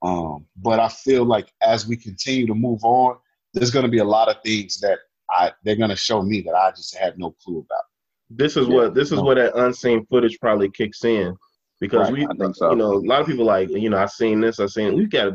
Um, 0.03 0.47
but 0.57 0.79
I 0.79 0.89
feel 0.89 1.25
like 1.25 1.53
as 1.63 1.87
we 1.87 1.97
continue 1.97 2.47
to 2.47 2.55
move 2.55 2.85
on, 2.85 3.17
there's 3.55 3.71
going 3.71 3.85
to 3.85 3.91
be 3.91 3.99
a 3.99 4.05
lot 4.05 4.29
of 4.29 4.43
things 4.43 4.79
that 4.81 4.99
I 5.31 5.53
they're 5.65 5.77
going 5.77 5.91
to 5.91 5.97
show 5.97 6.23
me 6.23 6.43
that 6.43 6.55
I 6.55 6.71
just 6.73 6.95
had 6.97 7.19
no 7.19 7.31
clue 7.43 7.59
about. 7.61 7.83
This 8.29 8.57
is 8.57 8.67
Yeah, 8.69 8.75
what 8.75 8.95
this 8.95 9.09
is 9.13 9.19
no. 9.19 9.25
where 9.25 9.37
that 9.37 9.57
unseen 9.57 10.05
footage 10.07 10.39
probably 10.41 10.69
kicks 10.71 11.05
in 11.05 11.37
because 11.81 12.11
Right, 12.11 12.13
we, 12.21 12.27
I 12.27 12.35
think 12.39 12.57
so. 12.57 12.71
you 12.71 12.77
know, 12.77 12.95
a 12.95 13.07
lot 13.07 13.21
of 13.21 13.27
people 13.27 13.45
like, 13.45 13.71
you 13.71 13.89
know, 13.91 13.99
I 13.99 14.07
seen 14.07 14.41
this, 14.41 14.61
I 14.61 14.67
seen 14.67 14.95
we've 14.97 15.11
got 15.11 15.35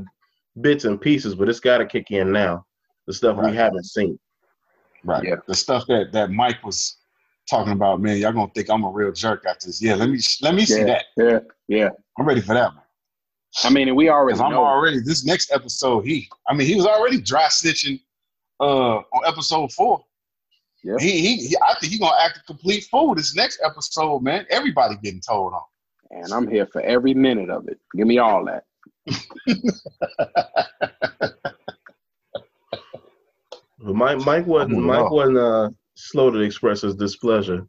bits 0.60 0.86
and 0.86 1.00
pieces, 1.00 1.36
but 1.36 1.50
it's 1.50 1.60
got 1.60 1.78
to 1.80 1.86
kick 1.86 2.12
in 2.12 2.32
now. 2.32 2.66
The 3.08 3.14
stuff 3.14 3.38
we 3.38 3.56
haven't 3.56 3.86
seen. 3.86 4.20
Right. 5.04 5.24
Yeah. 5.24 5.38
The 5.48 5.56
stuff 5.56 5.86
that 5.88 6.12
that 6.12 6.32
Mike 6.32 6.64
was 6.64 6.98
talking 7.52 7.74
about, 7.74 8.00
man, 8.02 8.18
y'all 8.18 8.32
gonna 8.32 8.50
think 8.56 8.70
I'm 8.70 8.84
a 8.84 8.90
real 8.90 9.12
jerk 9.12 9.46
after 9.48 9.68
this. 9.68 9.82
Yeah, 9.82 9.94
let 9.96 10.10
me 10.10 10.20
let 10.42 10.56
me 10.56 10.66
see 10.66 10.80
Yeah. 10.80 10.86
that. 10.86 11.06
Yeah. 11.18 11.40
Yeah. 11.68 11.90
I'm 12.18 12.26
ready 12.26 12.42
for 12.42 12.54
that, 12.56 12.74
man. 12.74 12.84
I 13.64 13.70
mean, 13.70 13.88
and 13.90 13.98
we 13.98 14.10
already 14.10 14.40
I'm 14.40 14.52
know. 14.52 14.64
already 14.64 15.00
this 15.00 15.26
next 15.26 15.52
episode. 15.52 16.06
He, 16.06 16.28
I 16.48 16.54
mean, 16.56 16.66
he 16.66 16.76
was 16.76 16.86
already 16.88 17.20
dry 17.22 17.46
snitching 17.48 18.02
uh, 18.62 18.98
on 18.98 19.22
episode 19.28 19.72
four. 19.74 20.02
Yeah. 20.84 20.96
He, 21.00 21.12
he, 21.22 21.36
he, 21.50 21.58
I 21.58 21.76
think 21.80 21.92
he's 21.92 22.00
gonna 22.00 22.16
act 22.20 22.38
a 22.38 22.44
complete 22.44 22.86
fool 22.86 23.14
this 23.14 23.36
next 23.36 23.62
episode, 23.64 24.22
man. 24.24 24.46
Everybody 24.50 24.96
getting 25.04 25.22
told 25.22 25.54
on. 25.54 25.62
and 26.12 26.32
I'm 26.34 26.48
here 26.50 26.66
for 26.66 26.82
every 26.82 27.14
minute 27.14 27.50
of 27.50 27.68
it. 27.68 27.78
Give 27.96 28.08
me 28.08 28.18
all 28.18 28.46
that. 28.46 28.64
But 33.84 33.96
Mike 33.96 34.20
Mike 34.26 34.46
wasn't 34.48 34.76
Oh, 34.78 34.82
Mike 34.82 35.12
wasn't 35.12 35.38
uh, 35.38 35.70
slow 35.96 36.32
to 36.32 36.40
express 36.40 36.82
his 36.82 36.96
displeasure. 36.96 37.68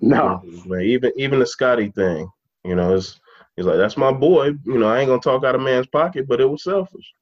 No. 0.00 0.42
man. 0.66 0.82
Even 0.82 1.12
even 1.16 1.38
the 1.38 1.46
Scotty 1.46 1.90
thing, 1.90 2.28
you 2.64 2.74
know, 2.74 2.94
it's 2.94 3.20
he's 3.56 3.66
like 3.66 3.78
that's 3.78 3.96
my 3.96 4.12
boy. 4.12 4.52
You 4.64 4.78
know, 4.78 4.88
I 4.88 5.00
ain't 5.00 5.08
gonna 5.08 5.20
talk 5.20 5.44
out 5.44 5.54
of 5.54 5.60
man's 5.60 5.86
pocket, 5.86 6.26
but 6.28 6.40
it 6.40 6.50
was 6.50 6.64
selfish. 6.64 7.12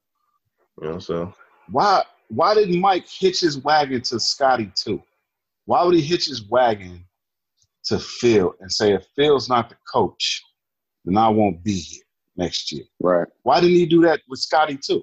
You 0.80 0.88
know, 0.88 0.98
so 0.98 1.32
Why, 1.70 2.04
why 2.28 2.54
didn't 2.54 2.80
Mike 2.80 3.06
hitch 3.08 3.40
his 3.40 3.58
wagon 3.58 4.00
to 4.02 4.20
Scotty 4.20 4.70
too? 4.74 5.02
Why 5.66 5.82
would 5.84 5.94
he 5.94 6.00
hitch 6.00 6.26
his 6.26 6.48
wagon 6.48 7.04
to 7.84 7.98
Phil 7.98 8.54
and 8.60 8.72
say, 8.72 8.94
if 8.94 9.04
Phil's 9.16 9.48
not 9.48 9.68
the 9.68 9.76
coach, 9.90 10.42
then 11.04 11.16
I 11.16 11.28
won't 11.28 11.62
be 11.62 11.78
here 11.78 12.04
next 12.36 12.72
year? 12.72 12.84
Right. 13.00 13.26
Why 13.42 13.60
didn't 13.60 13.76
he 13.76 13.86
do 13.86 14.02
that 14.02 14.20
with 14.28 14.40
Scotty 14.40 14.78
too? 14.78 15.02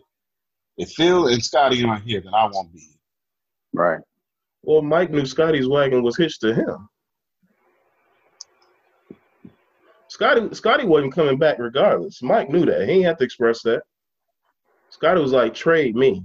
If 0.78 0.92
Phil 0.92 1.28
and 1.28 1.44
Scotty 1.44 1.84
aren't 1.84 2.04
here, 2.04 2.22
then 2.22 2.34
I 2.34 2.50
won't 2.52 2.74
be 2.74 2.80
here. 2.80 3.00
Right. 3.74 4.02
Well, 4.66 4.82
Mike 4.82 5.12
knew 5.12 5.26
Scotty's 5.26 5.68
wagon 5.68 6.04
was 6.04 6.18
hitched 6.18 6.42
to 6.42 6.54
him. 6.54 6.90
Scotty 10.08 10.54
Scotty 10.56 10.86
wasn't 10.86 11.14
coming 11.14 11.38
back 11.38 11.58
regardless. 11.60 12.22
Mike 12.22 12.50
knew 12.50 12.66
that. 12.66 12.88
He 12.88 13.02
have 13.02 13.18
to 13.18 13.26
express 13.26 13.62
that. 13.64 13.84
Scotty 14.90 15.20
was 15.20 15.34
like, 15.34 15.54
trade 15.54 15.96
me. 15.96 16.24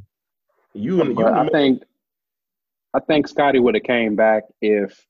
You 0.75 1.01
and 1.01 1.19
you 1.19 1.27
I 1.27 1.49
think 1.49 1.83
I 2.95 3.01
think 3.01 3.27
Scotty 3.27 3.59
would 3.59 3.75
have 3.75 3.83
came 3.83 4.15
back 4.15 4.45
if 4.61 5.05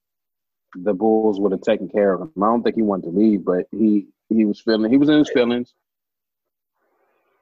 the 0.74 0.94
Bulls 0.94 1.40
would 1.40 1.52
have 1.52 1.61
taken 1.61 1.89
care 1.89 2.15
of 2.15 2.23
him. 2.23 2.32
I 2.43 2.47
don't 2.47 2.62
think 2.62 2.77
he 2.77 2.82
wanted 2.82 3.11
to 3.11 3.19
leave, 3.19 3.44
but 3.44 3.66
he 3.70 4.07
he 4.28 4.44
was 4.44 4.61
feeling 4.61 4.90
he 4.90 4.97
was 4.97 5.09
in 5.09 5.19
his 5.19 5.31
feelings. 5.31 5.74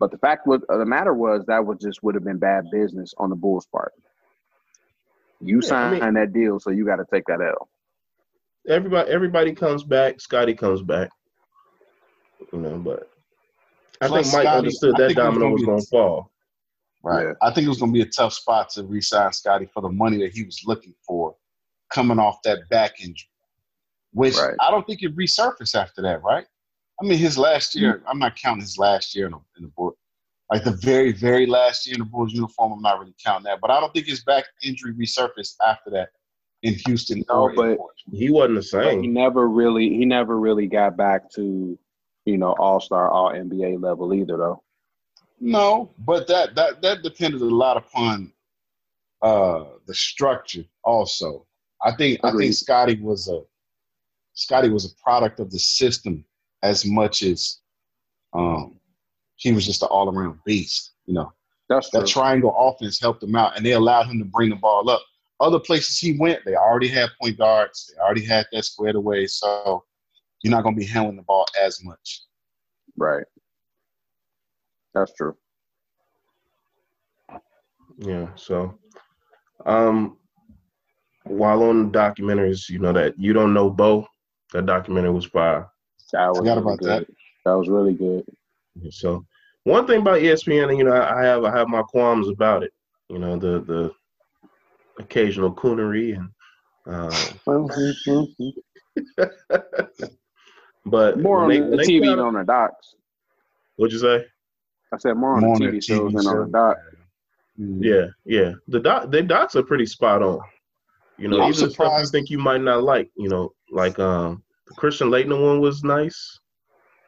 But 0.00 0.10
the 0.10 0.18
fact 0.18 0.46
was 0.46 0.62
uh, 0.68 0.78
the 0.78 0.86
matter 0.86 1.14
was 1.14 1.44
that 1.46 1.64
was 1.64 1.78
just 1.78 2.02
would 2.02 2.14
have 2.14 2.24
been 2.24 2.38
bad 2.38 2.64
business 2.72 3.14
on 3.18 3.30
the 3.30 3.36
Bulls' 3.36 3.66
part. 3.66 3.92
You 5.40 5.56
Yeah, 5.56 5.66
I 5.66 5.68
signed 5.68 6.00
mean- 6.02 6.14
that 6.14 6.32
deal, 6.32 6.58
so 6.60 6.70
you 6.70 6.84
got 6.84 6.96
to 6.96 7.04
take 7.12 7.24
that 7.26 7.40
L. 7.40 7.68
everybody 8.68 9.10
everybody 9.10 9.54
comes 9.54 9.84
back. 9.84 10.20
Scotty 10.20 10.54
comes 10.54 10.82
back. 10.82 11.10
You 12.52 12.58
know, 12.60 12.78
but 12.78 13.10
I 14.00 14.06
Plus, 14.08 14.24
think 14.30 14.34
Mike 14.34 14.42
Scotty- 14.44 14.58
understood 14.58 14.94
that 14.96 15.08
think 15.08 15.18
it 15.18 15.22
was 15.22 15.34
domino 15.34 15.50
was 15.50 15.64
going 15.64 15.80
to 15.80 15.86
fall. 15.86 16.30
Right. 17.02 17.26
Yeah. 17.26 17.32
I 17.42 17.52
think 17.52 17.66
it 17.66 17.68
was 17.68 17.78
going 17.78 17.92
to 17.92 17.94
be 17.98 18.02
a 18.02 18.10
tough 18.10 18.32
spot 18.32 18.70
to 18.70 18.84
re-sign 18.84 19.32
Scotty 19.32 19.66
for 19.72 19.80
the 19.82 19.88
money 19.88 20.18
that 20.18 20.32
he 20.32 20.42
was 20.44 20.62
looking 20.66 20.94
for, 21.06 21.36
coming 21.90 22.18
off 22.18 22.42
that 22.42 22.68
back 22.70 23.00
injury, 23.00 23.28
which 24.12 24.36
Right. 24.36 24.54
I 24.60 24.70
don't 24.70 24.86
think 24.86 25.02
it 25.02 25.16
resurfaced 25.16 25.74
after 25.76 26.02
that. 26.02 26.22
Right. 26.22 26.46
I 27.00 27.04
mean, 27.06 27.18
his 27.18 27.38
last 27.38 27.74
year. 27.76 27.98
Mm. 27.98 28.02
I'm 28.08 28.18
not 28.18 28.34
counting 28.36 28.62
his 28.62 28.78
last 28.78 29.14
year 29.14 29.26
in 29.26 29.32
the, 29.32 29.38
in 29.56 29.62
the 29.64 29.68
Bulls. 29.68 29.94
Like 30.50 30.64
the 30.64 30.72
very, 30.82 31.12
very 31.12 31.44
last 31.46 31.86
year 31.86 31.94
in 31.94 32.00
the 32.00 32.06
Bulls 32.06 32.32
uniform, 32.32 32.72
I'm 32.72 32.82
not 32.82 32.98
really 32.98 33.14
counting 33.22 33.44
that. 33.44 33.60
But 33.60 33.70
I 33.70 33.80
don't 33.80 33.92
think 33.92 34.06
his 34.06 34.24
back 34.24 34.44
injury 34.62 34.94
resurfaced 34.94 35.56
after 35.66 35.90
that 35.90 36.08
in 36.62 36.74
Houston. 36.86 37.22
No, 37.28 37.52
but- 37.54 37.78
He 38.10 38.30
wasn't 38.30 38.56
the 38.56 38.62
same. 38.62 39.02
he 39.02 39.08
never 39.08 39.46
really 39.48 39.90
he 39.90 40.06
never 40.06 40.38
really 40.40 40.66
got 40.66 40.96
back 40.96 41.30
to, 41.32 41.78
you 42.24 42.38
know, 42.38 42.54
all 42.58 42.80
star, 42.80 43.10
all 43.10 43.30
NBA 43.32 43.82
level 43.82 44.14
either 44.14 44.36
though. 44.38 44.62
No, 45.40 45.90
but 45.98 46.26
that 46.28 46.54
that 46.54 46.80
that 46.82 47.02
depended 47.02 47.42
a 47.42 47.44
lot 47.44 47.76
upon 47.76 48.32
uh 49.22 49.64
the 49.86 49.94
structure 49.94 50.64
also. 50.82 51.46
I 51.84 51.92
think 51.94 52.20
I 52.24 52.30
think 52.32 52.54
Scotty 52.54 52.98
was 53.00 53.28
a 53.28 53.42
Scotty 54.32 54.68
was 54.70 54.86
a 54.90 54.94
product 55.02 55.38
of 55.40 55.50
the 55.50 55.58
system 55.58 56.24
as 56.62 56.84
much 56.86 57.22
as 57.22 57.58
um 58.32 58.77
he 59.38 59.52
was 59.52 59.64
just 59.64 59.82
an 59.82 59.88
all 59.90 60.14
around 60.14 60.38
beast, 60.44 60.92
you 61.06 61.14
know. 61.14 61.32
That's 61.68 61.90
true. 61.90 62.00
That 62.00 62.08
triangle 62.08 62.54
offense 62.56 63.00
helped 63.00 63.22
him 63.22 63.34
out 63.36 63.56
and 63.56 63.64
they 63.64 63.72
allowed 63.72 64.06
him 64.06 64.18
to 64.18 64.24
bring 64.24 64.50
the 64.50 64.56
ball 64.56 64.88
up. 64.90 65.02
Other 65.40 65.60
places 65.60 65.98
he 65.98 66.18
went, 66.18 66.44
they 66.44 66.56
already 66.56 66.88
had 66.88 67.10
point 67.20 67.38
guards, 67.38 67.92
they 67.94 68.02
already 68.02 68.24
had 68.24 68.46
that 68.52 68.64
squared 68.64 68.96
away, 68.96 69.26
so 69.26 69.84
you're 70.42 70.50
not 70.50 70.64
gonna 70.64 70.76
be 70.76 70.84
handling 70.84 71.16
the 71.16 71.22
ball 71.22 71.46
as 71.60 71.82
much. 71.84 72.22
Right. 72.96 73.24
That's 74.94 75.12
true. 75.14 75.36
Yeah. 77.98 78.28
So, 78.34 78.78
um, 79.66 80.16
while 81.24 81.62
on 81.62 81.90
the 81.90 81.98
documentaries, 81.98 82.68
you 82.68 82.78
know 82.78 82.92
that 82.92 83.18
you 83.18 83.32
don't 83.32 83.54
know 83.54 83.70
Bo. 83.70 84.06
That 84.52 84.66
documentary 84.66 85.12
was 85.12 85.26
fire. 85.26 85.68
That 86.12 86.28
was 86.28 86.38
Forgot 86.38 86.50
really 86.50 86.62
about 86.62 86.78
good. 86.78 87.16
That 87.44 87.52
was 87.52 87.68
really 87.68 87.92
good. 87.92 88.24
So, 88.90 89.24
one 89.64 89.86
thing 89.86 90.00
about 90.00 90.20
ESPN, 90.20 90.76
you 90.76 90.84
know, 90.84 90.92
I 91.00 91.22
have 91.24 91.44
I 91.44 91.56
have 91.56 91.68
my 91.68 91.82
qualms 91.82 92.28
about 92.28 92.62
it. 92.62 92.72
You 93.08 93.18
know, 93.18 93.36
the 93.38 93.60
the 93.60 93.92
occasional 94.98 95.52
coonery 95.54 96.16
and. 96.16 96.30
Uh, 96.86 97.14
but 100.86 101.18
more 101.18 101.42
on 101.42 101.48
they- 101.50 101.60
the 101.60 101.76
they 101.76 101.84
TV 101.84 102.04
got- 102.04 102.12
and 102.12 102.20
on 102.20 102.34
the 102.34 102.44
docs. 102.44 102.94
What'd 103.76 103.92
you 103.92 103.98
say? 103.98 104.24
I 104.92 104.96
said 104.96 105.14
more 105.16 105.34
on 105.34 105.40
More 105.42 105.54
on 105.56 105.60
the 105.60 105.66
the 105.70 105.76
TV 105.78 105.82
shows 105.82 106.12
TV 106.12 106.16
than 106.16 106.26
on 106.26 106.46
the 106.46 106.58
doc. 106.58 106.76
Mm. 107.60 107.84
Yeah, 107.84 108.06
yeah. 108.24 108.52
The 108.68 108.80
doc, 108.80 109.10
the 109.10 109.22
docs 109.22 109.54
are 109.56 109.62
pretty 109.62 109.86
spot 109.86 110.22
on. 110.22 110.40
You 111.18 111.28
know, 111.28 111.42
I'm 111.42 111.50
even 111.52 111.64
the 111.66 111.70
stuff 111.70 111.92
you 112.00 112.06
think 112.06 112.30
you 112.30 112.38
might 112.38 112.62
not 112.62 112.82
like. 112.84 113.10
You 113.16 113.28
know, 113.28 113.52
like 113.70 113.98
um, 113.98 114.42
the 114.66 114.74
Christian 114.74 115.10
Laettner 115.10 115.40
one 115.40 115.60
was 115.60 115.84
nice. 115.84 116.38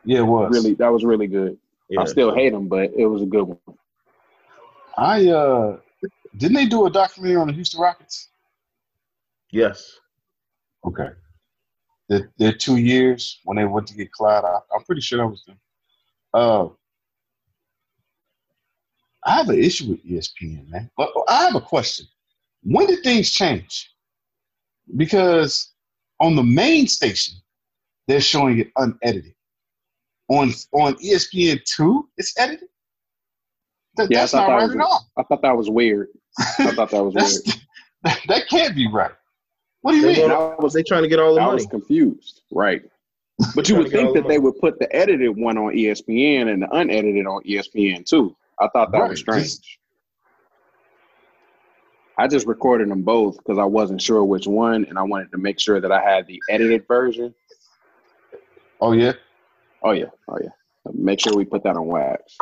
Yeah, 0.05 0.20
it 0.20 0.27
was. 0.27 0.51
Really, 0.52 0.74
that 0.74 0.89
was 0.89 1.05
really 1.05 1.27
good. 1.27 1.59
Yeah, 1.89 2.02
I 2.02 2.05
still 2.05 2.35
hate 2.35 2.52
him, 2.52 2.68
but 2.68 2.90
it 2.97 3.06
was 3.06 3.22
a 3.22 3.27
good 3.27 3.43
one. 3.43 3.59
I 4.97 5.27
uh 5.28 5.78
didn't 6.36 6.55
they 6.56 6.66
do 6.66 6.86
a 6.86 6.90
documentary 6.90 7.36
on 7.36 7.48
the 7.48 7.52
Houston 7.52 7.81
Rockets? 7.81 8.28
Yes. 9.51 9.98
Okay. 10.85 11.09
Their, 12.09 12.31
their 12.39 12.52
two 12.52 12.77
years 12.77 13.40
when 13.44 13.56
they 13.56 13.64
went 13.64 13.86
to 13.89 13.94
get 13.94 14.12
Clyde, 14.12 14.44
I, 14.44 14.59
I'm 14.74 14.85
pretty 14.85 15.01
sure 15.01 15.18
that 15.18 15.27
was 15.27 15.44
them. 15.44 15.59
Uh, 16.32 16.68
I 19.24 19.36
have 19.36 19.48
an 19.48 19.62
issue 19.62 19.90
with 19.90 20.05
ESPN, 20.05 20.68
man. 20.68 20.90
But 20.97 21.10
I 21.28 21.44
have 21.44 21.55
a 21.55 21.60
question. 21.60 22.06
When 22.62 22.86
did 22.86 23.02
things 23.02 23.31
change? 23.31 23.90
Because 24.97 25.72
on 26.20 26.36
the 26.36 26.43
main 26.43 26.86
station, 26.86 27.35
they're 28.06 28.20
showing 28.20 28.59
it 28.59 28.70
unedited. 28.77 29.35
On 30.31 30.51
on 30.73 30.94
ESPN 30.94 31.61
two, 31.65 32.09
it's 32.16 32.39
edited. 32.39 32.69
That- 33.97 34.11
Yeah, 34.11 34.19
I 34.19 34.20
that's 34.23 34.32
thought 34.32 34.39
not 34.43 34.47
that 34.48 34.55
right 34.55 34.66
was- 34.69 34.77
at 34.77 34.81
all. 34.82 35.07
I 35.19 35.23
thought 35.24 35.43
that 35.43 35.57
was 35.57 35.69
weird. 35.69 36.09
I 36.59 36.70
thought 36.73 36.90
that 36.90 37.05
was 37.05 37.15
weird. 37.44 37.59
that, 38.05 38.20
that 38.28 38.48
can't 38.48 38.74
be 38.74 38.86
right. 38.89 39.11
What 39.82 39.93
do 39.93 39.98
you 39.98 40.02
They 40.07 40.15
mean? 40.23 40.31
want- 40.31 40.59
I 40.61 40.62
was, 40.62 40.73
They 40.73 40.82
trying 40.85 41.02
to 41.02 41.09
get 41.09 41.19
all 41.19 41.35
the 41.35 41.40
I 41.40 41.44
money. 41.47 41.57
was 41.57 41.66
confused. 41.66 42.43
Right. 42.52 42.82
But 43.57 43.69
you 43.70 43.77
would 43.77 43.86
to 43.86 43.90
get 43.90 44.01
all 44.01 44.05
think 44.12 44.16
the 44.16 44.20
that 44.23 44.28
they 44.28 44.39
would 44.39 44.59
put 44.59 44.78
the 44.78 44.94
edited 44.94 45.35
one 45.36 45.57
on 45.59 45.73
ESPN 45.73 46.52
and 46.52 46.62
the 46.62 46.69
unedited 46.77 47.27
on 47.27 47.43
ESPN 47.44 48.05
two. 48.07 48.36
I 48.61 48.69
thought 48.69 48.93
that 48.93 48.98
Right, 48.98 49.11
was 49.11 49.19
strange. 49.20 49.44
just- 49.44 49.65
I 52.19 52.28
just 52.28 52.47
recorded 52.47 52.90
them 52.90 53.01
both 53.02 53.39
because 53.39 53.57
I 53.59 53.65
wasn't 53.65 54.02
sure 54.02 54.23
which 54.24 54.47
one, 54.47 54.85
and 54.85 54.98
I 54.98 55.02
wanted 55.02 55.32
to 55.32 55.39
make 55.39 55.59
sure 55.59 55.81
that 55.81 55.90
I 55.90 56.02
had 56.02 56.27
the 56.27 56.39
edited 56.51 56.86
version. 56.86 57.35
Oh 58.82 58.93
yeah. 58.93 59.15
Oh 59.82 59.93
yeah, 59.93 60.07
oh 60.28 60.39
yeah. 60.43 60.51
Make 60.93 61.20
sure 61.20 61.35
we 61.36 61.44
put 61.44 61.62
that 61.65 61.77
on 61.77 61.86
wax. 61.86 62.36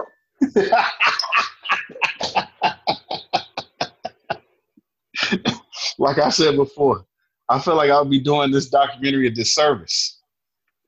like 5.98 6.18
I 6.18 6.28
said 6.30 6.56
before, 6.56 7.04
I 7.48 7.58
feel 7.58 7.74
like 7.74 7.90
I'll 7.90 8.04
be 8.04 8.20
doing 8.20 8.50
this 8.50 8.68
documentary 8.68 9.26
a 9.26 9.30
disservice 9.30 10.20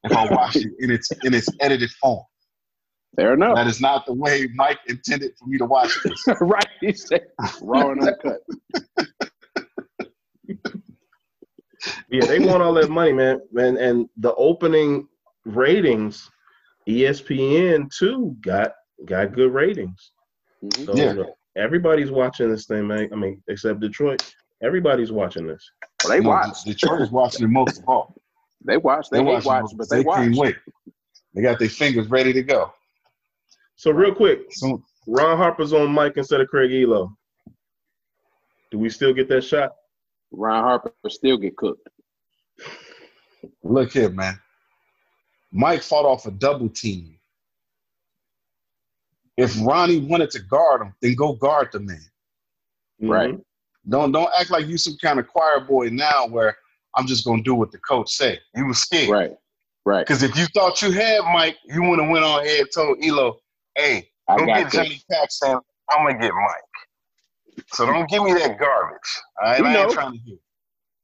if 0.05 0.13
I 0.13 0.27
watch 0.33 0.57
it 0.57 0.73
in 0.79 0.91
its 0.91 1.11
in 1.25 1.35
its 1.35 1.49
edited 1.61 1.91
form. 1.93 2.25
Fair 3.17 3.35
enough. 3.35 3.57
That 3.57 3.67
is 3.67 3.81
not 3.81 4.07
the 4.07 4.13
way 4.13 4.49
Mike 4.55 4.79
intended 4.89 5.33
for 5.37 5.47
me 5.47 5.59
to 5.59 5.67
watch 5.67 5.97
this. 6.05 6.25
right. 6.41 6.69
He 6.81 6.93
said 6.93 7.27
raw 7.61 7.91
and 7.91 8.03
uncut. 8.03 8.41
Yeah, 12.11 12.27
they 12.27 12.39
want 12.41 12.63
all 12.63 12.75
that 12.75 12.91
money, 12.91 13.13
man. 13.13 13.41
Man, 13.53 13.77
and 13.79 14.09
the 14.17 14.35
opening 14.35 15.09
ratings, 15.45 16.31
ESPN 16.91 17.91
too 17.97 18.37
got 18.41 18.73
got 19.07 19.33
good 19.33 19.53
ratings. 19.53 20.12
Mhm. 20.62 20.87
So 20.87 20.95
Yeah. 20.97 21.25
everybody's 21.57 22.11
watching 22.11 22.51
this 22.51 22.67
thing, 22.67 22.87
man. 22.87 23.09
I 23.12 23.17
mean, 23.17 23.43
except 23.49 23.81
Detroit. 23.81 24.23
Everybody's 24.62 25.11
watching 25.11 25.47
this. 25.47 25.71
Well, 26.05 26.11
they 26.11 26.21
No, 26.21 26.29
watched. 26.31 26.67
Detroit 26.67 27.01
is 27.01 27.11
watching 27.11 27.45
it 27.45 27.49
most 27.49 27.79
of 27.79 27.89
all. 27.89 28.15
They 28.62 28.77
watched. 28.77 29.11
They, 29.11 29.19
They're 29.25 29.41
watch, 29.41 29.71
but 29.75 29.89
they, 29.89 30.05
can't 30.05 30.37
wait. 30.37 30.57
They 31.35 31.41
got 31.43 31.59
their 31.59 31.69
fingers 31.71 32.09
ready 32.09 32.33
to 32.35 32.43
go. 32.43 32.73
So 33.77 33.91
real 33.91 34.15
quick, 34.15 34.41
So 34.51 34.83
Ron 35.07 35.39
Harper's 35.39 35.73
on 35.73 35.91
Mike 35.93 36.19
instead 36.19 36.43
of 36.43 36.49
Craig 36.49 36.71
Ehlo. 36.71 37.17
Do 38.71 38.79
we 38.79 38.91
still 38.91 39.15
get 39.15 39.29
that 39.31 39.43
shot? 39.43 39.73
Ron 40.31 40.62
Harper 40.62 40.93
still 41.09 41.39
get 41.39 41.57
cooked. 41.57 41.89
look 43.62 43.93
here, 43.93 44.11
man. 44.11 44.39
Mike 45.53 45.83
fought 45.83 46.05
off 46.05 46.27
a 46.27 46.31
double 46.31 46.69
team. 46.69 47.17
If 49.37 49.57
Ronnie 49.63 50.01
wanted 50.01 50.31
to 50.33 50.41
guard 50.41 50.83
him, 50.83 50.95
then 51.01 51.15
go 51.15 51.33
guard 51.33 51.71
the 51.73 51.81
man. 51.81 52.05
Right. 53.01 53.35
Mhm. 53.35 53.45
Don't 53.89 54.13
don't 54.13 54.31
act 54.39 54.51
like 54.51 54.67
you 54.67 54.77
some 54.77 54.97
kind 55.01 55.19
of 55.19 55.27
choir 55.27 55.61
boy 55.61 55.89
now 55.89 56.27
where 56.27 56.57
I'm 56.95 57.07
just 57.07 57.25
gonna 57.25 57.43
do 57.43 57.55
what 57.55 57.73
the 57.73 57.79
coach 57.79 58.11
say. 58.11 58.39
You 58.55 58.67
was 58.67 58.79
scared. 58.79 59.09
Right. 59.09 59.37
Right. 59.87 60.07
Because 60.07 60.23
if 60.23 60.37
you 60.37 60.45
thought 60.55 60.83
you 60.83 60.91
had 60.93 61.23
Mike, 61.33 61.57
you 61.65 61.83
would 61.83 61.99
have 61.99 62.11
went 62.11 62.25
on 62.25 62.45
ahead 62.45 62.61
and 62.61 62.69
told 62.75 62.99
Ehlo, 63.01 63.39
hey, 63.77 64.11
I 64.29 64.37
don't 64.37 64.47
got 64.47 64.57
get 64.57 64.65
this. 64.65 64.75
Johnny 64.75 65.03
Paxson. 65.11 65.59
I'm 65.91 66.07
gonna 66.07 66.19
get 66.21 66.33
Mike. 66.35 67.65
So 67.73 67.87
don't 67.87 68.09
give 68.09 68.23
me 68.23 68.35
that 68.35 68.59
garbage. 68.59 68.99
All 69.43 69.49
right, 69.51 69.59
You 69.59 69.65
I 69.65 69.75
ain't 69.75 69.93
trying 69.93 70.13
to 70.13 70.19
hear. 70.19 70.37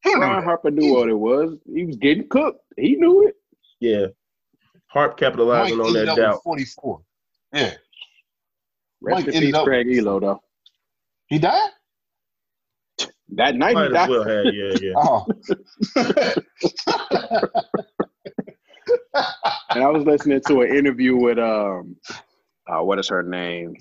He 0.03 0.15
Ron 0.15 0.37
that. 0.37 0.45
Harper 0.45 0.71
knew 0.71 0.93
what 0.95 1.09
it 1.09 1.15
was. 1.15 1.59
He 1.73 1.85
was 1.87 1.97
getting 1.97 2.29
cooked. 2.29 2.61
He 2.77 2.97
knew 2.97 3.27
it. 3.27 3.35
Yeah. 3.81 4.07
Harp 4.97 5.11
Mike 5.13 5.19
capitalizing 5.19 5.81
on 5.81 5.87
ended 5.89 6.09
that 6.09 6.13
up 6.13 6.17
doubt. 6.17 6.43
44. 6.43 7.01
Yeah, 7.53 7.63
Rest 7.63 7.77
Mike 9.03 9.27
in 9.29 9.35
ended 9.35 9.43
peace, 9.43 9.55
up- 9.55 9.65
Craig 9.65 9.87
Ehlo, 9.89 10.21
though. 10.21 10.41
he 11.27 11.39
died. 11.39 11.71
That 13.31 13.57
night 13.57 13.75
Might 13.75 13.83
he 13.83 13.87
as 13.89 13.93
died. 13.93 14.09
well 14.11 14.25
have, 14.25 14.55
yeah, 14.55 14.77
yeah. 14.81 14.93
Oh, 14.97 15.27
And 19.71 19.83
I 19.83 19.89
was 19.89 20.05
listening 20.05 20.41
to 20.47 20.61
an 20.63 20.75
interview 20.75 21.17
with 21.17 21.39
um, 21.39 21.97
uh, 22.69 22.83
what 22.83 22.99
is 22.99 23.09
her 23.09 23.23
name? 23.23 23.75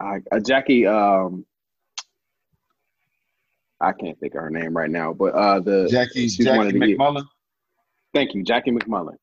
I, 0.00 0.18
uh, 0.32 0.40
Jackie. 0.40 0.86
Um, 0.86 1.46
I 3.80 3.92
can't 3.92 4.18
think 4.18 4.34
of 4.34 4.40
her 4.42 4.50
name 4.50 4.76
right 4.76 4.90
now, 4.90 5.12
but 5.12 5.34
uh, 5.34 5.60
the 5.60 5.88
Jackie 5.90 6.28
she's 6.28 6.46
one 6.46 6.66
Jackie 6.66 6.76
of 6.76 6.80
the- 6.82 6.96
MacMullan. 6.96 7.24
Thank 8.14 8.34
you, 8.34 8.42
Jackie 8.44 8.70
MacMullan. 8.70 9.16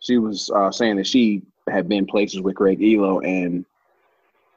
She 0.00 0.16
was 0.18 0.50
uh, 0.50 0.70
saying 0.72 0.96
that 0.96 1.06
she 1.06 1.42
had 1.68 1.88
been 1.88 2.06
places 2.06 2.40
with 2.40 2.54
Greg 2.54 2.80
Ehlo, 2.80 3.24
and 3.24 3.66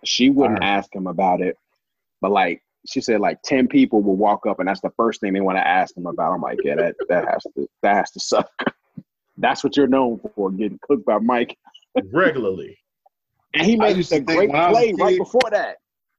she 0.05 0.29
wouldn't 0.29 0.63
Alright. 0.63 0.77
ask 0.77 0.95
him 0.95 1.05
about 1.05 1.41
it. 1.41 1.57
But 2.21 2.31
like 2.31 2.61
she 2.87 3.01
said, 3.01 3.19
like 3.19 3.41
ten 3.43 3.67
people 3.67 4.01
will 4.01 4.15
walk 4.15 4.45
up, 4.47 4.59
and 4.59 4.67
that's 4.67 4.81
the 4.81 4.91
first 4.91 5.19
thing 5.19 5.33
they 5.33 5.41
want 5.41 5.57
to 5.57 5.67
ask 5.67 5.95
him 5.95 6.07
about. 6.07 6.33
I'm 6.33 6.41
like, 6.41 6.59
yeah, 6.63 6.75
that 6.75 6.95
that 7.09 7.27
has 7.27 7.43
to 7.55 7.67
that 7.81 7.95
has 7.95 8.11
to 8.11 8.19
suck. 8.21 8.49
that's 9.37 9.63
what 9.63 9.75
you're 9.75 9.87
known 9.87 10.19
for, 10.35 10.49
getting 10.51 10.79
cooked 10.81 11.05
by 11.05 11.19
Mike. 11.19 11.57
Regularly. 12.11 12.77
And 13.55 13.67
he 13.67 13.75
made 13.75 14.11
a 14.11 14.19
great 14.19 14.49
when 14.49 14.59
I 14.59 14.71
play 14.71 14.93
right 14.93 15.15
before 15.15 15.47
that. 15.51 15.77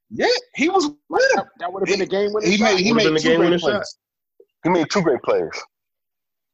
Yeah, 0.08 0.28
he 0.54 0.68
was 0.68 0.88
with 1.08 1.22
him. 1.32 1.38
That, 1.38 1.46
that 1.58 1.72
would 1.72 1.80
have 1.80 1.98
been 1.98 2.06
a 2.06 2.08
game 2.08 2.32
winning 2.32 2.52
He 2.52 2.62
made 2.62 2.78
he 2.78 2.92
made 2.92 3.18
two 3.18 3.36
great 3.36 3.60
shot. 3.60 3.70
plays. 3.70 3.98
He 4.62 4.70
made 4.70 4.88
two 4.88 5.02
great 5.02 5.20
plays. 5.22 5.50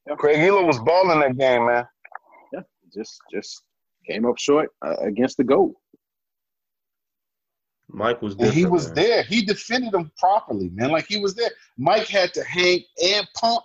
Yeah. 0.09 0.15
Craig 0.17 0.37
Ehlo 0.39 0.67
was 0.67 0.79
balling 0.81 1.21
that 1.21 1.37
game, 1.39 1.67
man. 1.67 1.87
Yeah, 2.53 2.61
Just 2.95 3.21
just 3.33 3.63
came 4.09 4.25
up 4.27 4.39
short 4.39 4.71
uh, 4.85 4.97
against 5.01 5.37
the 5.37 5.45
goat. 5.45 5.75
Mike 7.89 8.23
was 8.23 8.35
And 8.37 8.53
he 8.53 8.67
was 8.67 8.87
man. 8.87 8.95
there. 8.95 9.23
He 9.25 9.45
defended 9.45 9.93
him 9.95 10.11
properly, 10.17 10.71
man. 10.71 10.91
Like 10.91 11.07
he 11.09 11.19
was 11.19 11.35
there. 11.35 11.51
Mike 11.77 12.07
had 12.07 12.33
to 12.35 12.45
hang 12.45 12.83
and 13.05 13.27
pump 13.37 13.65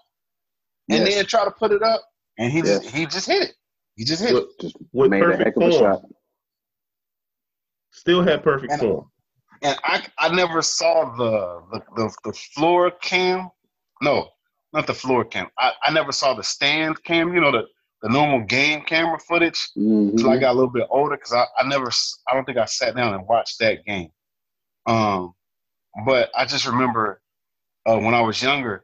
and 0.89 0.99
Yeah. 1.07 1.15
then 1.15 1.25
try 1.25 1.45
to 1.45 1.51
put 1.51 1.71
it 1.71 1.83
up. 1.83 2.01
And 2.37 2.51
he 2.51 2.61
just 2.61 2.85
he 2.89 3.05
just 3.05 3.27
hit 3.27 3.43
it. 3.43 3.55
He 3.95 4.03
just 4.03 4.21
hit 4.21 4.33
With, 4.33 4.43
it. 4.43 4.49
Just 4.61 4.75
with 4.93 5.11
made 5.11 5.21
a 5.21 5.25
perfect 5.25 5.43
heck 5.45 5.55
of 5.57 5.61
a 5.63 5.69
form. 5.71 5.81
shot. 5.81 6.01
Still 7.91 8.23
had 8.23 8.43
perfect 8.43 8.71
And- 8.73 8.81
form. 8.81 9.11
And 9.61 9.77
I 9.83 10.05
I 10.19 10.35
never 10.35 10.61
saw 10.61 11.15
the 11.15 11.61
the, 11.71 11.83
the, 11.95 12.15
the 12.25 12.33
floor 12.33 12.91
cam. 13.01 13.49
No, 14.01 14.29
not 14.75 14.87
the 14.87 14.93
floor 14.93 15.23
cam. 15.25 15.47
I, 15.57 15.71
I 15.83 15.91
never 15.91 16.11
saw 16.11 16.33
the 16.33 16.43
stand 16.43 17.01
cam, 17.03 17.33
you 17.33 17.41
know, 17.41 17.51
the, 17.51 17.63
the 18.01 18.09
normal 18.09 18.41
game 18.45 18.81
camera 18.81 19.17
footage. 19.19 19.69
Mhm. 19.77 20.11
until 20.11 20.29
I 20.29 20.37
got 20.37 20.51
a 20.51 20.53
little 20.53 20.69
bit 20.69 20.87
older 20.89 21.15
because 21.15 21.33
I, 21.33 21.45
I 21.57 21.67
never 21.67 21.89
I 22.29 22.35
don't 22.35 22.45
think 22.45 22.57
I 22.57 22.65
sat 22.65 22.95
down 22.95 23.13
and 23.13 23.25
watched 23.27 23.59
that 23.59 23.83
game. 23.85 24.09
Um, 24.85 25.33
but 26.05 26.29
I 26.35 26.45
just 26.45 26.67
remember 26.67 27.21
uh, 27.87 27.97
when 27.97 28.13
I 28.13 28.21
was 28.21 28.41
younger, 28.43 28.83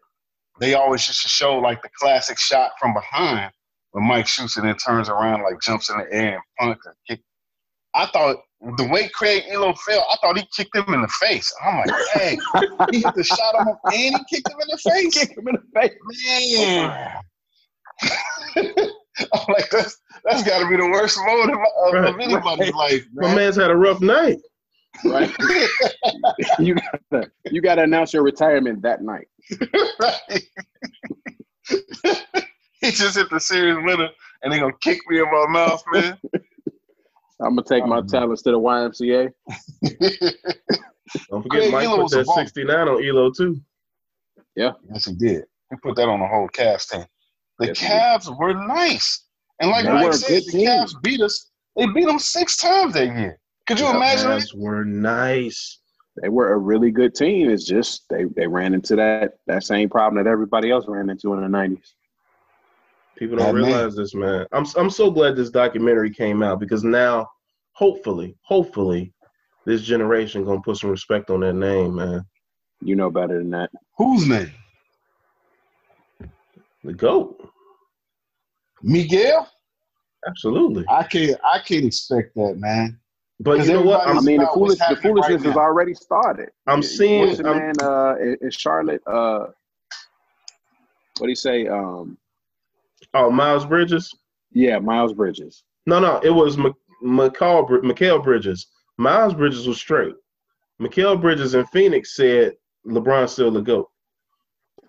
they 0.60 0.74
always 0.74 1.08
used 1.08 1.22
to 1.24 1.30
show 1.30 1.58
like 1.58 1.82
the 1.82 1.90
classic 2.00 2.40
shot 2.40 2.72
from 2.80 2.94
behind 2.94 3.52
when 3.92 4.08
Mike 4.08 4.28
shoots 4.28 4.58
and 4.58 4.68
then 4.68 4.78
turns 4.78 5.10
around 5.10 5.44
like 5.44 5.60
jumps 5.62 5.90
in 5.90 5.98
the 5.98 6.06
air 6.12 6.36
and 6.36 6.44
punts 6.58 6.86
and 6.86 6.96
kick. 7.08 7.22
I 7.94 8.06
thought 8.08 8.38
the 8.78 8.88
way 8.92 9.08
Craig 9.10 9.44
Ehlo 9.52 9.76
fell, 9.80 10.06
I 10.12 10.18
thought 10.22 10.38
he 10.38 10.46
kicked 10.56 10.76
him 10.76 10.94
in 10.94 11.02
the 11.02 11.08
face. 11.08 11.52
I'm 11.66 11.78
like, 11.80 11.92
hey, 12.14 12.38
he 12.92 13.02
hit 13.02 13.16
the 13.16 13.24
shot 13.24 13.56
on 13.60 13.68
him 13.70 13.76
and 13.86 13.94
he 13.94 14.24
kicked 14.30 14.50
him 14.50 14.58
in 14.62 14.68
the 14.70 14.78
face. 14.92 15.14
Kicked 15.18 15.38
him 15.38 15.48
in 15.48 15.56
the 15.56 15.64
face. 15.80 15.94
Man. 16.60 17.20
I'm 19.34 19.46
like, 19.54 19.70
that's 19.72 19.98
that's 20.26 20.44
got 20.44 20.60
to 20.60 20.70
be 20.70 20.78
the 20.78 20.90
worst 20.90 21.18
moment 21.26 21.52
of, 21.52 21.58
of, 21.60 21.96
of 22.06 22.16
Right. 22.16 22.24
anybody's 22.24 22.74
life, 22.74 23.06
My 23.14 23.34
man's 23.36 23.56
had 23.56 23.72
a 23.72 23.76
rough 23.76 24.02
night. 24.02 24.38
Right. 25.06 25.32
you 26.60 26.76
gotta 26.76 27.32
you 27.50 27.62
gotta 27.62 27.82
announce 27.84 28.14
your 28.14 28.24
retirement 28.24 28.82
that 28.84 29.02
night. 29.02 29.28
Right. 30.00 30.44
he 32.82 32.92
just 32.92 33.16
hit 33.18 33.30
the 33.30 33.40
series 33.40 33.78
winner, 33.86 34.10
and 34.44 34.52
they 34.54 34.60
gonna 34.60 34.74
kick 34.82 35.00
me 35.10 35.20
in 35.20 35.26
my 35.32 35.46
mouth, 35.48 35.84
man. 35.94 36.18
I'm 37.44 37.56
gonna 37.56 37.64
take 37.64 37.86
my 37.86 37.98
man. 38.02 38.08
talents 38.08 38.42
to 38.44 38.52
the 38.52 38.60
YMCA. 38.60 39.32
Don't 41.30 41.44
forget, 41.44 41.60
Craig 41.62 41.72
Mike 41.72 41.88
Ehlo 41.88 42.02
put 42.04 42.12
that 42.12 42.26
69 42.28 42.88
on 42.88 43.02
Ehlo 43.02 43.36
too. 43.36 43.60
Yeah, 44.56 44.72
yes, 44.92 45.06
he 45.06 45.14
did. 45.16 45.46
He 45.70 45.76
put 45.82 45.96
that 45.96 46.08
on 46.08 46.20
the 46.20 46.28
whole 46.28 46.48
Cavs 46.50 46.90
team. 46.90 47.06
The 47.60 47.68
Yes. 47.68 47.80
Cavs 47.80 48.38
were 48.40 48.54
nice, 48.54 49.26
and 49.60 49.72
like 49.72 49.86
They 49.86 49.92
Mike 49.92 50.14
said, 50.14 50.44
the 50.44 50.52
team. 50.52 50.68
Cavs 50.68 51.02
beat 51.02 51.22
us. 51.22 51.50
They 51.76 51.86
beat 51.88 52.06
them 52.06 52.20
six 52.20 52.58
times 52.58 52.94
that 52.94 53.08
year. 53.08 53.40
Could 53.68 53.80
you 53.80 53.86
Yeah, 53.86 53.96
imagine? 53.96 54.30
that? 54.30 54.42
Cavs 54.42 54.56
were 54.56 54.84
nice. 54.86 55.80
They 56.22 56.30
were 56.30 56.54
a 56.54 56.58
really 56.58 56.92
good 56.92 57.16
team. 57.16 57.50
It's 57.50 57.66
just 57.66 58.04
they, 58.10 58.26
they 58.36 58.46
ran 58.48 58.74
into 58.74 58.96
that 58.98 59.36
that 59.48 59.64
same 59.64 59.90
problem 59.90 60.24
that 60.24 60.30
everybody 60.30 60.70
else 60.70 60.86
ran 60.88 61.10
into 61.10 61.34
in 61.34 61.42
the 61.42 61.48
nineties. 61.50 61.96
People 63.22 63.38
don't 63.38 63.54
Yeah, 63.54 63.62
man. 63.62 63.64
realize 63.66 63.96
this, 63.96 64.16
man. 64.16 64.48
I'm 64.52 64.66
I'm 64.76 64.90
so 64.90 65.12
glad 65.12 65.36
this 65.36 65.52
documentary 65.52 66.12
came 66.12 66.42
out 66.42 66.60
because 66.60 66.84
now, 66.84 67.28
hopefully, 67.74 68.36
hopefully, 68.42 69.14
this 69.64 69.84
generation 69.84 70.44
gonna 70.44 70.60
put 70.60 70.78
some 70.78 70.90
respect 70.90 71.30
on 71.30 71.42
that 71.42 71.54
name, 71.54 71.98
man. 71.98 72.26
You 72.84 72.96
know 72.96 73.12
better 73.12 73.38
than 73.38 73.52
that. 73.52 73.70
Whose 74.00 74.28
name? 74.28 74.50
The 76.84 76.94
goat, 76.94 77.48
Miguel? 78.82 79.48
absolutely. 80.28 80.86
I 80.90 81.04
can't. 81.04 81.40
I 81.44 81.60
can't 81.60 81.86
expect 81.86 82.34
that, 82.38 82.56
man. 82.58 83.00
But 83.40 83.68
you 83.68 83.74
know 83.74 83.84
what? 83.84 84.08
I'm, 84.08 84.26
mean, 84.26 84.40
the 84.40 84.50
foolish 84.52 84.80
the 84.80 84.86
happening 84.86 85.14
right 85.14 85.26
foolishness 85.26 85.44
has 85.44 85.58
already 85.58 85.94
started. 85.94 86.50
I'm 86.66 86.82
seeing. 86.82 87.28
What's 87.28 87.38
the 87.38 87.44
man 87.44 87.80
uh 87.84 88.16
in, 88.20 88.38
in 88.42 88.50
Charlotte, 88.50 89.04
uh 89.06 89.46
what 91.20 91.28
do 91.28 91.30
you 91.30 91.36
say? 91.36 91.68
Um 91.68 92.18
oh, 93.14 93.30
Miles 93.30 93.66
Bridges. 93.66 94.12
yeah, 94.52 94.80
Miles 94.80 95.14
Bridges. 95.14 95.64
No, 95.86 96.00
no, 96.00 96.20
it 96.20 96.30
was 96.30 96.58
McCall, 97.04 97.68
Br- 97.68 97.80
Mikal 97.80 98.24
Bridges. 98.24 98.68
Miles 98.98 99.34
Bridges 99.34 99.68
was 99.68 99.78
straight. 99.78 100.14
Mikal 100.82 101.20
Bridges 101.20 101.54
in 101.56 101.66
Phoenix 101.68 102.16
said 102.16 102.54
LeBron 102.88 103.30
still 103.30 103.52
the 103.52 103.62
goat. 103.62 103.90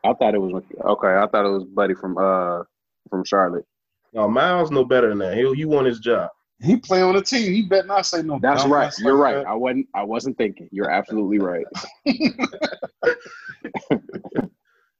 I 0.05 0.13
thought 0.15 0.35
it 0.35 0.39
was 0.39 0.63
okay, 0.85 1.15
I 1.15 1.27
thought 1.29 1.47
it 1.47 1.51
was 1.51 1.65
Buddy 1.65 1.95
from 1.95 2.19
uh 2.19 2.63
from 3.09 3.25
Charlotte. 3.25 3.65
No, 4.13 4.29
Miles 4.29 4.71
no 4.71 4.85
better 4.85 5.09
than 5.09 5.19
that. 5.19 5.37
He 5.37 5.55
he 5.55 5.65
won 5.65 5.85
his 5.85 6.01
job. 6.01 6.31
He 6.61 6.77
play 6.77 7.03
on 7.03 7.15
the 7.15 7.23
team. 7.23 7.53
He 7.53 7.63
better 7.63 7.87
not 7.87 8.07
say 8.07 8.23
no. 8.23 8.39
That's 8.41 8.65
right. 8.65 8.93
You're 8.99 9.15
like 9.15 9.37
right. 9.37 9.47
I 9.47 9.55
wasn't 9.55 9.87
I 9.95 10.03
wasn't 10.03 10.39
thinking. 10.39 10.69
You're 10.71 10.91
absolutely 10.91 11.39
right. 11.39 11.67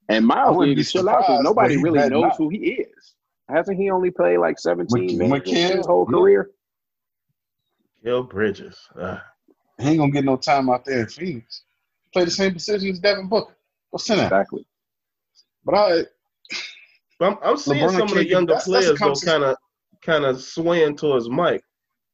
and 0.09 0.25
Miles 0.25 0.57
wouldn't 0.57 0.77
be 0.77 0.83
to 0.83 0.89
chill 0.89 1.09
out 1.09 1.19
because 1.19 1.37
surprised, 1.39 1.43
nobody 1.43 1.77
really 1.77 2.09
knows 2.09 2.21
not. 2.23 2.37
who 2.37 2.49
he 2.49 2.57
is. 2.57 3.12
Hasn't 3.49 3.77
he 3.77 3.89
only 3.89 4.09
played 4.11 4.37
like 4.37 4.57
17 4.59 5.17
Mik- 5.17 5.45
games 5.45 5.71
Mikal, 5.71 5.75
his 5.77 5.85
whole 5.85 6.05
career? 6.05 6.51
Mikal 8.03 8.29
Bridges. 8.29 8.77
Ah. 8.99 9.23
He 9.79 9.89
ain't 9.89 9.99
gonna 9.99 10.11
get 10.11 10.25
no 10.25 10.37
time 10.37 10.69
out 10.69 10.85
there 10.85 11.01
in 11.01 11.07
Phoenix. 11.07 11.63
Play 12.13 12.25
the 12.25 12.31
same 12.31 12.53
position 12.53 12.89
as 12.89 12.99
Devin 12.99 13.27
Booker. 13.27 13.55
Go 13.91 13.97
sit 13.97 14.15
down. 14.15 14.25
Exactly. 14.25 14.65
But 15.65 15.75
I, 15.75 16.03
But 17.19 17.31
I'm, 17.31 17.37
I'm 17.43 17.57
seeing 17.57 17.77
LeBron 17.77 17.91
some 17.91 18.01
of 18.03 18.13
the 18.13 18.25
younger 18.27 18.53
that's- 18.53 18.65
that's 18.67 18.85
players 18.97 18.99
though 18.99 19.31
kind 19.31 19.43
of 19.43 19.57
kind 20.01 20.25
of 20.25 20.41
swaying 20.41 20.95
towards 20.97 21.29
Mike. 21.29 21.63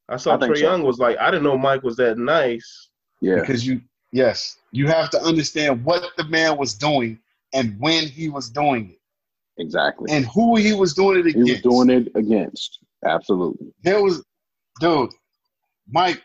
I 0.07 0.17
saw 0.17 0.35
I 0.35 0.37
Trae 0.37 0.57
so. 0.57 0.63
Young 0.63 0.83
was 0.83 0.99
like, 0.99 1.17
I 1.17 1.29
didn't 1.31 1.43
know 1.43 1.57
Mike 1.57 1.83
was 1.83 1.95
that 1.97 2.17
nice. 2.17 2.89
Yeah. 3.21 3.41
because 3.41 3.65
you, 3.67 3.81
yes, 4.11 4.57
you 4.71 4.87
have 4.87 5.09
to 5.09 5.21
understand 5.21 5.83
what 5.83 6.03
the 6.17 6.23
man 6.25 6.57
was 6.57 6.73
doing 6.73 7.19
and 7.53 7.75
when 7.79 8.07
he 8.07 8.29
was 8.29 8.49
doing 8.49 8.91
it 8.91 8.98
Exactly. 9.59 10.11
and 10.11 10.25
who 10.25 10.55
he 10.55 10.73
was 10.73 10.93
doing 10.93 11.19
it 11.19 11.27
against. 11.27 11.47
He 11.47 11.53
was 11.53 11.61
doing 11.61 11.89
it 11.89 12.11
against. 12.15 12.79
Absolutely. 13.05 13.67
There 13.83 14.01
was, 14.01 14.23
dude, 14.79 15.11
Mike. 15.87 16.21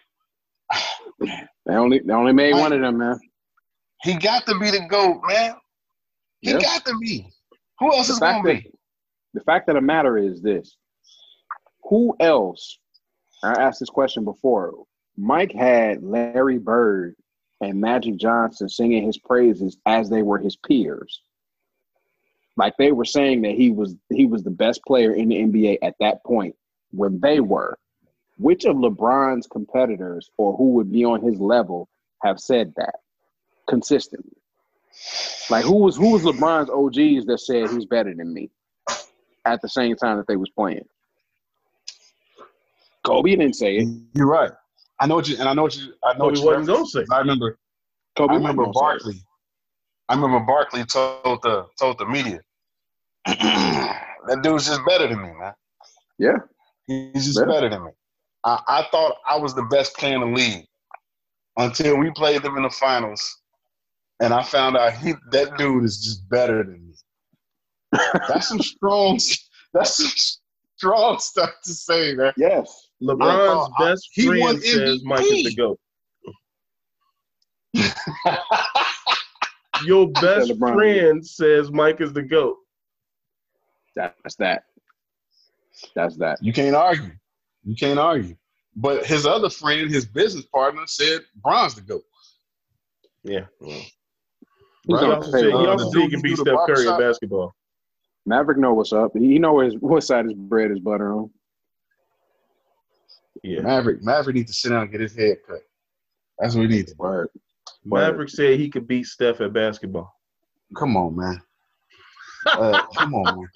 They 1.67 1.75
only 1.77 2.01
they 2.05 2.13
only 2.13 2.33
made 2.35 2.53
Mike- 2.53 2.61
one 2.61 2.73
of 2.75 2.81
them, 2.83 2.99
man. 2.99 3.19
He 4.03 4.15
got 4.19 4.45
to 4.47 4.59
be 4.59 4.71
the 4.71 4.87
goat, 4.91 5.23
man. 5.27 5.55
He 6.43 6.51
Yeah. 6.51 6.59
got 6.61 6.85
to 6.85 6.99
be. 6.99 7.27
Who 7.81 7.91
else 7.95 8.09
The 8.09 8.13
is 8.15 8.19
gonna 8.19 8.43
be? 8.43 8.71
the 9.33 9.41
fact 9.41 9.69
of 9.71 9.75
the 9.77 9.81
matter 9.81 10.19
is 10.19 10.43
this: 10.43 10.77
Who 11.85 12.15
else? 12.21 12.79
I 13.43 13.53
asked 13.53 13.81
this 13.81 13.89
question 13.89 14.25
before. 14.25 14.75
Mike 15.17 15.53
had 15.53 16.03
Larry 16.03 16.59
Bird 16.59 17.15
and 17.63 17.81
Magic 17.81 18.17
Johnson 18.19 18.69
singing 18.69 19.05
his 19.05 19.17
praises 19.17 19.79
as 19.87 20.11
they 20.11 20.23
were 20.23 20.39
his 20.39 20.57
peers. 20.57 21.23
Like 22.57 22.75
they 22.79 22.93
were 22.93 23.05
saying 23.05 23.43
that 23.43 23.53
he 23.53 23.71
was 23.71 23.97
he 24.11 24.27
was 24.27 24.43
the 24.45 24.51
best 24.51 24.81
player 24.87 25.13
in 25.13 25.29
the 25.29 25.37
NBA 25.37 25.79
at 25.83 25.95
that 26.01 26.23
point 26.25 26.55
when 26.91 27.21
they 27.21 27.41
were. 27.41 27.79
Which 28.39 28.65
of 28.65 28.77
LeBron's 28.77 29.47
competitors 29.47 30.31
or 30.39 30.57
who 30.57 30.71
would 30.75 30.91
be 30.91 31.05
on 31.05 31.23
his 31.23 31.39
level 31.41 31.89
have 32.23 32.41
said 32.41 32.73
that 32.77 32.97
consistently? 33.69 34.37
Like 35.51 35.65
who 35.65 35.77
was 35.77 35.97
who 35.97 36.11
was 36.13 36.23
LeBron's 36.23 36.71
OGs 36.71 37.27
that 37.27 37.39
said 37.39 37.71
he's 37.71 37.87
better 37.87 38.15
than 38.15 38.33
me 38.33 38.51
at 39.45 39.61
the 39.63 39.69
same 39.69 39.97
time 39.97 40.17
that 40.17 40.27
they 40.27 40.37
was 40.37 40.51
playing? 40.51 40.85
Kobe 43.05 43.31
didn't 43.31 43.55
say 43.57 43.77
it. 43.79 43.89
You're 44.15 44.27
right. 44.27 44.51
I 45.01 45.07
know 45.07 45.17
what 45.17 45.29
you 45.29 45.37
and 45.39 45.49
I 45.49 45.55
know 45.55 45.63
what 45.65 45.77
you 45.77 45.93
I 46.05 46.13
know 46.15 46.31
Kobe 46.31 46.31
what 46.31 46.39
you 46.39 46.45
wasn't 46.47 46.67
gonna 46.67 46.79
referencing. 46.85 46.87
say. 46.87 47.05
I 47.13 47.19
remember 47.19 47.59
Kobe 48.17 48.33
I 48.33 48.37
remember 48.37 48.63
gonna 48.63 48.75
say. 48.75 48.81
Barkley. 48.81 49.15
I 50.09 50.15
remember 50.15 50.41
Barkley 50.41 50.85
told 50.85 51.41
the 51.43 51.67
told 51.79 51.99
the 51.99 52.07
media. 52.07 52.41
that 53.27 54.41
dude's 54.43 54.67
just 54.67 54.81
better 54.87 55.09
than 55.09 55.23
me, 55.23 55.33
man. 55.39 55.53
Yeah, 56.19 56.37
He's 56.87 57.25
just 57.27 57.39
Yeah. 57.41 57.47
better 57.47 57.69
than 57.71 57.85
me. 57.85 57.91
I, 58.45 58.61
I 58.69 58.87
thought 58.91 59.17
I 59.29 59.37
was 59.39 59.55
the 59.55 59.63
best 59.65 59.97
player 59.97 60.15
in 60.17 60.21
the 60.21 60.27
league 60.27 60.67
until 61.57 61.97
we 61.97 62.11
played 62.11 62.43
them 62.43 62.57
in 62.59 62.63
the 62.65 62.71
finals, 62.71 63.41
and 64.21 64.35
I 64.35 64.43
found 64.43 64.77
out 64.77 64.93
he 64.95 65.15
that 65.33 65.57
dude 65.57 65.85
is 65.85 66.05
just 66.05 66.29
better 66.29 66.63
than 66.63 66.87
me. 66.87 66.95
That's 68.29 68.49
some 68.49 68.61
strong. 68.61 69.19
That's 69.73 69.97
some 69.97 70.35
strong 70.77 71.19
stuff 71.19 71.51
to 71.65 71.73
say, 71.73 72.15
man. 72.15 72.33
yes. 72.37 72.89
LeBron's 73.03 73.71
I- 73.79 73.85
best 73.91 74.09
he 74.13 74.29
won 74.29 74.39
friend 74.59 74.63
says 74.63 75.03
Mike 75.05 75.25
is 75.25 75.45
the 75.45 75.55
goat. 75.57 75.81
Your 79.85 80.09
best 80.13 80.51
LeBron. 80.51 80.75
friend 80.75 81.27
says 81.27 81.71
Mike 81.71 82.01
is 82.01 82.13
the 82.13 82.23
goat. 82.23 82.57
That's 83.97 84.35
that. 84.37 84.65
That's 85.95 86.17
that. 86.17 86.39
You 86.43 86.53
can't 86.53 86.75
argue. 86.75 87.13
You 87.65 87.77
can't 87.77 87.99
argue. 87.99 88.37
But 88.77 89.07
his 89.07 89.25
other 89.25 89.51
friend, 89.51 89.91
his 89.91 90.05
business 90.05 90.45
partner, 90.47 90.83
said 90.87 91.21
Bron's 91.43 91.75
the 91.75 91.81
goat. 91.83 92.03
Yeah. 93.23 93.47
well. 93.61 93.71
He's 94.87 94.97
Right. 94.97 95.01
He 95.01 95.07
gonna 95.07 95.15
also 95.17 95.31
say, 95.31 95.41
said, 95.41 95.49
he 95.49 95.67
also 95.67 95.91
said 95.91 96.01
he 96.03 96.09
can 96.11 96.19
who 96.19 96.23
beat 96.23 96.37
Steph 96.37 96.59
Curry 96.67 96.87
in 96.87 96.99
basketball. 96.99 97.55
Maverick 98.27 98.59
know 98.59 98.75
what's 98.75 98.93
up. 98.93 99.13
He 99.17 99.39
know 99.39 99.61
his, 99.61 99.75
what 99.79 100.03
side 100.05 100.27
his 100.27 100.35
bread 100.35 100.71
is 100.71 100.79
butter 100.81 101.13
on. 101.15 101.31
Yeah. 103.43 103.61
Maverick, 103.61 104.03
Maverick 104.03 104.37
needs 104.37 104.51
to 104.51 104.57
sit 104.57 104.71
down 104.71 104.83
and 104.83 104.91
get 104.91 105.01
his 105.01 105.15
head 105.17 105.39
cut. 105.47 105.61
That's 106.39 106.55
what 106.55 106.63
he 106.63 106.69
needs. 106.69 106.91
to 106.93 106.97
do. 106.97 107.03
Word. 107.03 107.29
Maverick 107.85 108.31
said 108.31 108.59
he 108.59 108.71
could 108.71 108.87
beat 108.87 109.07
Steph 109.07 109.41
at 109.41 109.53
basketball. 109.53 110.13
Come 110.77 110.97
on, 110.97 111.17
man. 111.17 111.41
Uh, 112.47 112.79
come 112.99 113.15
on, 113.15 113.41
man. 113.41 113.49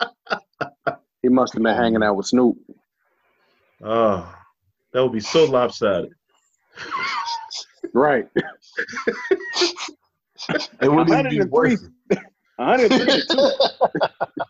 He 1.20 1.28
must 1.28 1.52
have 1.52 1.62
been 1.62 1.76
hanging 1.76 2.02
out 2.02 2.16
with 2.16 2.24
Snoop. 2.26 2.56
Oh, 3.84 4.34
that 4.94 5.02
would 5.02 5.12
be 5.12 5.20
so 5.20 5.44
lopsided. 5.44 6.08
Right. 7.92 8.26
It 10.80 10.88
wouldn't 10.90 11.10
even 11.10 11.28
be 11.28 11.40
103. 11.40 11.44
worth 11.50 11.82
it. 12.10 12.18
132. 12.56 13.34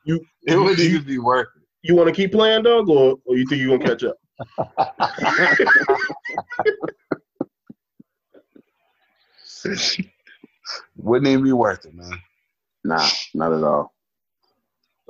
You 0.04 0.24
It 0.46 0.56
wouldn't 0.56 0.78
even 0.78 1.02
be 1.02 1.18
worth 1.18 1.48
it. 1.56 1.62
you 1.82 1.96
want 1.96 2.08
to 2.08 2.14
keep 2.14 2.30
playing, 2.30 2.62
dog, 2.62 2.88
or, 2.88 3.16
or 3.26 3.36
you 3.36 3.44
think 3.46 3.60
you're 3.60 3.76
gonna 3.76 3.90
catch 3.90 4.04
up? 4.04 4.16
it. 9.66 10.06
Wouldn't 10.96 11.28
even 11.28 11.44
be 11.44 11.52
worth 11.52 11.84
it, 11.84 11.94
man. 11.94 12.12
Nah, 12.84 13.08
not 13.34 13.52
at 13.52 13.64
all. 13.64 13.94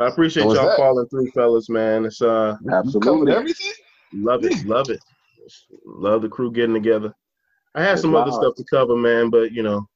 I 0.01 0.07
appreciate 0.07 0.45
y'all 0.45 0.69
that? 0.69 0.77
following 0.77 1.09
through, 1.09 1.31
fellas. 1.33 1.69
Man, 1.69 2.05
it's 2.05 2.23
uh, 2.23 2.57
Absolutely. 2.73 3.33
everything. 3.33 3.73
love 4.13 4.45
it, 4.45 4.65
love 4.65 4.91
it. 4.91 5.01
Love 5.85 6.23
the 6.23 6.29
crew 6.29 6.53
getting 6.53 6.75
together. 6.75 7.13
I 7.75 7.83
had 7.83 7.93
It's 7.95 8.03
some 8.03 8.15
other 8.15 8.31
stuff 8.31 8.55
to 8.57 8.65
cover, 8.65 8.97
man, 8.97 9.31
but 9.31 9.53
you 9.53 9.63
know, 9.63 9.89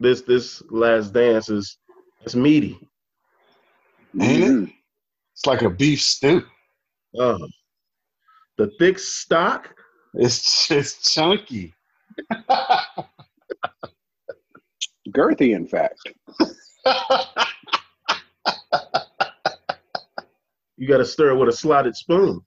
this 0.00 0.22
this 0.22 0.62
last 0.70 1.12
dance 1.12 1.48
is 1.48 1.78
it's 2.22 2.34
meaty. 2.34 2.78
Ain't 4.20 4.44
it? 4.44 4.50
Mhm. 4.50 4.72
It's 5.32 5.46
like 5.46 5.62
a 5.62 5.70
beef 5.70 6.02
stew. 6.02 6.42
Oh, 7.18 7.38
the 8.56 8.70
thick 8.78 8.98
stock. 8.98 9.74
It's 10.14 10.66
just 10.66 11.12
chunky. 11.12 11.74
Girthy, 15.10 15.54
in 15.54 15.66
fact. 15.66 16.00
You 20.76 20.86
got 20.86 20.98
to 20.98 21.04
stir 21.04 21.30
it 21.30 21.36
with 21.36 21.48
a 21.48 21.52
slotted 21.52 21.96
spoon. 21.96 22.40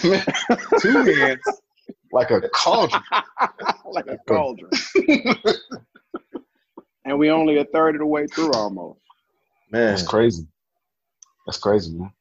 Two 0.00 1.02
hands, 1.04 1.40
like 2.12 2.30
a 2.30 2.40
cauldron. 2.50 3.02
like 3.86 4.06
a 4.08 4.18
cauldron. 4.28 4.70
and 7.04 7.18
we 7.18 7.30
only 7.30 7.58
a 7.58 7.64
third 7.66 7.94
of 7.94 8.00
the 8.00 8.06
way 8.06 8.26
through 8.26 8.52
almost. 8.52 9.00
Man, 9.70 9.88
That's 9.88 10.06
crazy. 10.06 10.46
That's 11.46 11.58
crazy, 11.58 11.92
man. 11.92 12.12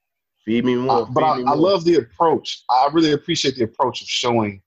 feed 0.45 0.65
me 0.65 0.75
more. 0.75 1.01
Uh, 1.01 1.05
but 1.05 1.23
I, 1.23 1.37
me 1.37 1.43
I 1.45 1.53
love 1.53 1.83
the 1.83 1.95
approach. 1.95 2.63
I 2.69 2.89
really 2.93 3.11
appreciate 3.11 3.55
the 3.55 3.65
approach 3.65 4.01
of 4.01 4.07
showing 4.07 4.61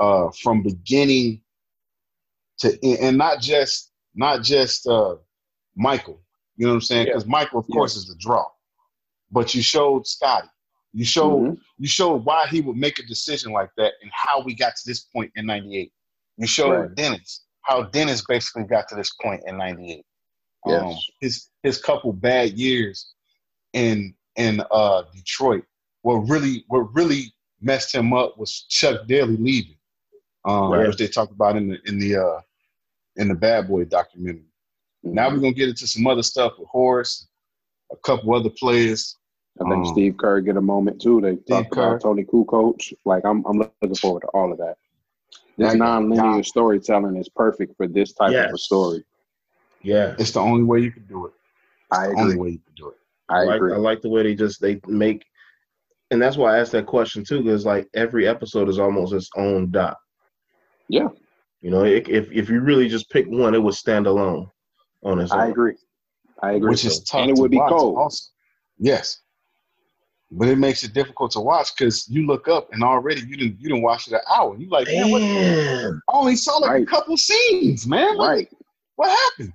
uh, 0.00 0.30
from 0.42 0.62
beginning 0.62 1.42
to 2.58 2.78
and 3.02 3.16
not 3.18 3.40
just 3.40 3.92
not 4.14 4.42
just 4.42 4.86
uh, 4.86 5.16
Michael. 5.76 6.20
You 6.56 6.66
know 6.66 6.72
what 6.72 6.76
I'm 6.76 6.80
saying? 6.82 7.06
Yeah. 7.06 7.12
Because 7.14 7.26
Michael, 7.26 7.60
of 7.60 7.66
Yeah. 7.68 7.74
course, 7.74 7.96
is 7.96 8.06
the 8.06 8.16
draw. 8.18 8.44
But 9.30 9.54
you 9.54 9.62
showed 9.62 10.06
Scotty. 10.06 10.48
You 10.92 11.04
showed 11.04 11.42
Mhm. 11.42 11.58
you 11.78 11.86
showed 11.88 12.24
why 12.24 12.46
he 12.48 12.60
would 12.60 12.76
make 12.76 12.98
a 12.98 13.02
decision 13.06 13.52
like 13.52 13.70
that 13.76 13.92
and 14.02 14.10
how 14.12 14.40
we 14.40 14.54
got 14.54 14.74
to 14.76 14.82
this 14.86 15.00
point 15.00 15.30
in 15.36 15.46
'98. 15.46 15.92
You 16.36 16.46
showed 16.46 16.70
Right. 16.72 16.94
Dennis 16.94 17.44
how 17.62 17.82
Dennis 17.82 18.24
basically 18.26 18.64
got 18.64 18.88
to 18.88 18.94
this 18.96 19.12
point 19.22 19.42
in 19.46 19.58
'98. 19.58 20.04
Yes. 20.66 20.82
Um, 20.82 20.96
his 21.20 21.48
his 21.62 21.78
couple 21.80 22.12
bad 22.12 22.58
years 22.58 23.12
in 23.74 24.14
in 24.36 24.62
uh, 24.70 25.02
Detroit. 25.14 25.64
What 26.02 26.14
really 26.28 26.64
what 26.68 26.92
really 26.94 27.34
messed 27.60 27.94
him 27.94 28.12
up 28.12 28.38
was 28.38 28.62
Chuck 28.68 29.06
Daly 29.06 29.36
leaving, 29.36 29.76
um, 30.44 30.70
Right. 30.72 30.86
which 30.88 30.96
they 30.96 31.06
talked 31.08 31.32
about 31.32 31.56
in 31.56 31.68
the 31.68 31.78
in 31.86 31.98
the 31.98 32.16
uh, 32.16 32.40
in 33.18 33.28
the 33.28 33.34
Bad 33.34 33.68
Boy 33.68 33.84
documentary. 33.84 34.44
Now 35.02 35.28
we're 35.28 35.36
gonna 35.36 35.52
get 35.52 35.68
into 35.68 35.86
some 35.86 36.06
other 36.06 36.22
stuff 36.22 36.52
with 36.58 36.68
Horace, 36.68 37.28
a 37.92 37.96
couple 37.96 38.34
other 38.34 38.50
players. 38.50 39.16
I 39.60 39.64
think 39.64 39.74
Um, 39.74 39.86
Steve 39.86 40.16
Kerr 40.16 40.40
get 40.40 40.56
a 40.56 40.60
moment 40.60 41.00
too. 41.00 41.20
They 41.20 41.36
talk 41.36 41.70
Kerr. 41.70 41.88
about 41.88 42.00
Toni 42.02 42.24
Kukoc. 42.24 42.92
Like 43.04 43.24
I'm, 43.24 43.44
I'm 43.46 43.58
looking 43.58 43.94
forward 43.96 44.20
to 44.20 44.28
all 44.28 44.52
of 44.52 44.58
that. 44.58 44.76
This 45.56 45.72
Yeah, 45.72 45.78
non-linear 45.78 46.36
yeah. 46.36 46.42
storytelling 46.42 47.16
is 47.16 47.28
perfect 47.28 47.76
for 47.76 47.86
this 47.88 48.12
type 48.12 48.32
of 48.48 48.54
a 48.54 48.58
story. 48.58 49.04
Yeah, 49.82 50.14
It's 50.18 50.32
the 50.32 50.40
only 50.40 50.64
way 50.64 50.80
you 50.80 50.90
can 50.92 51.06
do 51.06 51.26
it. 51.26 51.32
I 51.90 52.08
The 52.08 52.14
only 52.14 52.36
way 52.36 52.48
you 52.50 52.58
can 52.58 52.74
do 52.76 52.88
it. 52.88 52.96
I 53.28 53.42
like 53.44 53.56
agree. 53.56 53.72
I 53.74 53.76
like 53.76 54.00
the 54.00 54.08
way 54.08 54.22
they 54.22 54.34
just 54.34 54.60
they 54.60 54.80
make, 54.86 55.24
and 56.10 56.20
that's 56.22 56.36
why 56.36 56.54
I 56.56 56.60
asked 56.60 56.72
that 56.72 56.86
question 56.86 57.24
too, 57.24 57.42
because 57.42 57.64
like 57.66 57.88
every 57.94 58.26
episode 58.28 58.68
is 58.68 58.78
almost 58.78 59.12
its 59.12 59.28
own 59.36 59.70
dot. 59.70 59.96
Yeah. 60.88 61.08
You 61.60 61.70
know, 61.70 61.84
it, 61.84 62.08
if 62.08 62.30
if 62.30 62.48
you 62.48 62.60
really 62.60 62.88
just 62.88 63.10
pick 63.10 63.26
one, 63.26 63.54
it 63.54 63.62
would 63.62 63.74
stand 63.74 64.06
alone 64.06 64.48
on 65.02 65.18
its 65.18 65.32
own. 65.32 65.40
I 65.40 65.46
agree. 65.48 65.74
I 66.42 66.52
agree. 66.52 66.70
Which 66.70 66.84
is 66.84 67.00
tough 67.00 67.22
and 67.22 67.30
it 67.30 67.34
to 67.34 67.42
would 67.42 67.50
be 67.50 67.56
watch 67.56 67.70
cold. 67.70 67.98
Also, 67.98 68.30
yes, 68.78 69.20
but 70.30 70.46
it 70.48 70.56
makes 70.56 70.84
it 70.84 70.92
difficult 70.92 71.32
to 71.32 71.40
watch 71.40 71.74
because 71.76 72.08
you 72.08 72.26
look 72.26 72.46
up 72.46 72.68
and 72.72 72.84
already 72.84 73.22
you 73.22 73.36
didn't 73.36 73.60
you 73.60 73.68
didn't 73.70 73.82
watch 73.82 74.06
it 74.06 74.12
an 74.14 74.20
hour. 74.30 74.56
You 74.56 74.68
like, 74.70 74.86
man, 74.86 75.10
what, 75.10 75.22
I 75.22 75.90
only 76.16 76.36
saw 76.36 76.58
like 76.58 76.82
a 76.82 76.86
couple 76.86 77.16
scenes, 77.16 77.86
man. 77.88 78.16
What, 78.16 78.28
Right. 78.28 78.48
what 78.94 79.10
happened? 79.10 79.52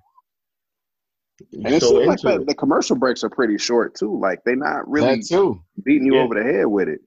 You're 1.52 1.66
And 1.68 1.76
it 1.76 1.82
so 1.82 1.88
seems 1.92 2.06
like 2.08 2.22
the, 2.22 2.42
it. 2.42 2.48
the 2.48 2.56
commercial 2.56 2.96
breaks 2.96 3.24
are 3.24 3.30
pretty 3.30 3.58
short 3.58 3.96
too. 3.96 4.20
Like 4.20 4.40
they're 4.46 4.56
not 4.56 4.90
really 4.90 5.22
too. 5.22 5.62
beating 5.84 6.08
you 6.08 6.16
Yeah. 6.16 6.22
over 6.24 6.36
the 6.36 6.44
head 6.44 6.66
with 6.68 6.90
it. 6.90 7.00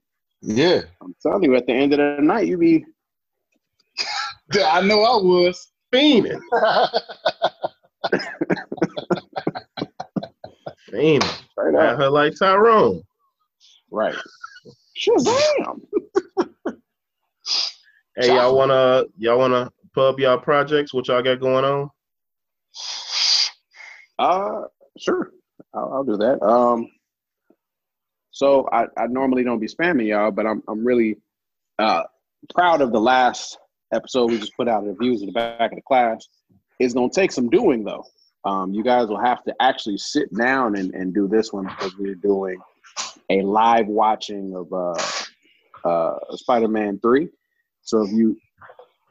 Yeah. 0.43 0.83
I'm 1.03 1.15
telling 1.23 1.43
you, 1.45 1.55
at 1.57 1.67
the 1.67 1.73
end 1.73 1.93
of 1.93 1.99
the 1.99 2.23
night, 2.23 2.47
you 2.47 2.57
be 2.59 2.79
Yeah, 2.79 2.85
I 4.55 4.81
know 4.83 5.03
I 5.03 5.17
was. 5.23 5.71
fiending, 5.93 6.41
fiending. 10.93 11.23
straight 11.51 11.75
Had 11.75 11.95
up. 11.95 11.99
her 11.99 12.11
like 12.11 12.35
Tyrone. 12.39 13.03
Right. 13.91 14.17
Shazam! 14.99 15.81
Hey, 18.19 18.29
y'all 18.29 18.57
wanna 18.57 19.05
y'all 19.19 19.39
wanna 19.39 19.71
pub 19.95 20.19
y'all 20.19 20.39
projects? 20.39 20.95
What 20.95 21.07
y'all 21.07 21.21
got 21.23 21.39
going 21.39 21.67
on? 21.67 21.91
Uh, 24.19 24.63
sure. 24.97 25.33
I'll, 25.75 25.93
I'll 25.93 26.05
do 26.05 26.17
that. 26.17 26.43
Um, 26.43 26.89
so 28.31 28.67
I, 28.73 28.87
I 28.97 29.07
normally 29.09 29.45
don't 29.45 29.61
be 29.61 29.67
spamming 29.67 30.07
y'all, 30.09 30.31
but 30.31 30.47
I'm 30.47 30.63
I'm 30.67 30.83
really 30.83 31.19
uh 31.79 32.05
proud 32.55 32.81
of 32.81 32.91
the 32.91 33.01
last 33.01 33.59
episode 33.93 34.31
we 34.31 34.39
just 34.39 34.57
put 34.57 34.69
out. 34.69 34.85
Reviews 34.87 35.21
in 35.21 35.27
the 35.27 35.33
back 35.33 35.73
of 35.73 35.77
the 35.77 35.83
class. 35.83 36.27
It's 36.79 36.95
gonna 36.95 37.11
take 37.11 37.33
some 37.33 37.49
doing 37.49 37.85
though. 37.85 38.05
Um, 38.45 38.73
you 38.73 38.83
guys 38.85 39.09
will 39.09 39.21
have 39.21 39.43
to 39.45 39.55
actually 39.61 39.99
sit 39.99 40.33
down 40.35 40.77
and, 40.77 40.95
and 40.95 41.13
do 41.13 41.27
this 41.27 41.53
one 41.53 41.65
because 41.67 41.97
we're 41.99 42.15
doing 42.15 42.59
a 43.31 43.43
live 43.43 43.87
watching 43.89 44.55
of 44.55 44.73
uh, 44.73 45.89
uh, 45.89 46.19
Spider-Man 46.37 47.01
Three. 47.01 47.29
So 47.83 48.03
if 48.03 48.13
you 48.13 48.37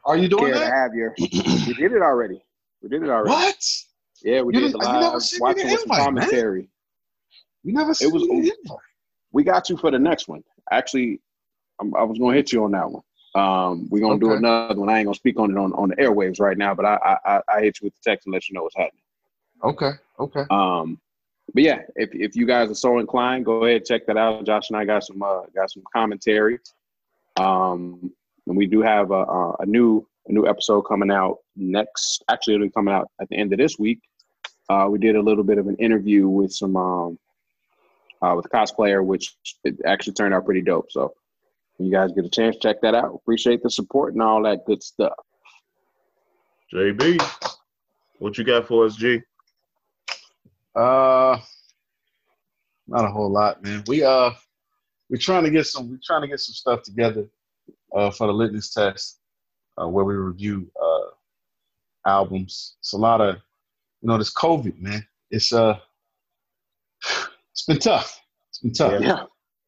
Are 0.06 0.18
you 0.18 0.30
doing 0.30 0.54
that? 0.54 0.72
have 0.72 0.94
your, 0.94 1.14
we 1.20 1.74
did 1.74 1.92
it 1.92 2.02
already. 2.02 2.42
We 2.82 2.90
did 2.90 3.04
it 3.04 3.10
already. 3.10 3.30
What? 3.32 3.56
Yeah, 4.22 4.42
we 4.42 4.54
You 4.56 4.62
did 4.62 4.74
the 4.74 4.78
live 4.78 5.22
watching 5.40 5.70
with 5.70 5.82
invite, 5.82 5.88
man. 5.88 6.06
commentary. 6.06 6.70
You 7.64 7.74
never 7.74 7.94
seen 7.94 8.12
was-. 8.14 8.52
We 9.32 9.44
got 9.44 9.70
you 9.70 9.76
for 9.78 9.92
the 9.92 10.00
next 10.00 10.28
one. 10.28 10.44
Actually, 10.72 11.20
I'm, 11.82 11.94
I 11.96 12.04
was 12.04 12.18
gonna 12.18 12.36
hit 12.36 12.54
you 12.54 12.64
on 12.64 12.72
that 12.72 12.90
one. 12.90 13.04
Um, 13.36 13.88
we're 13.90 14.02
gonna 14.02 14.20
do 14.20 14.34
another 14.34 14.80
one. 14.80 14.90
I 14.90 15.00
ain't 15.00 15.08
gonna 15.08 15.16
speak 15.16 15.40
on 15.40 15.52
it 15.52 15.58
on, 15.58 15.74
on 15.74 15.90
the 15.90 15.96
airwaves 15.98 16.40
right 16.40 16.58
now, 16.58 16.74
but 16.74 16.86
I, 16.86 17.18
I 17.26 17.42
I 17.50 17.62
hit 17.62 17.82
you 17.82 17.88
with 17.88 17.94
the 17.96 18.10
text 18.10 18.26
and 18.26 18.34
let 18.34 18.48
you 18.48 18.54
know 18.54 18.64
what's 18.64 18.78
happening. 18.78 19.02
Okay. 19.64 19.92
Okay. 20.20 20.46
Um, 20.50 21.00
but 21.54 21.64
yeah, 21.64 21.82
if 21.96 22.10
if 22.14 22.36
you 22.36 22.46
guys 22.46 22.72
are 22.72 22.76
so 22.76 23.00
inclined, 23.00 23.46
go 23.46 23.66
ahead 23.66 23.86
check 23.86 24.06
that 24.08 24.18
out. 24.18 24.46
Josh 24.46 24.70
and 24.70 24.78
I 24.78 24.86
got 24.86 25.04
some 25.04 25.22
uh, 25.22 25.42
got 25.54 25.70
some 25.70 25.84
commentary. 25.94 26.60
Um, 27.38 28.12
and 28.48 28.56
we 28.56 28.68
do 28.68 28.82
have 28.82 29.12
a, 29.12 29.24
a, 29.24 29.56
a 29.60 29.66
new 29.66 30.08
a 30.28 30.32
new 30.32 30.48
episode 30.48 30.84
coming 30.84 31.12
out 31.12 31.40
next. 31.56 32.24
Actually, 32.30 32.56
it'll 32.56 32.68
be 32.68 32.72
coming 32.72 32.94
out 32.94 33.10
at 33.22 33.30
the 33.30 33.36
end 33.36 33.54
of 33.54 33.60
this 33.60 33.78
week. 33.78 34.00
Uh, 34.70 34.88
we 34.90 34.98
did 34.98 35.16
a 35.16 35.22
little 35.22 35.44
bit 35.44 35.58
of 35.58 35.68
an 35.68 35.76
interview 35.76 36.28
with 36.28 36.52
some 36.52 36.76
um, 36.76 37.20
uh, 38.22 38.34
with 38.36 38.46
a 38.46 38.50
cosplayer, 38.50 39.06
which 39.06 39.36
it 39.64 39.76
actually 39.86 40.14
turned 40.14 40.34
out 40.34 40.46
pretty 40.46 40.62
dope. 40.62 40.92
So, 40.92 41.14
you 41.78 41.92
guys 41.92 42.12
get 42.14 42.26
a 42.26 42.30
chance, 42.30 42.58
check 42.62 42.82
that 42.82 42.96
out. 42.96 43.14
Appreciate 43.14 43.62
the 43.64 43.70
support 43.70 44.14
and 44.14 44.22
all 44.22 44.42
that 44.44 44.66
good 44.66 44.82
stuff. 44.82 45.14
JB, 46.74 47.22
what 48.20 48.38
you 48.38 48.44
got 48.44 48.68
for 48.68 48.86
us, 48.86 48.96
G? 48.96 49.22
Uh, 50.76 51.38
not 52.88 53.06
a 53.06 53.10
whole 53.10 53.30
lot, 53.30 53.64
man. 53.64 53.84
We 53.88 54.04
uh, 54.04 54.32
we're 55.10 55.18
trying 55.18 55.44
to 55.44 55.52
get 55.52 55.68
some. 55.68 55.90
We're 55.90 56.00
trying 56.04 56.22
to 56.22 56.28
get 56.28 56.40
some 56.40 56.54
stuff 56.54 56.84
together, 56.84 57.28
uh, 57.96 58.12
for 58.12 58.28
the 58.28 58.34
litmus 58.34 58.74
test, 58.74 59.20
uh, 59.82 59.88
where 59.88 60.06
we 60.06 60.16
review 60.16 60.70
uh 60.82 61.16
albums. 62.06 62.76
It's 62.80 62.94
a 62.94 62.98
lot 62.98 63.22
of, 63.22 63.36
you 64.02 64.10
know, 64.10 64.18
this 64.18 64.34
COVID, 64.34 64.80
man. 64.80 65.06
It's 65.32 65.52
uh, 65.54 65.78
it's 67.52 67.66
been 67.66 67.80
tough. 67.80 68.20
It's 68.50 68.60
been 68.60 68.74
tough. 68.74 69.02
Yeah. 69.02 69.08
Yeah, 69.08 69.24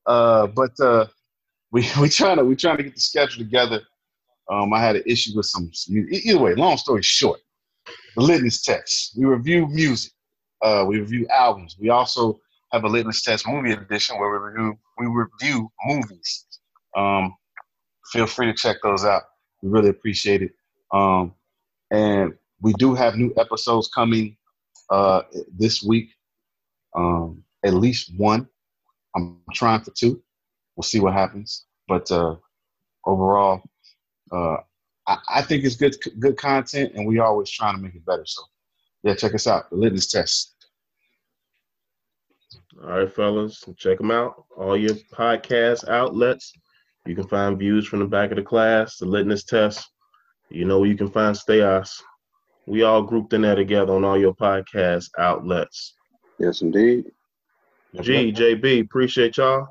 Uh, 0.06 0.48
but 0.48 0.72
uh, 0.80 1.08
we 1.72 1.88
we 2.02 2.10
trying 2.10 2.38
to 2.38 2.46
we 2.46 2.56
trying 2.56 2.78
to 2.78 2.84
get 2.84 2.96
the 2.96 3.02
schedule 3.02 3.44
together. 3.44 3.82
Um, 4.50 4.74
I 4.74 4.80
had 4.80 4.96
an 4.96 5.04
issue 5.06 5.32
with 5.36 5.46
some, 5.46 5.70
either 5.90 6.40
way. 6.40 6.56
Long 6.56 6.78
story 6.78 7.02
short, 7.04 7.42
the 8.16 8.22
litmus 8.22 8.62
test. 8.62 9.14
We 9.18 9.26
review 9.26 9.68
music. 9.68 10.14
Uh, 10.62 10.86
we 10.88 11.00
review 11.00 11.28
albums. 11.28 11.76
We 11.80 11.90
also 11.90 12.40
have 12.72 12.86
a 12.86 12.88
litmus 12.88 13.24
test 13.24 13.46
movie 13.48 13.74
edition 13.74 14.18
where 14.18 14.32
we 14.32 14.38
review 14.38 14.78
we 14.98 15.08
review 15.08 15.70
movies. 15.86 16.46
Um, 16.96 17.36
feel 18.12 18.26
free 18.26 18.48
to 18.48 18.54
check 18.54 18.78
those 18.84 19.04
out. 19.04 19.24
We 19.62 19.70
really 19.70 19.90
appreciate 19.90 20.42
it. 20.42 20.52
Um, 20.94 21.34
and 21.92 22.34
we 22.62 22.74
do 22.74 22.94
have 22.96 23.16
new 23.16 23.34
episodes 23.38 23.90
coming 23.94 24.38
uh, 24.90 25.24
this 25.58 25.84
week. 25.84 26.10
Um, 26.96 27.44
at 27.66 27.74
least 27.74 28.12
one. 28.18 28.48
I'm 29.16 29.42
trying 29.54 29.82
for 29.82 29.92
two. 29.92 30.22
We'll 30.78 30.84
see 30.84 31.00
what 31.00 31.14
happens. 31.14 31.66
But 31.88 32.10
uh, 32.12 32.36
overall, 33.06 33.64
uh, 34.32 34.58
I, 35.08 35.18
I 35.28 35.42
think 35.42 35.64
it's 35.66 35.76
good 35.76 35.96
good 36.20 36.38
content, 36.38 36.94
and 36.96 37.08
we 37.08 37.20
always 37.20 37.50
trying 37.50 37.76
to 37.76 37.82
make 37.82 37.96
it 37.96 38.06
better. 38.06 38.26
So, 38.26 38.44
yeah, 39.04 39.16
check 39.16 39.34
us 39.34 39.48
out. 39.48 39.70
The 39.72 39.76
litmus 39.76 40.08
test. 40.08 40.54
All 42.84 42.92
right, 42.92 43.12
fellas, 43.12 43.64
check 43.76 43.98
them 43.98 44.12
out. 44.12 44.46
All 44.56 44.78
your 44.78 44.94
podcast 45.12 45.90
outlets 45.90 46.54
You 47.08 47.16
can 47.16 47.28
find 47.28 47.58
views 47.58 47.88
from 47.88 48.00
the 48.00 48.06
back 48.06 48.30
of 48.30 48.38
the 48.38 48.44
class, 48.44 48.98
the 48.98 49.06
litmus 49.08 49.46
test. 49.46 49.90
You 50.52 50.66
know 50.66 50.84
you 50.84 50.96
can 50.96 51.10
find 51.10 51.36
Stayos. 51.36 52.02
We 52.68 52.84
all 52.84 53.02
grouped 53.02 53.34
in 53.34 53.42
there 53.42 53.56
together 53.56 53.94
on 53.94 54.04
all 54.06 54.18
your 54.18 54.36
podcast 54.36 55.10
outlets. 55.18 55.96
Yes, 56.38 56.62
indeed. 56.62 57.06
G, 58.02 58.32
JB, 58.32 58.82
appreciate 58.84 59.38
y'all. 59.38 59.70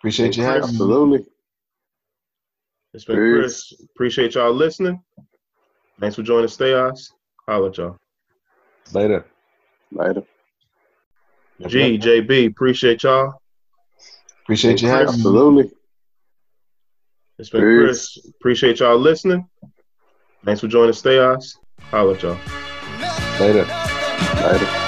Appreciate 0.00 0.36
you 0.36 0.44
having 0.44 0.62
me. 0.62 0.68
Absolutely. 0.68 1.26
It's 2.94 3.04
been 3.04 3.16
Chris. 3.16 3.72
Appreciate 3.94 4.34
y'all 4.34 4.52
listening. 4.52 5.02
Thanks 6.00 6.16
for 6.16 6.22
joining 6.22 6.48
Stayos. 6.48 7.10
Holla 7.46 7.68
at 7.68 7.76
y'all. 7.76 7.96
Later. 8.92 9.26
Later. 9.92 10.22
G, 11.66 11.98
JB, 11.98 12.50
appreciate 12.50 13.02
y'all. 13.02 13.42
Appreciate 14.42 14.80
you 14.80 14.88
having 14.88 15.06
me. 15.06 15.12
Absolutely. 15.14 15.70
It's 17.38 17.50
been 17.50 17.60
Chris. 17.60 18.18
Appreciate 18.36 18.80
y'all 18.80 18.98
listening. 18.98 19.48
Thanks 20.44 20.60
for 20.60 20.68
joining 20.68 20.92
Stayos. 20.92 21.56
Holla 21.90 22.14
at 22.14 22.22
y'all. 22.22 22.38
Later. 23.40 23.66
Later. 24.42 24.87